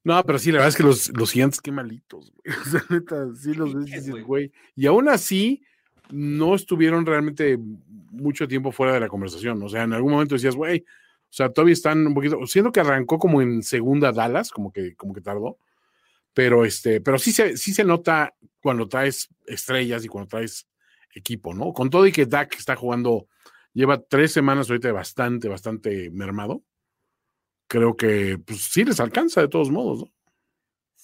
No, 0.03 0.23
pero 0.25 0.39
sí, 0.39 0.51
la 0.51 0.59
verdad 0.59 0.71
es 0.71 0.77
que 0.77 0.83
los, 0.83 1.11
los 1.17 1.31
gigantes, 1.31 1.61
qué 1.61 1.73
malitos, 1.73 2.33
güey. 2.33 2.57
O 2.67 2.71
sea, 2.71 2.85
neta, 2.89 3.35
sí 3.35 3.53
los 3.55 3.75
ves 3.75 3.89
y 3.89 3.93
dices, 3.93 4.25
güey. 4.25 4.51
Y 4.75 4.87
aún 4.87 5.09
así, 5.09 5.63
no 6.11 6.55
estuvieron 6.55 7.07
realmente 7.07 7.59
mucho 8.11 8.49
tiempo 8.49 8.73
fuera 8.73 8.95
de 8.95 9.01
la 9.01 9.09
conversación. 9.09 9.63
O 9.63 9.69
sea, 9.69 9.83
en 9.83 9.93
algún 9.93 10.13
momento 10.13 10.35
decías, 10.35 10.57
güey, 10.57 10.81
o 10.81 11.33
sea, 11.33 11.51
todavía 11.51 11.75
están 11.75 12.07
un 12.07 12.15
poquito, 12.15 12.45
siendo 12.47 12.73
que 12.73 12.81
arrancó 12.81 13.19
como 13.19 13.43
en 13.43 13.63
segunda 13.63 14.11
Dallas, 14.11 14.51
como 14.51 14.73
que, 14.73 14.97
como 14.97 15.15
que 15.15 15.21
tardó. 15.21 15.59
Pero 16.33 16.65
este, 16.65 17.01
pero 17.01 17.19
sí 17.19 17.33
se, 17.33 17.57
sí 17.57 17.73
se 17.73 17.85
nota 17.85 18.35
cuando 18.63 18.89
traes 18.89 19.29
estrellas 19.47 20.05
y 20.05 20.09
cuando 20.09 20.29
traes 20.29 20.67
equipo, 21.15 21.55
¿no? 21.55 21.73
Con 21.73 21.91
todo 21.91 22.07
y 22.07 22.13
que 22.13 22.27
Dak 22.27 22.55
está 22.57 22.77
jugando, 22.77 23.27
lleva 23.73 24.01
tres 24.01 24.33
semanas 24.33 24.69
ahorita 24.69 24.93
bastante, 24.93 25.49
bastante 25.49 26.11
mermado. 26.11 26.63
Creo 27.67 27.97
que 27.97 28.39
pues, 28.39 28.63
sí 28.63 28.85
les 28.85 29.01
alcanza 29.01 29.41
de 29.41 29.49
todos 29.49 29.71
modos, 29.71 30.01
¿no? 30.01 30.13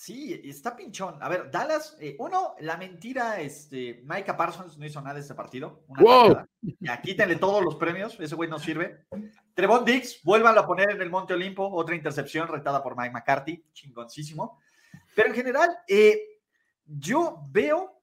Sí, 0.07 0.41
está 0.45 0.77
pinchón. 0.77 1.17
A 1.23 1.29
ver, 1.29 1.51
Dallas, 1.51 1.97
eh, 2.01 2.17
uno, 2.19 2.55
la 2.61 2.77
mentira, 2.77 3.41
este, 3.41 4.05
Micah 4.05 4.37
Parsons 4.37 4.77
no 4.77 4.85
hizo 4.85 5.01
nada 5.01 5.15
de 5.15 5.21
este 5.23 5.35
partido. 5.35 5.85
Una 5.89 6.03
¡Wow! 6.03 6.37
Ya, 6.81 7.01
quítenle 7.01 7.37
todos 7.37 7.65
los 7.65 7.77
premios, 7.77 8.17
ese 8.21 8.35
güey 8.35 8.49
no 8.49 8.59
sirve. 8.59 9.07
Trevon 9.55 9.85
Dix, 9.85 10.23
vuélvanlo 10.23 10.61
a 10.61 10.67
poner 10.67 10.91
en 10.91 11.01
el 11.01 11.11
Monte 11.11 11.35
Olimpo, 11.35 11.67
otra 11.69 11.97
intercepción 11.97 12.47
retada 12.47 12.83
por 12.83 12.97
Mike 12.97 13.11
McCarthy, 13.11 13.65
chingoncísimo. 13.73 14.61
Pero 15.17 15.31
en 15.31 15.35
general, 15.35 15.79
eh, 15.89 16.21
yo 16.85 17.43
veo 17.51 18.03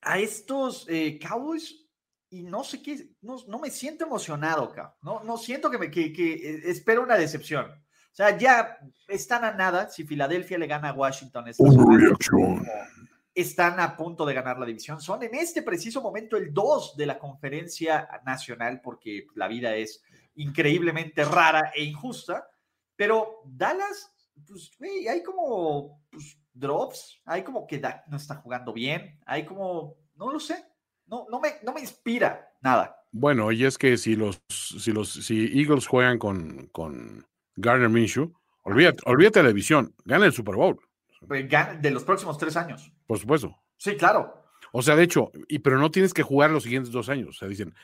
a 0.00 0.18
estos 0.18 0.84
eh, 0.88 1.16
Cowboys 1.22 1.86
y 2.28 2.42
no 2.42 2.64
sé 2.64 2.82
qué, 2.82 3.08
no, 3.22 3.36
no 3.46 3.60
me 3.60 3.70
siento 3.70 4.04
emocionado, 4.04 4.72
cabrón. 4.72 4.94
No, 5.00 5.22
no 5.22 5.38
siento 5.38 5.70
que, 5.70 5.78
me, 5.78 5.92
que, 5.92 6.12
que 6.12 6.32
eh, 6.32 6.60
espero 6.64 7.04
una 7.04 7.16
decepción. 7.16 7.66
O 7.66 8.14
sea, 8.14 8.36
ya 8.36 8.78
están 9.06 9.44
a 9.44 9.52
nada. 9.52 9.90
Si 9.90 10.02
Filadelfia 10.02 10.58
le 10.58 10.66
gana 10.66 10.88
a 10.88 10.92
Washington, 10.92 11.46
esta 11.46 11.70
semana, 11.70 12.16
están 13.32 13.78
a 13.78 13.96
punto 13.96 14.26
de 14.26 14.34
ganar 14.34 14.58
la 14.58 14.66
división. 14.66 15.00
Son 15.00 15.22
en 15.22 15.36
este 15.36 15.62
preciso 15.62 16.02
momento 16.02 16.36
el 16.36 16.52
2 16.52 16.96
de 16.96 17.06
la 17.06 17.16
conferencia 17.16 18.08
nacional 18.26 18.80
porque 18.82 19.28
la 19.36 19.46
vida 19.46 19.76
es 19.76 20.02
increíblemente 20.34 21.24
rara 21.24 21.70
e 21.76 21.84
injusta. 21.84 22.48
Pero 22.96 23.42
Dallas, 23.44 24.12
pues, 24.46 24.72
güey, 24.76 25.06
hay 25.06 25.22
como 25.22 26.02
pues, 26.10 26.39
drops, 26.52 27.20
hay 27.24 27.42
como 27.42 27.66
que 27.66 27.78
Dak 27.78 28.06
no 28.08 28.16
está 28.16 28.36
jugando 28.36 28.72
bien, 28.72 29.18
hay 29.26 29.44
como, 29.44 29.96
no 30.16 30.32
lo 30.32 30.40
sé, 30.40 30.64
no, 31.06 31.26
no, 31.30 31.40
me, 31.40 31.54
no 31.62 31.72
me 31.72 31.80
inspira 31.80 32.52
nada. 32.60 32.96
Bueno, 33.12 33.50
y 33.50 33.64
es 33.64 33.76
que 33.76 33.96
si 33.96 34.14
los, 34.14 34.40
si 34.48 34.92
los 34.92 35.12
si 35.12 35.60
Eagles 35.60 35.86
juegan 35.86 36.18
con, 36.18 36.68
con 36.72 37.26
Garner 37.56 37.88
Minshew, 37.88 38.32
olvídate, 38.62 38.98
olvídate 39.06 39.42
la 39.42 39.48
división, 39.48 39.94
gana 40.04 40.26
el 40.26 40.32
Super 40.32 40.54
Bowl. 40.54 40.80
Pues, 41.26 41.46
De 41.80 41.90
los 41.90 42.04
próximos 42.04 42.38
tres 42.38 42.56
años. 42.56 42.92
Por 43.06 43.18
supuesto. 43.18 43.56
Sí, 43.76 43.96
claro. 43.96 44.34
O 44.72 44.82
sea, 44.82 44.94
de 44.94 45.02
hecho, 45.02 45.32
y 45.48 45.58
pero 45.58 45.78
no 45.78 45.90
tienes 45.90 46.14
que 46.14 46.22
jugar 46.22 46.50
los 46.50 46.62
siguientes 46.62 46.92
dos 46.92 47.08
años. 47.08 47.28
O 47.28 47.32
sea, 47.32 47.48
dicen, 47.48 47.74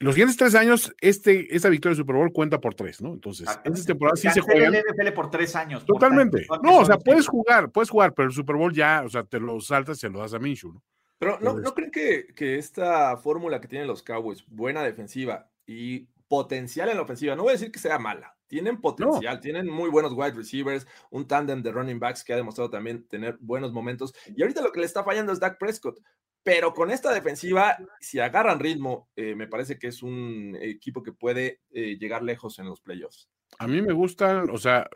los 0.00 0.14
siguientes 0.14 0.36
tres 0.36 0.54
años, 0.54 0.94
este, 1.00 1.54
esta 1.54 1.68
victoria 1.68 1.94
de 1.94 2.02
Super 2.02 2.16
Bowl 2.16 2.32
cuenta 2.32 2.60
por 2.60 2.74
tres, 2.74 3.02
¿no? 3.02 3.12
Entonces, 3.14 3.48
esta 3.64 3.84
temporada 3.86 4.16
sí 4.16 4.28
se 4.30 4.40
el 4.40 4.72
NFL 4.72 5.12
por 5.12 5.30
tres 5.30 5.56
años. 5.56 5.84
por 5.84 5.96
Totalmente. 5.96 6.46
tanto, 6.46 6.62
No, 6.62 6.78
o 6.78 6.84
sea, 6.84 6.98
puedes 6.98 7.26
jugar, 7.26 7.70
puedes 7.70 7.90
jugar, 7.90 8.14
pero 8.14 8.28
el 8.28 8.34
Super 8.34 8.56
Bowl 8.56 8.72
ya, 8.72 9.02
o 9.04 9.08
sea, 9.08 9.24
te 9.24 9.40
lo 9.40 9.60
saltas 9.60 9.98
y 9.98 10.00
se 10.00 10.08
lo 10.08 10.20
das 10.20 10.34
a 10.34 10.38
Minshew, 10.38 10.72
¿no? 10.74 10.82
Pero 11.18 11.32
¿no, 11.32 11.36
Entonces- 11.38 11.64
¿no 11.64 11.74
creen 11.74 11.90
que, 11.90 12.26
que 12.34 12.58
esta 12.58 13.16
fórmula 13.16 13.60
que 13.60 13.66
tienen 13.66 13.88
los 13.88 14.02
Cowboys, 14.04 14.44
buena 14.46 14.82
defensiva 14.84 15.50
y 15.66 16.06
potencial 16.28 16.88
en 16.90 16.96
la 16.96 17.02
ofensiva, 17.02 17.34
no 17.34 17.42
voy 17.42 17.50
a 17.50 17.52
decir 17.54 17.72
que 17.72 17.80
sea 17.80 17.98
mala, 17.98 18.36
tienen 18.46 18.80
potencial, 18.80 19.40
tienen 19.40 19.66
muy 19.68 19.90
buenos 19.90 20.12
wide 20.12 20.32
receivers, 20.32 20.86
un 21.10 21.26
tándem 21.26 21.60
de 21.62 21.72
running 21.72 21.98
backs 21.98 22.22
que 22.22 22.32
ha 22.32 22.36
demostrado 22.36 22.70
también 22.70 23.04
tener 23.08 23.36
buenos 23.40 23.72
momentos. 23.72 24.14
Y 24.36 24.42
ahorita 24.42 24.62
lo 24.62 24.70
que 24.70 24.80
le 24.80 24.86
está 24.86 25.02
fallando 25.02 25.32
es 25.32 25.40
Dak 25.40 25.58
Prescott. 25.58 25.98
Pero 26.42 26.72
con 26.72 26.90
esta 26.90 27.12
defensiva, 27.12 27.76
si 28.00 28.20
agarran 28.20 28.58
ritmo, 28.60 29.08
eh, 29.16 29.34
me 29.34 29.46
parece 29.46 29.78
que 29.78 29.88
es 29.88 30.02
un 30.02 30.56
equipo 30.60 31.02
que 31.02 31.12
puede 31.12 31.60
eh, 31.72 31.96
llegar 31.98 32.22
lejos 32.22 32.58
en 32.58 32.66
los 32.66 32.80
playoffs. 32.80 33.28
A 33.58 33.66
mí 33.66 33.82
me 33.82 33.92
gustan, 33.92 34.48
o 34.50 34.56
sea, 34.58 34.88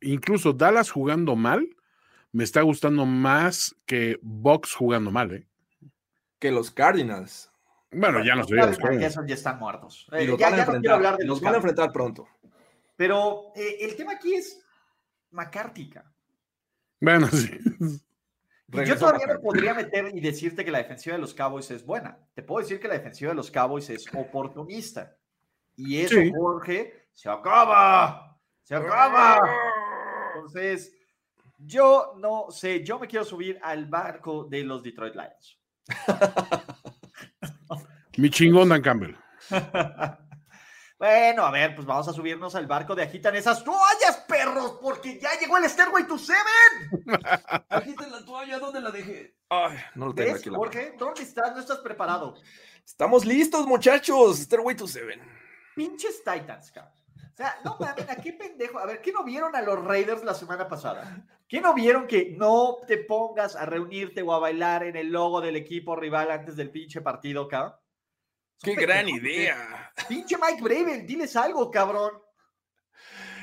incluso 0.00 0.52
Dallas 0.52 0.90
jugando 0.90 1.36
mal, 1.36 1.68
me 2.32 2.44
está 2.44 2.62
gustando 2.62 3.06
más 3.06 3.76
que 3.86 4.18
Box 4.22 4.74
jugando 4.74 5.10
mal, 5.10 5.32
¿eh? 5.32 5.46
Que 6.38 6.50
los 6.50 6.70
Cardinals. 6.70 7.50
Bueno, 7.92 8.22
ya 8.24 8.34
no 8.34 8.40
Los 8.40 8.48
sé. 8.48 8.54
los 8.56 8.64
Cardinals 8.64 8.78
ya, 8.78 8.82
Cardinals. 8.82 9.14
son- 9.14 9.26
ya 9.28 9.34
están 9.34 9.58
muertos. 9.58 10.06
Y 10.12 10.16
Eh, 10.16 10.26
los 10.26 10.38
ya, 10.38 10.50
van 10.50 10.58
ya 10.58 10.64
no 10.66 10.72
quiero 10.72 10.76
enfrentar, 10.76 10.94
hablar 10.94 11.16
de 11.18 11.24
los 11.24 11.28
los 11.36 11.40
van 11.40 11.52
a 11.54 11.56
enfrentar 11.56 11.92
pronto. 11.92 12.28
Pero 12.96 13.52
eh, 13.54 13.76
el 13.80 13.96
tema 13.96 14.12
aquí 14.12 14.34
es 14.34 14.60
McCarthy. 15.30 15.90
Bueno, 17.00 17.28
sí. 17.32 17.50
Yo 18.68 18.98
todavía 18.98 19.26
me 19.26 19.34
McCarthy. 19.34 19.44
podría 19.44 19.74
meter 19.74 20.10
y 20.14 20.20
decirte 20.20 20.64
que 20.64 20.70
la 20.70 20.78
defensiva 20.78 21.14
de 21.16 21.22
los 21.22 21.34
Cowboys 21.34 21.70
es 21.70 21.84
buena. 21.86 22.18
Te 22.34 22.42
puedo 22.42 22.62
decir 22.62 22.80
que 22.80 22.88
la 22.88 22.94
defensiva 22.94 23.30
de 23.30 23.36
los 23.36 23.50
Cowboys 23.50 23.88
es 23.90 24.06
oportunista. 24.14 25.16
Y 25.76 26.00
eso, 26.00 26.16
Sí. 26.16 26.32
Jorge, 26.34 27.08
se 27.12 27.28
acaba. 27.30 28.36
Se 28.62 28.74
acaba. 28.74 29.38
Entonces, 30.34 30.92
yo 31.58 32.14
no 32.18 32.46
sé, 32.50 32.84
yo 32.84 32.98
me 32.98 33.06
quiero 33.06 33.24
subir 33.24 33.58
al 33.62 33.86
barco 33.86 34.44
de 34.44 34.64
los 34.64 34.82
Detroit 34.82 35.14
Lions. 35.14 35.60
Mi 38.16 38.30
chingón 38.30 38.68
Dan 38.70 38.82
Campbell. 38.82 39.14
Bueno, 40.98 41.44
a 41.44 41.50
ver, 41.50 41.74
pues 41.74 41.86
vamos 41.86 42.08
a 42.08 42.12
subirnos 42.14 42.54
al 42.54 42.66
barco 42.66 42.94
de 42.94 43.02
agitan 43.02 43.36
esas 43.36 43.62
toallas, 43.62 44.24
perros, 44.26 44.78
porque 44.80 45.18
ya 45.20 45.28
llegó 45.38 45.58
el 45.58 45.68
Stairway 45.68 46.06
to 46.06 46.16
Seven. 46.16 47.04
Agiten 47.68 48.10
la 48.10 48.24
toalla, 48.24 48.58
¿dónde 48.58 48.80
la 48.80 48.90
dejé? 48.90 49.36
Ay, 49.50 49.76
no 49.94 50.06
lo 50.06 50.14
tengo 50.14 50.32
¿Ves, 50.32 50.40
aquí. 50.40 50.50
la 50.50 50.56
Jorge? 50.56 50.94
¿Dónde 50.98 51.22
estás? 51.22 51.52
No 51.52 51.60
estás 51.60 51.78
preparado. 51.78 52.34
Estamos 52.84 53.26
listos, 53.26 53.66
muchachos. 53.66 54.38
Stairway 54.38 54.74
to 54.74 54.86
Seven. 54.86 55.20
Pinches 55.74 56.24
Titans, 56.24 56.72
cabrón. 56.72 56.94
O 57.14 57.36
sea, 57.36 57.58
no 57.62 57.76
mames, 57.78 58.08
¿a 58.08 58.16
qué 58.16 58.32
pendejo? 58.32 58.78
A 58.78 58.86
ver, 58.86 59.02
¿qué 59.02 59.12
no 59.12 59.22
vieron 59.22 59.54
a 59.54 59.60
los 59.60 59.84
Raiders 59.84 60.24
la 60.24 60.32
semana 60.32 60.66
pasada? 60.66 61.22
¿Qué 61.46 61.60
no 61.60 61.74
vieron 61.74 62.06
que 62.06 62.34
no 62.38 62.78
te 62.86 62.96
pongas 62.96 63.54
a 63.56 63.66
reunirte 63.66 64.22
o 64.22 64.32
a 64.32 64.38
bailar 64.38 64.84
en 64.84 64.96
el 64.96 65.08
logo 65.08 65.42
del 65.42 65.56
equipo 65.56 65.94
rival 65.94 66.30
antes 66.30 66.56
del 66.56 66.70
pinche 66.70 67.02
partido, 67.02 67.46
cabrón? 67.46 67.74
¡Qué 68.62 68.74
gran 68.74 69.08
idea! 69.08 69.92
Pinche 70.08 70.36
Mike 70.36 70.62
Bravel, 70.62 71.06
diles 71.06 71.36
algo, 71.36 71.70
cabrón. 71.70 72.12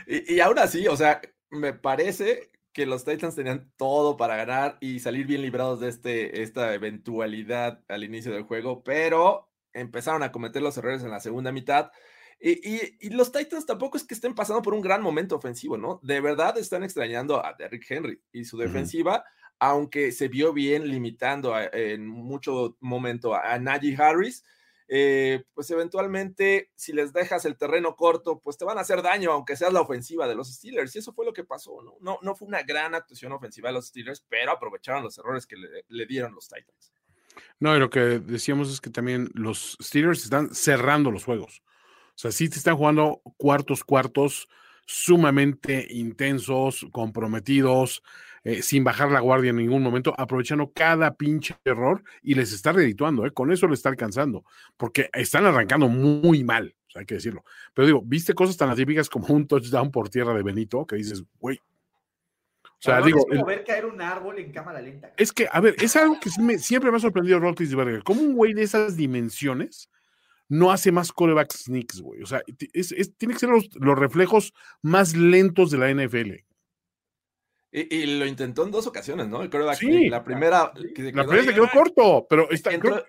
Y, 0.08 0.36
y 0.36 0.40
aún 0.40 0.60
así, 0.60 0.88
o 0.88 0.96
sea, 0.98 1.22
me 1.50 1.74
parece 1.74 2.52
que 2.74 2.86
los 2.86 3.06
Titans 3.06 3.36
tenían 3.36 3.72
todo 3.78 4.18
para 4.18 4.36
ganar 4.36 4.78
y 4.82 5.00
salir 5.00 5.28
bien 5.28 5.42
librados 5.44 5.80
de 5.80 5.90
este, 5.90 6.42
esta 6.42 6.74
eventualidad 6.74 7.84
al 7.88 8.04
inicio 8.04 8.32
del 8.34 8.44
juego, 8.44 8.84
pero 8.84 9.52
empezaron 9.74 10.24
a 10.24 10.32
cometer 10.32 10.62
los 10.62 10.78
errores 10.78 11.04
en 11.04 11.12
la 11.12 11.20
segunda 11.20 11.52
mitad. 11.52 11.92
Y, 12.40 12.68
y- 12.68 12.98
y 13.00 13.10
los 13.12 13.32
Titans 13.32 13.66
tampoco 13.66 13.96
es 13.98 14.04
que 14.04 14.16
estén 14.16 14.34
pasando 14.36 14.62
por 14.62 14.74
un 14.74 14.82
gran 14.82 15.02
momento 15.02 15.36
ofensivo, 15.36 15.78
¿no? 15.78 16.00
De 16.04 16.20
verdad 16.20 16.58
están 16.58 16.84
extrañando 16.84 17.44
a 17.46 17.54
Derrick 17.54 17.86
Henry 17.90 18.20
y 18.32 18.44
su 18.46 18.58
defensiva, 18.58 19.24
aunque 19.60 20.12
se 20.12 20.28
vio 20.28 20.52
bien 20.52 20.90
limitando 20.90 21.54
a- 21.54 21.66
en 21.72 22.08
mucho 22.08 22.76
momento 22.82 23.34
a, 23.36 23.54
a 23.54 23.60
Najee 23.60 23.96
Harris, 23.96 24.44
eh, 24.88 25.44
pues 25.54 25.70
eventualmente 25.72 26.72
si 26.76 26.94
les 26.94 27.14
dejas 27.14 27.46
el 27.46 27.58
terreno 27.58 27.96
corto, 27.96 28.40
pues 28.40 28.58
te 28.58 28.66
van 28.66 28.78
a 28.78 28.82
hacer 28.82 29.02
daño, 29.02 29.32
aunque 29.32 29.56
seas 29.56 29.74
la 29.74 29.82
ofensiva 29.82 30.28
de 30.28 30.36
los 30.36 30.54
Steelers. 30.54 30.96
Y 30.96 31.00
eso 31.00 31.14
fue 31.14 31.26
lo 31.26 31.34
que 31.34 31.44
pasó, 31.44 31.82
¿no? 31.82 31.96
No, 32.02 32.20
no 32.22 32.36
fue 32.36 32.48
una 32.48 32.64
gran 32.64 32.96
actuación 32.96 33.32
ofensiva 33.32 33.70
de 33.70 33.74
los 33.74 33.88
Steelers, 33.88 34.26
pero 34.30 34.52
aprovecharon 34.52 35.04
los 35.04 35.18
errores 35.18 35.46
que 35.46 35.58
le, 35.58 35.86
le 35.88 36.06
dieron 36.06 36.34
los 36.34 36.48
Titans. 36.48 36.94
No, 37.60 37.76
y 37.76 37.80
lo 37.80 37.90
que 37.90 38.00
decíamos 38.20 38.72
es 38.72 38.82
que 38.82 38.90
también 38.90 39.30
los 39.34 39.78
Steelers 39.82 40.24
están 40.24 40.54
cerrando 40.54 41.12
los 41.12 41.24
juegos. 41.24 41.64
O 42.10 42.18
sea, 42.18 42.32
sí 42.32 42.50
te 42.50 42.58
están 42.58 42.78
jugando 42.78 43.22
cuartos, 43.38 43.84
cuartos 43.84 44.48
sumamente 44.86 45.88
intensos, 45.90 46.86
comprometidos, 46.92 48.04
eh, 48.44 48.62
sin 48.62 48.84
bajar 48.84 49.10
la 49.12 49.20
guardia 49.22 49.52
en 49.52 49.56
ningún 49.58 49.82
momento, 49.84 50.14
aprovechando 50.18 50.72
cada 50.74 51.16
pinche 51.16 51.56
error 51.64 52.04
y 52.22 52.36
les 52.36 52.52
está 52.54 52.72
redituando, 52.74 53.26
¿eh? 53.26 53.32
con 53.32 53.52
eso 53.52 53.68
le 53.68 53.74
está 53.74 53.90
alcanzando, 53.90 54.44
porque 54.78 55.10
están 55.14 55.46
arrancando 55.46 55.88
muy 55.88 56.44
mal, 56.44 56.76
o 56.88 56.92
sea, 56.92 57.00
hay 57.02 57.06
que 57.06 57.16
decirlo. 57.16 57.44
Pero 57.74 57.86
digo, 57.88 58.02
viste 58.04 58.34
cosas 58.34 58.58
tan 58.58 58.70
atípicas 58.70 59.10
como 59.10 59.28
un 59.34 59.48
touchdown 59.48 59.92
por 59.92 60.10
tierra 60.10 60.34
de 60.34 60.44
Benito, 60.44 60.86
que 60.86 60.96
dices, 60.98 61.24
güey. 61.40 61.60
O 62.66 62.86
sea, 62.86 63.02
digo, 63.02 63.20
es 63.20 63.26
como 63.38 63.46
ver 63.46 63.64
caer 63.64 63.86
un 63.86 64.02
árbol 64.02 64.40
en 64.40 64.52
cámara 64.52 64.82
lenta. 64.82 65.14
es 65.16 65.32
que, 65.32 65.48
a 65.50 65.62
ver, 65.62 65.76
es 65.82 65.96
algo 65.96 66.20
que 66.20 66.30
me- 66.42 66.60
siempre 66.60 66.92
me 66.92 66.98
ha 66.98 67.00
sorprendido 67.00 67.40
Roethlisberger. 67.40 68.04
¿Cómo 68.04 68.22
un 68.22 68.34
güey 68.34 68.54
de 68.54 68.64
esas 68.64 68.98
dimensiones 68.98 69.90
no 70.50 70.70
hace 70.70 70.92
más 70.92 71.14
coreback 71.14 71.54
sneaks, 71.54 72.02
güey? 72.02 72.22
O 72.22 72.26
sea, 72.26 72.42
ti- 72.58 72.70
es- 72.74 72.92
es- 72.92 73.16
tiene 73.16 73.36
que 73.36 73.40
ser 73.40 73.48
los, 73.50 73.70
los 73.76 73.98
reflejos 73.98 74.54
más 74.82 75.16
lentos 75.16 75.72
de 75.72 75.78
la 75.78 75.90
NFL. 75.92 76.44
Y, 77.76 77.96
y 78.04 78.06
lo 78.20 78.26
intentó 78.28 78.64
en 78.64 78.70
dos 78.72 78.86
ocasiones, 78.86 79.28
¿no? 79.28 79.42
El 79.42 79.50
quarterback, 79.50 79.78
Sí. 79.80 80.08
la 80.10 80.24
primera 80.24 80.72
que 80.76 81.02
se 81.02 81.12
La 81.12 81.24
quedó 81.24 81.28
primera 81.32 81.44
se 81.44 81.50
ahí, 81.50 81.56
quedó 81.56 81.70
corto, 81.74 82.28
pero 82.30 82.50
está, 82.52 82.72
entró, 82.72 82.92
creo- 82.92 83.06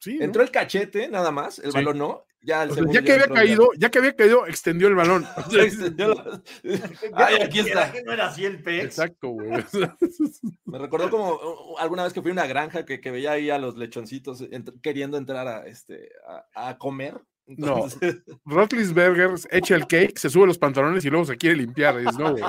sí, 0.00 0.18
¿no? 0.18 0.24
entró 0.24 0.42
el 0.42 0.50
cachete 0.50 1.08
nada 1.08 1.30
más, 1.30 1.60
el 1.60 1.70
Sí. 1.70 1.76
balón 1.78 1.98
no. 1.98 2.24
Ya, 2.42 2.62
el 2.62 2.70
O 2.70 2.72
sea, 2.72 2.80
segundo 2.82 2.98
ya 2.98 3.04
que 3.04 3.12
había 3.12 3.26
ya. 3.28 3.34
caído, 3.34 3.68
ya 3.76 3.90
que 3.90 3.98
había 3.98 4.16
caído, 4.16 4.46
extendió 4.46 4.88
el 4.88 4.94
balón. 4.94 5.26
Ya 5.52 5.62
extendió 5.62 6.14
la- 6.14 6.42
Ay, 7.12 7.34
aquí 7.42 7.62
¿Será 7.62 7.82
está. 7.82 7.92
que 7.92 8.02
no 8.02 8.12
era 8.14 8.28
así 8.28 8.44
el 8.46 8.62
pex? 8.62 8.84
Exacto, 8.84 9.28
güey. 9.28 9.50
Me 10.64 10.78
recordó 10.78 11.10
como 11.10 11.76
alguna 11.78 12.04
vez 12.04 12.12
que 12.12 12.22
fui 12.22 12.30
a 12.30 12.32
una 12.32 12.46
granja 12.46 12.84
que, 12.86 13.00
que 13.00 13.10
veía 13.10 13.32
ahí 13.32 13.50
a 13.50 13.58
los 13.58 13.76
lechoncitos 13.76 14.40
ent- 14.42 14.80
queriendo 14.82 15.18
entrar 15.18 15.46
a, 15.48 15.66
este, 15.66 16.08
a, 16.54 16.68
a 16.70 16.78
comer. 16.78 17.20
No. 17.56 17.84
Entonces, 17.84 18.22
Roethlisberger 18.44 19.32
echa 19.50 19.74
el 19.74 19.86
cake, 19.86 20.18
se 20.18 20.30
sube 20.30 20.46
los 20.46 20.58
pantalones 20.58 21.04
y 21.04 21.10
luego 21.10 21.24
se 21.24 21.36
quiere 21.36 21.56
limpiar. 21.56 21.98
Dices, 21.98 22.16
no, 22.16 22.32
güey. 22.32 22.44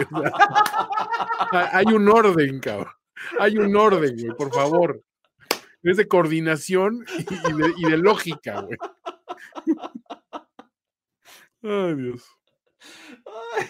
Hay 1.51 1.85
un 1.87 2.07
orden, 2.07 2.59
cabrón. 2.59 2.93
Hay 3.39 3.57
un 3.57 3.75
orden, 3.75 4.15
güey, 4.15 4.35
por 4.37 4.53
favor. 4.53 5.01
Es 5.83 5.97
de 5.97 6.07
coordinación 6.07 7.03
y 7.17 7.53
de, 7.53 7.73
y 7.77 7.89
de 7.89 7.97
lógica, 7.97 8.61
güey. 8.61 8.77
Ay, 11.63 11.95
Dios. 11.95 12.27
Ay, 13.57 13.67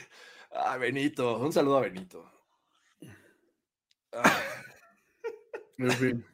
ah, 0.52 0.78
Benito, 0.78 1.38
un 1.38 1.54
saludo 1.54 1.78
a 1.78 1.82
Benito. 1.82 2.30
En 5.78 5.92
fin. 5.92 6.26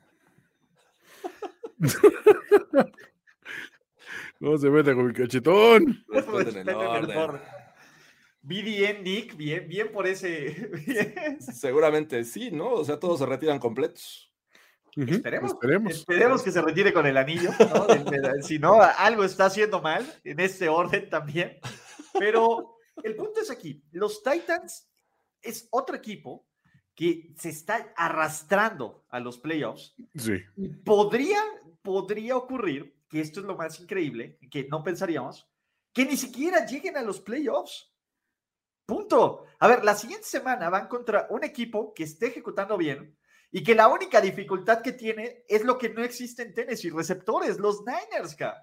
No 4.39 4.57
se 4.57 4.69
mete 4.69 4.93
con 4.93 5.07
mi 5.07 5.13
cachetón. 5.13 6.05
respeten 6.07 6.69
el 6.69 6.75
orden. 6.75 7.41
BDN, 8.41 9.03
Nick, 9.03 9.35
bien, 9.35 9.67
bien 9.67 9.91
por 9.91 10.07
ese. 10.07 10.69
bien. 10.85 11.41
Seguramente 11.41 12.23
sí, 12.23 12.49
¿no? 12.51 12.71
O 12.71 12.85
sea, 12.85 12.99
todos 12.99 13.19
se 13.19 13.25
retiran 13.25 13.59
completos. 13.59 14.31
Esperemos. 14.95 15.51
Esperemos. 15.51 15.93
Esperemos 15.93 16.41
que 16.41 16.51
se 16.51 16.61
retire 16.61 16.91
con 16.91 17.05
el 17.05 17.17
anillo. 17.17 17.51
¿no? 17.59 18.41
Si 18.41 18.57
no, 18.57 18.81
algo 18.81 19.23
está 19.23 19.45
haciendo 19.45 19.81
mal 19.81 20.05
en 20.23 20.39
este 20.39 20.69
orden 20.69 21.09
también. 21.09 21.59
Pero 22.17 22.77
el 23.03 23.15
punto 23.15 23.41
es 23.41 23.51
aquí: 23.51 23.83
los 23.91 24.23
Titans 24.23 24.89
es 25.41 25.67
otro 25.71 25.95
equipo 25.95 26.47
que 26.95 27.31
se 27.37 27.49
está 27.49 27.93
arrastrando 27.95 29.05
a 29.09 29.19
los 29.19 29.37
playoffs 29.37 29.95
Sí. 30.15 30.43
Podría, 30.83 31.39
podría 31.83 32.35
ocurrir, 32.35 32.96
que 33.07 33.21
esto 33.21 33.39
es 33.39 33.45
lo 33.45 33.55
más 33.55 33.79
increíble, 33.79 34.37
que 34.51 34.67
no 34.69 34.83
pensaríamos, 34.83 35.49
que 35.93 36.05
ni 36.05 36.17
siquiera 36.17 36.65
lleguen 36.65 36.97
a 36.97 37.01
los 37.01 37.19
playoffs. 37.21 37.93
Punto. 38.85 39.45
A 39.59 39.67
ver, 39.67 39.83
la 39.83 39.95
siguiente 39.95 40.25
semana 40.25 40.69
van 40.69 40.87
contra 40.87 41.27
un 41.29 41.43
equipo 41.43 41.93
que 41.93 42.03
esté 42.03 42.27
ejecutando 42.27 42.77
bien 42.77 43.17
Y 43.51 43.63
que 43.63 43.75
la 43.75 43.87
única 43.87 44.21
dificultad 44.21 44.81
que 44.81 44.93
tiene 44.93 45.43
es 45.47 45.63
lo 45.63 45.77
que 45.77 45.89
no 45.89 46.03
existe 46.03 46.43
en 46.43 46.53
Tennessee, 46.53 46.89
receptores, 46.89 47.59
los 47.59 47.81
Niners, 47.81 48.35
ca. 48.35 48.61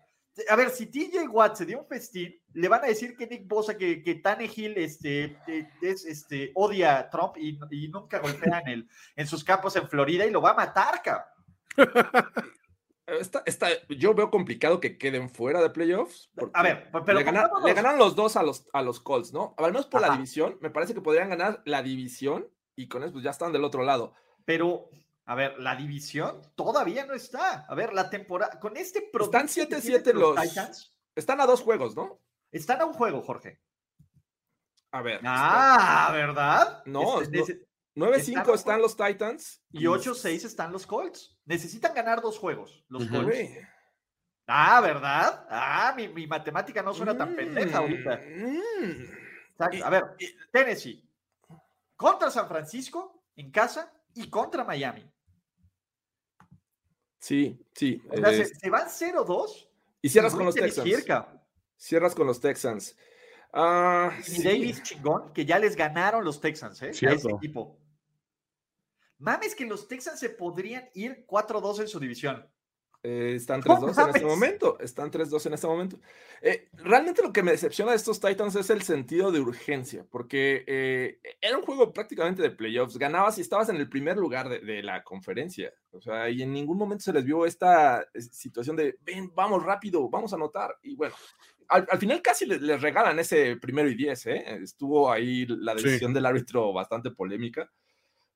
A 0.48 0.56
ver, 0.56 0.70
si 0.70 0.86
TJ 0.86 1.28
Watt 1.28 1.56
se 1.56 1.64
dio 1.64 1.78
un 1.78 1.86
festín, 1.86 2.34
le 2.54 2.68
van 2.68 2.82
a 2.84 2.88
decir 2.88 3.16
que 3.16 3.26
Nick 3.26 3.46
Bosa, 3.46 3.76
que, 3.76 4.02
que 4.02 4.16
Tannehill 4.16 4.76
este, 4.78 5.38
eh, 5.46 5.68
es, 5.80 6.04
este, 6.04 6.50
odia 6.54 6.98
a 6.98 7.10
Trump 7.10 7.36
y, 7.36 7.88
nunca 7.88 8.18
golpea 8.18 8.60
en, 8.60 8.68
el, 8.68 8.88
en 9.14 9.26
sus 9.26 9.44
campos 9.44 9.76
en 9.76 9.88
Florida 9.88 10.26
y 10.26 10.30
lo 10.30 10.40
va 10.40 10.50
a 10.50 10.54
matar, 10.54 11.02
ca. 11.02 11.32
Esta, 13.06 13.42
esta, 13.44 13.68
yo 13.88 14.14
veo 14.14 14.30
complicado 14.30 14.80
que 14.80 14.96
queden 14.96 15.28
fuera 15.28 15.60
de 15.60 15.68
playoffs. 15.70 16.30
A 16.54 16.62
ver, 16.62 16.90
pero 17.04 17.18
le, 17.18 17.24
ganan, 17.24 17.50
le 17.62 17.74
ganaron 17.74 17.98
los 17.98 18.16
dos 18.16 18.36
a 18.36 18.42
los, 18.42 18.66
a 18.72 18.80
los 18.80 19.00
Colts, 19.00 19.32
¿no? 19.32 19.54
Al 19.58 19.72
menos 19.72 19.86
por 19.86 20.02
Ajá. 20.02 20.12
la 20.12 20.16
división, 20.16 20.56
me 20.60 20.70
parece 20.70 20.94
que 20.94 21.02
podrían 21.02 21.28
ganar 21.28 21.62
la 21.66 21.82
división 21.82 22.48
y 22.76 22.88
con 22.88 23.02
eso 23.02 23.12
pues 23.12 23.24
ya 23.24 23.30
están 23.30 23.52
del 23.52 23.64
otro 23.64 23.82
lado. 23.82 24.14
Pero, 24.46 24.88
a 25.26 25.34
ver, 25.34 25.58
la 25.58 25.76
división 25.76 26.40
todavía 26.54 27.04
no 27.04 27.12
está. 27.14 27.66
A 27.68 27.74
ver, 27.74 27.92
la 27.92 28.08
temporada, 28.08 28.58
con 28.58 28.76
este 28.76 29.10
Están 29.20 29.48
7-7 29.48 30.12
los, 30.14 30.34
los 30.34 30.40
Titans. 30.42 30.96
Están 31.14 31.40
a 31.40 31.46
dos 31.46 31.60
juegos, 31.60 31.94
¿no? 31.94 32.20
Están 32.50 32.80
a 32.80 32.86
un 32.86 32.94
juego, 32.94 33.20
Jorge. 33.20 33.60
A 34.92 35.02
ver. 35.02 35.20
Ah, 35.24 36.06
está... 36.06 36.12
¿verdad? 36.12 36.82
No, 36.86 37.20
este, 37.20 37.66
no 37.94 38.06
9-5 38.06 38.16
están, 38.16 38.54
están, 38.54 38.80
los 38.80 38.96
Titans. 38.96 39.62
Y 39.72 39.84
8-6 39.84 40.44
están 40.44 40.72
los 40.72 40.86
Colts. 40.86 41.33
Necesitan 41.46 41.94
ganar 41.94 42.20
dos 42.22 42.38
juegos, 42.38 42.84
los 42.88 43.04
uh 43.04 43.06
-huh. 43.06 43.24
Colts. 43.24 43.50
Ah, 44.46 44.80
¿verdad? 44.80 45.46
Ah, 45.48 45.94
mi, 45.96 46.08
mi, 46.08 46.26
matemática 46.26 46.82
no 46.82 46.92
suena 46.92 47.16
tan 47.16 47.34
pendeja 47.34 47.78
ahorita. 47.78 48.20
Mm. 48.26 49.82
A 49.82 49.90
ver, 49.90 50.16
Tennessee. 50.52 51.02
Contra 51.96 52.30
San 52.30 52.48
Francisco, 52.48 53.22
en 53.36 53.50
casa, 53.50 53.92
y 54.14 54.28
contra 54.28 54.64
Miami. 54.64 55.10
Sí, 57.18 57.58
sí. 57.72 58.02
O 58.10 58.16
sea, 58.16 58.32
eh, 58.32 58.44
se, 58.44 58.54
se, 58.54 58.70
van 58.70 58.88
0-2. 58.88 59.68
Y 60.02 60.08
cierras 60.08 60.34
con 60.34 60.44
los 60.44 60.54
Texans. 60.54 61.04
Cierras 61.76 62.14
con 62.14 62.26
los 62.26 62.40
Texans. 62.40 62.96
Uh, 63.52 64.10
y 64.18 64.22
sí. 64.22 64.42
Davis 64.42 64.82
chingón, 64.82 65.32
que 65.32 65.46
ya 65.46 65.58
les 65.58 65.76
ganaron 65.76 66.24
los 66.24 66.40
Texans, 66.40 66.82
¿eh? 66.82 66.92
Cierto. 66.92 67.28
A 67.28 67.30
ese 67.30 67.36
equipo. 67.36 67.78
Mames 69.18 69.54
que 69.54 69.66
los 69.66 69.88
Texans 69.88 70.20
se 70.20 70.30
podrían 70.30 70.88
ir 70.94 71.24
4-2 71.26 71.80
en 71.80 71.88
su 71.88 72.00
división. 72.00 72.48
Eh, 73.06 73.34
están 73.36 73.60
3-2 73.60 74.02
en 74.02 74.08
este 74.08 74.24
momento. 74.24 74.78
Están 74.80 75.10
3-2 75.10 75.46
en 75.46 75.52
este 75.52 75.66
momento. 75.66 76.00
Eh, 76.40 76.70
realmente 76.72 77.22
lo 77.22 77.34
que 77.34 77.42
me 77.42 77.50
decepciona 77.50 77.90
de 77.90 77.98
estos 77.98 78.18
Titans 78.18 78.56
es 78.56 78.70
el 78.70 78.80
sentido 78.80 79.30
de 79.30 79.40
urgencia, 79.40 80.06
porque 80.10 80.64
eh, 80.66 81.20
era 81.38 81.58
un 81.58 81.64
juego 81.64 81.92
prácticamente 81.92 82.40
de 82.40 82.50
playoffs. 82.50 82.96
Ganabas 82.96 83.36
y 83.36 83.42
estabas 83.42 83.68
en 83.68 83.76
el 83.76 83.90
primer 83.90 84.16
lugar 84.16 84.48
de, 84.48 84.60
de, 84.60 84.82
la 84.82 85.04
conferencia. 85.04 85.70
O 85.90 86.00
sea, 86.00 86.30
y 86.30 86.40
en 86.42 86.54
ningún 86.54 86.78
momento 86.78 87.04
se 87.04 87.12
les 87.12 87.26
vio 87.26 87.44
esta 87.44 88.06
situación 88.18 88.74
de, 88.74 88.96
ven, 89.02 89.30
vamos 89.34 89.62
rápido, 89.62 90.08
vamos 90.08 90.32
a 90.32 90.36
anotar. 90.36 90.74
Y 90.82 90.96
bueno, 90.96 91.14
al, 91.68 91.86
al 91.90 91.98
final 91.98 92.22
casi 92.22 92.46
les, 92.46 92.62
les, 92.62 92.80
regalan 92.80 93.18
ese 93.18 93.56
primero 93.58 93.90
y 93.90 93.96
diez. 93.96 94.24
Estuvo 94.26 95.12
ahí 95.12 95.44
la 95.44 95.74
decisión 95.74 96.12
sí. 96.12 96.14
del 96.14 96.24
árbitro 96.24 96.72
bastante 96.72 97.10
polémica. 97.10 97.70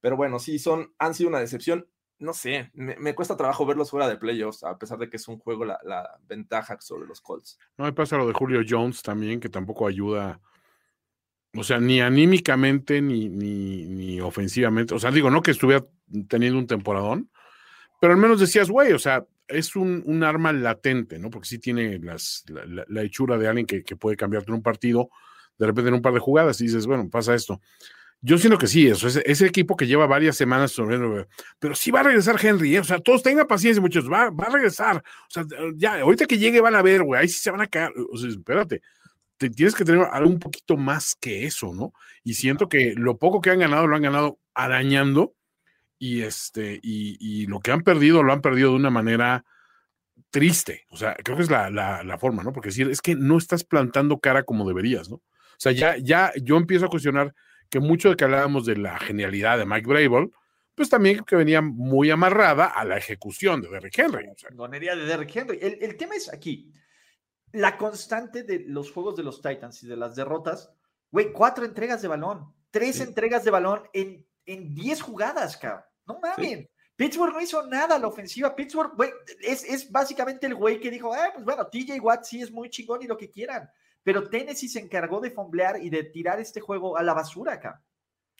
Pero 0.00 0.16
bueno, 0.16 0.38
sí, 0.38 0.58
son, 0.58 0.94
han 0.98 1.14
sido 1.14 1.28
una 1.28 1.40
decepción 1.40 1.88
no 2.18 2.32
sé, 2.32 2.70
me, 2.74 3.14
cuesta 3.14 3.36
trabajo 3.36 3.64
verlos 3.64 3.90
fuera 3.90 4.08
de 4.08 4.16
playoffs, 4.16 4.64
a 4.64 4.76
pesar 4.76 4.98
de 4.98 5.08
que 5.08 5.16
es 5.16 5.28
un 5.28 5.38
juego 5.38 5.64
la, 5.64 6.18
ventaja 6.28 6.76
sobre 6.80 7.06
los 7.06 7.20
Colts. 7.20 7.58
No, 7.76 7.84
me 7.84 7.92
pasa 7.92 8.16
lo 8.16 8.26
de 8.26 8.32
Julio 8.32 8.62
Jones 8.68 9.02
también, 9.02 9.38
que 9.38 9.48
tampoco 9.48 9.86
ayuda, 9.86 10.40
o 11.54 11.62
sea, 11.62 11.78
ni 11.78 12.00
anímicamente 12.00 13.00
ni, 13.00 13.28
ni, 13.28 13.86
ni 13.86 14.20
ofensivamente. 14.20 14.94
O 14.94 14.98
sea, 14.98 15.12
digo, 15.12 15.30
no 15.30 15.42
que 15.42 15.52
estuviera 15.52 15.86
teniendo 16.28 16.58
un 16.58 16.66
temporadón, 16.66 17.30
pero 18.00 18.14
al 18.14 18.18
menos 18.18 18.40
decías, 18.40 18.68
güey, 18.68 18.92
o 18.92 18.98
sea, 18.98 19.24
es 19.46 19.76
un, 19.76 20.02
un, 20.04 20.24
arma 20.24 20.52
latente, 20.52 21.18
¿no? 21.18 21.30
Porque 21.30 21.48
sí 21.48 21.58
tiene 21.58 21.98
las, 22.00 22.44
la, 22.48 22.66
la, 22.66 22.84
la 22.88 23.02
hechura 23.02 23.38
de 23.38 23.46
alguien 23.46 23.66
que, 23.66 23.84
que 23.84 23.96
puede 23.96 24.16
cambiarte 24.16 24.50
en 24.50 24.56
un 24.56 24.62
partido, 24.62 25.08
de 25.56 25.66
repente 25.66 25.88
en 25.88 25.94
un 25.94 26.02
par 26.02 26.14
de 26.14 26.20
jugadas, 26.20 26.60
y 26.60 26.64
dices, 26.64 26.86
bueno, 26.86 27.08
pasa 27.08 27.34
esto. 27.34 27.60
Yo 28.20 28.36
siento 28.36 28.58
que 28.58 28.66
sí, 28.66 28.88
eso 28.88 29.06
es 29.06 29.16
ese 29.24 29.46
equipo 29.46 29.76
que 29.76 29.86
lleva 29.86 30.06
varias 30.06 30.36
semanas 30.36 30.72
sobre, 30.72 30.98
pero 31.60 31.74
sí 31.76 31.92
va 31.92 32.00
a 32.00 32.04
regresar 32.04 32.36
Henry, 32.44 32.74
¿eh? 32.74 32.80
o 32.80 32.84
sea, 32.84 32.98
todos 32.98 33.22
tengan 33.22 33.46
paciencia, 33.46 33.80
muchachos, 33.80 34.10
va, 34.10 34.30
va, 34.30 34.46
a 34.46 34.50
regresar, 34.50 34.96
o 34.96 35.30
sea, 35.30 35.44
ya, 35.76 36.00
ahorita 36.00 36.26
que 36.26 36.36
llegue 36.36 36.60
van 36.60 36.74
a 36.74 36.82
ver, 36.82 37.04
güey, 37.04 37.20
ahí 37.20 37.28
sí 37.28 37.38
se 37.38 37.52
van 37.52 37.60
a 37.60 37.68
caer, 37.68 37.92
o 38.10 38.16
sea, 38.16 38.28
espérate, 38.28 38.82
te, 39.36 39.50
tienes 39.50 39.76
que 39.76 39.84
tener 39.84 40.02
algo 40.10 40.30
un 40.30 40.40
poquito 40.40 40.76
más 40.76 41.14
que 41.14 41.46
eso, 41.46 41.72
¿no? 41.72 41.92
Y 42.24 42.34
siento 42.34 42.68
que 42.68 42.94
lo 42.96 43.18
poco 43.18 43.40
que 43.40 43.50
han 43.50 43.60
ganado 43.60 43.86
lo 43.86 43.94
han 43.94 44.02
ganado 44.02 44.40
arañando 44.52 45.34
y 45.96 46.22
este, 46.22 46.80
y, 46.82 47.16
y 47.20 47.46
lo 47.46 47.60
que 47.60 47.70
han 47.70 47.82
perdido 47.82 48.24
lo 48.24 48.32
han 48.32 48.40
perdido 48.42 48.70
de 48.70 48.76
una 48.76 48.90
manera 48.90 49.44
triste, 50.30 50.86
o 50.90 50.96
sea, 50.96 51.14
creo 51.22 51.36
que 51.36 51.44
es 51.44 51.50
la, 51.50 51.70
la, 51.70 52.02
la 52.02 52.18
forma, 52.18 52.42
¿no? 52.42 52.52
Porque 52.52 52.70
decir, 52.70 52.90
es 52.90 53.00
que 53.00 53.14
no 53.14 53.38
estás 53.38 53.62
plantando 53.62 54.18
cara 54.18 54.42
como 54.42 54.66
deberías, 54.66 55.08
¿no? 55.08 55.16
O 55.16 55.60
sea, 55.60 55.70
ya, 55.70 55.96
ya 55.98 56.32
yo 56.42 56.56
empiezo 56.56 56.86
a 56.86 56.88
cuestionar 56.88 57.32
que 57.70 57.80
mucho 57.80 58.10
de 58.10 58.16
que 58.16 58.24
hablábamos 58.24 58.66
de 58.66 58.76
la 58.76 58.98
genialidad 58.98 59.58
de 59.58 59.66
Mike 59.66 59.86
Brable, 59.86 60.30
pues 60.74 60.88
también 60.88 61.24
que 61.24 61.36
venía 61.36 61.60
muy 61.60 62.10
amarrada 62.10 62.66
a 62.66 62.84
la 62.84 62.96
ejecución 62.96 63.60
de 63.60 63.68
Derrick 63.68 63.98
Henry. 63.98 64.28
O 64.28 64.36
sea. 64.36 64.50
Gonería 64.52 64.94
de 64.94 65.04
Derrick 65.04 65.34
Henry. 65.34 65.58
El, 65.60 65.78
el, 65.82 65.96
tema 65.96 66.14
es 66.14 66.32
aquí, 66.32 66.72
la 67.52 67.76
constante 67.76 68.44
de 68.44 68.60
los 68.60 68.92
juegos 68.92 69.16
de 69.16 69.24
los 69.24 69.42
Titans 69.42 69.82
y 69.82 69.88
de 69.88 69.96
las 69.96 70.14
derrotas, 70.14 70.72
güey, 71.10 71.32
cuatro 71.32 71.64
entregas 71.64 72.00
de 72.00 72.08
balón, 72.08 72.54
tres 72.70 72.96
sí. 72.96 73.02
entregas 73.02 73.44
de 73.44 73.50
balón 73.50 73.82
en, 73.92 74.26
en 74.46 74.74
diez 74.74 75.02
jugadas, 75.02 75.56
cabrón. 75.56 75.84
No 76.06 76.20
mames. 76.20 76.58
Sí. 76.58 76.70
Pittsburgh 76.96 77.32
no 77.32 77.40
hizo 77.40 77.64
nada 77.66 77.94
a 77.94 77.98
la 77.98 78.08
ofensiva. 78.08 78.56
Pittsburgh, 78.56 78.92
güey, 78.96 79.10
es, 79.40 79.62
es 79.62 79.90
básicamente 79.90 80.46
el 80.46 80.56
güey 80.56 80.80
que 80.80 80.90
dijo, 80.90 81.14
eh, 81.14 81.30
pues 81.32 81.44
bueno, 81.44 81.66
TJ 81.66 82.00
Watt 82.00 82.24
sí 82.24 82.42
es 82.42 82.50
muy 82.50 82.70
chingón 82.70 83.02
y 83.02 83.06
lo 83.06 83.16
que 83.16 83.30
quieran 83.30 83.70
pero 84.08 84.30
Tennessee 84.30 84.70
se 84.70 84.80
encargó 84.80 85.20
de 85.20 85.30
fomblear 85.30 85.82
y 85.82 85.90
de 85.90 86.02
tirar 86.02 86.40
este 86.40 86.62
juego 86.62 86.96
a 86.96 87.02
la 87.02 87.12
basura 87.12 87.52
acá. 87.52 87.84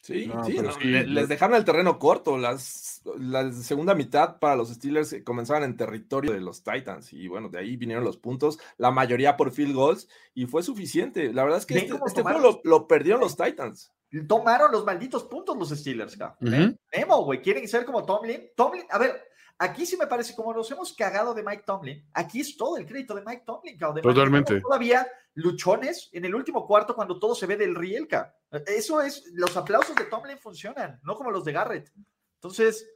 Sí, 0.01 0.27
no, 0.27 0.43
sí, 0.43 0.59
no, 0.61 0.73
sí, 0.73 0.89
les 0.89 1.29
dejaron 1.29 1.57
el 1.57 1.67
terreno 1.67 1.99
corto. 1.99 2.39
Las, 2.39 3.03
la 3.19 3.53
segunda 3.53 3.95
mitad 3.95 4.39
para 4.39 4.57
los 4.57 4.71
Steelers 4.71 5.17
comenzaban 5.27 5.65
en 5.65 5.77
territorio 5.77 6.33
de 6.33 6.41
los 6.41 6.65
Titans 6.65 7.13
y 7.13 7.29
bueno, 7.29 7.51
de 7.51 7.59
ahí 7.59 7.77
vinieron 7.77 8.03
los 8.03 8.17
puntos, 8.17 8.59
la 8.79 8.91
mayoría 8.91 9.37
por 9.37 9.51
field 9.51 9.75
goals 9.75 10.09
y 10.33 10.47
fue 10.47 10.63
suficiente. 10.63 11.35
La 11.35 11.43
verdad 11.43 11.59
es 11.59 11.67
que 11.67 11.77
este, 11.77 11.95
este 12.07 12.23
juego 12.23 12.39
lo, 12.39 12.61
lo, 12.65 12.89
perdieron 12.89 13.21
los 13.21 13.37
Titans. 13.37 13.93
Tomaron 14.27 14.73
los 14.73 14.87
malditos 14.87 15.25
puntos 15.25 15.55
los 15.55 15.69
Steelers, 15.69 16.15
acá. 16.15 16.35
Uh 16.41 16.47
-huh. 16.47 16.79
Emo, 16.93 17.25
güey, 17.27 17.43
quieren 17.43 17.69
ser 17.69 17.85
como 17.85 18.07
Tomlin. 18.07 18.53
Tomlin, 18.57 18.87
a 18.89 18.97
ver, 18.97 19.23
aquí 19.59 19.85
sí 19.85 19.99
me 19.99 20.07
parece, 20.07 20.35
como 20.35 20.55
nos 20.55 20.71
hemos 20.71 20.95
cagado 20.95 21.35
de 21.35 21.43
Mike 21.43 21.65
Tomlin, 21.67 22.09
aquí 22.15 22.41
es 22.41 22.57
todo 22.57 22.79
el 22.79 22.87
crédito 22.87 23.15
de 23.15 23.23
Mike 23.23 23.43
Tomlin, 23.45 23.77
cabrón. 23.77 24.01
Totalmente. 24.01 24.63
Todavía 24.63 25.07
luchones 25.39 26.11
en 26.13 26.25
el 26.25 26.35
último 26.35 26.67
cuarto 26.67 26.95
cuando 26.95 27.19
todo 27.19 27.35
se 27.35 27.47
ve 27.47 27.57
del 27.57 27.75
Rielka. 27.75 28.35
Eso 28.67 29.01
es, 29.01 29.25
los 29.35 29.57
aplausos 29.57 29.95
de 29.95 30.05
Tomlin 30.05 30.39
funcionan, 30.39 31.01
no 31.05 31.15
como 31.15 31.31
los 31.31 31.45
de 31.45 31.53
Garrett. 31.53 31.93
Entonces. 32.35 32.89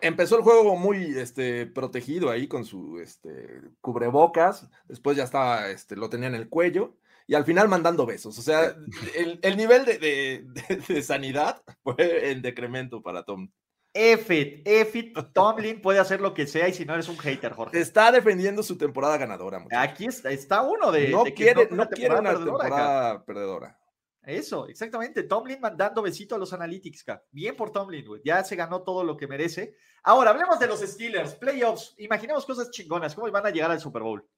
Empezó 0.00 0.36
el 0.36 0.42
juego 0.42 0.74
muy 0.74 1.16
este, 1.16 1.64
protegido 1.64 2.30
ahí 2.30 2.48
con 2.48 2.64
su 2.64 2.98
este, 2.98 3.60
cubrebocas, 3.80 4.68
después 4.86 5.16
ya 5.16 5.22
estaba, 5.22 5.68
este, 5.68 5.94
lo 5.94 6.10
tenía 6.10 6.26
en 6.26 6.34
el 6.34 6.48
cuello 6.48 6.96
y 7.28 7.34
al 7.34 7.44
final 7.44 7.68
mandando 7.68 8.04
besos. 8.04 8.36
O 8.36 8.42
sea, 8.42 8.74
el, 9.14 9.38
el 9.42 9.56
nivel 9.56 9.84
de, 9.84 9.98
de, 9.98 10.44
de, 10.44 10.76
de, 10.76 11.02
sanidad 11.02 11.62
fue 11.84 12.32
en 12.32 12.42
decremento 12.42 13.00
para 13.00 13.24
Tom. 13.24 13.50
Effit, 13.96 14.60
Effit, 14.66 15.16
Tomlin 15.32 15.80
puede 15.80 15.98
hacer 15.98 16.20
lo 16.20 16.34
que 16.34 16.46
sea 16.46 16.68
y 16.68 16.74
si 16.74 16.84
no 16.84 16.92
eres 16.92 17.08
un 17.08 17.16
hater, 17.16 17.52
Jorge. 17.52 17.80
Está 17.80 18.12
defendiendo 18.12 18.62
su 18.62 18.76
temporada 18.76 19.16
ganadora. 19.16 19.64
Aquí 19.72 20.04
está, 20.04 20.30
está 20.30 20.62
uno 20.62 20.92
de. 20.92 21.08
No 21.08 21.24
de 21.24 21.32
quiere, 21.32 21.66
no, 21.70 21.76
no 21.76 21.88
quiere 21.88 22.14
una 22.14 22.30
perdedora, 22.30 22.64
temporada 22.64 23.24
perdedora. 23.24 23.80
Eso, 24.22 24.66
exactamente. 24.66 25.22
Tomlin 25.22 25.60
mandando 25.60 26.02
besito 26.02 26.34
a 26.34 26.38
los 26.38 26.52
analytics. 26.52 27.02
Acá. 27.02 27.22
Bien 27.30 27.56
por 27.56 27.70
Tomlin, 27.70 28.04
güey. 28.04 28.22
Ya 28.24 28.44
se 28.44 28.56
ganó 28.56 28.82
todo 28.82 29.04
lo 29.04 29.16
que 29.16 29.26
merece. 29.26 29.76
Ahora, 30.02 30.30
hablemos 30.30 30.58
de 30.58 30.66
los 30.66 30.80
Steelers, 30.80 31.34
playoffs. 31.34 31.94
Imaginemos 31.98 32.44
cosas 32.44 32.70
chingonas. 32.70 33.14
¿Cómo 33.14 33.30
van 33.30 33.46
a 33.46 33.50
llegar 33.50 33.70
al 33.70 33.80
Super 33.80 34.02
Bowl? 34.02 34.28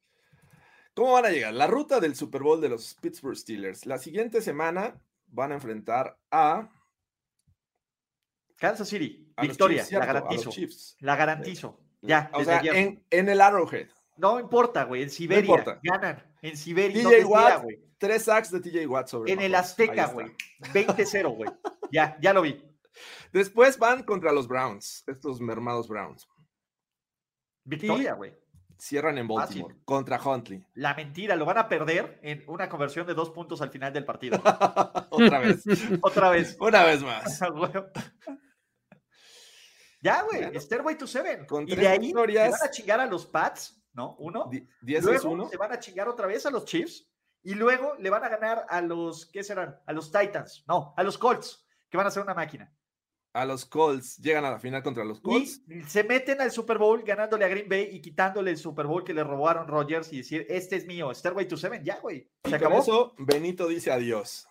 ¿Cómo 0.95 1.13
van 1.13 1.27
a 1.27 1.31
llegar? 1.31 1.55
La 1.55 1.67
ruta 1.67 2.01
del 2.01 2.15
Super 2.15 2.43
Bowl 2.43 2.61
de 2.61 2.69
los 2.69 2.95
Pittsburgh 3.01 3.37
Steelers. 3.37 3.87
La 3.87 3.99
siguiente 3.99 4.41
semana 4.43 5.01
van 5.29 5.53
a 5.53 5.55
enfrentar 5.55 6.19
a 6.31 6.69
Kansas 8.59 8.89
City, 8.89 9.33
a 9.37 9.43
victoria, 9.43 9.85
Chiefs, 9.85 9.99
la 9.99 10.07
garantizo. 10.07 10.51
La 11.01 11.17
garantizo. 11.17 11.81
Ya, 12.03 12.31
o 12.33 12.45
sea, 12.45 12.61
en, 12.63 13.05
en, 13.11 13.29
el 13.29 13.41
Arrowhead. 13.41 13.89
No 14.17 14.39
importa, 14.39 14.85
güey, 14.85 15.03
en 15.03 15.11
Siberia. 15.11 15.65
No. 15.65 15.79
Ganan. 15.83 16.23
En 16.43 16.57
Siberia. 16.57 17.03
TJ 17.03 17.23
no 17.23 17.29
Watt, 17.29 17.63
güey. 17.63 17.79
Tres 17.99 18.25
sacks 18.25 18.51
de 18.51 18.61
TJ 18.61 18.87
Watt 18.87 19.09
sobre. 19.09 19.33
En 19.33 19.41
el 19.41 19.55
Azteca, 19.55 20.07
güey. 20.07 20.29
20-0, 20.73 21.37
güey. 21.37 21.51
ya, 21.91 22.17
ya 22.21 22.33
lo 22.33 22.43
vi. 22.43 22.65
Después 23.33 23.79
van 23.79 24.03
contra 24.03 24.33
los 24.33 24.49
Browns, 24.49 25.05
estos 25.07 25.41
mermados 25.41 25.89
Browns. 25.89 26.29
Victoria, 27.65 28.15
güey. 28.15 28.35
Cierran 28.79 29.19
en 29.19 29.27
Baltimore 29.27 29.75
Fácil. 29.75 29.85
contra 29.85 30.23
Huntley. 30.23 30.65
La 30.75 30.95
mentira, 30.95 31.35
lo 31.35 31.45
van 31.45 31.59
a 31.59 31.69
perder 31.69 32.21
en 32.23 32.45
una 32.47 32.69
conversión 32.69 33.07
de 33.09 33.15
dos 33.15 33.31
puntos 33.31 33.61
al 33.61 33.71
final 33.71 33.93
del 33.93 34.05
partido. 34.05 34.41
Otra 35.11 35.41
vez. 35.41 35.65
Otra 36.01 36.31
vez. 36.31 36.57
Una 36.61 36.85
vez 36.85 37.03
más. 37.03 37.41
Ya, 40.01 40.23
güey, 40.23 40.59
Stairway 40.61 40.97
to 40.97 41.07
Seven. 41.07 41.45
con 41.47 41.69
Y 41.69 41.75
de 41.75 41.89
ahí 41.89 41.99
victorias- 41.99 42.45
se 42.55 42.61
van 42.61 42.69
a 42.69 42.71
chingar 42.71 43.01
a 43.01 43.07
los 43.07 43.27
Pats, 43.27 43.83
¿no? 43.93 44.15
Uno. 44.19 44.49
Di- 44.51 44.67
10 44.83 44.99
es 45.01 45.05
Luego 45.05 45.31
1. 45.31 45.49
se 45.49 45.57
van 45.57 45.73
a 45.73 45.79
chingar 45.81 46.09
otra 46.09 46.27
vez 46.27 46.47
a 46.47 46.51
los 46.51 46.65
Chiefs. 46.65 47.09
Y 47.43 47.55
luego 47.55 47.95
le 47.99 48.11
van 48.11 48.25
a 48.25 48.29
ganar 48.29 48.67
a 48.69 48.81
los, 48.81 49.27
¿qué 49.27 49.43
serán? 49.43 49.77
A 49.87 49.93
los 49.93 50.11
Titans. 50.13 50.65
No, 50.69 50.93
a 50.97 51.03
los 51.03 51.17
Colts, 51.19 51.67
que 51.89 51.97
van 51.97 52.07
a 52.07 52.11
ser 52.11 52.23
una 52.23 52.35
máquina. 52.35 52.73
A 53.33 53.45
los 53.45 53.65
Colts. 53.65 54.17
Llegan 54.19 54.45
a 54.45 54.51
la 54.51 54.59
final 54.59 54.83
contra 54.83 55.05
los 55.05 55.21
Colts. 55.21 55.61
Y 55.69 55.83
se 55.83 56.03
meten 56.03 56.41
al 56.41 56.51
Super 56.51 56.79
Bowl 56.79 57.03
ganándole 57.03 57.45
a 57.45 57.49
Green 57.49 57.69
Bay 57.69 57.89
y 57.93 58.01
quitándole 58.01 58.51
el 58.51 58.57
Super 58.59 58.87
Bowl 58.87 59.05
que 59.05 59.15
le 59.15 59.23
robaron 59.23 59.69
Rodgers 59.69 60.13
y 60.13 60.19
decir, 60.19 60.47
este 60.49 60.77
es 60.77 60.87
mío, 60.87 61.13
Stairway 61.15 61.47
to 61.47 61.57
Seven, 61.57 61.85
ya, 61.85 61.99
güey. 62.01 62.19
Y 62.45 62.51
Se 62.51 62.51
con 62.51 62.55
acabó. 62.55 62.79
eso, 62.81 63.15
Benito 63.19 63.69
dice 63.69 63.93
adiós. 63.93 64.47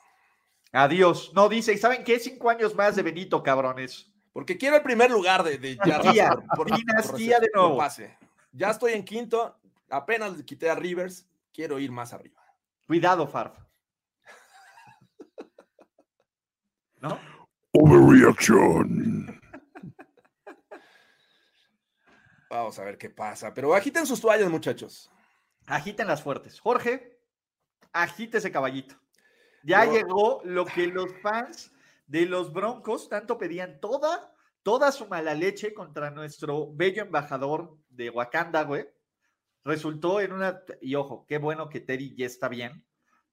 Adiós. 0.71 1.31
No, 1.33 1.49
dice, 1.49 1.73
¿y 1.73 1.77
saben 1.77 2.03
qué? 2.03 2.19
Cinco 2.19 2.49
años 2.49 2.75
más 2.75 2.95
de 2.95 3.03
Benito, 3.03 3.41
cabrones. 3.43 4.11
Porque 4.37 4.55
quiero 4.55 4.75
el 4.75 4.83
primer 4.83 5.09
lugar 5.09 5.41
de, 5.41 5.57
de 5.57 5.79
Dinastía, 5.83 6.29
por- 6.29 6.45
por- 6.45 6.67
por 6.67 6.77
dinastía 6.77 7.39
de 7.39 7.49
nuevo. 7.55 7.75
pase. 7.75 8.19
Ya 8.51 8.69
estoy 8.69 8.93
en 8.93 9.03
quinto. 9.03 9.57
Apenas 9.89 10.37
le 10.37 10.45
quité 10.45 10.69
a 10.69 10.75
Rivers. 10.75 11.27
Quiero 11.51 11.79
ir 11.79 11.91
más 11.91 12.13
arriba. 12.13 12.39
Cuidado, 12.85 13.25
Farf. 13.27 13.57
¿No? 17.01 17.19
Overreaction. 17.71 19.41
Vamos 22.51 22.77
a 22.77 22.83
ver 22.83 22.99
qué 22.99 23.09
pasa. 23.09 23.55
Pero 23.55 23.73
agiten 23.73 24.05
sus 24.05 24.21
toallas, 24.21 24.51
muchachos. 24.51 25.09
Agiten 25.65 26.05
las 26.05 26.21
fuertes. 26.21 26.59
Jorge, 26.59 27.19
agite 27.91 28.37
ese 28.37 28.51
caballito. 28.51 29.01
Ya 29.63 29.83
llegó 29.85 30.41
lo 30.45 30.63
que 30.65 30.85
los 30.85 31.09
fans 31.23 31.71
de 32.07 32.25
los 32.25 32.51
Broncos 32.51 33.09
tanto 33.09 33.37
pedían 33.37 33.79
toda, 33.79 34.33
toda 34.63 34.91
su 34.91 35.07
mala 35.07 35.33
leche 35.35 35.73
contra 35.73 36.09
nuestro 36.09 36.73
bello 36.73 37.03
embajador 37.03 37.77
de 37.89 38.09
Wakanda, 38.09 38.63
güey. 38.63 38.87
Resultó 39.63 40.21
en 40.21 40.31
una, 40.31 40.63
y 40.81 40.95
ojo, 40.95 41.25
qué 41.27 41.37
bueno 41.37 41.69
que 41.69 41.81
Teddy 41.81 42.15
ya 42.15 42.25
está 42.25 42.47
bien, 42.47 42.85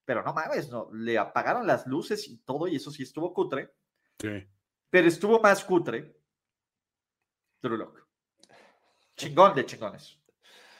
pero 0.04 0.22
no 0.24 0.34
mames, 0.34 0.68
no, 0.68 0.90
le 0.92 1.16
apagaron 1.16 1.66
las 1.66 1.86
luces 1.86 2.28
y 2.28 2.38
todo, 2.38 2.66
y 2.66 2.76
eso 2.76 2.90
sí 2.90 3.04
estuvo 3.04 3.32
cutre, 3.32 3.72
Sí. 4.20 4.44
pero 4.90 5.08
estuvo 5.08 5.40
más 5.40 5.64
cutre. 5.64 6.16
Drew 7.62 7.76
Lock. 7.76 8.06
Chingón 9.16 9.54
de 9.54 9.64
chingones. 9.64 10.18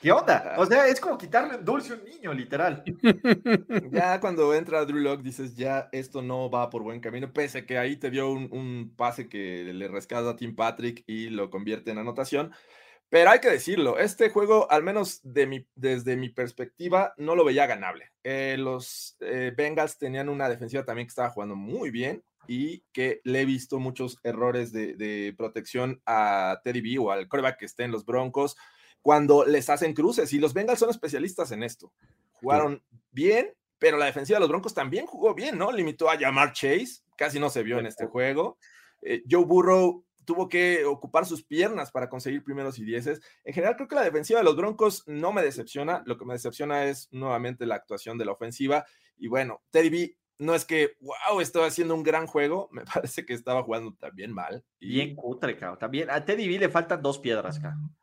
¿Qué 0.05 0.12
onda? 0.12 0.57
O 0.59 0.66
sea, 0.66 0.86
es 0.86 1.00
como 1.00 1.16
quitarle 1.16 1.57
un 1.57 1.64
dulce 1.64 1.94
a 1.94 1.96
un 1.96 2.05
niño, 2.05 2.34
literal. 2.34 2.84
Ya 3.90 4.20
cuando 4.20 4.52
entra 4.55 4.84
Drew 4.84 4.98
Lock 4.98 5.22
dices, 5.22 5.57
ya 5.57 5.88
esto 5.92 6.20
no 6.20 6.50
va 6.50 6.68
por 6.68 6.82
buen 6.82 7.00
camino, 7.00 7.32
pese 7.32 7.61
a 7.61 7.66
que 7.66 7.78
ahí 7.78 7.96
te 7.96 8.11
dio 8.11 8.30
un, 8.30 8.48
un 8.52 8.92
pase 8.94 9.30
que 9.30 9.72
le 9.72 9.88
rescata 9.88 10.28
a 10.28 10.36
Tim 10.36 10.55
Patrick 10.55 11.05
y 11.07 11.30
lo 11.30 11.48
convierte 11.48 11.90
en 11.90 11.96
anotación. 11.96 12.52
Pero 13.09 13.30
hay 13.30 13.38
que 13.38 13.48
decirlo, 13.48 13.98
este 13.98 14.28
juego, 14.28 14.70
al 14.70 14.82
menos 14.82 15.20
de 15.22 15.46
mi, 15.46 15.66
desde 15.74 16.16
mi 16.18 16.28
perspectiva, 16.28 17.14
no 17.16 17.34
lo 17.34 17.42
veía 17.42 17.66
ganable. 17.66 18.12
Eh, 18.24 18.57
los 18.59 19.16
eh, 19.20 19.55
Bengals 19.57 19.96
tenían 19.96 20.28
una 20.28 20.50
defensiva 20.50 20.84
también 20.84 21.07
que 21.07 21.12
estaba 21.12 21.30
jugando 21.30 21.57
muy 21.57 21.90
bien 21.90 22.22
y 22.46 22.80
que 22.92 23.22
le 23.24 23.40
he 23.40 23.44
visto 23.46 23.78
muchos 23.78 24.18
errores 24.22 24.70
de, 24.70 24.96
de 24.96 25.32
protección 25.34 26.02
a 26.05 26.61
Teddy 26.62 26.82
B 26.82 26.98
o 26.98 27.11
al 27.11 27.26
coreback 27.26 27.61
que 27.61 27.64
esté 27.64 27.84
en 27.84 27.90
los 27.90 28.05
Broncos 28.05 28.55
cuando 29.05 29.44
les 29.44 29.68
hacen 29.68 29.92
cruces. 29.92 30.32
Y 30.32 30.38
los 30.38 30.55
Bengals 30.55 30.78
son 30.78 30.88
especialistas 30.88 31.52
en 31.52 31.62
esto. 31.62 31.92
Jugaron 32.32 32.82
bien, 33.11 33.52
pero 33.78 33.98
la 33.98 34.07
defensiva 34.07 34.38
de 34.38 34.40
los 34.40 34.48
Broncos 34.48 34.72
también 34.72 35.05
jugó 35.05 35.34
bien, 35.34 35.59
¿no? 35.59 35.70
Limitó 35.70 36.09
a 36.09 36.16
llamar 36.16 36.55
Chase, 36.55 37.02
casi 37.14 37.38
no 37.38 37.50
se 37.50 37.62
vio 37.62 37.78
en 37.78 37.84
este 37.84 38.07
juego. 38.07 38.57
Eh, 39.02 39.22
Joe 39.30 39.44
Burrow 39.44 40.07
tuvo 40.24 40.48
que 40.48 40.86
ocupar 40.86 41.26
sus 41.26 41.44
piernas 41.44 41.92
para 41.92 42.09
conseguir 42.09 42.42
primeros 42.42 42.78
y 42.78 42.84
dieces. 42.86 43.20
En 43.44 43.52
general, 43.52 43.76
creo 43.76 43.88
que 43.88 43.94
la 43.94 44.05
defensiva 44.05 44.38
de 44.38 44.44
los 44.44 44.57
Broncos 44.57 45.05
no 45.07 45.34
me 45.34 45.42
decepciona. 45.42 46.02
Lo 46.07 46.16
que 46.16 46.24
me 46.24 46.32
decepciona 46.32 46.86
es 46.86 47.09
nuevamente 47.12 47.66
la 47.66 47.74
actuación 47.74 48.16
de 48.16 48.24
la 48.24 48.32
ofensiva. 48.32 48.86
Y 49.18 49.28
bueno, 49.28 49.62
Teddy 49.70 49.90
B 49.90 50.16
no 50.38 50.55
es 50.55 50.64
que, 50.64 50.96
wow, 51.02 51.42
estaba 51.42 51.66
haciendo 51.66 51.94
un 51.94 52.05
gran 52.05 52.26
juego. 52.26 52.70
Me 52.72 52.84
parece 52.86 53.26
que 53.26 53.34
estaba 53.34 53.64
jugando 53.64 53.94
también 54.00 54.32
mal. 54.32 54.64
Y 54.80 54.94
Bien 54.94 55.14
cutre, 55.14 55.59
cabrón. 55.59 55.78
También 55.78 56.09
a 56.09 56.24
Teddy 56.24 56.48
B 56.48 56.59
le 56.59 56.70
faltan 56.70 57.02
dos 57.02 57.18
piedras, 57.18 57.61
cabrón. 57.61 57.94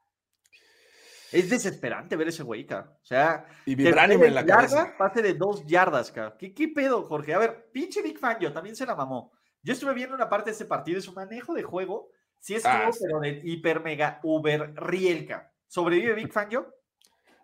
Es 1.31 1.49
desesperante 1.49 2.15
ver 2.15 2.27
ese 2.27 2.43
güey, 2.43 2.65
cabrón. 2.65 2.93
O 3.01 3.05
sea, 3.05 3.45
y 3.65 3.75
pase 3.75 4.13
en 4.13 4.35
la 4.35 4.41
yarda, 4.41 4.55
cabeza. 4.55 4.95
pase 4.97 5.21
de 5.21 5.33
dos 5.33 5.65
yardas, 5.65 6.11
cabrón. 6.11 6.35
¿Qué, 6.37 6.53
¿Qué 6.53 6.67
pedo, 6.67 7.03
Jorge? 7.03 7.33
A 7.33 7.39
ver, 7.39 7.69
pinche 7.71 8.01
Big 8.01 8.19
Fan, 8.19 8.37
yo 8.39 8.51
también 8.51 8.75
se 8.75 8.85
la 8.85 8.95
mamó. 8.95 9.31
Yo 9.63 9.73
estuve 9.73 9.93
viendo 9.93 10.15
una 10.15 10.29
parte 10.29 10.49
de 10.49 10.53
este 10.53 10.65
partido 10.65 10.99
y 10.99 11.01
su 11.01 11.13
manejo 11.13 11.53
de 11.53 11.63
juego, 11.63 12.09
sí 12.39 12.55
estuvo, 12.55 12.73
Ah, 12.73 12.89
pero 12.99 13.19
de 13.19 13.41
hiper 13.43 13.81
mega 13.81 14.19
uber 14.23 14.73
rielca. 14.75 15.53
¿Sobrevive 15.67 16.15
Big 16.15 16.33
Fan, 16.33 16.49
yo? 16.49 16.67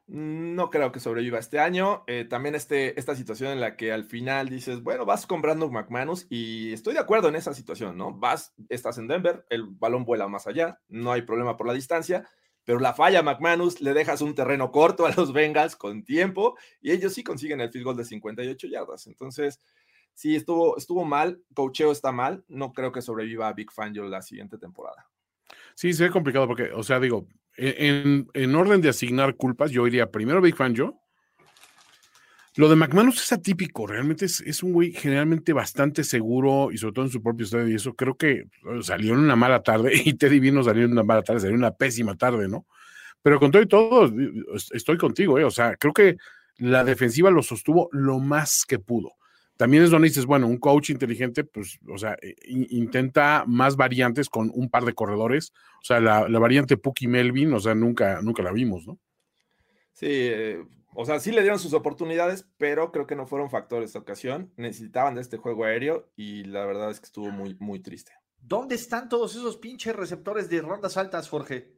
No 0.08 0.70
creo 0.70 0.94
que 0.94 1.02
sobreviva 1.02 1.38
este 1.38 1.60
año. 1.60 2.06
Eh, 2.08 2.26
también 2.30 2.56
este, 2.56 2.98
esta 2.98 3.14
situación 3.14 3.52
en 3.52 3.60
la 3.60 3.76
que 3.76 3.92
al 3.92 4.06
final 4.06 4.48
dices, 4.48 4.82
bueno, 4.82 5.06
vas 5.06 5.28
con 5.28 5.42
Brandon 5.42 5.72
McManus 5.72 6.26
y 6.30 6.72
estoy 6.72 6.94
de 6.94 7.02
acuerdo 7.02 7.28
en 7.28 7.36
esa 7.36 7.54
situación, 7.54 7.98
¿no? 7.98 8.14
Vas, 8.14 8.54
estás 8.70 8.98
en 9.00 9.08
Denver, 9.10 9.46
el 9.50 9.66
balón 9.66 10.06
vuela 10.06 10.30
más 10.30 10.48
allá, 10.48 10.80
no 10.88 11.12
hay 11.12 11.24
problema 11.24 11.58
por 11.58 11.68
la 11.68 11.74
distancia, 11.74 12.28
pero 12.68 12.82
la 12.82 12.93
falla 12.93 13.24
McManus, 13.24 13.80
le 13.80 13.93
dejas 13.93 14.20
un 14.20 14.36
terreno 14.36 14.74
corto 14.74 15.05
a 15.05 15.11
los 15.15 15.32
Bengals 15.32 15.78
con 15.78 16.03
tiempo 16.03 16.57
y 16.82 16.91
ellos 16.91 17.13
sí 17.13 17.24
consiguen 17.24 17.61
el 17.61 17.72
field 17.72 17.86
goal 17.86 17.95
de 17.95 18.03
58 18.03 18.68
yardas. 18.68 19.07
Entonces, 19.07 19.61
sí, 20.13 20.36
estuvo, 20.36 20.78
estuvo 20.78 21.05
mal, 21.05 21.41
cocheo 21.53 21.93
está 21.93 22.11
mal, 22.11 22.43
no 22.49 22.74
creo 22.74 22.91
que 22.91 23.01
sobreviva 23.01 23.47
a 23.47 23.53
Big 23.53 23.72
Fangio 23.72 24.03
la 24.09 24.22
siguiente 24.22 24.57
temporada. 24.57 25.07
Sí, 25.76 25.93
sería 25.93 26.11
complicado 26.11 26.45
porque, 26.45 26.74
o 26.74 26.84
sea, 26.84 26.99
digo, 26.99 27.30
e, 27.55 27.88
en, 27.88 28.28
en 28.34 28.53
orden 28.53 28.82
de 28.82 28.89
asignar 28.89 29.38
culpas, 29.38 29.72
yo 29.72 29.88
iría 29.88 30.11
primero 30.11 30.41
Big 30.41 30.57
Fan 30.57 30.76
yo. 30.76 30.99
Lo 32.58 32.68
de 32.70 32.76
McManus 32.76 33.22
es 33.22 33.32
atípico, 33.32 33.86
realmente 33.86 34.26
es, 34.26 34.64
un 34.64 34.74
güey 34.74 34.91
generalmente 34.91 35.53
bastante 35.53 36.03
seguro 36.03 36.70
y 36.72 36.78
sobre 36.78 36.93
todo 36.93 37.05
en 37.05 37.12
su 37.12 37.22
propio 37.22 37.45
estadio 37.45 37.68
y 37.70 37.76
eso 37.76 37.93
creo 37.95 38.16
que 38.18 38.32
eh, 38.32 38.47
salió 38.82 39.14
en 39.14 39.20
una 39.20 39.36
mala 39.36 39.62
tarde 39.62 39.91
y 40.05 40.14
Teddy 40.16 40.39
B 40.39 40.51
no 40.51 40.64
salió 40.64 40.86
en 40.86 40.91
una 40.91 41.03
mala 41.03 41.22
tarde, 41.22 41.39
salió 41.41 41.53
en 41.53 41.60
una 41.62 41.72
pésima 41.76 42.16
tarde, 42.16 42.47
¿no? 42.47 42.66
Pero 43.22 43.39
con 43.39 43.51
todo 43.51 43.62
y 43.62 43.68
todo, 43.68 44.12
es- 44.55 44.72
estoy 44.72 44.97
contigo, 44.97 45.38
¿eh? 45.38 45.43
O 45.43 45.51
sea, 45.51 45.76
creo 45.76 45.93
que 45.93 46.18
la 46.58 46.84
defensiva 46.84 47.30
lo 47.30 47.43
sostuvo 47.43 47.89
lo 47.91 48.20
más 48.20 48.66
que 48.68 48.80
pudo. 48.80 49.12
También 49.58 49.84
es 49.84 49.89
donde 49.89 50.08
dices, 50.08 50.26
bueno, 50.26 50.47
un 50.47 50.58
coach 50.58 50.91
inteligente, 50.91 51.43
pues, 51.43 51.80
o 51.88 51.97
sea, 51.97 52.16
eh, 52.22 52.36
in- 52.45 52.68
intenta 52.70 53.43
más 53.47 53.76
variantes 53.76 54.30
con 54.30 54.51
un 54.53 54.70
par 54.70 54.84
de 54.86 54.93
corredores. 54.93 55.51
O 55.82 55.86
sea, 55.86 55.99
la, 55.99 56.28
la 56.30 56.39
variante 56.39 56.78
Puki 56.78 57.08
Melvin, 57.08 57.53
o 57.53 57.60
sea, 57.60 57.74
nunca, 57.76 58.22
nunca 58.22 58.43
la 58.43 58.51
vimos, 58.51 58.88
¿no? 58.88 58.99
Sí, 59.93 60.05
eh, 60.10 60.64
o 61.00 61.06
sea, 61.06 61.20
sí 61.20 61.32
le 61.32 61.41
dieron 61.41 61.60
sus 61.60 61.74
oportunidades, 61.74 62.48
pero 62.58 62.91
creo 62.91 63.06
que 63.06 63.16
no 63.16 63.28
fueron 63.28 63.50
factores 63.52 63.89
esta 63.89 64.00
ocasión. 64.00 64.52
Necesitaban 64.58 65.14
de 65.16 65.22
este 65.22 65.38
juego 65.38 65.64
aéreo 65.66 66.10
y 66.16 66.43
la 66.45 66.66
verdad 66.66 66.89
es 66.89 67.00
que 67.00 67.06
estuvo 67.06 67.30
muy, 67.30 67.56
muy 67.60 67.80
triste. 67.80 68.12
¿Dónde 68.41 68.76
están 68.76 69.08
todos 69.10 69.36
esos 69.36 69.58
pinches 69.58 69.95
receptores 69.95 70.50
de 70.50 70.62
rondas 70.62 70.98
altas, 70.98 71.30
Jorge? 71.30 71.72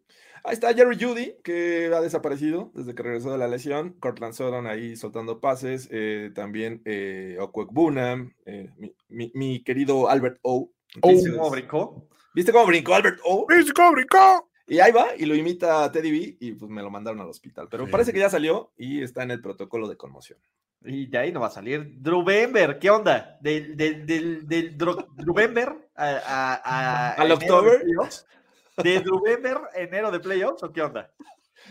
Ahí 0.46 0.54
está 0.54 0.74
Jerry 0.74 0.98
Judy, 0.98 1.36
que 1.44 1.92
ha 1.94 2.00
desaparecido 2.00 2.72
desde 2.74 2.96
que 2.96 3.04
regresó 3.04 3.32
de 3.32 3.38
la 3.38 3.48
lesión. 3.50 3.94
Cortland 4.00 4.34
Sutton 4.34 4.68
ahí 4.68 4.96
soltando 4.96 5.42
pases. 5.42 5.90
eh, 5.92 6.32
también 6.34 6.82
eh, 6.86 7.38
Okwekbunam, 7.42 8.34
eh, 8.46 8.70
mi, 8.78 8.96
mi- 9.10 9.32
mi 9.36 9.64
querido 9.64 10.10
Albert 10.10 10.40
O. 10.44 10.54
Oh. 10.54 10.72
Entonces, 10.96 11.34
¿Cómo 11.36 11.50
brincó? 11.52 12.08
¿Viste 12.34 12.52
cómo 12.54 12.68
brincó 12.68 12.96
Albert 12.96 13.20
O? 13.26 13.46
¡Brincó, 13.48 13.92
brincó! 13.92 14.49
Y 14.70 14.80
ahí 14.80 14.92
va, 14.92 15.08
y 15.18 15.26
lo 15.26 15.36
imita 15.36 15.92
Teddy 15.92 16.12
B, 16.12 16.38
y 16.40 16.52
pues 16.54 16.70
me 16.70 16.82
lo 16.82 16.90
mandaron 16.92 17.20
al 17.22 17.28
hospital. 17.30 17.68
Pero 17.70 17.86
Sí. 17.86 17.92
parece 17.92 18.14
que 18.14 18.20
ya 18.20 18.30
salió 18.30 18.72
y 18.78 19.02
está 19.02 19.24
en 19.24 19.32
el 19.32 19.42
protocolo 19.42 19.88
de 19.88 19.98
conmoción. 19.98 20.40
Y 20.86 21.08
de 21.08 21.18
ahí 21.18 21.32
no 21.34 21.42
va 21.42 21.48
a 21.48 21.52
salir. 21.52 21.96
Drew 22.02 22.24
Bember, 22.24 22.80
¿qué 22.80 22.90
onda? 22.90 23.38
Del, 23.42 23.76
del, 23.76 24.06
del, 24.06 24.48
del 24.48 24.78
Dro- 24.78 25.08
Drew 25.16 25.34
Bember 25.34 25.90
a, 25.96 26.06
a, 26.08 26.54
a- 26.56 27.14
¿Al 27.16 27.32
October? 27.32 27.84
de? 27.84 28.84
¿De 28.84 29.00
Drew 29.02 29.22
Bember 29.22 29.58
enero 29.76 30.10
de 30.12 30.20
playoffs 30.22 30.64
o 30.64 30.72
qué 30.72 30.82
onda? 30.82 31.12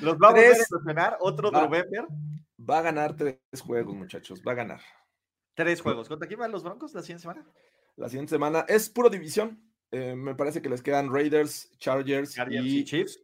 ¿Los 0.01 0.16
va 0.16 0.28
a 0.28 0.30
volver 0.32 0.46
a 0.51 0.55
Tres. 0.57 0.68
emocionar? 0.70 1.16
¿Otro 1.20 1.51
Va. 1.51 1.61
Drew 1.61 1.70
Bember? 1.70 2.07
Va 2.68 2.78
a 2.80 2.82
ganar 2.82 3.16
tres 3.16 3.38
juegos, 3.64 3.94
muchachos. 3.94 4.42
Va 4.46 4.53
a 4.53 4.57
ganar. 4.57 4.80
Tres 5.55 5.80
juegos. 5.80 6.07
¿Contra 6.09 6.28
quién 6.28 6.40
van 6.40 6.53
los 6.53 6.62
Broncos 6.64 6.92
la 6.92 7.01
siguiente 7.03 7.22
semana? 7.22 7.46
La 7.96 8.09
siguiente 8.09 8.30
semana 8.30 8.66
es 8.68 8.90
puro 8.90 9.09
división. 9.09 9.59
Eh, 9.91 10.14
me 10.14 10.34
parece 10.34 10.61
que 10.61 10.68
les 10.68 10.82
quedan 10.82 11.12
Raiders, 11.12 11.70
Chargers, 11.78 12.34
Chargers 12.34 12.64
y, 12.66 12.78
y 12.80 12.84
Chiefs. 12.84 13.20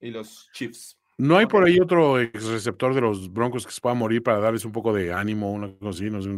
y 0.00 0.10
los 0.10 0.48
Chiefs. 0.52 0.98
¿No 1.18 1.36
hay 1.36 1.46
por 1.46 1.62
ahí 1.64 1.78
otro 1.78 2.18
ex 2.18 2.44
receptor 2.46 2.94
de 2.94 3.00
los 3.02 3.32
Broncos 3.32 3.64
que 3.66 3.72
se 3.72 3.80
pueda 3.80 3.94
morir 3.94 4.22
para 4.22 4.40
darles 4.40 4.64
un 4.64 4.72
poco 4.72 4.92
de 4.92 5.12
ánimo, 5.12 5.52
una 5.52 5.72
cosa 5.76 5.90
así? 5.90 6.10
No 6.10 6.20
sé, 6.22 6.30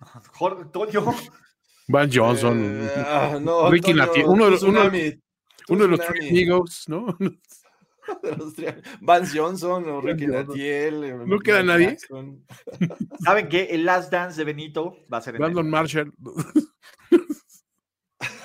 Toño. 0.72 1.04
Van 1.88 2.10
Johnson, 2.12 2.58
Eh, 2.82 2.90
ah, 3.06 3.38
no, 3.40 3.70
Ricky 3.70 3.92
Antonio, 3.92 4.12
Nati- 4.12 4.28
uno 4.28 4.44
de 4.46 4.50
los- 4.52 4.62
uno- 4.62 4.80
Tsunami, 4.80 5.20
uno 5.68 5.82
de 5.84 5.88
los 5.88 6.00
Three 6.00 6.28
Amigos, 6.28 6.84
¿no? 6.88 7.16
Vance 9.00 9.36
Johnson 9.36 9.88
o 9.88 10.00
Ricky. 10.00 10.26
Natiel. 10.28 11.02
eh, 11.04 11.16
¿No 11.26 11.38
queda 11.40 11.62
nadie? 11.64 11.96
¿Saben 13.20 13.48
qué? 13.48 13.64
El 13.70 13.84
Last 13.84 14.12
Dance 14.12 14.36
de 14.38 14.44
Benito 14.44 14.96
va 15.12 15.18
a 15.18 15.20
ser 15.22 15.34
en 15.34 15.40
Brandon. 15.40 15.68
Marshall. 15.68 16.12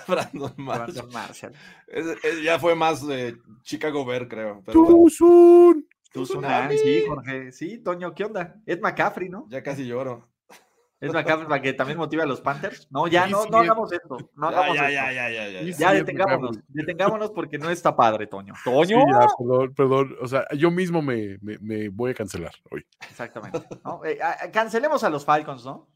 Brandon 0.08 0.54
Marshall. 0.58 0.94
Brandon 0.94 1.14
Marshall. 1.14 1.54
Es- 1.88 2.24
es- 2.24 2.44
ya 2.44 2.60
fue 2.60 2.76
más 2.76 3.04
eh, 3.10 3.36
Chicago 3.64 4.06
Bear, 4.06 4.28
creo. 4.28 4.62
pero. 4.66 4.74
Tú 6.14 6.24
Tsunami. 6.26 6.78
sí, 6.78 7.04
Jorge. 7.08 7.52
Sí, 7.54 7.78
Toño, 7.78 8.14
¿qué 8.14 8.26
onda? 8.26 8.56
Ed 8.66 8.82
McCaffrey, 8.82 9.30
¿no? 9.30 9.48
ya 9.50 9.64
casi 9.64 9.86
lloro. 9.88 10.28
Ed 11.00 11.12
McCaffrey 11.14 11.48
para 11.48 11.62
que 11.62 11.74
también 11.74 11.98
motive 11.98 12.22
a 12.22 12.26
los 12.28 12.42
Panthers. 12.42 12.88
No, 12.92 13.08
ya 13.08 13.26
Sí, 13.26 13.32
no, 13.32 13.44
sí, 13.44 13.50
no 13.50 13.58
es- 13.58 13.64
hagamos 13.70 13.92
esto. 13.94 14.18
No 14.36 14.52
Ya, 14.52 14.58
hagamos 14.60 14.76
ya, 14.76 14.90
esto. 14.90 14.94
ya, 14.94 15.12
ya, 15.14 15.30
ya, 15.32 15.50
ya, 15.50 15.60
Sí, 15.62 15.72
ya. 15.72 15.78
Ya 15.78 15.94
Ed 15.94 15.98
detengámonos, 16.00 16.60
detengámonos 16.68 17.32
porque 17.32 17.58
no 17.58 17.70
está 17.70 17.96
padre, 17.96 18.28
Toño. 18.28 18.54
Sí, 18.56 18.62
Toño. 18.66 18.98
ya, 19.08 19.26
perdón, 19.40 19.74
perdón. 19.74 20.16
O 20.22 20.28
sea, 20.28 20.46
yo 20.56 20.70
mismo 20.70 21.02
me, 21.02 21.38
me- 21.42 21.58
me 21.60 21.90
voy 21.90 22.12
a 22.12 22.14
cancelar 22.14 22.54
hoy. 22.70 22.86
Exactamente. 23.10 23.62
¿no? 23.84 24.04
Eh, 24.06 24.20
cancelemos 24.54 25.04
a 25.06 25.10
los 25.10 25.24
Falcons, 25.26 25.66
¿no? 25.66 25.88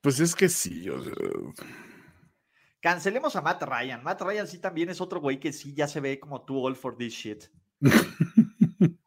Pues 0.00 0.20
es 0.20 0.34
que 0.34 0.48
sí. 0.50 0.88
o 0.90 1.02
sea, 1.02 1.12
Cancelemos 2.84 3.34
a 3.34 3.40
Matt 3.40 3.62
Ryan. 3.62 4.04
Matt 4.04 4.20
Ryan 4.20 4.46
sí 4.46 4.58
también 4.58 4.90
es 4.90 5.00
otro 5.00 5.18
güey 5.18 5.40
que 5.40 5.54
sí 5.54 5.72
ya 5.72 5.88
se 5.88 6.00
ve 6.00 6.20
como 6.20 6.42
too 6.42 6.62
old 6.62 6.76
for 6.76 6.94
this 6.98 7.14
shit. 7.14 7.44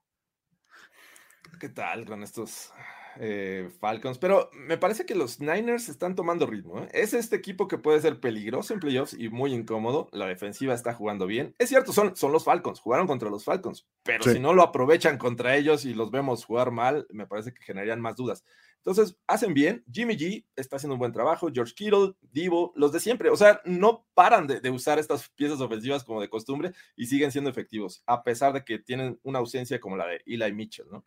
¿Qué 1.60 1.70
tal 1.70 2.06
con 2.06 2.24
estos 2.24 2.74
eh, 3.20 3.70
Falcons? 3.80 4.18
Pero 4.18 4.50
me 4.52 4.80
parece 4.80 5.06
que 5.06 5.14
los 5.14 5.40
Niners 5.40 5.90
están 5.90 6.16
tomando 6.16 6.48
ritmo. 6.48 6.80
¿eh? 6.80 6.88
Es 6.92 7.14
este 7.14 7.36
equipo 7.36 7.68
que 7.68 7.78
puede 7.78 8.02
ser 8.02 8.20
peligroso 8.20 8.74
en 8.74 8.80
playoffs 8.80 9.14
y 9.14 9.30
muy 9.30 9.54
incómodo. 9.54 10.10
La 10.12 10.26
defensiva 10.26 10.74
está 10.74 10.96
jugando 10.96 11.28
bien. 11.28 11.54
Es 11.60 11.70
cierto, 11.70 11.94
son, 11.94 12.16
son 12.16 12.32
los 12.32 12.46
Falcons, 12.46 12.80
jugaron 12.80 13.06
contra 13.06 13.30
los 13.30 13.46
Falcons, 13.46 13.88
pero 14.02 14.24
Sí. 14.24 14.34
si 14.34 14.40
no 14.40 14.56
lo 14.56 14.64
aprovechan 14.64 15.20
contra 15.20 15.56
ellos 15.56 15.86
y 15.86 15.94
los 15.94 16.10
vemos 16.10 16.46
jugar 16.46 16.72
mal, 16.72 17.06
me 17.12 17.28
parece 17.28 17.54
que 17.54 17.62
generarían 17.62 18.02
más 18.02 18.16
dudas. 18.16 18.44
Entonces, 18.88 19.18
hacen 19.28 19.54
bien. 19.54 19.84
Jimmy 19.92 20.16
G 20.16 20.46
está 20.56 20.78
haciendo 20.78 20.94
un 20.94 21.00
buen 21.00 21.12
trabajo. 21.12 21.50
George 21.54 21.74
Kittle, 21.76 22.14
Divo, 22.32 22.72
los 22.74 22.94
de 22.94 23.02
siempre. 23.02 23.30
O 23.30 23.36
sea, 23.36 23.60
no 23.66 24.06
paran 24.14 24.48
de, 24.48 24.70
usar 24.70 24.98
estas 24.98 25.28
piezas 25.36 25.60
ofensivas 25.60 26.06
como 26.06 26.22
de 26.22 26.30
costumbre 26.30 26.72
y 26.96 27.06
siguen 27.06 27.34
siendo 27.34 27.50
efectivos, 27.50 28.02
a 28.06 28.24
pesar 28.24 28.54
de 28.54 28.64
que 28.64 28.80
tienen 28.80 29.20
una 29.24 29.40
ausencia 29.40 29.82
como 29.82 29.98
la 29.98 30.08
de 30.08 30.22
Eli 30.26 30.54
Mitchell, 30.54 30.86
¿no? 30.90 31.04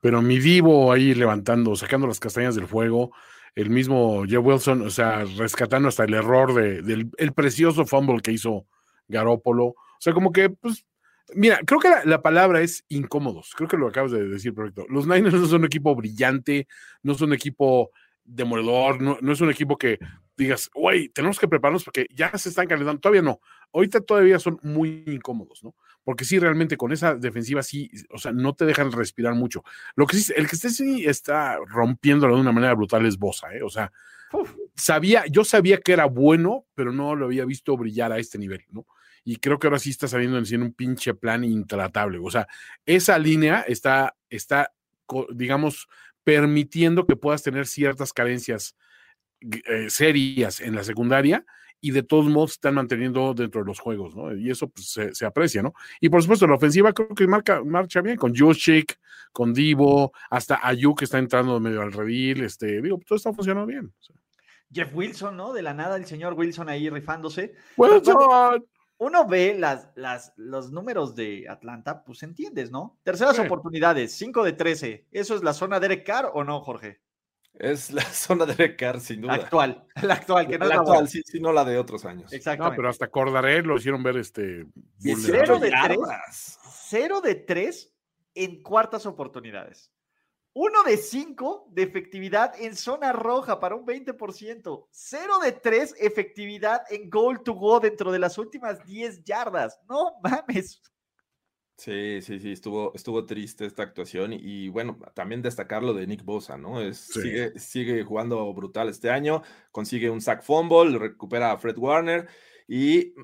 Pero 0.00 0.22
mi 0.22 0.38
Divo 0.38 0.90
ahí 0.90 1.14
levantando, 1.14 1.76
sacando 1.76 2.06
las 2.06 2.18
castañas 2.18 2.54
del 2.54 2.66
fuego, 2.66 3.12
el 3.54 3.68
mismo 3.68 4.24
Jeff 4.26 4.42
Wilson, 4.42 4.86
o 4.86 4.90
sea, 4.90 5.26
rescatando 5.36 5.88
hasta 5.88 6.04
el 6.04 6.14
error 6.14 6.54
de- 6.54 6.80
del 6.80 7.10
el 7.18 7.32
precioso 7.34 7.84
fumble 7.84 8.22
que 8.22 8.32
hizo 8.32 8.66
Garópolo. 9.06 9.64
O 9.66 9.76
sea, 10.00 10.14
como 10.14 10.32
que, 10.32 10.48
pues, 10.48 10.86
mira, 11.34 11.60
creo 11.66 11.80
que 11.80 11.88
la, 11.88 12.04
la 12.04 12.22
palabra 12.22 12.60
es 12.60 12.84
incómodos. 12.88 13.52
Creo 13.56 13.68
que 13.68 13.76
lo 13.76 13.88
acabas 13.88 14.12
de 14.12 14.28
decir 14.28 14.54
perfecto. 14.54 14.86
Los 14.88 15.06
Niners 15.06 15.34
no 15.34 15.46
son 15.46 15.60
un 15.60 15.66
equipo 15.66 15.94
brillante, 15.94 16.66
no 17.02 17.14
son 17.14 17.28
un 17.30 17.34
equipo 17.34 17.90
demoledor, 18.24 19.00
no, 19.00 19.18
no 19.20 19.32
es 19.32 19.40
un 19.40 19.50
equipo 19.50 19.78
que 19.78 19.98
digas, 20.36 20.70
güey, 20.72 21.08
tenemos 21.08 21.38
que 21.38 21.48
prepararnos 21.48 21.82
porque 21.82 22.06
ya 22.14 22.36
se 22.38 22.50
están 22.50 22.66
calentando. 22.66 23.00
Todavía 23.00 23.22
no. 23.22 23.40
Ahorita 23.72 24.00
todavía 24.00 24.38
son 24.38 24.58
muy 24.62 25.02
incómodos, 25.06 25.64
¿no? 25.64 25.74
Porque 26.04 26.24
sí, 26.24 26.38
realmente 26.38 26.76
con 26.76 26.92
esa 26.92 27.14
defensiva 27.14 27.62
sí, 27.62 27.90
o 28.10 28.18
sea, 28.18 28.32
no 28.32 28.54
te 28.54 28.64
dejan 28.64 28.92
respirar 28.92 29.34
mucho. 29.34 29.64
Lo 29.96 30.06
que 30.06 30.16
sí, 30.16 30.32
el 30.36 30.48
que 30.48 30.56
esté 30.56 30.70
sí 30.70 31.04
está 31.06 31.58
rompiéndolo 31.66 32.36
de 32.36 32.40
una 32.40 32.52
manera 32.52 32.74
brutal 32.74 33.04
es 33.06 33.18
Bosa, 33.18 33.54
¿eh? 33.54 33.62
O 33.62 33.68
sea, 33.68 33.92
Uf. 34.32 34.54
sabía, 34.76 35.24
yo 35.26 35.44
sabía 35.44 35.78
que 35.78 35.92
era 35.92 36.06
bueno, 36.06 36.66
pero 36.74 36.92
no 36.92 37.16
lo 37.16 37.26
había 37.26 37.44
visto 37.44 37.76
brillar 37.76 38.12
a 38.12 38.18
este 38.18 38.38
nivel, 38.38 38.64
¿no? 38.70 38.86
Y 39.28 39.36
creo 39.36 39.58
que 39.58 39.66
ahora 39.66 39.78
sí 39.78 39.90
está 39.90 40.08
saliendo 40.08 40.38
en 40.38 40.46
sí 40.46 40.54
en 40.54 40.62
un 40.62 40.72
pinche 40.72 41.12
plan 41.12 41.44
intratable. 41.44 42.18
O 42.18 42.30
sea, 42.30 42.48
esa 42.86 43.18
línea 43.18 43.60
está, 43.60 44.16
está, 44.30 44.72
digamos, 45.34 45.86
permitiendo 46.24 47.06
que 47.06 47.14
puedas 47.14 47.42
tener 47.42 47.66
ciertas 47.66 48.14
carencias 48.14 48.74
eh, 49.42 49.90
serias 49.90 50.62
en 50.62 50.74
la 50.74 50.82
secundaria 50.82 51.44
y 51.78 51.90
de 51.90 52.02
todos 52.02 52.24
modos 52.24 52.52
están 52.52 52.76
manteniendo 52.76 53.34
dentro 53.34 53.60
de 53.60 53.66
los 53.66 53.80
juegos, 53.80 54.16
¿no? 54.16 54.34
Y 54.34 54.50
eso 54.50 54.70
pues, 54.70 54.88
se, 54.88 55.14
se 55.14 55.26
aprecia, 55.26 55.62
¿no? 55.62 55.74
Y 56.00 56.08
por 56.08 56.22
supuesto, 56.22 56.46
la 56.46 56.54
ofensiva 56.54 56.94
creo 56.94 57.14
que 57.14 57.26
marca, 57.26 57.62
marcha 57.62 58.00
bien 58.00 58.16
con 58.16 58.34
Juszczyk, 58.34 58.98
con 59.34 59.52
Divo, 59.52 60.12
hasta 60.30 60.66
Ayuk 60.66 61.00
que 61.00 61.04
está 61.04 61.18
entrando 61.18 61.60
medio 61.60 61.82
al 61.82 61.92
redil, 61.92 62.44
este, 62.44 62.80
digo, 62.80 62.98
todo 63.06 63.16
está 63.16 63.34
funcionando 63.34 63.66
bien. 63.66 63.92
Jeff 64.72 64.94
Wilson, 64.94 65.36
¿no? 65.36 65.52
De 65.52 65.60
la 65.60 65.74
nada, 65.74 65.96
el 65.96 66.06
señor 66.06 66.32
Wilson 66.32 66.70
ahí 66.70 66.88
rifándose. 66.88 67.52
Wilson. 67.76 68.64
Uno 68.98 69.26
ve 69.26 69.54
las, 69.58 69.88
las, 69.94 70.32
los 70.36 70.72
números 70.72 71.14
de 71.14 71.46
Atlanta, 71.48 72.04
pues 72.04 72.22
entiendes, 72.24 72.70
¿no? 72.70 72.98
Terceras 73.04 73.36
Sí. 73.36 73.42
oportunidades, 73.42 74.12
5 74.12 74.42
de 74.44 74.52
13. 74.52 75.06
¿Eso 75.12 75.36
es 75.36 75.42
la 75.44 75.52
zona 75.52 75.78
de 75.78 75.88
Derek 75.88 76.06
Carr 76.06 76.30
o 76.34 76.42
no, 76.44 76.60
Jorge? 76.60 77.00
Es 77.54 77.90
la 77.92 78.02
zona 78.12 78.44
de 78.46 78.54
Recar, 78.54 79.00
sin 79.00 79.24
La 79.26 79.34
duda. 79.34 79.44
actual, 79.44 79.84
la 80.02 80.14
actual, 80.14 80.46
que 80.48 80.58
no 80.58 80.64
la 80.64 80.64
es 80.66 80.68
la 80.76 80.80
actual, 80.80 80.96
buena. 80.98 81.08
sí, 81.10 81.22
sí, 81.24 81.40
no 81.40 81.52
la 81.52 81.64
de 81.64 81.78
otros 81.78 82.04
años. 82.04 82.30
No, 82.30 82.36
Exactamente. 82.36 82.76
pero 82.76 82.88
hasta 82.88 83.08
Cordaré 83.08 83.62
lo 83.62 83.76
hicieron 83.76 84.02
ver 84.02 84.16
este. 84.18 84.66
Dieciocho 84.98 85.54
vulnerable. 85.58 85.60
de 85.60 85.70
tres. 85.70 85.98
yardas. 85.98 86.58
0 86.88 87.20
de 87.20 87.34
3 87.36 87.92
en 88.34 88.62
cuartas 88.62 89.06
oportunidades. 89.06 89.92
1 90.60 90.82
de 90.82 90.96
5 90.96 91.68
de 91.70 91.84
efectividad 91.84 92.52
en 92.60 92.74
zona 92.74 93.12
roja 93.12 93.60
para 93.60 93.76
un 93.76 93.86
20%. 93.86 94.88
0 94.90 95.38
de 95.40 95.52
3 95.52 95.94
efectividad 96.00 96.82
en 96.90 97.08
goal 97.08 97.44
to 97.44 97.54
go 97.54 97.78
dentro 97.78 98.10
de 98.10 98.18
las 98.18 98.38
últimas 98.38 98.84
10 98.84 99.22
yardas. 99.22 99.78
No 99.88 100.14
mames. 100.20 100.82
Sí, 101.76 102.20
sí, 102.22 102.40
sí, 102.40 102.50
estuvo, 102.50 102.92
estuvo 102.96 103.24
triste 103.24 103.64
esta 103.64 103.84
actuación 103.84 104.32
y, 104.32 104.38
y, 104.42 104.68
bueno, 104.68 104.98
también 105.14 105.42
destacar 105.42 105.84
lo 105.84 105.94
de 105.94 106.08
Nick 106.08 106.24
Bosa, 106.24 106.58
¿no? 106.58 106.80
Es, 106.82 106.98
Sí. 106.98 107.20
sigue, 107.22 107.56
sigue 107.60 108.02
jugando 108.02 108.52
brutal 108.52 108.88
este 108.88 109.10
año, 109.10 109.42
consigue 109.70 110.10
un 110.10 110.20
sack 110.20 110.42
fumble, 110.42 110.98
recupera 110.98 111.52
a 111.52 111.58
Fred 111.58 111.78
Warner 111.78 112.26
y 112.66 113.14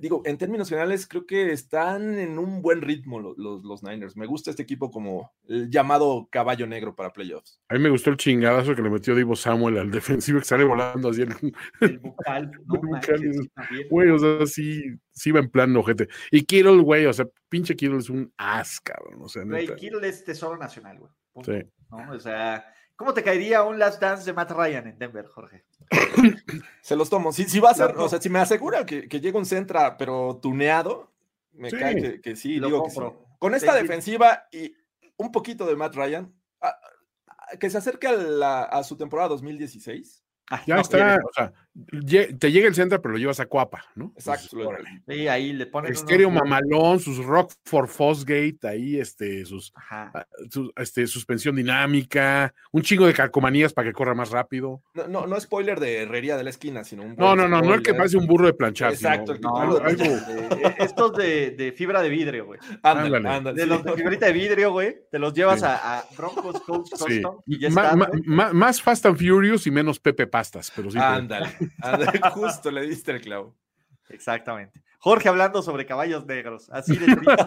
digo, 0.00 0.22
en 0.24 0.36
términos 0.38 0.68
generales 0.68 1.06
creo 1.06 1.26
que 1.26 1.52
están 1.52 2.18
en 2.18 2.38
un 2.38 2.62
buen 2.62 2.82
ritmo 2.82 3.20
lo- 3.20 3.34
los, 3.36 3.64
los 3.64 3.82
Niners. 3.82 4.16
Me 4.16 4.26
gusta 4.26 4.50
este 4.50 4.62
equipo 4.62 4.90
como 4.90 5.32
el 5.48 5.70
llamado 5.70 6.28
caballo 6.30 6.66
negro 6.66 6.94
para 6.94 7.12
playoffs. 7.12 7.60
A 7.68 7.74
mí 7.74 7.80
me 7.80 7.90
gustó 7.90 8.10
el 8.10 8.16
chingadazo 8.16 8.74
que 8.74 8.82
le 8.82 8.90
metió 8.90 9.14
Divo 9.14 9.36
Samuel 9.36 9.78
al 9.78 9.90
defensivo 9.90 10.38
que 10.40 10.44
sale 10.44 10.64
volando 10.64 11.10
así. 11.10 11.22
el- 11.22 11.54
El 11.80 11.98
bucal. 11.98 12.50
No 12.66 12.74
El 12.74 12.80
bucal. 12.80 13.50
Güey, 13.90 14.10
o 14.10 14.18
sea, 14.18 14.46
sí, 14.46 14.82
sí 15.12 15.30
va 15.30 15.40
en 15.40 15.50
plan 15.50 15.76
ojete. 15.76 16.08
Y 16.30 16.42
Kittle, 16.44 16.82
güey, 16.82 17.06
o 17.06 17.12
sea, 17.12 17.26
pinche 17.48 17.76
Kittle 17.76 17.98
es 17.98 18.10
un 18.10 18.32
as, 18.36 18.80
cabrón. 18.80 19.20
O 19.22 19.28
sea, 19.28 19.44
Güey. 19.44 19.74
Kittle 19.76 20.06
es 20.08 20.24
tesoro 20.24 20.56
nacional, 20.56 20.98
güey. 20.98 21.12
Punto. 21.32 21.52
Sí. 21.52 21.62
¿No? 21.90 22.12
O 22.12 22.18
sea, 22.18 22.64
¿cómo 22.96 23.12
te 23.14 23.22
caería 23.22 23.62
un 23.62 23.78
last 23.78 24.00
dance 24.00 24.24
de 24.24 24.32
Matt 24.32 24.50
Ryan 24.52 24.86
en 24.88 24.98
Denver, 24.98 25.26
Jorge? 25.26 25.64
Se 26.82 26.96
los 26.96 27.08
tomo. 27.10 27.32
Si, 27.32 27.44
si 27.44 27.60
va 27.60 27.70
a 27.70 27.74
ser, 27.74 27.96
o 27.96 28.08
sea, 28.08 28.20
si 28.20 28.28
me 28.28 28.38
asegura 28.38 28.84
que, 28.86 29.08
que 29.08 29.20
llega 29.20 29.38
un 29.38 29.46
centra, 29.46 29.96
pero 29.96 30.38
tuneado, 30.42 31.12
me 31.52 31.70
Sí. 31.70 31.76
cae 31.78 31.96
que, 31.96 32.20
que 32.20 32.36
sí, 32.36 32.54
digo 32.60 32.84
que 32.84 32.90
sí. 32.90 33.00
Con 33.38 33.54
esta 33.54 33.74
defensiva 33.74 34.44
y 34.52 34.74
un 35.16 35.30
poquito 35.30 35.66
de 35.66 35.76
Matt 35.76 35.94
Ryan, 35.94 36.32
a- 36.60 36.68
a- 37.28 37.56
que 37.58 37.70
se 37.70 37.78
acerque 37.78 38.06
a, 38.08 38.12
la- 38.12 38.62
a 38.64 38.82
su 38.84 38.96
temporada 38.96 39.28
2016. 39.30 40.24
Ay, 40.50 40.60
Ya 40.66 40.74
no, 40.76 40.80
está, 40.82 41.18
o 41.24 41.32
sea, 41.32 41.52
te 42.38 42.52
llega 42.52 42.68
el 42.68 42.74
centro, 42.74 43.02
pero 43.02 43.12
lo 43.12 43.18
llevas 43.18 43.40
a 43.40 43.46
Cuapa, 43.46 43.84
¿no? 43.96 44.12
Exacto. 44.14 44.56
Sí, 45.08 45.26
ahí 45.28 45.52
le 45.52 45.66
ponen. 45.66 45.92
Estéreo 45.92 46.28
unos- 46.28 46.42
mamalón, 46.44 47.00
sus 47.00 47.18
Rockford 47.24 47.88
Fosgate, 47.88 48.58
ahí, 48.62 48.98
este, 48.98 49.44
sus, 49.44 49.72
ah, 49.90 50.24
su- 50.50 50.72
este, 50.76 51.06
suspensión 51.08 51.56
dinámica, 51.56 52.54
un 52.70 52.82
chingo 52.82 53.06
de 53.06 53.12
calcomanías 53.12 53.72
para 53.72 53.88
que 53.88 53.92
corra 53.92 54.14
más 54.14 54.30
rápido. 54.30 54.82
No, 54.94 55.08
no, 55.08 55.26
no 55.26 55.40
spoiler 55.40 55.80
de 55.80 56.02
herrería 56.02 56.36
de 56.36 56.44
la 56.44 56.50
esquina, 56.50 56.84
sino 56.84 57.02
un. 57.02 57.16
No, 57.16 57.34
no, 57.34 57.48
no, 57.48 57.60
no 57.60 57.74
el 57.74 57.82
que 57.82 57.92
parece 57.94 58.16
un 58.18 58.26
burro 58.26 58.46
de 58.46 58.54
planchar. 58.54 58.92
Exacto, 58.92 59.34
sino 59.34 59.34
el 59.34 59.40
que 59.40 59.48
No, 59.48 59.56
algo- 59.56 59.80
de- 59.80 60.56
de- 60.56 60.74
estos 60.78 61.12
de, 61.16 61.50
de 61.52 61.72
fibra 61.72 62.02
de 62.02 62.08
vidrio, 62.08 62.46
güey. 62.46 62.60
Ándale, 62.82 63.16
Ándale. 63.16 63.28
ándale, 63.36 63.56
De 63.56 63.62
sí. 63.64 63.68
los 63.68 63.84
de 63.84 63.92
fibrita 63.94 64.26
de 64.26 64.32
vidrio, 64.32 64.70
güey. 64.72 64.96
Te 65.10 65.18
los 65.18 65.34
llevas 65.34 65.60
Sí. 65.60 65.66
a, 65.66 65.98
a 65.98 66.04
Broncos 66.16 66.60
Coach 66.60 66.86
sí. 66.94 67.04
Custom 67.20 67.40
y 67.46 67.58
ya 67.58 67.70
Ma- 67.70 67.82
está. 67.84 67.96
ma- 67.96 68.06
güey. 68.06 68.22
ma- 68.26 68.52
más 68.52 68.80
Fast 68.80 69.06
and 69.06 69.16
Furious 69.18 69.66
y 69.66 69.70
menos 69.70 69.98
Pepe 69.98 70.26
Pastas, 70.26 70.72
pero 70.74 70.90
sí. 70.90 70.98
ándale, 70.98 71.48
justo 72.32 72.70
le 72.70 72.82
diste 72.82 73.12
el 73.12 73.20
clavo. 73.20 73.56
Exactamente. 74.08 74.82
Jorge 74.98 75.28
hablando 75.28 75.62
sobre 75.62 75.86
caballos 75.86 76.24
negros. 76.26 76.70
Así 76.70 76.96
de 76.96 77.06
triste. 77.14 77.44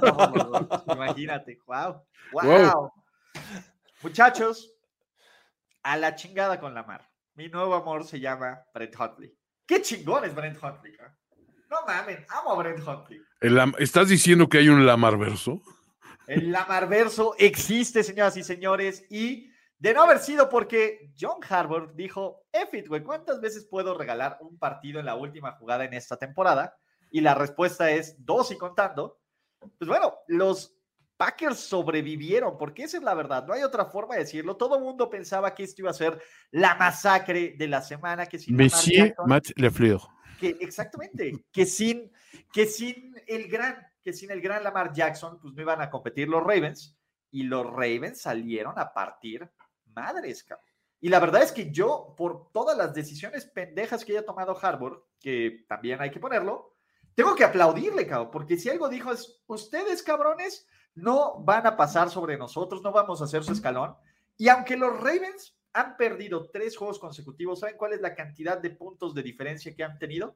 Imagínate. 0.93 1.59
Wow. 1.65 2.03
Wow. 2.31 2.43
Wow. 2.43 2.91
Muchachos, 4.03 4.73
a 5.83 5.97
la 5.97 6.15
chingada 6.15 6.59
con 6.59 6.73
la 6.73 6.83
mar. 6.83 7.09
Mi 7.35 7.49
nuevo 7.49 7.75
amor 7.75 8.03
se 8.03 8.19
llama 8.19 8.61
Brent 8.73 8.95
Huntley. 8.99 9.33
Qué 9.65 9.81
chingón 9.81 10.25
es 10.25 10.35
Brent 10.35 10.57
Huntley. 10.61 10.93
¿eh? 10.93 11.11
No 11.69 11.77
mamen, 11.85 12.25
amo 12.29 12.53
a 12.53 12.55
Brent 12.55 12.87
Huntley. 12.87 13.21
¿Estás 13.79 14.09
diciendo 14.09 14.47
que 14.47 14.59
hay 14.59 14.69
un 14.69 14.85
Lamarverso? 14.85 15.61
El 16.25 16.51
Lamarverso 16.51 17.35
existe, 17.37 18.03
señoras 18.03 18.37
y 18.37 18.43
señores, 18.43 19.05
y 19.09 19.51
de 19.79 19.93
no 19.93 20.03
haber 20.03 20.19
sido 20.19 20.49
porque 20.49 21.11
John 21.19 21.39
Harbaugh 21.47 21.93
dijo, 21.93 22.45
F 22.51 22.81
güey, 22.83 23.03
¿cuántas 23.03 23.39
veces 23.39 23.65
puedo 23.65 23.95
regalar 23.95 24.37
un 24.41 24.57
partido 24.57 24.99
en 24.99 25.05
la 25.05 25.15
última 25.15 25.51
jugada 25.53 25.85
en 25.85 25.93
esta 25.93 26.17
temporada? 26.17 26.75
Y 27.11 27.21
la 27.21 27.35
respuesta 27.35 27.91
es 27.91 28.15
dos 28.25 28.51
y 28.51 28.57
contando. 28.57 29.19
Pues 29.77 29.87
bueno, 29.87 30.15
los 30.27 30.77
Packers 31.15 31.59
sobrevivieron, 31.59 32.57
porque 32.57 32.83
esa 32.83 32.97
es 32.97 33.03
la 33.03 33.15
verdad, 33.15 33.45
no 33.45 33.53
hay 33.53 33.63
otra 33.63 33.85
forma 33.85 34.15
de 34.15 34.21
decirlo. 34.21 34.55
Todo 34.55 34.77
el 34.77 34.83
mundo 34.83 35.09
pensaba 35.09 35.53
que 35.53 35.63
esto 35.63 35.81
iba 35.81 35.91
a 35.91 35.95
ser 35.95 36.21
la 36.51 36.75
masacre 36.75 37.55
de 37.57 37.67
la 37.67 37.81
semana, 37.81 38.25
que 38.27 38.37
si 38.37 38.51
Lamar 38.51 38.65
Monsieur 38.65 39.15
Matt 39.25 39.47
Lefleur. 39.55 40.01
que 40.39 40.57
exactamente, 40.59 41.45
que 41.51 41.65
sin, 41.65 42.11
que 42.53 42.67
sin 42.67 43.15
el 43.25 43.47
gran, 43.47 43.87
que 44.03 44.13
sin 44.13 44.29
el 44.29 44.41
gran 44.41 44.63
Lamar 44.63 44.93
Jackson, 44.93 45.39
pues 45.39 45.53
no 45.55 45.61
iban 45.61 45.81
a 45.81 45.89
competir 45.89 46.27
los 46.27 46.41
Ravens 46.43 46.95
y 47.31 47.43
los 47.43 47.65
Ravens 47.65 48.21
salieron 48.21 48.77
a 48.77 48.93
partir 48.93 49.49
madres, 49.97 50.43
cabrón. 50.43 50.65
Y 50.99 51.09
la 51.09 51.19
verdad 51.19 51.43
es 51.43 51.51
que 51.51 51.71
yo, 51.71 52.13
por 52.17 52.51
todas 52.51 52.77
las 52.77 52.93
decisiones 52.93 53.45
pendejas 53.45 54.03
que 54.03 54.13
haya 54.13 54.25
tomado 54.25 54.57
Harbour, 54.59 55.07
que 55.19 55.65
también 55.67 56.01
hay 56.01 56.09
que 56.09 56.19
ponerlo, 56.19 56.75
tengo 57.13 57.35
que 57.35 57.43
aplaudirle, 57.43 58.07
cabrón, 58.07 58.31
porque 58.31 58.57
si 58.57 58.69
algo 58.69 58.89
dijo 58.89 59.11
es, 59.11 59.41
ustedes, 59.47 60.03
cabrones, 60.03 60.67
no 60.95 61.39
van 61.43 61.67
a 61.67 61.77
pasar 61.77 62.09
sobre 62.09 62.37
nosotros, 62.37 62.81
no 62.81 62.91
vamos 62.91 63.21
a 63.21 63.25
hacer 63.25 63.43
su 63.43 63.51
escalón. 63.51 63.95
Y 64.37 64.49
aunque 64.49 64.77
los 64.77 64.95
Ravens 64.97 65.55
han 65.73 65.97
perdido 65.97 66.49
tres 66.49 66.75
juegos 66.77 66.99
consecutivos, 66.99 67.59
¿saben 67.59 67.77
cuál 67.77 67.93
es 67.93 68.01
la 68.01 68.15
cantidad 68.15 68.57
de 68.57 68.71
puntos 68.71 69.13
de 69.13 69.23
diferencia 69.23 69.75
que 69.75 69.83
han 69.83 69.99
tenido? 69.99 70.35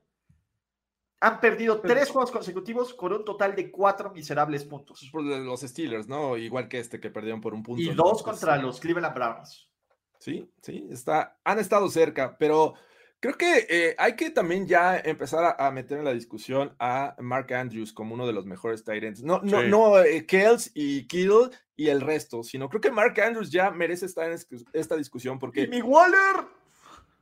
Han 1.22 1.40
perdido 1.40 1.80
tres 1.80 2.10
juegos 2.10 2.32
consecutivos 2.32 2.94
con 2.96 3.14
un 3.14 3.24
total 3.24 3.56
de 3.56 3.70
cuatro 3.70 4.12
miserables 4.12 4.66
puntos. 4.66 5.10
Los 5.14 5.62
Steelers, 5.62 6.08
¿no? 6.08 6.36
Igual 6.36 6.68
que 6.68 6.80
este 6.80 7.00
que 7.00 7.12
perdieron 7.12 7.40
por 7.40 7.54
un 7.54 7.62
punto. 7.62 7.82
Y 7.82 7.94
dos 7.94 8.24
contra 8.24 8.58
los 8.58 8.80
Cleveland 8.80 9.14
Browns. 9.14 9.70
Sí, 10.18 10.48
sí, 10.62 10.88
está, 10.92 11.40
han 11.44 11.60
estado 11.60 11.90
cerca, 11.90 12.38
pero 12.38 12.74
creo 13.20 13.36
que 13.36 13.68
eh, 13.70 13.96
hay 13.98 14.16
que 14.16 14.32
también 14.32 14.68
ya 14.68 14.98
empezar 14.98 15.56
a, 15.58 15.72
meter 15.72 16.00
en 16.00 16.06
la 16.06 16.14
discusión 16.14 16.76
a 16.80 17.16
Mark 17.20 17.54
Andrews 17.54 17.94
como 17.94 18.16
uno 18.16 18.28
de 18.28 18.34
los 18.34 18.46
mejores 18.46 18.84
Tyrants. 18.84 19.24
No, 19.24 19.42
no, 19.44 19.64
no, 19.64 20.00
eh, 20.00 20.26
Kels 20.26 20.72
y 20.74 21.08
Kittle 21.08 21.50
y 21.76 21.88
el 21.88 22.02
resto, 22.02 22.44
sino 22.44 22.68
creo 22.70 22.82
que 22.82 22.92
Mark 22.92 23.20
Andrews 23.20 23.52
ya 23.52 23.72
merece 23.72 24.08
estar 24.08 24.32
en 24.32 24.38
esta 24.74 24.96
discusión 24.96 25.40
porque. 25.40 25.62
¡Y 25.62 25.68
mi 25.68 25.82
Waller! 25.82 26.61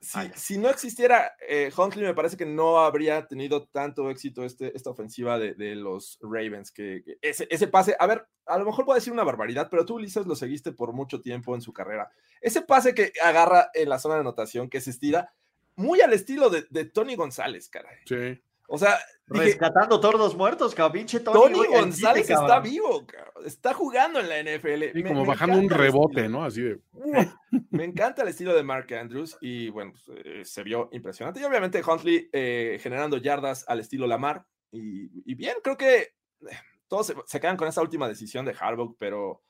Si, 0.01 0.57
no 0.57 0.69
existiera 0.69 1.33
eh, 1.47 1.71
Huntley, 1.75 2.05
me 2.05 2.13
parece 2.13 2.37
que 2.37 2.45
no 2.45 2.79
habría 2.79 3.27
tenido 3.27 3.67
tanto 3.67 4.09
éxito 4.09 4.45
este, 4.45 4.75
esta 4.75 4.89
ofensiva 4.89 5.37
de, 5.37 5.75
los 5.75 6.17
Ravens. 6.21 6.71
Que, 6.71 7.03
ese, 7.21 7.47
ese, 7.51 7.67
pase, 7.67 7.95
a 7.99 8.07
ver, 8.07 8.25
a 8.45 8.57
lo 8.57 8.65
mejor 8.65 8.85
puedo 8.85 8.95
decir 8.95 9.11
una 9.11 9.25
barbaridad, 9.25 9.67
pero 9.69 9.85
tú, 9.85 9.95
Ulises, 9.95 10.25
lo 10.25 10.35
seguiste 10.35 10.71
por 10.71 10.93
mucho 10.93 11.21
tiempo 11.21 11.53
en 11.53 11.61
su 11.61 11.73
carrera. 11.73 12.09
Ese 12.39 12.61
pase 12.61 12.93
que 12.93 13.11
agarra 13.21 13.69
en 13.73 13.89
la 13.89 13.99
zona 13.99 14.15
de 14.15 14.21
anotación, 14.21 14.69
que 14.69 14.79
se 14.79 14.91
estira, 14.91 15.33
muy 15.75 16.01
al 16.01 16.13
estilo 16.13 16.49
de, 16.49 16.65
de 16.69 16.85
Tony 16.85 17.15
González, 17.15 17.69
caray. 17.69 17.97
Sí. 18.05 18.41
O 18.71 18.77
sea, 18.77 18.99
rescatando 19.25 19.99
todos 19.99 20.15
los 20.15 20.35
muertos, 20.35 20.75
cabrón. 20.75 20.93
Pinche 20.93 21.19
Tony, 21.21 21.65
González 21.65 22.29
está 22.29 22.59
vivo, 22.59 23.03
cabrón. 23.05 23.45
Está 23.45 23.73
jugando 23.73 24.19
en 24.19 24.29
la 24.29 24.43
NFL. 24.43 24.95
Y 24.97 25.03
como 25.03 25.25
bajando 25.25 25.57
un 25.57 25.69
rebote, 25.69 26.29
¿no? 26.29 26.43
Así 26.43 26.61
de. 26.61 26.79
me 27.71 27.83
encanta 27.83 28.21
el 28.21 28.27
estilo 28.27 28.53
de 28.53 28.61
Mark 28.61 28.93
Andrews 28.93 29.37
y 29.41 29.69
bueno, 29.69 29.91
pues, 29.91 30.19
eh, 30.23 30.45
se 30.45 30.61
vio 30.61 30.89
impresionante. 30.91 31.39
Y 31.39 31.45
obviamente 31.45 31.81
Huntley 31.85 32.29
eh, 32.31 32.77
generando 32.79 33.17
yardas 33.17 33.65
al 33.67 33.79
estilo 33.79 34.05
Lamar. 34.05 34.45
Y, 34.71 35.33
bien, 35.33 35.55
creo 35.63 35.75
que 35.75 35.97
eh, 36.01 36.57
todos 36.87 37.11
se, 37.25 37.39
quedan 37.39 37.57
con 37.57 37.67
esa 37.67 37.81
última 37.81 38.07
decisión 38.07 38.45
de 38.45 38.55
Harbaugh, 38.59 38.95
pero 38.99 39.41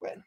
bueno, 0.00 0.24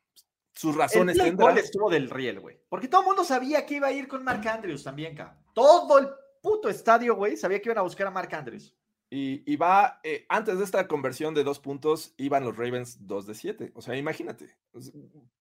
sus 0.54 0.78
razones 0.78 1.18
el 1.20 1.26
tendrán. 1.26 1.58
estuvo 1.58 1.90
del 1.90 2.10
riel, 2.10 2.40
güey. 2.40 2.58
Porque 2.70 2.88
todo 2.88 3.02
el 3.02 3.08
mundo 3.08 3.26
sabía 3.26 3.66
que 3.66 3.76
iba 3.76 3.88
a 3.88 3.92
ir 3.92 4.08
con 4.08 4.24
Mark 4.24 4.48
Andrews 4.48 4.86
también, 4.86 5.14
cabrón. 5.14 5.44
Todo 5.54 6.00
el 6.00 6.08
puto 6.42 6.70
estadio, 6.70 7.16
güey, 7.16 7.38
sabía 7.38 7.62
que 7.62 7.70
iban 7.70 7.78
a 7.78 7.84
buscar 7.84 8.08
a 8.08 8.12
Mark 8.12 8.34
Andrews. 8.34 8.76
Y, 9.12 9.56
va, 9.56 10.00
eh, 10.04 10.28
antes 10.30 10.60
de 10.60 10.64
esta 10.64 10.88
conversión 10.88 11.34
de 11.34 11.44
dos 11.44 11.60
puntos, 11.60 12.14
iban 12.18 12.44
los 12.44 12.56
Ravens 12.56 13.08
2 13.08 13.26
de 13.26 13.34
7. 13.34 13.72
O 13.74 13.82
sea, 13.82 13.96
imagínate. 13.96 14.56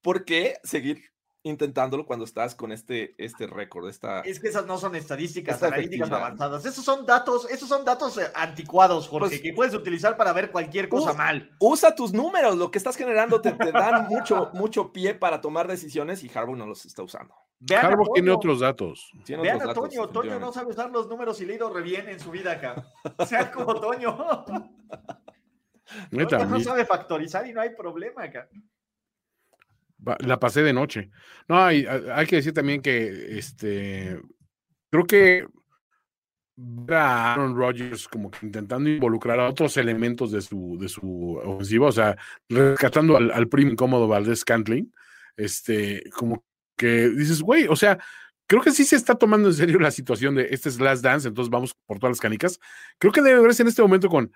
¿Por 0.01 0.25
qué 0.25 0.59
seguir 0.65 1.03
intentándolo 1.43 2.07
cuando 2.07 2.25
estás 2.25 2.55
con 2.55 2.73
este, 2.73 3.15
este 3.23 3.47
récord. 3.47 3.89
Esta, 3.89 4.21
es 4.21 4.41
que 4.41 4.49
esas 4.49 4.67
no 4.67 4.79
son 4.79 4.95
estadísticas 4.97 5.63
analíticas 5.63 6.11
avanzadas. 6.11 6.65
Esos 6.65 6.85
son 6.85 7.07
datos, 7.07 7.49
esos 7.51 7.69
son 7.69 7.85
datos 7.85 8.19
eh, 8.19 8.31
anticuados, 8.35 9.09
Jorge, 9.09 9.29
pues 9.29 9.41
que 9.41 9.53
puedes 9.53 9.75
utilizar 9.75 10.17
para 10.17 10.33
ver 10.33 10.51
cualquier 10.51 10.89
cosa 10.89 11.13
mal. 11.15 11.51
Usa 11.61 11.95
tus 11.95 12.13
números, 12.13 12.57
lo 12.57 12.71
que 12.71 12.79
estás 12.79 12.97
generando 12.97 13.41
te, 13.41 13.53
dan 13.53 14.07
mucho, 14.09 14.51
mucho 14.53 14.93
pie 14.93 15.15
para 15.15 15.41
tomar 15.41 15.69
decisiones 15.69 16.23
y 16.23 16.31
Harbaugh 16.33 16.57
no 16.57 16.67
los 16.67 16.85
está 16.87 17.03
usando. 17.03 17.35
Harbaugh 17.71 18.13
tiene 18.15 18.31
otros 18.31 18.61
datos. 18.61 19.11
Vean 19.27 19.63
a 19.63 19.75
Toño, 19.75 20.09
Toño 20.09 20.39
no 20.39 20.53
sabe 20.53 20.71
usar 20.71 20.91
los 20.91 21.09
números 21.09 21.41
y 21.41 21.47
le 21.47 21.59
re 21.59 21.83
bien 21.83 22.09
en 22.09 22.21
su 22.21 22.31
vida 22.31 22.53
acá. 22.53 22.87
sea 23.27 23.51
como 23.51 23.75
Toño. 23.81 24.45
Toño 26.11 26.47
no 26.47 26.61
sabe 26.61 26.85
factorizar 26.85 27.47
y 27.47 27.53
no 27.53 27.61
hay 27.61 27.71
problema 27.71 28.25
acá. 28.25 28.49
La 30.21 30.39
pasé 30.39 30.63
de 30.63 30.73
noche. 30.73 31.11
No, 31.49 31.61
hay, 31.61 31.85
hay 31.85 32.27
que 32.27 32.37
decir 32.37 32.53
también 32.53 32.81
que 32.81 33.37
este 33.37 34.21
creo 34.91 35.05
que 35.05 35.47
a 36.91 37.35
Aaron 37.35 37.57
Rodgers 37.57 38.09
como 38.09 38.31
que 38.31 38.47
intentando 38.47 38.89
involucrar 38.89 39.39
a 39.39 39.49
otros 39.49 39.77
elementos 39.77 40.33
de 40.33 40.41
su, 40.41 40.77
de 40.79 40.89
su 40.89 41.37
ofensiva, 41.45 41.87
o 41.87 41.93
sea, 41.93 42.17
rescatando 42.49 43.17
al, 43.17 43.31
al 43.31 43.49
primo 43.49 43.73
incómodo 43.73 44.09
Valdés 44.09 44.45
Cantling, 44.45 44.93
este, 45.37 46.03
como 46.11 46.45
que 46.79 47.11
dices, 47.11 47.43
güey, 47.43 47.67
o 47.69 47.77
sea, 47.77 47.99
creo 48.47 48.63
que 48.63 48.73
sí 48.73 48.85
se 48.87 48.97
está 48.97 49.17
tomando 49.17 49.49
en 49.49 49.55
serio 49.55 49.79
la 49.79 49.91
situación 49.91 50.37
de 50.37 50.49
este 50.51 50.71
es 50.71 50.81
Last 50.81 51.03
Dance, 51.05 51.29
entonces 51.29 51.51
vamos 51.51 51.75
por 51.87 51.99
todas 51.99 52.13
las 52.13 52.21
canicas. 52.21 52.59
Creo 52.99 53.13
que 53.13 53.21
debe 53.21 53.43
verse 53.43 53.63
en 53.63 53.69
este 53.69 53.83
momento 53.83 54.09
con, 54.09 54.33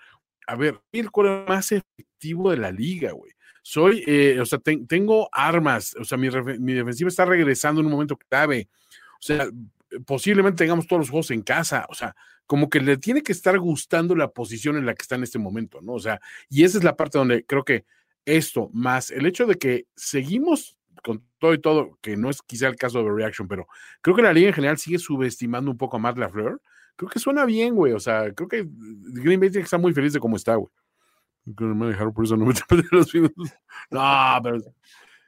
a 0.47 0.57
ver, 0.57 0.81
el 0.93 1.11
core 1.11 1.47
más 1.49 1.73
efectivo 1.73 2.51
de 2.51 2.59
la 2.59 2.71
liga, 2.71 3.13
güey 3.13 3.33
soy, 3.63 4.03
eh, 4.07 4.39
o 4.41 4.45
sea, 4.45 4.59
tengo 4.59 5.29
armas, 5.33 5.95
o 5.99 6.05
sea, 6.05 6.19
mi, 6.19 6.29
defensiva 6.29 7.09
está 7.09 7.25
regresando 7.25 7.81
en 7.81 7.87
un 7.87 7.93
momento 7.93 8.17
clave, 8.17 8.69
o 9.15 9.23
sea, 9.23 9.47
posiblemente 10.05 10.65
tengamos 10.65 10.87
todos 10.87 11.01
los 11.01 11.11
juegos 11.11 11.31
en 11.31 11.43
casa, 11.43 11.87
o 11.89 11.95
sea, 11.95 12.15
como 12.45 12.69
que 12.69 12.81
le 12.81 12.97
tiene 12.97 13.23
que 13.23 13.33
estar 13.33 13.57
gustando 13.59 14.17
la 14.17 14.33
posición 14.33 14.77
en 14.77 14.85
la 14.85 14.95
que 14.95 15.03
está 15.03 15.15
en 15.15 15.23
este 15.23 15.39
momento, 15.39 15.81
¿no? 15.81 15.93
O 15.93 16.01
sea, 16.01 16.21
y 16.51 16.65
esa 16.65 16.79
es 16.79 16.85
la 16.85 16.97
parte 16.97 17.19
donde 17.19 17.45
creo 17.47 17.65
que 17.65 17.85
esto, 18.25 18.69
más 18.73 19.11
el 19.11 19.27
hecho 19.27 19.47
de 19.47 19.57
que 19.57 19.87
seguimos 19.95 20.77
con 21.03 21.25
todo 21.39 21.53
y 21.55 21.61
todo, 21.61 21.99
que 22.01 22.17
no 22.17 22.31
es 22.31 22.41
quizá 22.43 22.69
el 22.69 22.77
caso 22.77 23.03
de 23.03 23.11
Reaction, 23.11 23.49
pero 23.49 23.67
creo 24.01 24.17
que 24.17 24.23
la 24.23 24.33
liga 24.33 24.49
en 24.49 24.55
general 24.55 24.79
sigue 24.79 24.99
subestimando 24.99 25.71
un 25.71 25.77
poco 25.77 25.97
a 25.97 26.01
Matt 26.01 26.19
LaFleur. 26.19 26.61
Creo 26.97 27.11
que 27.11 27.19
suena 27.19 27.45
bien, 27.45 27.75
güey. 27.75 27.93
O 27.93 28.01
sea, 28.01 28.33
creo 28.33 28.49
que 28.49 28.65
Green 28.67 29.41
Bay 29.41 29.51
tiene 29.51 29.63
que 29.63 29.67
estar 29.67 29.81
muy 29.81 29.93
feliz 29.93 30.13
de 30.13 30.21
cómo 30.21 30.37
está, 30.37 30.55
güey 30.55 30.71
me 31.45 31.87
dejaron 31.87 32.13
por 32.13 32.25
eso 32.25 32.37
no 32.37 32.47
me 32.47 32.55
los 32.93 33.15
minutos. 33.15 33.53
No, 33.91 34.01
pero. 34.43 34.59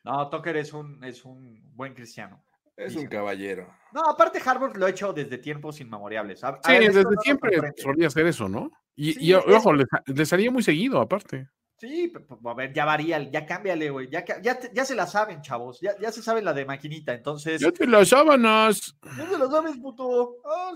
No, 0.04 0.28
Tucker 0.28 0.56
es 0.56 0.72
un, 0.72 1.02
es 1.02 1.24
un 1.24 1.60
buen 1.74 1.94
cristiano. 1.94 2.44
Es 2.76 2.96
un 2.96 3.06
caballero. 3.06 3.72
No, 3.92 4.02
aparte 4.02 4.40
Harvard 4.44 4.76
lo 4.76 4.86
ha 4.86 4.90
hecho 4.90 5.12
desde 5.12 5.38
tiempos 5.38 5.80
inmemoriales. 5.80 6.40
sí, 6.40 6.72
desde 6.72 7.04
siempre 7.22 7.72
solía 7.76 8.08
hacer 8.08 8.26
eso, 8.26 8.48
¿no? 8.48 8.70
Y, 8.96 9.32
ojo, 9.32 9.72
le, 9.72 10.26
salía 10.26 10.50
muy 10.50 10.62
seguido, 10.62 11.00
aparte. 11.00 11.48
Sí, 11.86 12.10
a 12.44 12.54
ver, 12.54 12.72
ya 12.72 12.86
varía, 12.86 13.30
ya 13.30 13.44
cámbiale, 13.44 13.90
güey. 13.90 14.08
Ya, 14.08 14.24
ya, 14.24 14.58
ya, 14.72 14.84
se 14.86 14.94
la 14.94 15.06
saben, 15.06 15.42
chavos. 15.42 15.80
Ya, 15.82 15.98
ya 16.00 16.10
se 16.10 16.22
sabe 16.22 16.40
la 16.40 16.54
de 16.54 16.64
maquinita, 16.64 17.12
entonces. 17.12 17.60
Ya 17.60 17.70
te 17.70 17.86
las 17.86 18.08
sábanas. 18.08 18.96
Ya 19.18 19.28
te 19.28 19.36
las 19.36 19.50
sabes, 19.50 19.76
puto. 19.76 20.36
Ah, 20.46 20.72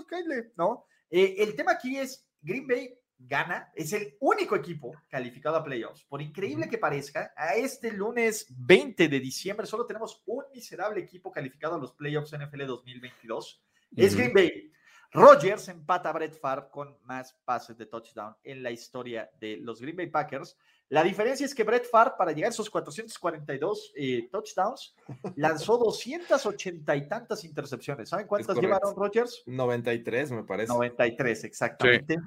¿no? 0.55 0.85
Eh, 1.09 1.35
el 1.39 1.55
tema 1.55 1.71
aquí 1.71 1.97
es 1.97 2.27
Green 2.41 2.67
Bay 2.67 2.95
gana, 3.17 3.71
es 3.75 3.91
el 3.93 4.15
único 4.19 4.55
equipo 4.55 4.93
calificado 5.09 5.55
a 5.55 5.63
playoffs. 5.63 6.03
Por 6.03 6.21
increíble 6.21 6.69
que 6.69 6.77
parezca, 6.77 7.33
a 7.35 7.55
este 7.55 7.91
lunes 7.91 8.45
20 8.49 9.07
de 9.07 9.19
diciembre 9.19 9.65
solo 9.65 9.87
tenemos 9.87 10.21
un 10.27 10.43
miserable 10.53 11.01
equipo 11.01 11.31
calificado 11.31 11.75
a 11.75 11.79
los 11.79 11.93
playoffs 11.93 12.37
NFL 12.37 12.65
2022. 12.67 13.63
Es 13.95 14.15
Green 14.15 14.33
Bay. 14.33 14.71
Rogers 15.11 15.67
empata 15.69 16.09
a 16.09 16.13
Brett 16.13 16.39
Favre 16.39 16.67
con 16.71 16.95
más 17.03 17.33
pases 17.43 17.75
de 17.77 17.87
touchdown 17.87 18.35
en 18.43 18.61
la 18.61 18.69
historia 18.69 19.29
de 19.39 19.57
los 19.57 19.81
Green 19.81 19.95
Bay 19.95 20.07
Packers. 20.07 20.55
La 20.89 21.03
diferencia 21.03 21.45
es 21.45 21.53
que 21.53 21.63
Brett 21.63 21.87
Favre, 21.87 22.13
para 22.17 22.31
llegar 22.31 22.49
a 22.49 22.53
esos 22.53 22.67
442 22.67 23.93
eh, 23.95 24.27
touchdowns, 24.31 24.95
lanzó 25.35 25.77
280 25.77 26.95
y 26.95 27.07
tantas 27.07 27.43
intercepciones. 27.43 28.09
¿Saben 28.09 28.25
cuántas 28.25 28.57
llevaron 28.57 28.95
Rodgers? 28.95 29.43
93, 29.45 30.31
me 30.31 30.43
parece. 30.43 30.73
93, 30.73 31.43
exactamente. 31.43 32.17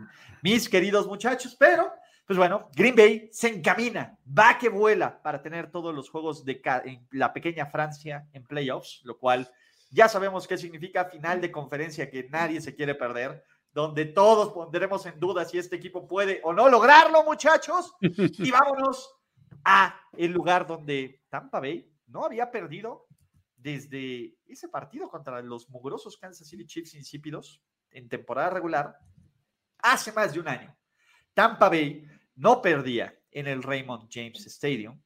Mis 0.43 0.69
queridos 0.69 1.09
muchachos, 1.09 1.57
pero, 1.59 1.93
pues 2.25 2.39
bueno, 2.39 2.71
Green 2.77 2.95
Bay 2.95 3.29
se 3.33 3.49
encamina, 3.49 4.17
va 4.27 4.57
que 4.57 4.69
vuela 4.69 5.21
para 5.21 5.43
tener 5.43 5.73
todos 5.73 5.93
los 5.93 6.09
juegos 6.09 6.45
de 6.45 6.63
en 6.85 7.05
la 7.11 7.33
pequeña 7.33 7.67
Francia 7.67 8.29
en 8.33 8.45
playoffs, 8.45 9.01
lo 9.03 9.19
cual 9.19 9.51
ya 9.91 10.09
sabemos 10.09 10.47
qué 10.47 10.57
significa 10.57 11.07
final 11.07 11.41
de 11.41 11.51
conferencia 11.51 12.09
que 12.09 12.29
nadie 12.31 12.61
se 12.61 12.75
quiere 12.77 12.95
perder 12.95 13.45
donde 13.73 14.05
todos 14.07 14.53
pondremos 14.53 15.07
en 15.07 15.19
duda 15.19 15.45
si 15.45 15.59
este 15.59 15.77
equipo 15.77 16.07
puede 16.07 16.41
o 16.45 16.53
no 16.53 16.69
lograrlo, 16.69 17.25
muchachos. 17.25 17.95
Y 18.01 18.51
vámonos 18.51 19.15
a 19.65 19.99
el 20.13 20.33
lugar 20.33 20.67
donde 20.67 21.23
Tampa 21.29 21.61
Bay 21.61 21.91
no 22.07 22.25
había 22.25 22.51
perdido 22.51 23.07
desde 23.57 24.37
ese 24.47 24.69
partido 24.69 25.09
contra 25.09 25.41
los 25.41 25.71
mugrosos 25.71 26.19
Kansas 26.19 26.49
City 26.49 26.67
Chiefs 26.67 26.95
insípidos 26.95 27.63
en 27.91 28.09
temporada 28.09 28.51
regular 28.51 28.99
hace 29.79 30.13
más 30.13 30.35
de 30.35 30.41
un 30.41 30.49
año. 30.49 30.77
Tampa 31.33 31.69
Bay 31.69 32.07
no 32.35 32.61
perdía 32.61 33.17
en 33.31 33.47
el 33.47 33.63
Raymond 33.63 34.09
James 34.11 34.45
Stadium. 34.47 35.01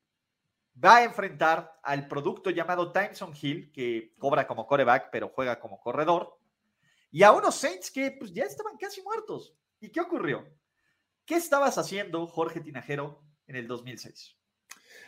Va 0.82 0.96
a 0.96 1.04
enfrentar 1.04 1.78
al 1.82 2.08
producto 2.08 2.50
llamado 2.50 2.92
Timeson 2.92 3.32
Hill, 3.40 3.70
que 3.72 4.14
cobra 4.18 4.46
como 4.46 4.66
coreback, 4.66 5.10
pero 5.10 5.28
juega 5.28 5.58
como 5.58 5.80
corredor 5.80 6.35
y 7.10 7.22
a 7.22 7.32
unos 7.32 7.54
Saints 7.54 7.90
que 7.90 8.12
pues, 8.12 8.32
ya 8.32 8.44
estaban 8.44 8.76
casi 8.76 9.02
muertos. 9.02 9.54
¿Y 9.80 9.90
qué 9.90 10.00
ocurrió? 10.00 10.46
¿Qué 11.24 11.36
estabas 11.36 11.78
haciendo, 11.78 12.26
Jorge 12.26 12.60
Tinajero, 12.60 13.22
en 13.46 13.56
el 13.56 13.66
2006? 13.66 14.36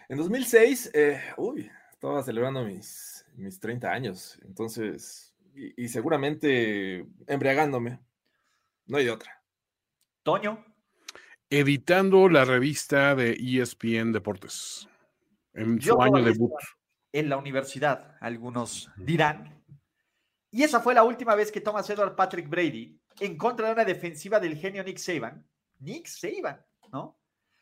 En 0.09 0.19
2006, 0.19 0.91
eh, 0.95 1.23
uy, 1.37 1.71
estaba 1.93 2.23
celebrando 2.23 2.65
mis, 2.65 3.25
mis 3.35 3.61
30 3.61 3.91
años, 3.91 4.39
entonces, 4.43 5.35
y, 5.55 5.85
y 5.85 5.89
seguramente 5.89 7.07
embriagándome. 7.27 8.01
No 8.87 8.97
hay 8.97 9.05
de 9.05 9.11
otra. 9.11 9.43
Toño. 10.23 10.65
Editando 11.51 12.29
la 12.29 12.45
revista 12.45 13.15
de 13.15 13.33
ESPN 13.33 14.13
Deportes 14.13 14.89
en 15.59 15.79
Yo 15.79 15.95
su 15.95 16.03
año 16.03 16.23
debut. 16.23 16.53
En 17.13 17.29
la 17.29 17.37
universidad, 17.37 18.17
algunos 18.21 18.91
dirán. 18.97 19.58
Y 20.51 20.63
esa 20.63 20.81
fue 20.81 20.95
la 20.95 21.03
última 21.03 21.35
vez 21.35 21.53
que 21.53 21.61
Thomas 21.61 21.89
Edward 21.91 22.17
Patrick 22.17 22.49
Brady, 22.49 22.99
en 23.21 23.37
contra 23.37 23.67
de 23.67 23.73
una 23.75 23.85
defensiva 23.85 24.41
del 24.41 24.57
genio 24.57 24.83
Nick 24.83 24.99
Saban, 24.99 25.47
Nick 25.81 26.07
Saban, 26.07 26.65
¿no? 26.91 27.19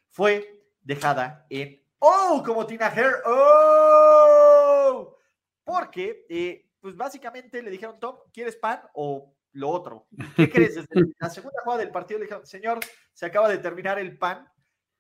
Fue 0.09 0.63
dejada 0.83 1.47
en 1.51 1.83
¡Oh! 1.99 2.43
Como 2.45 2.67
Tina 2.67 2.87
Hair. 2.89 3.23
¡Oh! 3.25 5.17
Porque, 5.65 6.27
eh, 6.29 6.71
pues 6.81 6.97
básicamente 6.97 7.63
le 7.63 7.71
dijeron, 7.71 7.99
Tom, 7.99 8.17
¿quieres 8.33 8.57
pan 8.57 8.81
o 8.95 9.35
lo 9.53 9.71
otro? 9.71 10.07
¿Qué 10.37 10.49
crees? 10.51 10.75
Desde 10.77 11.13
la 11.19 11.31
segunda 11.31 11.63
jugada 11.63 11.83
del 11.83 11.91
partido 11.91 12.21
le 12.21 12.27
dijeron, 12.27 12.47
señor, 12.47 12.81
se 13.13 13.27
acaba 13.27 13.49
de 13.49 13.59
terminar 13.59 13.99
el 13.99 14.17
pan. 14.17 14.47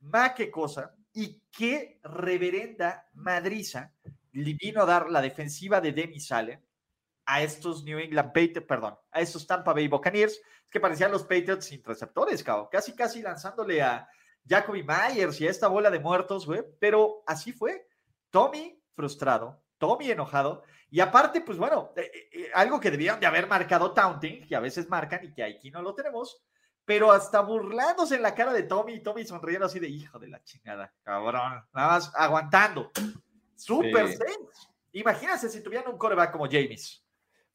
Ma, 0.00 0.34
qué 0.34 0.50
cosa. 0.50 0.94
Y 1.12 1.40
qué 1.50 2.00
reverenda 2.02 3.08
madriza 3.14 3.92
le 4.32 4.54
vino 4.54 4.82
a 4.82 4.86
dar 4.86 5.10
la 5.10 5.22
defensiva 5.22 5.80
de 5.80 5.92
Demi 5.92 6.20
Sale 6.20 6.62
a 7.26 7.42
estos 7.42 7.84
New 7.84 7.98
England 7.98 8.28
Patriots, 8.28 8.66
perdón, 8.66 8.96
a 9.10 9.20
estos 9.20 9.46
Tampa 9.46 9.72
Bay 9.72 9.88
Buccaneers, 9.88 10.40
que 10.70 10.80
parecían 10.80 11.10
los 11.10 11.22
Patriots 11.22 11.66
sin 11.66 11.82
receptores, 11.82 12.42
cabrón. 12.42 12.68
Casi, 12.70 12.94
casi 12.94 13.20
lanzándole 13.20 13.82
a 13.82 14.08
Jacoby 14.48 14.84
Myers 14.84 15.40
y 15.40 15.46
a 15.46 15.50
esta 15.50 15.68
bola 15.68 15.90
de 15.90 15.98
muertos, 15.98 16.46
güey. 16.46 16.62
Pero 16.78 17.22
así 17.26 17.52
fue. 17.52 17.88
Tommy 18.30 18.80
frustrado, 18.94 19.62
Tommy 19.78 20.10
enojado. 20.10 20.62
Y 20.90 21.00
aparte, 21.00 21.40
pues 21.40 21.58
bueno, 21.58 21.92
eh, 21.96 22.10
eh, 22.32 22.50
algo 22.54 22.80
que 22.80 22.90
debían 22.90 23.18
de 23.18 23.26
haber 23.26 23.46
marcado 23.46 23.92
taunting, 23.92 24.46
que 24.46 24.54
a 24.54 24.60
veces 24.60 24.88
marcan 24.88 25.24
y 25.24 25.32
que 25.32 25.42
aquí 25.42 25.70
no 25.70 25.82
lo 25.82 25.94
tenemos, 25.94 26.42
pero 26.84 27.10
hasta 27.10 27.40
burlándose 27.40 28.16
en 28.16 28.22
la 28.22 28.34
cara 28.34 28.52
de 28.52 28.62
Tommy 28.62 28.94
y 28.94 29.02
Tommy 29.02 29.24
sonriendo 29.24 29.66
así 29.66 29.80
de 29.80 29.88
hijo 29.88 30.18
de 30.18 30.28
la 30.28 30.42
chingada, 30.44 30.94
cabrón, 31.02 31.64
nada 31.72 31.88
más 31.88 32.12
aguantando. 32.14 32.92
Super 33.56 34.08
Sí. 34.08 34.18
Imagínense 34.92 35.48
si 35.48 35.62
tuvieran 35.62 35.90
un 35.90 35.98
coreback 35.98 36.32
como 36.32 36.46
James. 36.46 37.05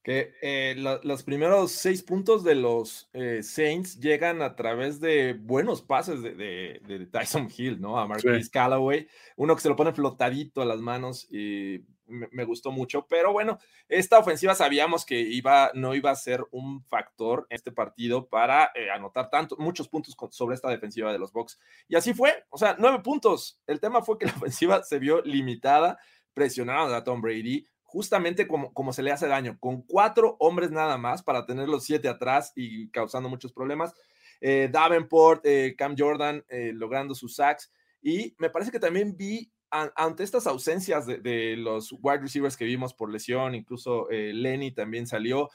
Que 0.03 0.33
eh, 0.41 0.73
lo- 0.77 0.99
los 1.03 1.21
primeros 1.23 1.71
seis 1.73 2.01
puntos 2.01 2.43
de 2.43 2.55
los 2.55 3.09
eh, 3.13 3.43
Saints 3.43 3.99
llegan 3.99 4.41
a 4.41 4.55
través 4.55 4.99
de 4.99 5.33
buenos 5.39 5.83
pases 5.83 6.23
de, 6.23 6.33
de- 6.33 6.81
de 6.83 7.05
Tyson 7.05 7.49
Hill, 7.55 7.79
¿no? 7.79 7.99
A 7.99 8.07
Marquise 8.07 8.49
Callaway, 8.49 9.07
uno 9.35 9.55
que 9.55 9.61
se 9.61 9.69
lo 9.69 9.75
pone 9.75 9.93
flotadito 9.93 10.61
a 10.61 10.65
las 10.65 10.79
manos 10.81 11.27
y 11.31 11.85
me, 12.07 12.27
me 12.31 12.45
gustó 12.45 12.71
mucho. 12.71 13.05
Pero 13.07 13.31
bueno, 13.31 13.59
esta 13.87 14.17
ofensiva 14.17 14.55
sabíamos 14.55 15.05
que 15.05 15.19
iba, 15.21 15.69
no 15.75 15.93
iba 15.93 16.09
a 16.09 16.15
ser 16.15 16.43
un 16.49 16.83
factor 16.85 17.45
en 17.51 17.55
este 17.57 17.71
partido 17.71 18.27
para 18.27 18.71
eh, 18.73 18.89
anotar 18.89 19.29
tanto, 19.29 19.55
muchos 19.59 19.87
puntos 19.87 20.15
con- 20.15 20.31
sobre 20.31 20.55
esta 20.55 20.69
defensiva 20.69 21.13
de 21.13 21.19
los 21.19 21.31
Bucks. 21.31 21.59
Y 21.87 21.95
así 21.95 22.15
fue, 22.15 22.43
o 22.49 22.57
sea, 22.57 22.75
nueve 22.79 23.01
puntos. 23.03 23.61
El 23.67 23.79
tema 23.79 24.01
fue 24.01 24.17
que 24.17 24.25
la 24.25 24.33
ofensiva 24.47 24.81
se 24.83 24.97
vio 24.97 25.21
limitada, 25.21 25.99
presionaron 26.33 26.91
a 26.91 27.03
Tom 27.03 27.21
Brady 27.21 27.67
justamente 27.91 28.47
como, 28.47 28.73
como 28.73 28.93
se 28.93 29.03
le 29.03 29.11
hace 29.11 29.27
daño, 29.27 29.57
con 29.59 29.81
cuatro 29.81 30.37
hombres 30.39 30.71
nada 30.71 30.97
más 30.97 31.21
para 31.23 31.45
tener 31.45 31.67
los 31.67 31.83
siete 31.83 32.07
atrás 32.07 32.53
y 32.55 32.89
causando 32.89 33.27
muchos 33.27 33.51
problemas. 33.51 33.93
Eh, 34.39 34.69
Davenport, 34.71 35.45
eh, 35.45 35.75
Cam 35.77 35.95
Jordan 35.97 36.41
eh, 36.47 36.71
logrando 36.73 37.13
sus 37.13 37.35
sacks. 37.35 37.69
Y 38.01 38.33
me 38.39 38.49
parece 38.49 38.71
que 38.71 38.79
también 38.79 39.17
vi 39.17 39.51
a- 39.69 39.91
ante 39.97 40.23
estas 40.23 40.47
ausencias 40.47 41.05
de, 41.05 41.55
los 41.57 41.91
wide 42.01 42.21
receivers 42.21 42.55
que 42.55 42.63
vimos 42.65 42.93
por 42.93 43.11
lesión, 43.11 43.55
incluso 43.55 44.09
eh, 44.09 44.31
Lenny 44.33 44.71
también 44.71 45.05
salió. 45.05 45.49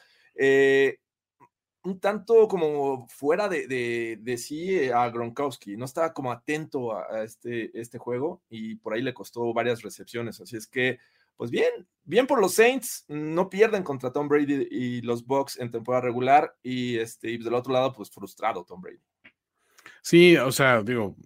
un 1.84 2.00
tanto 2.00 2.48
como 2.48 3.06
fuera 3.08 3.48
de, 3.48 3.68
de, 3.68 4.18
de 4.20 4.36
sí 4.38 4.88
a 4.90 5.08
Gronkowski, 5.08 5.76
no 5.76 5.84
estaba 5.84 6.12
como 6.12 6.32
atento 6.32 6.92
a, 6.92 7.06
a 7.18 7.22
este, 7.22 7.70
este 7.80 7.98
juego 7.98 8.42
y 8.50 8.74
por 8.76 8.92
ahí 8.94 9.02
le 9.02 9.14
costó 9.14 9.52
varias 9.54 9.82
recepciones. 9.82 10.40
Así 10.40 10.56
es 10.56 10.66
que, 10.66 10.98
pues 11.36 11.50
bien, 11.50 11.86
bien 12.04 12.26
por 12.26 12.40
los 12.40 12.54
Saints, 12.54 13.04
no 13.08 13.48
pierden 13.48 13.82
contra 13.82 14.12
Tom 14.12 14.28
Brady 14.28 14.68
y 14.70 15.02
los 15.02 15.24
Bucks 15.24 15.58
en 15.58 15.70
temporada 15.70 16.02
regular 16.02 16.56
y, 16.62 16.98
este, 16.98 17.38
del 17.38 17.54
otro 17.54 17.72
lado, 17.72 17.92
pues 17.92 18.10
frustrado 18.10 18.64
Tom 18.64 18.80
Brady. 18.80 19.00
Sí, 20.02 20.36
o 20.36 20.52
sea, 20.52 20.82
digo, 20.82 21.16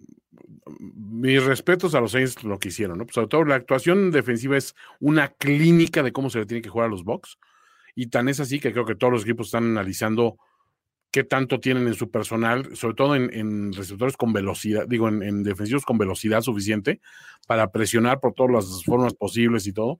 mis 0.79 1.43
respetos 1.43 1.95
a 1.95 2.01
los 2.01 2.11
Saints 2.11 2.43
lo 2.43 2.59
que 2.59 2.69
hicieron, 2.69 2.97
¿no? 2.97 3.05
Sobre 3.11 3.27
todo 3.27 3.45
la 3.45 3.55
actuación 3.55 4.11
defensiva 4.11 4.57
es 4.57 4.75
una 4.99 5.29
clínica 5.29 6.03
de 6.03 6.11
cómo 6.11 6.29
se 6.29 6.39
le 6.39 6.45
tiene 6.45 6.61
que 6.61 6.69
jugar 6.69 6.87
a 6.87 6.91
los 6.91 7.03
Bucks. 7.03 7.37
Y 7.95 8.07
tan 8.07 8.29
es 8.29 8.39
así 8.39 8.59
que 8.59 8.71
creo 8.71 8.85
que 8.85 8.95
todos 8.95 9.11
los 9.11 9.23
equipos 9.23 9.47
están 9.47 9.65
analizando 9.65 10.37
qué 11.11 11.23
tanto 11.23 11.59
tienen 11.59 11.87
en 11.87 11.93
su 11.93 12.09
personal, 12.09 12.75
sobre 12.75 12.95
todo 12.95 13.15
en, 13.15 13.73
receptores 13.73 14.15
con 14.15 14.31
velocidad, 14.33 14.85
digo, 14.87 15.09
en, 15.09 15.21
en, 15.21 15.43
defensivos 15.43 15.85
con 15.85 15.97
velocidad 15.97 16.41
suficiente 16.41 17.01
para 17.47 17.71
presionar 17.71 18.19
por 18.19 18.33
todas 18.33 18.51
las 18.51 18.83
formas 18.83 19.13
posibles 19.13 19.67
y 19.67 19.73
todo. 19.73 19.99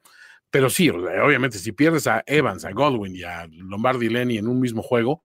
Pero 0.50 0.70
sí, 0.70 0.90
obviamente, 0.90 1.58
si 1.58 1.72
pierdes 1.72 2.08
a 2.08 2.24
Evans, 2.26 2.66
a 2.66 2.72
Godwin 2.72 3.16
y 3.16 3.24
a 3.24 3.48
Lombardi 3.48 4.10
Lenny 4.10 4.38
en 4.38 4.48
un 4.48 4.60
mismo 4.60 4.82
juego, 4.82 5.24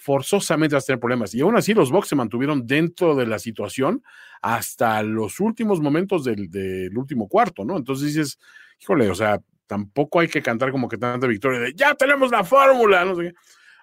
forzosamente 0.00 0.74
vas 0.74 0.84
a 0.84 0.86
tener 0.86 1.00
problemas. 1.00 1.34
Y 1.34 1.42
aún 1.42 1.56
así, 1.56 1.74
los 1.74 1.90
Bucks 1.90 2.08
se 2.08 2.16
mantuvieron 2.16 2.66
dentro 2.66 3.14
de 3.14 3.26
la 3.26 3.38
situación 3.38 4.02
hasta 4.40 5.02
los 5.02 5.38
últimos 5.38 5.80
momentos 5.80 6.24
del, 6.24 6.50
del 6.50 6.96
último 6.96 7.28
cuarto, 7.28 7.64
¿no? 7.64 7.76
Entonces 7.76 8.08
dices, 8.08 8.38
híjole, 8.80 9.10
o 9.10 9.14
sea, 9.14 9.40
tampoco 9.66 10.20
hay 10.20 10.28
que 10.28 10.42
cantar 10.42 10.70
como 10.72 10.88
que 10.88 10.98
tanta 10.98 11.26
victoria 11.26 11.60
de 11.60 11.74
ya 11.74 11.94
tenemos 11.94 12.30
la 12.30 12.42
fórmula, 12.42 13.04
no 13.04 13.16
sé 13.16 13.22
qué. 13.22 13.34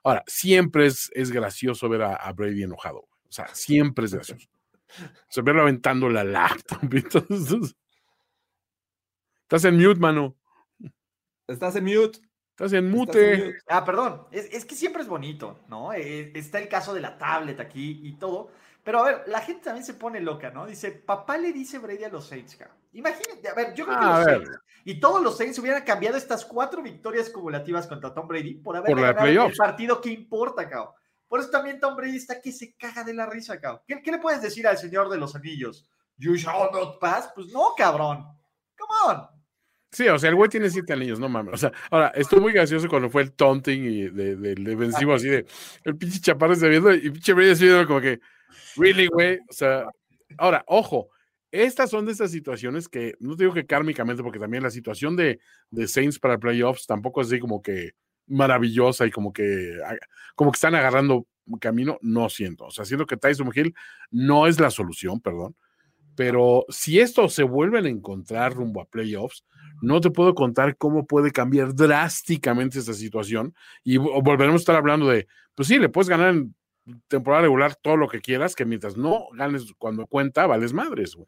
Ahora, 0.09 0.23
siempre 0.25 0.87
es, 0.87 1.11
es 1.13 1.29
gracioso 1.29 1.87
ver 1.87 2.01
a, 2.01 2.15
a, 2.15 2.33
Brady 2.33 2.63
enojado. 2.63 3.01
O 3.01 3.31
sea, 3.31 3.47
siempre 3.53 4.05
es 4.05 4.13
gracioso. 4.15 4.47
O 5.03 5.31
sea, 5.31 5.43
verlo 5.43 5.61
aventando 5.61 6.09
la 6.09 6.23
laptop. 6.23 6.79
Entonces, 6.91 7.75
estás 9.43 9.65
en 9.65 9.77
mute, 9.77 9.99
mano. 9.99 10.35
Estás 11.47 11.75
en 11.75 11.83
mute. 11.83 12.21
Estás 12.49 12.73
en 12.73 12.89
mute. 12.89 13.11
Estás 13.11 13.23
en 13.23 13.45
mute. 13.45 13.57
Ah, 13.67 13.85
perdón. 13.85 14.25
Es, 14.31 14.45
es, 14.51 14.65
que 14.65 14.73
siempre 14.73 15.03
es 15.03 15.07
bonito, 15.07 15.59
¿no? 15.67 15.93
Eh, 15.93 16.31
está 16.33 16.57
el 16.57 16.69
caso 16.69 16.95
de 16.95 17.01
la 17.01 17.19
tablet 17.19 17.59
aquí 17.59 17.99
y 18.01 18.13
todo. 18.13 18.49
Pero 18.83 18.99
a 18.99 19.03
ver, 19.03 19.23
la 19.27 19.41
gente 19.41 19.65
también 19.65 19.85
se 19.85 19.93
pone 19.93 20.19
loca, 20.19 20.51
¿no? 20.51 20.65
Dice, 20.65 20.91
papá 20.91 21.37
le 21.37 21.51
dice 21.51 21.79
Brady 21.79 22.05
a 22.05 22.09
los 22.09 22.27
Saints, 22.27 22.55
cabrón. 22.55 22.77
Imagínate, 22.93 23.49
a 23.49 23.53
ver, 23.53 23.73
yo 23.73 23.85
creo 23.85 23.97
Ah, 23.99 24.23
que 24.25 24.31
los 24.31 24.43
Saints 24.47 24.59
y 24.85 24.99
todos 24.99 25.21
los 25.21 25.37
Saints 25.37 25.59
hubieran 25.59 25.83
cambiado 25.83 26.17
estas 26.17 26.45
cuatro 26.45 26.81
victorias 26.81 27.29
cumulativas 27.29 27.85
contra 27.87 28.13
Tom 28.13 28.27
Brady 28.27 28.55
por 28.55 28.77
haber 28.77 28.91
por 28.91 29.01
ganado 29.01 29.47
el 29.47 29.55
partido 29.55 30.01
que 30.01 30.09
importa, 30.09 30.67
cabrón. 30.67 30.93
Por 31.27 31.39
eso 31.39 31.49
también 31.49 31.79
Tom 31.79 31.95
Brady 31.95 32.17
está 32.17 32.41
que 32.41 32.51
se 32.51 32.73
caga 32.73 33.03
de 33.03 33.13
la 33.13 33.27
risa, 33.27 33.59
cabrón. 33.59 33.81
¿Qué, 33.87 34.01
¿Qué, 34.01 34.11
le 34.11 34.17
puedes 34.17 34.41
decir 34.41 34.65
al 34.65 34.77
señor 34.77 35.09
de 35.09 35.17
los 35.17 35.35
anillos? 35.35 35.87
You 36.17 36.35
shall 36.35 36.71
not 36.71 36.99
pass. 36.99 37.29
Pues 37.35 37.47
no, 37.49 37.73
cabrón. 37.77 38.25
Come 38.77 38.93
on. 39.07 39.27
Sí, 39.91 40.07
o 40.07 40.17
sea, 40.17 40.29
el 40.29 40.35
güey 40.35 40.49
tiene 40.49 40.69
siete 40.69 40.93
anillos, 40.93 41.19
no 41.19 41.29
mames. 41.29 41.53
O 41.53 41.57
sea, 41.57 41.71
ahora, 41.91 42.07
estuvo 42.15 42.41
muy 42.41 42.53
gracioso 42.53 42.87
cuando 42.87 43.09
fue 43.09 43.23
el 43.23 43.33
taunting 43.33 43.83
y 43.83 44.01
del 44.09 44.41
de, 44.41 44.55
de 44.55 44.55
defensivo, 44.55 45.13
así 45.13 45.27
de 45.27 45.45
el 45.83 45.97
pinche 45.97 46.19
chaparro 46.19 46.55
se 46.55 46.69
viendo 46.69 46.93
y 46.93 47.09
pinche 47.09 47.33
Brady 47.33 47.51
así 47.51 47.65
viendo 47.65 47.87
como 47.87 48.01
que, 48.01 48.19
really, 48.75 49.07
güey. 49.07 49.39
O 49.49 49.53
sea, 49.53 49.85
ahora, 50.37 50.63
ojo, 50.67 51.09
estas 51.51 51.89
son 51.89 52.05
de 52.05 52.11
estas 52.11 52.31
situaciones 52.31 52.87
que, 52.87 53.15
no 53.19 53.35
te 53.35 53.43
digo 53.43 53.53
que 53.53 53.65
kármicamente, 53.65 54.23
porque 54.23 54.39
también 54.39 54.63
la 54.63 54.69
situación 54.69 55.15
de, 55.15 55.39
de 55.71 55.87
Saints 55.87 56.19
para 56.19 56.37
playoffs 56.37 56.85
tampoco 56.85 57.21
es 57.21 57.27
así 57.27 57.39
como 57.39 57.61
que 57.61 57.91
maravillosa 58.27 59.07
y 59.07 59.11
como 59.11 59.33
que, 59.33 59.77
como 60.35 60.51
que 60.51 60.57
están 60.57 60.75
agarrando 60.75 61.25
camino, 61.59 61.97
no 62.01 62.29
siento. 62.29 62.65
O 62.65 62.71
sea, 62.71 62.85
siento 62.85 63.07
que 63.07 63.17
Tyson 63.17 63.51
Hill 63.53 63.73
no 64.11 64.45
es 64.45 64.59
la 64.59 64.69
solución, 64.69 65.19
perdón. 65.19 65.55
Pero 66.15 66.65
si 66.69 66.99
esto 66.99 67.29
se 67.29 67.43
vuelven 67.43 67.85
a 67.85 67.89
encontrar 67.89 68.53
rumbo 68.53 68.81
a 68.81 68.85
playoffs, 68.85 69.45
no 69.81 70.01
te 70.01 70.11
puedo 70.11 70.35
contar 70.35 70.77
cómo 70.77 71.07
puede 71.07 71.31
cambiar 71.31 71.73
drásticamente 71.73 72.77
esta 72.77 72.93
situación 72.93 73.55
y 73.83 73.97
volveremos 73.97 74.59
a 74.59 74.63
estar 74.63 74.75
hablando 74.75 75.07
de, 75.07 75.27
pues 75.55 75.69
sí, 75.69 75.79
le 75.79 75.89
puedes 75.89 76.09
ganar 76.09 76.35
en 76.35 76.53
temporada 77.07 77.43
regular 77.43 77.75
todo 77.75 77.97
lo 77.97 78.07
que 78.07 78.21
quieras, 78.21 78.55
que 78.55 78.65
mientras 78.65 78.97
no 78.97 79.27
ganes 79.33 79.73
cuando 79.77 80.07
cuenta, 80.07 80.47
vales 80.47 80.73
madres, 80.73 81.15
güey. 81.15 81.27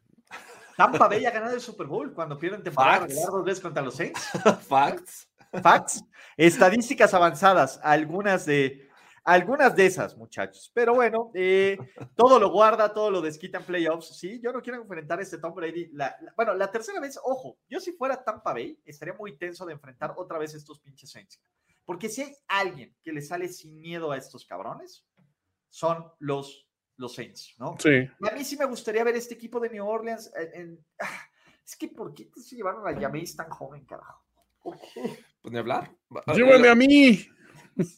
Tampa 0.76 1.08
Bay 1.08 1.24
ha 1.26 1.30
ganado 1.30 1.54
el 1.54 1.60
Super 1.60 1.86
Bowl 1.86 2.12
cuando 2.12 2.38
pierden 2.38 2.62
temporada 2.62 3.00
Facts. 3.00 3.08
regular 3.10 3.30
dos 3.32 3.44
veces 3.44 3.62
contra 3.62 3.82
los 3.82 3.94
Saints. 3.94 4.20
Facts. 4.68 5.28
Facts. 5.62 6.02
Estadísticas 6.36 7.12
avanzadas, 7.12 7.78
algunas 7.82 8.46
de, 8.46 8.88
algunas 9.24 9.76
de 9.76 9.86
esas, 9.86 10.16
muchachos. 10.16 10.70
Pero 10.74 10.94
bueno, 10.94 11.30
eh, 11.34 11.78
todo 12.16 12.38
lo 12.38 12.50
guarda, 12.50 12.92
todo 12.92 13.10
lo 13.10 13.20
desquita 13.20 13.58
en 13.58 13.64
playoffs. 13.64 14.18
Sí, 14.18 14.40
yo 14.42 14.52
no 14.52 14.62
quiero 14.62 14.80
enfrentar 14.80 15.18
a 15.18 15.22
este 15.22 15.38
Tom 15.38 15.54
Brady. 15.54 15.90
La, 15.92 16.16
la, 16.22 16.32
bueno, 16.36 16.54
la 16.54 16.70
tercera 16.70 17.00
vez, 17.00 17.18
ojo, 17.22 17.58
yo 17.68 17.78
si 17.80 17.92
fuera 17.92 18.24
Tampa 18.24 18.52
Bay, 18.52 18.78
estaría 18.84 19.14
muy 19.14 19.36
tenso 19.36 19.66
de 19.66 19.74
enfrentar 19.74 20.14
otra 20.16 20.38
vez 20.38 20.54
estos 20.54 20.80
pinches 20.80 21.10
Saints. 21.10 21.40
Porque 21.84 22.08
si 22.08 22.22
hay 22.22 22.34
alguien 22.48 22.94
que 23.02 23.12
le 23.12 23.20
sale 23.22 23.48
sin 23.48 23.80
miedo 23.80 24.12
a 24.12 24.16
estos 24.16 24.46
cabrones, 24.46 25.04
son 25.72 26.04
los, 26.18 26.68
los 26.98 27.14
Saints, 27.14 27.54
¿no? 27.58 27.76
Sí. 27.78 27.88
Y 28.20 28.28
a 28.28 28.32
mí 28.32 28.44
sí 28.44 28.58
me 28.58 28.66
gustaría 28.66 29.02
ver 29.02 29.16
este 29.16 29.34
equipo 29.34 29.58
de 29.58 29.70
New 29.70 29.86
Orleans. 29.86 30.30
En, 30.36 30.60
en- 30.60 30.86
ah, 31.00 31.20
es 31.64 31.76
que, 31.76 31.88
¿por 31.88 32.12
qué 32.12 32.30
se 32.36 32.56
llevaron 32.56 32.86
a 32.86 33.00
Jameis 33.00 33.34
tan 33.34 33.48
joven, 33.48 33.84
carajo? 33.86 34.22
Pues 34.62 35.50
ni 35.52 35.58
hablar. 35.58 35.90
Llévame 36.34 36.68
a 36.68 36.74
mí. 36.74 37.26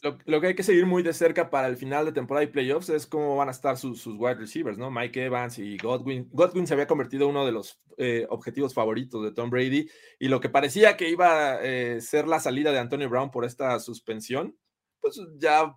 Lo, 0.02 0.16
lo 0.24 0.40
que 0.40 0.46
hay 0.46 0.54
que 0.54 0.62
seguir 0.62 0.86
muy 0.86 1.02
de 1.02 1.12
cerca 1.12 1.50
para 1.50 1.66
el 1.66 1.76
final 1.76 2.04
de 2.06 2.12
temporada 2.12 2.44
y 2.44 2.46
playoffs 2.46 2.90
es 2.90 3.08
cómo 3.08 3.34
van 3.34 3.48
a 3.48 3.50
estar 3.50 3.76
sus, 3.76 4.00
sus 4.00 4.14
wide 4.16 4.36
receivers, 4.36 4.78
¿no? 4.78 4.88
Mike 4.88 5.24
Evans 5.24 5.58
y 5.58 5.76
Godwin. 5.78 6.28
Godwin 6.30 6.68
se 6.68 6.74
había 6.74 6.86
convertido 6.86 7.24
en 7.24 7.30
uno 7.30 7.44
de 7.44 7.50
los 7.50 7.82
eh, 7.98 8.24
objetivos 8.30 8.72
favoritos 8.72 9.24
de 9.24 9.32
Tom 9.32 9.50
Brady 9.50 9.90
y 10.20 10.28
lo 10.28 10.38
que 10.40 10.48
parecía 10.48 10.96
que 10.96 11.08
iba 11.10 11.54
a 11.54 11.64
eh, 11.64 12.00
ser 12.00 12.28
la 12.28 12.38
salida 12.38 12.70
de 12.70 12.78
Antonio 12.78 13.10
Brown 13.10 13.32
por 13.32 13.44
esta 13.44 13.80
suspensión, 13.80 14.56
pues 15.00 15.20
ya 15.38 15.74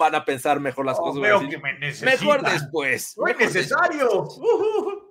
van 0.00 0.14
a 0.14 0.24
pensar 0.24 0.58
mejor 0.58 0.86
las 0.86 0.98
Oh, 0.98 1.02
cosas. 1.02 1.20
veo 1.22 1.48
que 1.48 1.58
me 1.58 1.74
mejor 1.74 2.42
después. 2.42 3.14
¡No 3.18 3.26
es 3.28 3.38
necesario! 3.38 4.08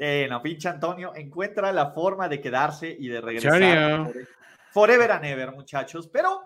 Eh, 0.00 0.28
no, 0.30 0.40
pinche 0.40 0.68
Antonio, 0.68 1.12
encuentra 1.16 1.72
la 1.72 1.90
forma 1.90 2.28
de 2.28 2.40
quedarse 2.40 2.94
y 2.96 3.08
de 3.08 3.20
regresar. 3.20 4.08
Forever 4.70 5.10
and 5.10 5.24
ever, 5.24 5.50
muchachos. 5.50 6.06
Pero 6.06 6.40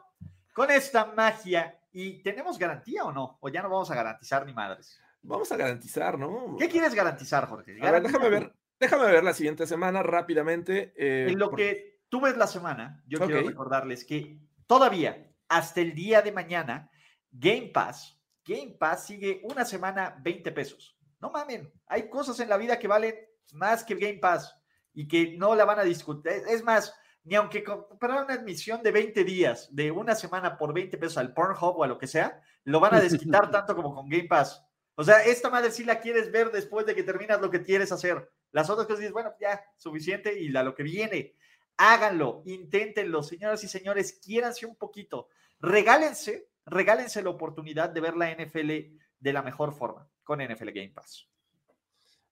con 0.55 0.71
esta 0.71 1.05
magia, 1.05 1.79
¿y 1.93 2.23
tenemos 2.23 2.59
garantía 2.59 3.05
o 3.05 3.13
no? 3.13 3.37
¿O 3.43 3.51
ya 3.51 3.61
no 3.61 3.69
vamos 3.69 3.91
a 3.91 3.95
garantizar 3.95 4.47
ni 4.47 4.55
madres? 4.55 4.99
Vamos 5.21 5.53
a 5.53 5.59
garantizar, 5.59 6.19
¿no? 6.19 6.57
¿Qué 6.59 6.67
quieres 6.67 6.95
garantizar, 6.95 7.47
Jorge? 7.47 7.77
A 7.83 7.91
ver, 7.91 8.03
déjame 8.03 8.31
ver, 8.31 8.55
déjame 8.81 9.05
ver 9.13 9.23
la 9.23 9.35
siguiente 9.35 9.67
semana 9.67 10.03
rápidamente. 10.03 10.95
eh, 10.97 11.27
En 11.31 11.39
lo 11.39 11.51
por- 11.51 11.59
que 11.59 12.01
tú 12.09 12.23
ves 12.23 12.39
la 12.39 12.47
semana, 12.47 13.03
yo 13.07 13.19
quiero 13.21 13.47
recordarles 13.47 14.07
que 14.07 14.39
todavía, 14.67 15.31
hasta 15.51 15.83
el 15.83 15.95
día 15.95 16.23
de 16.23 16.33
mañana, 16.33 16.89
Game 17.33 17.71
Pass, 17.73 18.19
Game 18.45 18.77
Pass 18.79 19.07
sigue 19.07 19.41
una 19.45 19.65
semana 19.65 20.17
20 20.23 20.53
pesos. 20.53 20.97
No 21.21 21.31
mamen, 21.31 21.73
hay 21.87 22.09
cosas 22.09 22.39
en 22.41 22.49
la 22.49 22.57
vida 22.57 22.79
que 22.79 22.89
valen 22.89 23.15
más 23.53 23.85
que 23.85 23.95
Game 23.95 24.19
Pass 24.19 24.55
y 24.93 25.09
que 25.09 25.37
no 25.37 25.55
la 25.55 25.65
van 25.65 25.79
a 25.79 25.85
discutir. 25.85 26.33
Es 26.49 26.63
más, 26.63 26.95
ni 27.25 27.35
aunque 27.37 27.63
compraran 27.63 28.25
una 28.25 28.35
admisión 28.35 28.83
de 28.83 28.91
20 28.91 29.25
días, 29.25 29.69
de 29.75 29.91
una 29.91 30.15
semana 30.15 30.59
por 30.59 30.75
20 30.75 30.99
pesos 30.99 31.19
al 31.19 31.33
Pornhub 31.33 31.79
o 31.79 31.85
a 31.85 31.87
lo 31.87 31.99
que 31.99 32.07
sea, 32.07 32.43
lo 32.65 32.81
van 32.81 32.95
a 32.95 33.01
desquitar 33.01 33.51
tanto 33.51 33.75
como 33.75 33.95
con 33.95 34.09
Game 34.09 34.29
Pass. 34.29 34.65
O 34.95 35.05
sea, 35.05 35.25
esta 35.25 35.49
madre 35.49 35.71
sí 35.71 35.85
la 35.85 36.01
quieres 36.01 36.31
ver 36.31 36.51
después 36.51 36.85
de 36.85 36.95
que 36.95 37.03
terminas 37.03 37.41
lo 37.41 37.51
que 37.51 37.63
quieres 37.63 37.93
hacer. 37.93 38.31
Las 38.51 38.69
otras 38.69 38.87
cosas 38.87 39.01
dices, 39.01 39.13
bueno, 39.13 39.33
ya, 39.41 39.65
suficiente 39.77 40.39
y 40.39 40.49
la 40.49 40.63
lo 40.63 40.75
que 40.75 40.83
viene. 40.83 41.35
Háganlo, 41.79 42.43
inténtenlo, 42.45 43.23
señoras 43.23 43.65
y 43.65 43.69
señores, 43.69 44.21
quiéranse 44.23 44.67
un 44.67 44.77
poquito. 44.77 45.29
Regálense, 45.61 46.51
regálense 46.67 47.23
la 47.23 47.31
oportunidad 47.31 47.91
de 47.91 48.01
ver 48.01 48.17
la 48.17 48.31
NFL 48.31 48.71
de 49.19 49.33
la 49.33 49.43
mejor 49.43 49.73
forma 49.73 50.09
con 50.25 50.41
NFL 50.41 50.71
Game 50.71 50.93
Pass. 50.95 51.29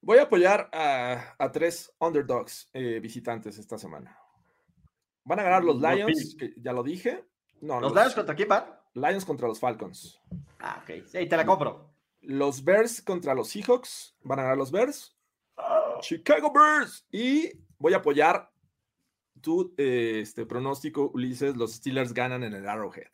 Voy 0.01 0.19
a 0.19 0.23
apoyar 0.23 0.71
a, 0.73 1.35
a 1.39 1.53
tres 1.53 1.93
underdogs 1.99 2.71
eh, 2.73 3.01
visitantes 3.01 3.59
esta 3.59 3.77
semana. 3.77 4.17
Van 5.25 5.39
a 5.41 5.43
ganar 5.43 5.63
los 5.63 5.79
Los 5.79 5.95
Lions, 5.95 6.37
que 6.39 6.55
ya 6.57 6.73
lo 6.73 6.83
dije. 6.83 7.25
No, 7.61 7.81
¿Los 7.81 7.95
Lions 7.95 8.15
contra 8.15 8.35
quién 8.35 8.49
van? 8.49 8.65
Lions 8.95 9.25
contra 9.25 9.47
los 9.47 9.61
Falcons. 9.61 10.21
Ah, 10.59 10.83
ok. 10.83 11.07
Sí, 11.07 11.27
te 11.27 11.37
la 11.37 11.45
compro. 11.45 11.91
Los 12.23 12.65
Bears 12.65 13.03
contra 13.03 13.35
los 13.35 13.49
Seahawks. 13.49 14.17
Van 14.23 14.39
a 14.39 14.43
ganar 14.43 14.59
los 14.59 14.71
Bears. 14.71 15.17
Chicago 16.01 16.53
Bears. 16.53 17.07
Y 17.13 17.53
voy 17.79 17.93
a 17.93 17.99
apoyar 17.99 18.51
tu 19.41 19.75
eh, 19.77 20.21
este, 20.23 20.47
pronóstico, 20.47 21.11
Ulises. 21.15 21.57
Los 21.57 21.75
Steelers 21.75 22.13
ganan 22.15 22.43
en 22.43 22.55
el 22.55 22.67
Arrowhead. 22.67 23.11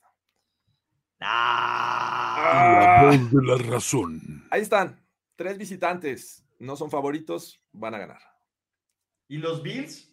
Ah, 1.20 3.00
La 3.02 3.16
voz 3.16 3.30
de 3.32 3.42
la 3.42 3.56
razón. 3.70 4.46
Ahí 4.50 4.62
están. 4.62 5.02
Tres 5.36 5.58
visitantes. 5.58 6.44
No 6.58 6.76
son 6.76 6.90
favoritos. 6.90 7.60
Van 7.72 7.94
a 7.94 7.98
ganar. 7.98 8.20
¿Y 9.28 9.38
los 9.38 9.62
Bills? 9.62 10.12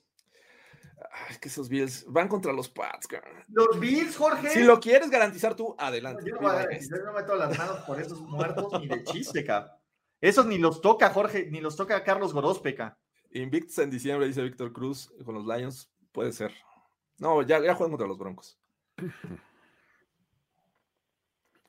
Ay, 1.11 1.31
es 1.31 1.37
que 1.39 1.49
esos 1.49 1.69
Bills 1.69 2.05
van 2.07 2.27
contra 2.27 2.51
los 2.53 2.69
Pats. 2.69 3.07
cabrón. 3.07 3.43
¿Los 3.49 3.79
Bills, 3.79 4.15
Jorge? 4.15 4.49
Si 4.49 4.63
lo 4.63 4.79
quieres 4.79 5.09
garantizar 5.09 5.55
tú, 5.55 5.75
adelante. 5.77 6.23
Yo 6.25 6.35
no, 6.35 6.41
voy 6.41 6.51
a 6.51 6.53
garantizar, 6.53 6.99
yo 6.99 7.05
no 7.05 7.13
meto 7.13 7.35
las 7.35 7.57
manos 7.57 7.79
por 7.85 7.99
esos 7.99 8.19
muertos 8.21 8.79
ni 8.79 8.87
de 8.87 9.03
chiste, 9.03 9.43
cabrón. 9.45 9.71
Esos 10.21 10.45
ni 10.45 10.57
los 10.57 10.81
toca 10.81 11.09
Jorge, 11.09 11.47
ni 11.51 11.59
los 11.59 11.75
toca 11.75 12.03
Carlos 12.03 12.33
Gorospeca. 12.33 12.97
Invictus 13.31 13.77
en 13.79 13.89
diciembre, 13.91 14.27
dice 14.27 14.41
Víctor 14.41 14.71
Cruz, 14.71 15.11
con 15.25 15.35
los 15.35 15.45
Lions, 15.45 15.91
puede 16.11 16.31
ser. 16.31 16.53
No, 17.17 17.41
ya, 17.41 17.59
ya 17.59 17.75
juegan 17.75 17.91
contra 17.91 18.07
los 18.07 18.17
Broncos. 18.17 18.57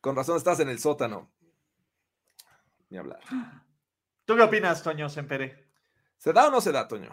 Con 0.04 0.14
razón 0.14 0.36
estás 0.36 0.60
en 0.60 0.68
el 0.68 0.78
sótano. 0.78 1.30
Ni 2.90 2.98
hablar. 2.98 3.20
¿Tú 4.26 4.36
qué 4.36 4.42
opinas, 4.42 4.82
Toño 4.82 5.08
Sempere? 5.08 5.70
¿Se 6.18 6.30
da 6.30 6.48
o 6.48 6.50
no 6.50 6.60
se 6.60 6.72
da, 6.72 6.86
Toño? 6.86 7.08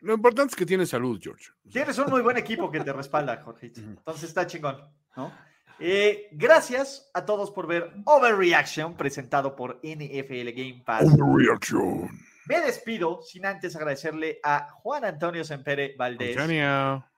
Lo 0.00 0.14
importante 0.14 0.50
es 0.50 0.56
que 0.56 0.66
tiene 0.66 0.84
salud, 0.86 1.20
George. 1.22 1.52
Tienes 1.70 1.96
un 1.98 2.10
muy 2.10 2.22
buen 2.22 2.36
equipo 2.38 2.72
que 2.72 2.80
te 2.80 2.92
respalda, 2.92 3.40
Jorge. 3.40 3.70
Entonces 3.76 4.30
está 4.30 4.48
chingón, 4.48 4.92
¿no? 5.14 5.32
Eh, 5.78 6.28
gracias 6.32 7.08
a 7.14 7.24
todos 7.24 7.52
por 7.52 7.68
ver 7.68 7.92
Overreaction 8.04 8.96
presentado 8.96 9.54
por 9.54 9.78
NFL 9.84 10.50
Game 10.56 10.82
Pass. 10.84 11.04
Overreaction. 11.04 12.10
Me 12.46 12.60
despido 12.62 13.22
sin 13.22 13.46
antes 13.46 13.76
agradecerle 13.76 14.40
a 14.42 14.72
Juan 14.72 15.04
Antonio 15.04 15.44
Sempere 15.44 15.94
Valdés, 15.96 16.34
Chania. 16.34 17.08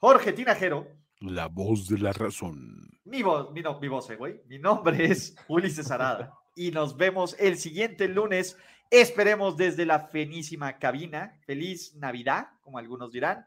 Jorge 0.00 0.32
Tinajero, 0.32 0.99
La 1.20 1.48
voz 1.48 1.86
de 1.88 1.98
la 1.98 2.12
razón. 2.12 2.88
mi 3.04 3.22
voz, 3.22 3.52
mi, 3.52 3.60
no- 3.60 3.78
mi 3.78 3.88
voz, 3.88 4.08
eh, 4.10 4.16
güey. 4.16 4.40
Mi 4.48 4.58
nombre 4.58 5.04
es 5.04 5.36
Ulises 5.48 5.90
Arada 5.90 6.32
y 6.56 6.70
nos 6.70 6.96
vemos 6.96 7.36
el 7.38 7.58
siguiente 7.58 8.08
lunes. 8.08 8.56
Esperemos 8.90 9.56
desde 9.56 9.84
la 9.84 10.08
fenísima 10.08 10.78
cabina. 10.78 11.38
Feliz 11.46 11.94
Navidad, 11.96 12.48
como 12.62 12.78
algunos 12.78 13.12
dirán. 13.12 13.46